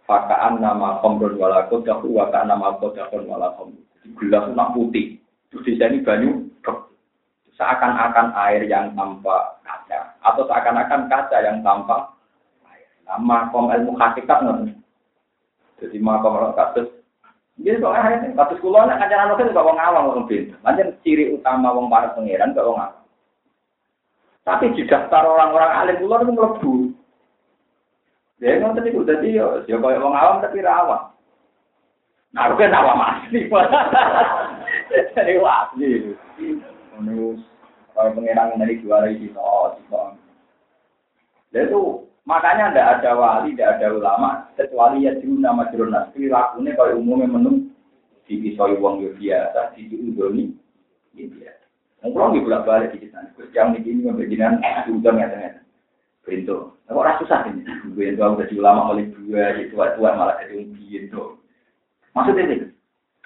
Fakaan 0.06 0.62
nama 0.62 1.02
khomrun 1.02 1.34
wala 1.38 1.66
kodahu 1.66 2.14
wakaan 2.14 2.54
nama 2.54 2.78
kodahun 2.78 3.26
wala 3.26 3.58
khomru. 3.58 3.82
Gelas 4.22 4.54
nak 4.54 4.78
putih. 4.78 5.18
Terus 5.50 5.66
di 5.66 5.74
sini 5.82 6.06
banyu 6.06 6.46
seakan-akan 7.60 8.32
air 8.48 8.64
yang 8.70 8.94
tanpa 8.96 9.60
kaca 9.66 10.16
atau 10.24 10.48
seakan-akan 10.48 11.12
kaca 11.12 11.38
yang 11.42 11.60
tanpa 11.66 12.14
air. 12.70 12.88
Nah, 13.04 13.20
makom 13.20 13.74
ilmu 13.74 13.98
hakikat 13.98 14.46
nih. 14.46 14.78
Jadi 15.82 15.98
makom 16.00 16.40
orang 16.40 16.56
kasus. 16.56 16.88
Jadi 17.60 17.82
soalnya 17.84 18.06
hari 18.06 18.16
ini 18.24 18.38
kasus 18.38 18.62
kulo 18.64 18.80
nak 18.88 19.04
kajian 19.04 19.26
anak 19.28 19.42
itu 19.44 19.52
gak 19.52 19.68
ngawang 19.68 20.06
orang 20.08 20.26
pintar. 20.32 20.58
Lanjut 20.64 20.88
ciri 21.04 21.34
utama 21.36 21.76
wong 21.76 21.92
para 21.92 22.16
pangeran 22.16 22.56
gak 22.56 22.64
ngawang. 22.64 22.99
Tapi 24.50 24.74
di 24.74 24.82
daftar 24.90 25.30
orang-orang 25.30 25.72
alim 25.78 26.02
kula 26.02 26.26
itu 26.26 26.34
mlebu. 26.34 26.74
Ya 28.42 28.58
ngoten 28.58 28.82
niku 28.82 29.06
dadi 29.06 29.38
yo 29.38 29.62
ya 29.70 29.78
koyo 29.78 30.02
wong 30.02 30.16
awam 30.18 30.42
tapi 30.42 30.66
ra 30.66 30.82
awam. 30.82 31.14
Nah, 32.34 32.50
kan 32.58 32.74
awam 32.74 32.98
asli. 32.98 33.46
Jadi 34.90 35.38
asli. 35.38 35.90
Ngono 36.98 37.38
kalau 37.94 38.16
pengiran 38.16 38.58
dari 38.58 38.80
juara 38.80 39.12
itu, 39.12 39.36
oh, 39.36 39.76
itu. 41.52 41.76
makanya 42.24 42.72
tidak 42.72 42.90
ada 43.02 43.12
wali, 43.18 43.52
tidak 43.52 43.76
ada 43.76 43.88
ulama, 43.92 44.30
kecuali 44.56 45.04
ya 45.04 45.20
dulu 45.20 45.36
nama 45.36 45.68
jurnas. 45.74 46.08
Perilakunya 46.16 46.80
kalau 46.80 46.96
umumnya 46.96 47.28
menung 47.28 47.76
di 48.24 48.40
pisau 48.40 48.72
uang 48.72 49.04
biasa, 49.20 49.76
di 49.76 49.92
ya 49.92 51.26
biasa. 51.28 51.66
Mungkin 52.00 52.16
nggak 52.16 52.44
bolak 52.48 52.64
balik 52.64 52.96
di 52.96 53.12
sana. 53.12 53.28
Yang 53.52 53.84
di 53.84 53.92
sini 53.92 54.08
beginian 54.08 54.64
sudah 54.88 55.12
nggak 55.12 55.32
ada. 55.36 55.60
Pintu. 56.24 56.78
Kok 56.88 57.04
rasa 57.04 57.20
susah 57.26 57.40
ini? 57.52 57.66
Pintu 57.92 58.22
aku 58.24 58.40
jadi 58.46 58.56
ulama 58.62 58.94
oleh 58.96 59.12
dua, 59.12 59.56
di 59.60 59.68
tua-tua 59.74 60.16
malah 60.16 60.40
jadi 60.40 60.64
pintu. 60.72 61.42
Maksudnya 62.16 62.44
ini, 62.50 62.56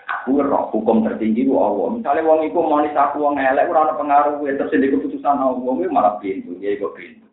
aku 0.08 0.42
roh 0.42 0.72
hukum 0.74 1.06
tertinggi 1.06 1.46
ku 1.48 1.60
Allah. 1.60 2.00
Misalnya 2.00 2.28
wong 2.28 2.48
iku 2.48 2.60
mau 2.66 2.82
aku 2.82 3.18
wong 3.22 3.36
elek 3.40 3.70
ora 3.70 3.92
ana 3.92 4.00
pengaruh 4.00 4.44
terus 4.44 4.74
di 4.74 4.90
keputusan 4.92 5.38
Allah 5.38 5.74
malah 5.92 6.18
pintu, 6.20 6.58
ya 6.60 6.74
iku 6.74 6.92
pintu. 6.96 7.28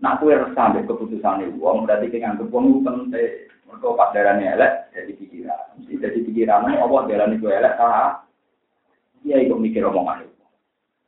Nah 0.00 0.20
aku 0.20 0.30
sampai 0.52 0.84
keputusan 0.84 1.48
itu, 1.48 1.58
wong 1.60 1.88
berarti 1.88 2.12
kayak 2.12 2.36
nganggep 2.36 2.52
wong 2.52 2.64
itu 2.70 2.80
penting. 2.84 3.32
Mereka 3.64 3.96
pas 3.96 4.12
darahnya 4.12 4.54
elek, 4.54 4.72
jadi 4.92 5.12
pikiran. 5.16 5.64
Jadi 5.88 6.18
pikiran, 6.28 6.68
Allah 6.68 7.00
darah 7.08 7.26
itu 7.32 7.48
elek, 7.48 7.74
salah. 7.80 8.22
Iya, 9.24 9.40
ikut 9.48 9.56
mikir 9.56 9.88
omongan 9.88 10.28
itu. 10.28 10.33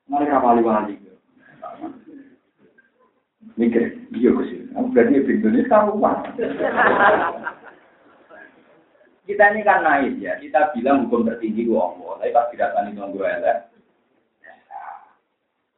Mereka 0.06 0.38
paling 0.38 0.66
wali. 0.66 0.94
Mikir, 3.56 4.04
iya 4.12 4.30
sih. 4.46 4.68
Aku 4.76 4.92
berarti 4.92 5.24
pintu 5.24 5.48
ini 5.48 5.64
karuan. 5.64 6.20
Kita 9.26 9.42
ini 9.50 9.66
kan 9.66 9.82
naik 9.82 10.22
ya, 10.22 10.38
kita 10.38 10.70
bilang 10.70 11.10
hukum 11.10 11.26
tertinggi 11.26 11.66
gua 11.66 11.90
Allah, 11.90 12.14
tapi 12.22 12.30
pas 12.30 12.46
didatangi 12.46 12.94
tuan 12.94 13.10
gue 13.10 13.26
elek, 13.26 13.58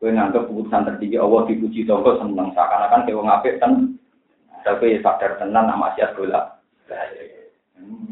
gue 0.04 0.12
nganggap 0.12 0.52
keputusan 0.52 0.84
tertinggi 0.84 1.16
Allah 1.16 1.48
dipuji 1.48 1.88
tonggo 1.88 2.20
seneng 2.20 2.52
seakan-akan 2.52 3.08
kayak 3.08 3.16
wong 3.16 3.32
apik 3.32 3.56
kan, 3.56 3.96
tapi 4.68 5.00
sadar 5.00 5.40
tenan 5.40 5.64
nama 5.64 5.96
siat 5.96 6.12
bola. 6.12 6.60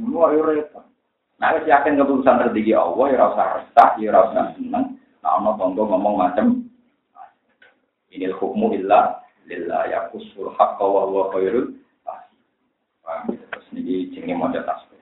Wah, 0.09 0.33
repot. 0.33 0.89
Nah, 1.37 1.53
yakin 1.69 2.01
keputusan 2.01 2.41
tertinggi 2.49 2.73
Allah, 2.73 3.05
ya 3.13 3.17
rasa 3.21 3.43
resah, 3.61 3.91
ya 4.01 4.09
rasa 4.17 4.57
seneng, 4.57 4.96
Nah, 5.27 5.59
tonggo 5.59 5.91
ngomong 5.91 6.15
macam 6.23 6.63
ini 8.15 8.31
hukmu 8.31 8.79
illa 8.79 9.19
lillah 9.51 9.91
ya 9.91 10.07
kusul 10.15 10.55
haqqa 10.55 10.87
wa 10.87 11.03
huwa 11.11 11.35
khairul 11.35 11.75
Paham 13.07 13.35
ya? 13.35 13.43
Terus 13.51 13.67
ini 13.75 14.11
jenenge 14.11 14.35
maca 14.35 14.63
tasbih. 14.67 14.99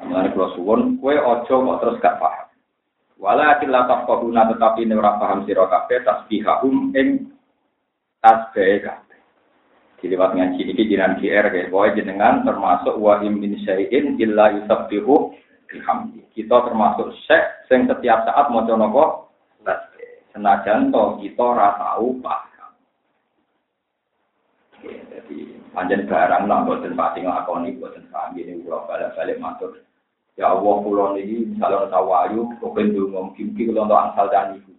Mulane 0.00 0.32
kula 0.32 0.56
suwun 0.56 0.96
kowe 1.00 1.12
aja 1.12 1.52
kok 1.52 1.78
terus 1.84 2.00
gak 2.00 2.16
paham. 2.16 2.48
Walakin 3.16 3.72
la 3.72 3.84
tafqahuna 3.84 4.48
tetapi 4.52 4.88
nek 4.88 5.00
ora 5.00 5.20
paham 5.20 5.44
sira 5.44 5.68
kabeh 5.68 6.00
tasbihahum 6.04 6.96
ing 6.96 7.28
tasbih 8.24 8.84
kabeh. 8.84 9.20
Diliwat 10.00 10.32
ngaji 10.32 10.60
iki 10.64 10.88
jinan 10.88 11.20
GR 11.20 11.48
kayak 11.48 11.72
boy 11.72 11.92
jenengan 11.92 12.44
termasuk 12.44 12.96
wa 12.96 13.20
min 13.20 13.56
syai'in 13.64 14.16
illa 14.16 14.52
yusabbihu 14.56 15.32
bihamdi. 15.68 16.24
Kita 16.32 16.56
termasuk 16.68 17.12
syekh 17.28 17.44
sing 17.68 17.84
setiap 17.84 18.24
saat 18.24 18.48
maca 18.48 18.76
napa 18.76 19.25
Senajan 20.36 20.92
to 20.92 21.16
kita 21.24 21.40
ora 21.40 21.80
tahu 21.80 22.20
paham. 22.20 22.68
Jadi 24.84 25.56
panjang 25.72 26.04
barang 26.04 26.44
lah 26.44 26.60
buatan 26.68 26.92
pati 26.92 27.24
ngelakoni 27.24 27.80
buatan 27.80 28.04
sami 28.12 28.44
ini 28.44 28.60
pulau 28.60 28.84
balik-balik 28.84 29.40
matur. 29.40 29.80
Ya 30.36 30.52
Allah 30.52 30.76
pulau 30.84 31.16
ini 31.16 31.56
misalnya 31.56 31.88
tawayu, 31.88 32.52
kepen 32.60 32.92
dungo 32.92 33.32
mungkin 33.32 33.56
kalau 33.56 33.88
untuk 33.88 33.96
angsal 33.96 34.28
dan 34.28 34.60
ibu. 34.60 34.76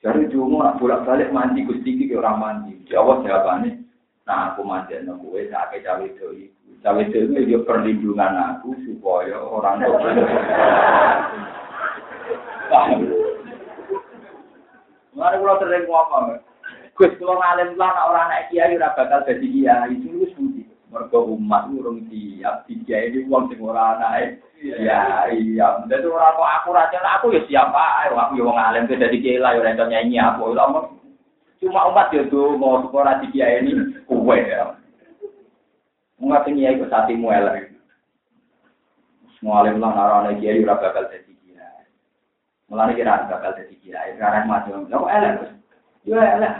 Jadi 0.00 0.32
dungo 0.32 0.64
nak 0.64 0.80
bolak 0.80 1.04
balik 1.04 1.28
mandi 1.28 1.68
gusti 1.68 2.00
ki 2.00 2.16
orang 2.16 2.40
mandi. 2.40 2.80
Ya 2.88 3.04
Allah 3.04 3.20
jawabannya, 3.20 3.76
nah 4.24 4.56
aku 4.56 4.64
mandi 4.64 4.96
no 5.04 5.20
gue 5.20 5.52
sakit 5.52 5.84
cawe 5.84 6.08
itu 6.08 6.48
ibu. 6.48 6.80
Cawe 6.80 7.04
itu 7.04 7.36
itu 7.36 7.60
perlindungan 7.68 8.32
aku 8.56 8.72
supaya 8.88 9.44
orang 9.44 9.84
tua. 9.84 10.08
Mulane 15.16 15.40
kula 15.40 15.56
sering 15.56 15.88
ngomong, 15.88 16.44
Gus 16.92 17.16
kula 17.16 17.40
ngalim 17.40 17.80
lah 17.80 17.88
nek 17.88 18.06
ora 18.12 18.20
anak 18.28 18.52
kiai 18.52 18.76
ora 18.76 18.92
bakal 18.92 19.24
dadi 19.24 19.48
kiai. 19.48 19.96
Itu 19.96 20.12
wis 20.20 20.36
budi. 20.36 20.68
Mergo 20.92 21.32
umat 21.32 21.72
urung 21.72 22.04
siap 22.12 22.68
kiai 22.68 23.08
iki 23.08 23.24
wong 23.24 23.48
sing 23.48 23.64
ora 23.64 23.96
anake. 23.96 24.44
Ya 24.60 25.24
iya, 25.32 25.80
dadi 25.88 26.04
ora 26.04 26.36
kok 26.36 26.52
aku 26.60 26.68
ra 26.76 26.92
aku 27.16 27.32
ya 27.32 27.40
siap 27.48 27.72
ae. 27.72 28.12
Aku 28.12 28.36
ya 28.36 28.44
wong 28.44 28.60
alim 28.60 28.84
dadi 28.84 29.16
kiai 29.24 29.40
lah 29.40 29.56
ya 29.56 29.64
ora 29.64 29.88
nyanyi 29.88 30.20
aku. 30.20 30.52
Cuma 31.64 31.88
umat 31.88 32.12
ya 32.12 32.28
tuh 32.28 32.52
mau 32.60 32.84
sekolah 32.84 33.24
di 33.24 33.32
kiai 33.32 33.64
ini 33.64 34.04
kuwe 34.04 34.36
ya. 34.36 34.76
Mengapa 36.20 36.52
kiai 36.52 36.76
kok 36.76 36.92
satimu 36.92 37.32
elek. 37.32 37.72
Semua 39.40 39.64
alim 39.64 39.80
lah 39.80 39.96
narane 39.96 40.36
kiai 40.44 40.60
ora 40.60 40.76
bakal 40.76 41.08
dadi 41.08 41.35
Mulane 42.66 42.98
kira 42.98 43.30
bakal 43.30 43.54
jadi 43.54 43.74
kiai, 43.78 44.18
sekarang 44.18 44.50
mati. 44.50 44.74
Lah 44.74 44.82
kok 44.90 45.12
elek, 45.14 45.32
Gus? 45.38 45.50
Yo 46.02 46.18
elek. 46.18 46.54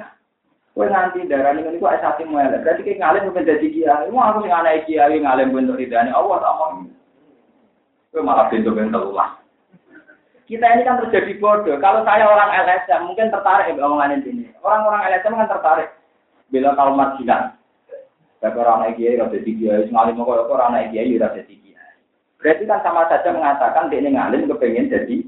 Kowe 0.77 0.87
nganti 0.87 1.27
darani 1.27 1.67
ngene 1.67 1.83
kok 1.83 1.95
esate 1.99 2.23
mu 2.23 2.39
elek. 2.39 2.63
Berarti 2.63 2.87
ki 2.87 3.01
ngalim 3.03 3.27
bukan 3.27 3.49
jadi 3.49 3.67
kiai. 3.67 4.07
Mau 4.15 4.23
aku 4.23 4.47
sing 4.47 4.55
anak 4.55 4.87
kiai 4.87 5.19
ngalim 5.19 5.51
bentuk 5.51 5.81
ridane 5.83 6.15
Allah 6.15 6.39
tak 6.39 6.55
mau. 6.63 6.87
Kowe 8.15 8.23
malah 8.23 8.47
pintu 8.55 8.71
bentuk 8.71 9.11
Allah. 9.11 9.43
Kita 10.47 10.63
ini 10.79 10.87
kan 10.87 11.03
terjadi 11.03 11.43
bodoh. 11.43 11.75
Kalau 11.83 12.07
saya 12.07 12.23
orang 12.23 12.55
LSM 12.55 13.11
mungkin 13.11 13.35
tertarik 13.35 13.67
ya 13.67 13.83
omongan 13.83 14.23
ini. 14.23 14.47
Orang-orang 14.63 15.11
LSM 15.11 15.35
kan 15.35 15.51
tertarik. 15.51 15.91
Bila 16.55 16.79
kalau 16.79 16.95
marginal. 16.95 17.59
Tapi 18.39 18.55
orang 18.63 18.95
kiai, 18.95 19.19
rasa 19.19 19.43
jadi 19.43 19.53
kiai. 19.59 19.91
Ngalim 19.91 20.23
kok 20.23 20.47
orang 20.55 20.71
anak 20.71 20.95
kiai, 20.95 21.19
rasa 21.19 21.43
jadi 21.43 21.51
kiai. 21.51 21.95
Berarti 22.39 22.63
kan 22.63 22.79
sama 22.87 23.11
saja 23.11 23.35
mengatakan 23.35 23.91
dia 23.91 24.07
ngalim 24.07 24.47
kepengen 24.47 24.87
jadi 24.87 25.26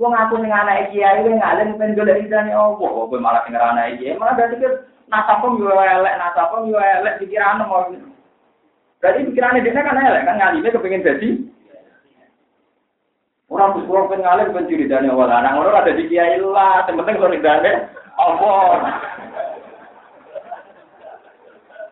Wong 0.00 0.16
aku 0.16 0.40
ning 0.40 0.48
anak 0.48 0.88
kiai 0.88 1.20
kowe 1.20 1.36
ngalim 1.36 1.76
ben 1.76 1.92
golek 1.92 2.24
ridane 2.24 2.56
Allah, 2.56 2.80
kowe 2.80 3.16
malah 3.20 3.44
ning 3.44 3.60
anak 3.60 4.00
kiai, 4.00 4.16
malah 4.16 4.32
berarti 4.40 4.56
ke 4.56 4.68
nasabem 5.12 5.60
yo 5.60 5.68
elek, 5.68 6.16
nasabem 6.16 6.72
yo 6.72 6.80
elek 6.80 7.20
pikiran 7.20 7.60
mau. 7.68 7.92
Berarti 9.04 9.28
pikirannya 9.28 9.60
dia 9.60 9.76
kan 9.76 10.00
elek 10.00 10.24
kan 10.24 10.40
ngalime 10.40 10.72
kepengin 10.72 11.04
jadi. 11.04 11.28
Orang 13.52 13.76
bersuara 13.76 14.08
pengen 14.08 14.24
ngalim 14.24 14.54
pengen 14.56 14.68
curi 14.72 14.88
dana 14.88 15.12
awal 15.12 15.28
anak 15.28 15.60
orang 15.60 15.76
ada 15.84 15.92
di 15.92 16.08
kiai 16.08 16.40
lah, 16.40 16.88
yang 16.88 16.96
penting 16.96 17.20
curi 17.20 17.44
dana 17.44 17.72
Allah. 18.16 18.96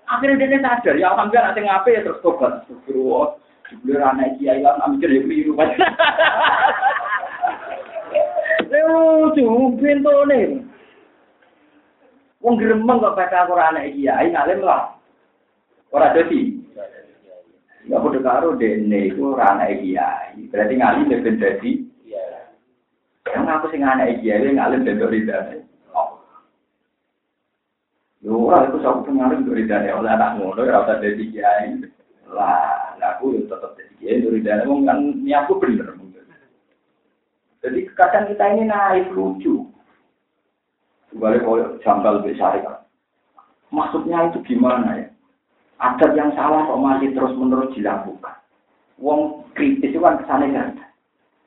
Akhirnya 0.08 0.40
dia 0.40 0.58
sadar, 0.64 0.96
ya 0.96 1.12
alhamdulillah 1.12 1.52
nanti 1.52 1.60
ngapain 1.68 1.94
ya 2.00 2.04
terus 2.08 2.24
tobat. 2.24 2.64
Astagfirullah, 2.64 3.36
dibeli 3.68 4.00
anak 4.00 4.40
kiai 4.40 4.64
lah, 4.64 4.88
mikir 4.88 5.12
ya 5.12 5.20
keliru. 5.20 5.52
Lucu, 8.90 9.78
pintu 9.78 10.14
nih. 10.26 10.70
Wong 12.40 12.56
gremeng 12.56 13.04
kok 13.04 13.16
baca 13.20 13.44
Quran 13.44 13.76
anak 13.76 13.92
kiai 13.92 14.32
ngalim 14.32 14.64
lah. 14.64 14.96
Ora 15.92 16.16
dadi. 16.16 16.56
Ya 17.84 18.00
padha 18.00 18.20
karo 18.24 18.56
dene 18.56 19.12
iku 19.12 19.36
ora 19.36 19.60
anak 19.60 19.84
kiai. 19.84 20.48
Berarti 20.48 20.74
ngalim 20.80 21.12
ben 21.20 21.36
dadi. 21.36 21.84
Yang 23.28 23.44
aku 23.44 23.66
sing 23.68 23.84
anak 23.84 24.24
kiai 24.24 24.56
ngalim 24.56 24.88
ben 24.88 25.04
ridane. 25.04 25.68
Yo 28.24 28.40
ora 28.48 28.72
iku 28.72 28.80
sak 28.80 29.04
ngalim 29.04 29.44
ben 29.44 29.56
ridane 29.60 29.92
oleh 29.92 30.08
anak 30.08 30.40
ngono 30.40 30.64
ora 30.64 30.88
usah 30.88 30.96
dadi 30.96 31.28
kiai. 31.28 31.76
Lah, 32.32 32.96
aku 32.96 33.36
yo 33.36 33.52
tetep 33.52 33.76
dadi 33.76 33.94
kiai 34.00 34.24
ridane 34.24 34.64
wong 34.64 34.88
kan 34.88 34.98
niatku 35.20 35.60
bener. 35.60 35.92
Jadi 37.60 37.92
kadang 37.92 38.24
kita 38.32 38.44
ini 38.56 38.64
naik 38.64 39.12
lucu. 39.12 39.68
Balik 41.12 41.44
kalau 41.44 41.76
jambal 41.84 42.22
besar 42.24 42.56
Maksudnya 43.70 44.30
itu 44.30 44.38
gimana 44.46 44.98
ya? 44.98 45.06
Adat 45.80 46.12
yang 46.12 46.34
salah 46.36 46.66
kok 46.66 46.80
masih 46.80 47.14
terus 47.14 47.32
menerus 47.38 47.72
dilakukan. 47.72 48.36
Wong 49.00 49.48
kritis 49.56 49.96
itu 49.96 50.02
kan 50.02 50.20
kesannya 50.20 50.52
ganda. 50.52 50.84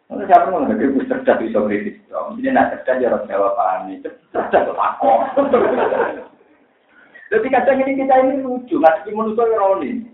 Kalau 0.10 0.26
siapa 0.26 0.50
mau 0.50 0.66
nggak 0.66 0.80
kritis 0.80 1.10
cerdas 1.10 1.38
bisa 1.38 1.60
kritis. 1.70 1.96
Jadi 2.10 2.50
nak 2.50 2.70
cerdas 2.74 3.02
ya 3.02 3.08
harus 3.14 3.28
jawab 3.30 3.54
paham 3.54 3.94
itu. 3.94 4.10
Cerdas 4.34 4.66
kok 4.66 4.80
aku. 4.80 5.12
Jadi 7.34 7.48
kadang 7.50 7.78
ini 7.82 7.98
kita 7.98 8.16
ini 8.26 8.46
lucu, 8.46 8.78
nggak 8.78 9.06
sih 9.06 9.14
menurut 9.14 9.42
ironi. 9.42 10.06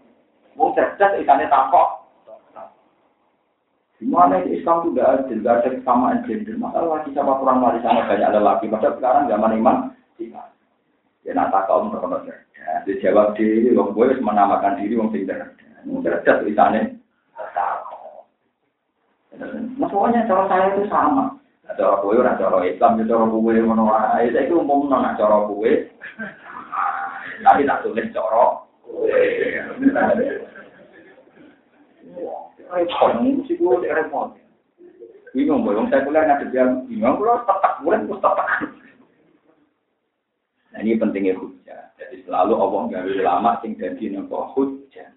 Wong 0.55 0.75
cerdas 0.75 1.19
ikannya 1.19 1.51
takok, 1.51 1.98
Gimana 3.99 4.39
itu 4.39 4.63
Islam 4.63 4.87
tidak 4.87 5.27
adil, 5.27 5.43
tidak 5.43 5.55
ada 5.59 5.69
kesamaan 5.75 6.23
gender. 6.23 6.55
Masalah 6.55 7.03
lagi 7.03 7.11
sama 7.11 7.35
kurang 7.35 7.59
warisan 7.59 7.99
banyak 8.07 8.31
lelaki. 8.31 8.71
Padahal 8.71 8.95
sekarang 8.95 9.23
zaman 9.27 9.55
iman, 9.59 9.77
tidak. 10.15 10.47
Ya 11.27 11.35
nak 11.35 11.51
tak 11.51 11.67
kaum 11.67 11.91
terkenal 11.91 12.23
cerdas. 12.23 12.87
Dia 12.87 12.95
jawab 13.03 13.35
diri, 13.35 13.75
wong 13.75 13.91
gue 13.91 14.15
menamakan 14.23 14.79
diri 14.79 14.95
wong 14.95 15.11
sing 15.11 15.27
cerdas. 15.27 15.51
Wong 15.83 15.99
cerdas 15.99 16.39
tulisannya. 16.39 16.95
Maksudnya 19.75 20.27
cara 20.27 20.43
saya 20.47 20.65
itu 20.75 20.87
sama. 20.87 21.35
Nah, 21.67 21.73
cara 21.75 21.99
kue 21.99 22.15
orang 22.15 22.39
cara 22.39 22.65
Islam, 22.65 23.03
ya 23.03 23.05
cara 23.07 23.25
kue 23.27 23.55
mana 23.61 23.83
wae. 23.83 24.31
Saya 24.31 24.47
itu 24.47 24.57
umum 24.57 24.87
nona 24.87 25.15
cara 25.19 25.43
kue. 25.47 25.91
Tapi 27.43 27.67
tak 27.67 27.83
tulis 27.83 28.11
cara 28.15 28.63
kue. 28.83 30.39
Repot, 32.69 33.11
mesti 33.19 33.53
gue 33.57 33.89
repot. 33.89 34.37
Bingung, 35.33 35.61
boy. 35.61 35.77
Saya 35.89 36.05
kuliah 36.05 36.25
ngadep 36.25 36.49
yang 36.53 36.85
bingung, 36.89 37.21
gue 37.21 37.33
tetap, 37.45 37.73
gue 37.85 37.95
gue 38.05 38.17
tetap. 38.17 38.47
Nah 40.69 40.79
ini 40.85 40.97
pentingnya 41.01 41.33
hujah. 41.37 41.91
Jadi 41.97 42.23
selalu 42.25 42.53
Allah 42.53 42.81
nggak 42.89 43.03
lama 43.25 43.51
sing 43.61 43.73
jadi 43.77 44.13
nopo 44.13 44.53
hujah. 44.53 45.09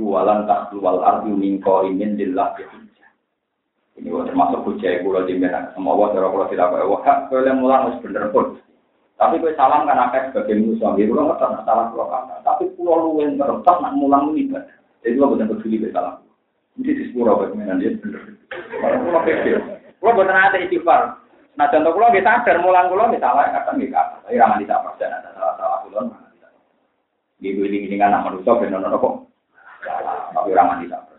Walan 0.00 0.48
tak 0.48 0.72
keluar 0.72 1.00
arti 1.04 1.32
mingko 1.32 1.88
ingin 1.88 2.16
dilak 2.16 2.56
hujah. 2.56 3.10
Ini 4.00 4.08
termasuk 4.08 4.64
hujah 4.64 5.04
pulau 5.04 5.28
di 5.28 5.36
mana 5.36 5.68
semua 5.76 5.92
Allah 5.92 6.08
cara 6.16 6.26
pulau 6.32 6.48
tidak 6.48 6.72
kaya 6.72 6.88
wah 6.88 7.04
boleh 7.28 7.54
mulang 7.56 7.80
harus 7.88 8.00
bener 8.00 8.24
pun. 8.32 8.56
Tapi 9.20 9.36
gue 9.36 9.52
salam 9.52 9.84
kan 9.84 10.08
akeh 10.08 10.32
sebagai 10.32 10.56
musuh, 10.56 10.96
gue 10.96 11.04
nggak 11.04 11.36
pernah 11.36 11.60
salah 11.68 11.92
pulau 11.92 12.08
kata. 12.08 12.40
Tapi 12.40 12.72
pulau 12.80 13.12
lu 13.12 13.20
yang 13.20 13.36
terus 13.36 13.60
nak 13.60 13.92
mulang 13.92 14.32
ini 14.32 14.48
Jadi 15.04 15.16
gue 15.16 15.30
benar 15.36 15.48
peduli 15.52 15.92
salam. 15.92 16.16
Ini 16.78 16.90
di 16.94 17.04
sepuluh 17.10 17.34
bagaimana 17.34 17.80
dia 17.82 17.98
bener. 17.98 18.22
Kalau 18.50 19.22
kecil, 19.26 19.58
pulau 19.98 20.14
buat 20.14 20.30
nanti 20.30 20.70
istighfar. 20.70 21.18
Nah 21.58 21.66
contoh 21.66 21.92
pulau 21.92 22.14
kita 22.14 22.46
sadar 22.46 22.62
mulang 22.62 22.86
pulau 22.86 23.10
misalnya 23.10 23.50
kadang 23.50 23.82
nggak 23.82 23.90
apa, 23.98 24.16
tapi 24.22 24.38
ramah 24.38 24.56
tidak 24.62 24.86
dan 25.02 25.18
ada 25.18 25.30
salah 25.34 25.54
salah 25.58 25.78
mana 26.06 26.30
tidak. 26.30 26.52
Ibu 27.42 27.60
ini 27.66 27.90
ini 27.90 27.96
kan 27.98 28.14
nama 28.14 28.30
manusia 28.30 28.54
benar 28.54 28.80
benar 28.80 28.96
kok. 28.96 29.14
Tapi 30.30 30.50
ramah 30.54 30.78
tidak. 30.78 31.10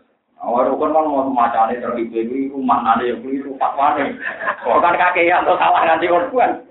Awal 0.42 0.74
rukun 0.74 0.90
kan 0.90 1.06
mau 1.06 1.22
semacam 1.30 1.70
ini 1.70 1.78
terhibu 1.78 2.14
itu 2.18 2.50
rumah 2.50 2.82
nanti 2.82 3.14
yang 3.14 3.22
keliru 3.22 3.54
fatwane. 3.62 4.18
Oh 4.66 4.82
kan 4.82 4.98
kakean 4.98 5.46
atau 5.46 5.54
salah 5.54 5.86
nanti 5.86 6.10
korban. 6.10 6.66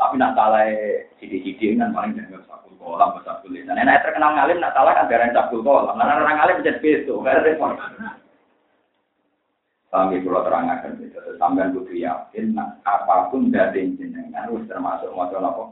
Tapi 0.00 0.16
nak 0.16 0.32
salah 0.32 0.64
sidi-sidi 1.20 1.76
kan 1.76 1.92
paling 1.92 2.16
jangan 2.16 2.40
sakul 2.48 2.71
kolam 2.82 3.14
besar 3.16 3.38
tulis. 3.46 3.62
Dan 3.64 3.78
enak 3.78 4.02
terkenal 4.02 4.34
ngalim 4.34 4.58
nak 4.58 4.74
salah 4.74 4.92
kan 4.98 5.06
darah 5.06 5.30
sakul 5.30 5.62
kolam. 5.62 5.94
Karena 5.94 6.18
orang 6.18 6.36
ngalim 6.42 6.56
menjadi 6.60 6.80
beso, 6.82 7.14
karena 7.22 7.46
repot. 7.46 7.72
Sampai 9.92 10.24
kalau 10.24 10.40
terangkan 10.48 10.96
itu, 11.04 11.20
sampai 11.36 11.68
butuh 11.68 11.92
yakin, 11.92 12.56
nah, 12.56 12.80
apa 12.88 13.28
pun 13.28 13.52
dari 13.52 13.92
jenengan, 13.92 14.48
harus 14.48 14.64
termasuk 14.64 15.12
masalah 15.12 15.52
apa? 15.52 15.64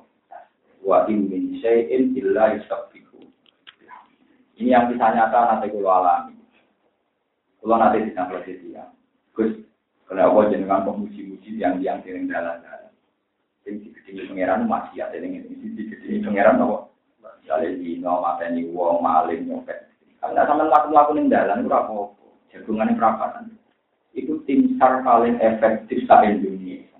Wa 0.84 1.08
min 1.08 1.56
syai'in 1.56 2.12
illa. 2.12 2.60
Ini 4.60 4.76
yang 4.76 4.92
bisa 4.92 5.08
nyata 5.16 5.56
nanti 5.56 5.72
kalau 5.72 5.88
alami. 5.88 6.36
Kalau 7.64 7.80
nanti 7.80 8.04
di 8.04 8.12
posisi 8.12 8.76
ya. 8.76 8.84
Gus, 9.32 9.56
kalau 10.04 10.44
jenengan 10.52 10.84
pemuji-muji 10.84 11.56
yang 11.56 11.80
yang 11.80 12.04
sering 12.04 12.28
dalam-dalam. 12.28 12.92
Sing 13.64 13.80
digedingi 13.80 14.28
pangeran 14.28 14.68
masih 14.68 15.00
ada 15.00 15.16
yang 15.16 15.48
ini 15.48 15.80
digedingi 15.80 16.28
pangeran 16.28 16.60
apa? 16.60 16.89
Misalnya 17.50 17.82
dino, 17.82 18.22
mateni 18.22 18.62
wong, 18.70 19.02
maling, 19.02 19.42
nyopet. 19.50 19.90
Karena 20.22 20.46
sama 20.46 20.70
laku-laku 20.70 21.18
ning 21.18 21.26
dalan 21.26 21.66
itu 21.66 21.74
apa? 21.74 22.14
Jagungan 22.54 22.94
perapatan 22.94 23.58
itu 24.14 24.38
tim 24.46 24.78
SAR 24.78 25.02
paling 25.06 25.38
efektif 25.38 26.06
sa 26.06 26.22
Indonesia. 26.22 26.98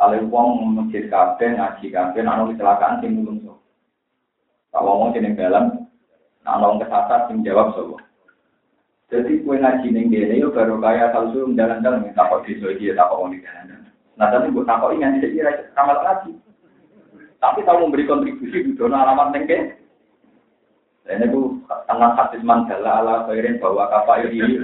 Kalau 0.00 0.20
uang 0.32 0.48
masjid 0.76 1.08
kabeh 1.08 1.60
ngaji 1.60 1.86
kabeh 1.88 2.20
nang 2.20 2.52
kecelakaan 2.52 3.00
sing 3.00 3.20
mulung 3.20 3.40
so. 3.44 3.60
Kalau 4.72 5.00
ngomong 5.00 5.16
sing 5.16 5.32
dalam 5.36 5.88
nang 6.44 6.60
wong 6.60 6.80
kesasar 6.80 7.32
sing 7.32 7.40
jawab 7.40 7.72
so. 7.72 7.96
Jadi 9.08 9.40
kue 9.40 9.56
ngaji 9.56 9.92
ning 9.92 10.12
kene 10.12 10.36
yo 10.36 10.52
baru 10.52 10.76
kaya 10.80 11.12
kalau 11.12 11.52
dalan-dalan 11.52 12.04
minta 12.04 12.28
kok 12.28 12.44
desa 12.44 12.72
iki 12.72 12.92
tak 12.92 13.08
kok 13.08 13.28
di 13.32 13.44
dalan. 13.44 13.88
Nah 14.16 14.32
tapi 14.32 14.52
gue 14.52 14.64
takut 14.64 14.96
ini 14.96 15.20
kira 15.20 15.72
ramal 15.72 16.00
ngaji. 16.00 16.45
Tapi 17.40 17.64
tahu 17.64 17.84
memberi 17.84 18.08
kontribusi 18.08 18.64
di 18.64 18.72
zona 18.74 19.04
alamat 19.04 19.28
ning 19.36 19.44
kene. 19.44 19.86
Dan 21.06 21.22
itu 21.22 21.62
tengah 21.86 22.18
hadis 22.18 22.42
mandala 22.42 22.98
ala 22.98 23.14
khairin 23.30 23.62
bahwa 23.62 23.86
kapal 23.86 24.26
ini. 24.26 24.58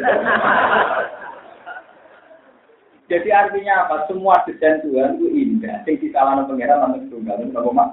Jadi 3.06 3.28
artinya 3.30 3.86
apa? 3.86 4.10
Semua 4.10 4.42
desain 4.48 4.82
Tuhan 4.82 5.20
itu 5.20 5.26
indah. 5.30 5.84
Sing 5.86 6.00
disalahkan 6.02 6.48
pengiran 6.50 6.82
namun 6.82 7.12
tunggal 7.12 7.38
itu 7.44 7.54
apa 7.54 7.70
mak? 7.70 7.90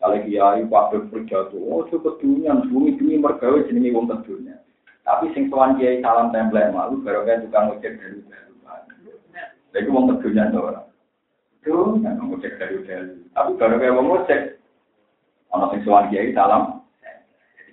Kalau 0.00 0.20
kiai 0.20 0.60
waktu 0.68 1.08
berjatuh, 1.08 1.60
oh 1.64 1.88
cukup 1.88 2.20
dunia, 2.20 2.52
bumi 2.68 2.92
bumi 3.00 3.16
mergawe 3.20 3.64
jenenge 3.64 3.94
wong 3.94 4.04
kedunya. 4.10 4.60
Tapi 5.04 5.32
sing 5.32 5.48
tuan 5.48 5.76
kiai 5.80 6.00
salam 6.00 6.32
template 6.32 6.72
malu 6.72 7.00
baru 7.00 7.24
kan 7.24 7.44
tukang 7.44 7.72
ngecek 7.72 8.00
dari 8.00 8.18
dari. 8.28 8.52
Jadi 9.76 9.88
wong 9.88 10.12
kedunya 10.12 10.48
tuh 10.52 10.72
orang. 10.72 10.93
Tuh, 11.64 11.96
yang 12.04 12.20
ngecek 12.20 12.60
dari 12.60 12.76
dari. 12.84 13.24
Tapi 13.32 13.56
baru 13.56 13.80
kayak 13.80 13.96
wong 13.96 14.06
ngecek, 14.12 14.40
orang 15.48 15.68
sing 15.72 15.80
tuan 15.88 16.12
kiai 16.12 16.36
salam. 16.36 16.84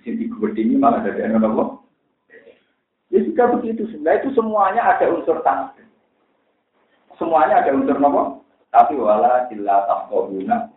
sini 0.16 0.32
ini 0.32 0.74
malah 0.80 1.04
dari 1.04 1.20
anak 1.20 1.44
Allah. 1.44 1.76
Ya 3.12 3.20
sudah 3.28 3.46
begitu. 3.60 3.84
Sebenarnya 3.92 4.24
itu 4.24 4.30
semuanya 4.32 4.82
ada 4.88 5.04
unsur 5.12 5.44
takdir. 5.44 5.84
Semuanya 7.20 7.60
ada 7.60 7.76
unsur 7.76 8.00
nopo. 8.00 8.40
Tapi 8.72 8.96
wala 8.96 9.44
sila 9.52 9.84
guna. 10.08 10.72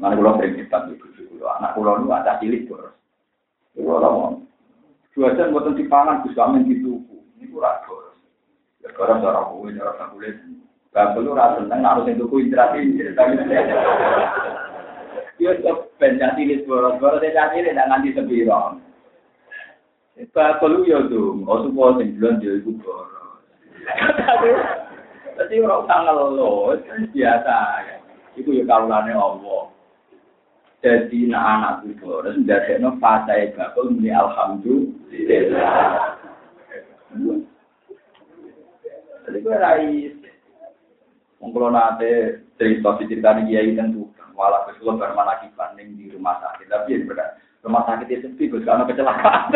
Mana 0.00 0.16
kalau 0.18 0.40
sering 0.40 0.58
debat 0.58 0.90
di 0.90 0.98
bujuk 0.98 1.28
anak 1.44 1.76
pulau 1.76 2.00
itu 2.02 2.10
ada 2.10 2.40
cilik 2.42 2.66
boros. 2.66 2.96
Itu 3.76 3.86
orang 3.86 4.42
dua 5.14 5.30
jam 5.38 5.54
buatan 5.54 5.78
dipangan, 5.78 6.26
bisa 6.26 6.40
amin 6.42 6.66
dituku. 6.66 7.22
Ini 7.38 7.46
kurang 7.52 7.78
boros. 7.86 8.18
Ya 8.82 8.90
boros 8.96 9.22
cara 9.22 9.40
kue, 9.52 9.70
cara 9.76 10.04
kulit. 10.10 10.34
Gak 10.94 11.18
perlu 11.18 11.34
rasa 11.34 11.66
tentang 11.66 11.82
harus 11.82 12.06
yang 12.06 12.22
tuku 12.22 12.46
interaksi. 12.46 13.02
Dia 15.42 15.50
ben 15.98 16.22
cilik 16.22 16.62
boros, 16.70 16.94
boros 17.02 17.18
dia 17.18 17.50
cilik 17.50 17.74
tidak 17.74 17.88
nganti 17.90 18.14
sebirong. 18.14 18.78
Bakul 20.30 20.86
ya 20.86 21.02
tuh, 21.10 21.42
oh 21.42 21.66
semua 21.66 21.98
sing 21.98 22.14
bulan 22.14 22.38
dia 22.38 22.62
iku 22.62 22.70
boros. 22.78 23.42
Tapi 25.34 25.58
ora 25.58 25.82
usah 25.82 25.98
ngeluh, 26.06 26.78
biasa 27.10 27.56
ya. 27.82 27.96
Iku 28.38 28.54
ya 28.54 28.62
kaulane 28.62 29.10
Allah. 29.10 29.74
Jadi 30.84 31.32
nak 31.32 31.42
anak 31.42 31.90
itu 31.90 32.06
harus 32.06 32.38
no 32.78 32.94
fase 33.02 33.50
bakul 33.58 33.90
muni 33.90 34.14
alhamdulillah. 34.14 36.14
Jadi 39.24 39.38
gue 39.40 39.56
rais. 39.56 40.33
Mengkulo 41.44 41.68
nate 41.68 42.40
cerita 42.56 42.96
cerita 42.96 43.36
nih 43.36 43.44
kiai 43.52 43.76
tentu 43.76 44.08
malah 44.32 44.64
kesulo 44.66 44.96
bermana 44.96 45.38
kipan 45.44 45.76
di 45.76 46.08
rumah 46.10 46.40
sakit 46.40 46.66
tapi 46.72 46.96
ya 46.96 47.04
benar 47.04 47.38
rumah 47.64 47.84
sakit 47.88 48.06
itu 48.12 48.28
sepi 48.28 48.52
gue 48.52 48.60
karena 48.60 48.84
kecelakaan. 48.84 49.52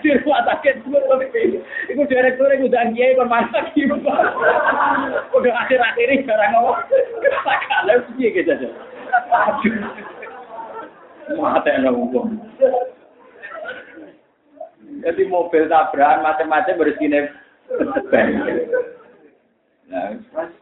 Di 0.00 0.10
rumah 0.22 0.40
sakit 0.46 0.74
semua 0.86 1.02
tapi 1.10 1.26
itu 1.90 2.02
direktur 2.06 2.48
itu 2.54 2.70
udah 2.70 2.86
kiai 2.94 3.18
kon 3.18 3.26
masak 3.26 3.74
gitu. 3.74 3.98
Udah 5.34 5.52
akhir-akhir 5.66 6.08
ini 6.10 6.26
barang 6.26 6.50
ngomong. 6.54 6.78
Kalau 7.42 7.98
sih 8.14 8.30
gitu 8.30 8.50
aja. 8.50 8.68
Mata 11.34 11.68
yang 11.70 11.90
ngomong. 11.90 12.38
Jadi 15.00 15.22
mobil 15.26 15.66
tabrakan 15.66 16.22
macam-macam 16.22 16.78
bersihnya. 16.78 17.30
Nah, 19.90 20.06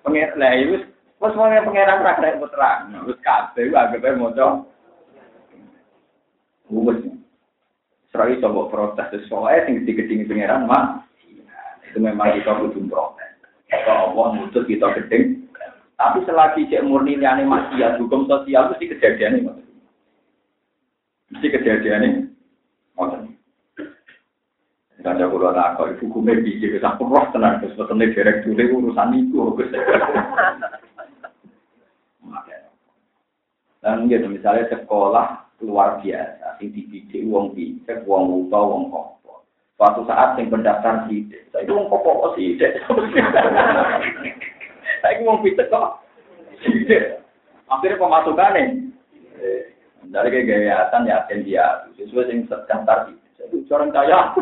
pengen 0.05 0.31
lah 0.41 0.53
itu 0.57 0.77
Wes 1.19 1.35
wong 1.35 1.51
pangeran 1.51 2.07
ra 2.07 2.15
kena 2.15 2.47
terang. 2.47 2.95
Wis 3.03 3.19
kabeh 3.27 3.75
anggap 3.75 4.07
ae 4.07 4.15
maca. 4.15 4.63
Wes. 6.71 6.99
Serai 8.15 8.41
coba 8.41 8.71
protes 8.71 9.27
soalnya 9.27 9.67
sing 9.67 9.83
digedingi 9.83 10.31
pangeran 10.31 10.71
mah. 10.71 11.03
Itu 11.91 11.99
memang 11.99 12.39
kita 12.39 12.55
kudu 12.63 12.87
protes. 12.87 13.31
Kalau 13.67 14.15
Allah 14.15 14.27
mutus 14.39 14.63
kita 14.71 14.95
gedeng. 14.95 15.51
Tapi 15.99 16.23
selagi 16.23 16.71
cek 16.71 16.87
murni 16.87 17.19
liane 17.19 17.43
maksiat 17.43 17.99
hukum 17.99 18.31
sosial 18.31 18.71
mesti 18.71 18.87
kejadian 18.87 19.43
ini. 19.43 19.51
Mesti 21.35 21.47
kejadian 21.51 22.07
ini. 22.07 22.21
Aku 25.17 25.41
lho 25.41 25.57
tak 25.57 25.81
kok 25.81 25.97
hukumnya 26.05 26.43
biji 26.45 26.77
sak 26.77 27.01
roh 27.01 27.25
tenan 27.33 27.65
terus 27.65 27.79
petene 27.79 28.13
direktur 28.13 28.61
urusan 28.61 29.17
iku. 29.17 29.57
Dan 33.79 34.11
gitu 34.11 34.27
misalnya 34.29 34.69
sekolah 34.69 35.49
luar 35.65 36.03
biasa, 36.03 36.59
sing 36.59 36.71
dididik 36.75 37.25
wong 37.27 37.55
bijak, 37.55 38.05
wong 38.05 38.47
uta, 38.47 38.59
wong 38.59 38.91
kopo. 38.93 39.47
Suatu 39.79 40.03
saat 40.07 40.35
sing 40.35 40.51
pendaftar 40.51 41.07
sidik, 41.07 41.47
saya 41.55 41.65
itu 41.65 41.73
wong 41.73 41.89
kopo 41.89 42.35
sidik. 42.37 42.79
Saya 44.99 45.23
wong 45.23 45.47
bijak 45.47 45.71
kok 45.71 46.03
sidik. 46.61 47.23
Akhirnya 47.71 48.03
pemasukan 48.03 48.55
nih. 48.59 48.69
Dari 50.09 50.29
kegiatan 50.33 51.07
ya 51.07 51.23
dia 51.31 51.67
sesuai 51.95 52.29
sing 52.29 52.39
daftar 52.51 53.07
sidik. 53.07 53.28
Itu 53.39 53.71
orang 53.71 53.95
kaya. 53.95 54.35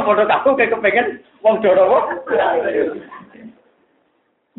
Bodoh 0.00 0.24
kamu 0.24 0.56
kayak 0.56 0.72
kepengen 0.76 1.06
wong 1.44 1.60
jorowo. 1.60 1.98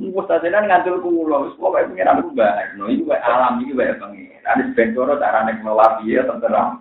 Mustazilan 0.02 0.66
ngantul 0.66 1.04
kulo, 1.04 1.46
wis 1.46 1.58
pokoke 1.60 1.94
pengiran 1.94 2.26
ku 2.26 2.34
bae. 2.34 2.74
No 2.80 2.90
iki 2.90 3.06
wae 3.06 3.22
alam 3.22 3.62
iki 3.62 3.74
wae 3.76 3.94
pengiran. 3.98 4.42
Ada 4.46 4.64
bentoro 4.74 5.14
carane 5.20 5.62
ngelola 5.62 6.02
piye 6.02 6.22
terserah. 6.26 6.80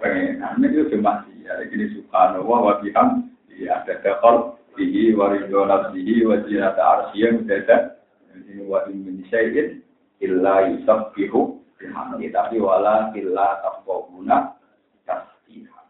Pengiran 0.00 0.64
iki 0.64 0.90
cuma 0.92 1.24
ya 1.44 1.52
iki 1.64 1.96
subhanallah 1.96 2.58
wa 2.60 2.74
biham 2.82 3.30
ya 3.56 3.80
ada 3.80 3.94
dakal 4.04 4.58
bihi 4.76 5.16
wa 5.16 5.32
ridho 5.32 5.64
nafsihi 5.64 6.26
wa 6.28 6.36
zinata 6.44 6.82
arsyih 6.82 7.40
dada. 7.48 7.96
Ini 8.36 8.64
wa 8.68 8.84
in 8.90 9.02
min 9.02 9.16
syai'in 9.32 9.80
illa 10.20 10.68
yusabbihu 10.68 11.57
bihamdi 11.78 12.28
tapi 12.34 12.58
wala 12.58 13.14
illa 13.14 13.62
tafqahuna 13.62 14.58
tasbihah. 15.06 15.86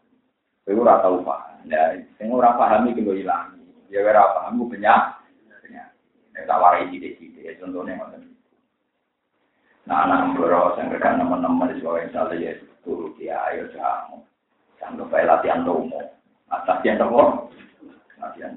Kowe 0.68 0.72
ora 0.76 1.00
tau 1.00 1.24
paham. 1.24 1.64
Ya, 1.66 1.96
sing 2.20 2.28
ora 2.28 2.54
paham 2.54 2.92
iki 2.92 3.02
lho 3.02 3.16
ilang. 3.16 3.56
Ya 3.88 4.04
ora 4.04 4.36
paham 4.36 4.60
ku 4.62 4.68
banyak 4.68 5.18
tak 6.48 6.60
warai 6.64 6.88
sidik-sidik, 6.88 7.44
ya 7.44 7.52
contohnya 7.60 8.00
ngoten. 8.00 8.24
Nah, 9.84 10.08
anak 10.08 10.32
mboro 10.32 10.72
sing 10.80 10.88
rekan 10.88 11.20
teman-teman 11.20 11.72
di 11.72 11.80
sekolah 11.80 12.08
misalnya 12.08 12.36
ya 12.40 12.52
turut 12.80 13.12
ya 13.20 13.36
ayo 13.52 13.68
jamu. 13.76 14.24
Jangan 14.80 14.96
lupa 14.96 15.24
latihan 15.28 15.64
lomo. 15.68 16.00
Latihan 16.48 17.04
apa? 17.04 17.22
Latihan 18.16 18.52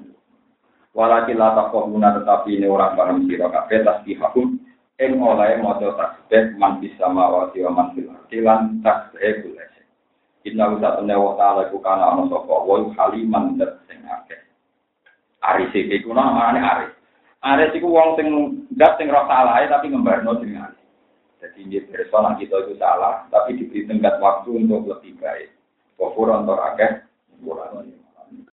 Walaki 0.92 1.32
la 1.32 1.56
guna 1.72 2.20
tetapi 2.20 2.60
ini 2.60 2.68
orang 2.68 2.96
paham 3.00 3.24
sira 3.24 3.48
kabeh 3.48 3.80
tasbihahum 3.80 4.60
ing 5.02 5.18
oleh 5.18 5.58
maca 5.58 5.90
tasbih 5.98 6.54
man 6.54 6.78
bisa 6.78 7.10
mawati 7.10 7.66
wa 7.66 7.70
man 7.74 7.86
fil 7.98 8.06
ardi 8.06 8.38
lan 8.38 8.78
tasbih 8.86 9.42
kula. 9.42 9.64
Inna 10.42 10.74
usatune 10.74 11.14
wa 11.14 11.38
ta'ala 11.38 11.70
ku 11.70 11.78
kana 11.82 12.14
ana 12.14 12.26
sapa 12.26 12.54
wa 12.66 12.82
haliman 12.98 13.58
dat 13.58 13.82
sing 13.86 14.02
akeh. 14.02 14.38
Aris 15.42 15.74
iki 15.74 16.02
kuna 16.02 16.22
namane 16.22 16.58
aris. 16.58 16.94
Ares 17.42 17.74
itu 17.74 17.86
wong 17.86 18.18
sing 18.18 18.26
nggak 18.74 18.98
sing 18.98 19.06
roh 19.10 19.26
salah 19.26 19.62
tapi 19.66 19.90
ngembarno 19.90 20.38
dengan 20.38 20.74
Jadi 21.42 21.66
dia 21.66 21.82
personal 21.90 22.38
kita 22.38 22.54
itu 22.54 22.78
salah, 22.78 23.26
tapi 23.26 23.58
diberi 23.58 23.82
tenggat 23.82 24.22
waktu 24.22 24.62
untuk 24.62 24.86
lebih 24.86 25.18
baik. 25.18 25.50
Kofur 25.98 26.30
untuk 26.30 26.54
akeh, 26.54 27.02
kurang 27.42 27.82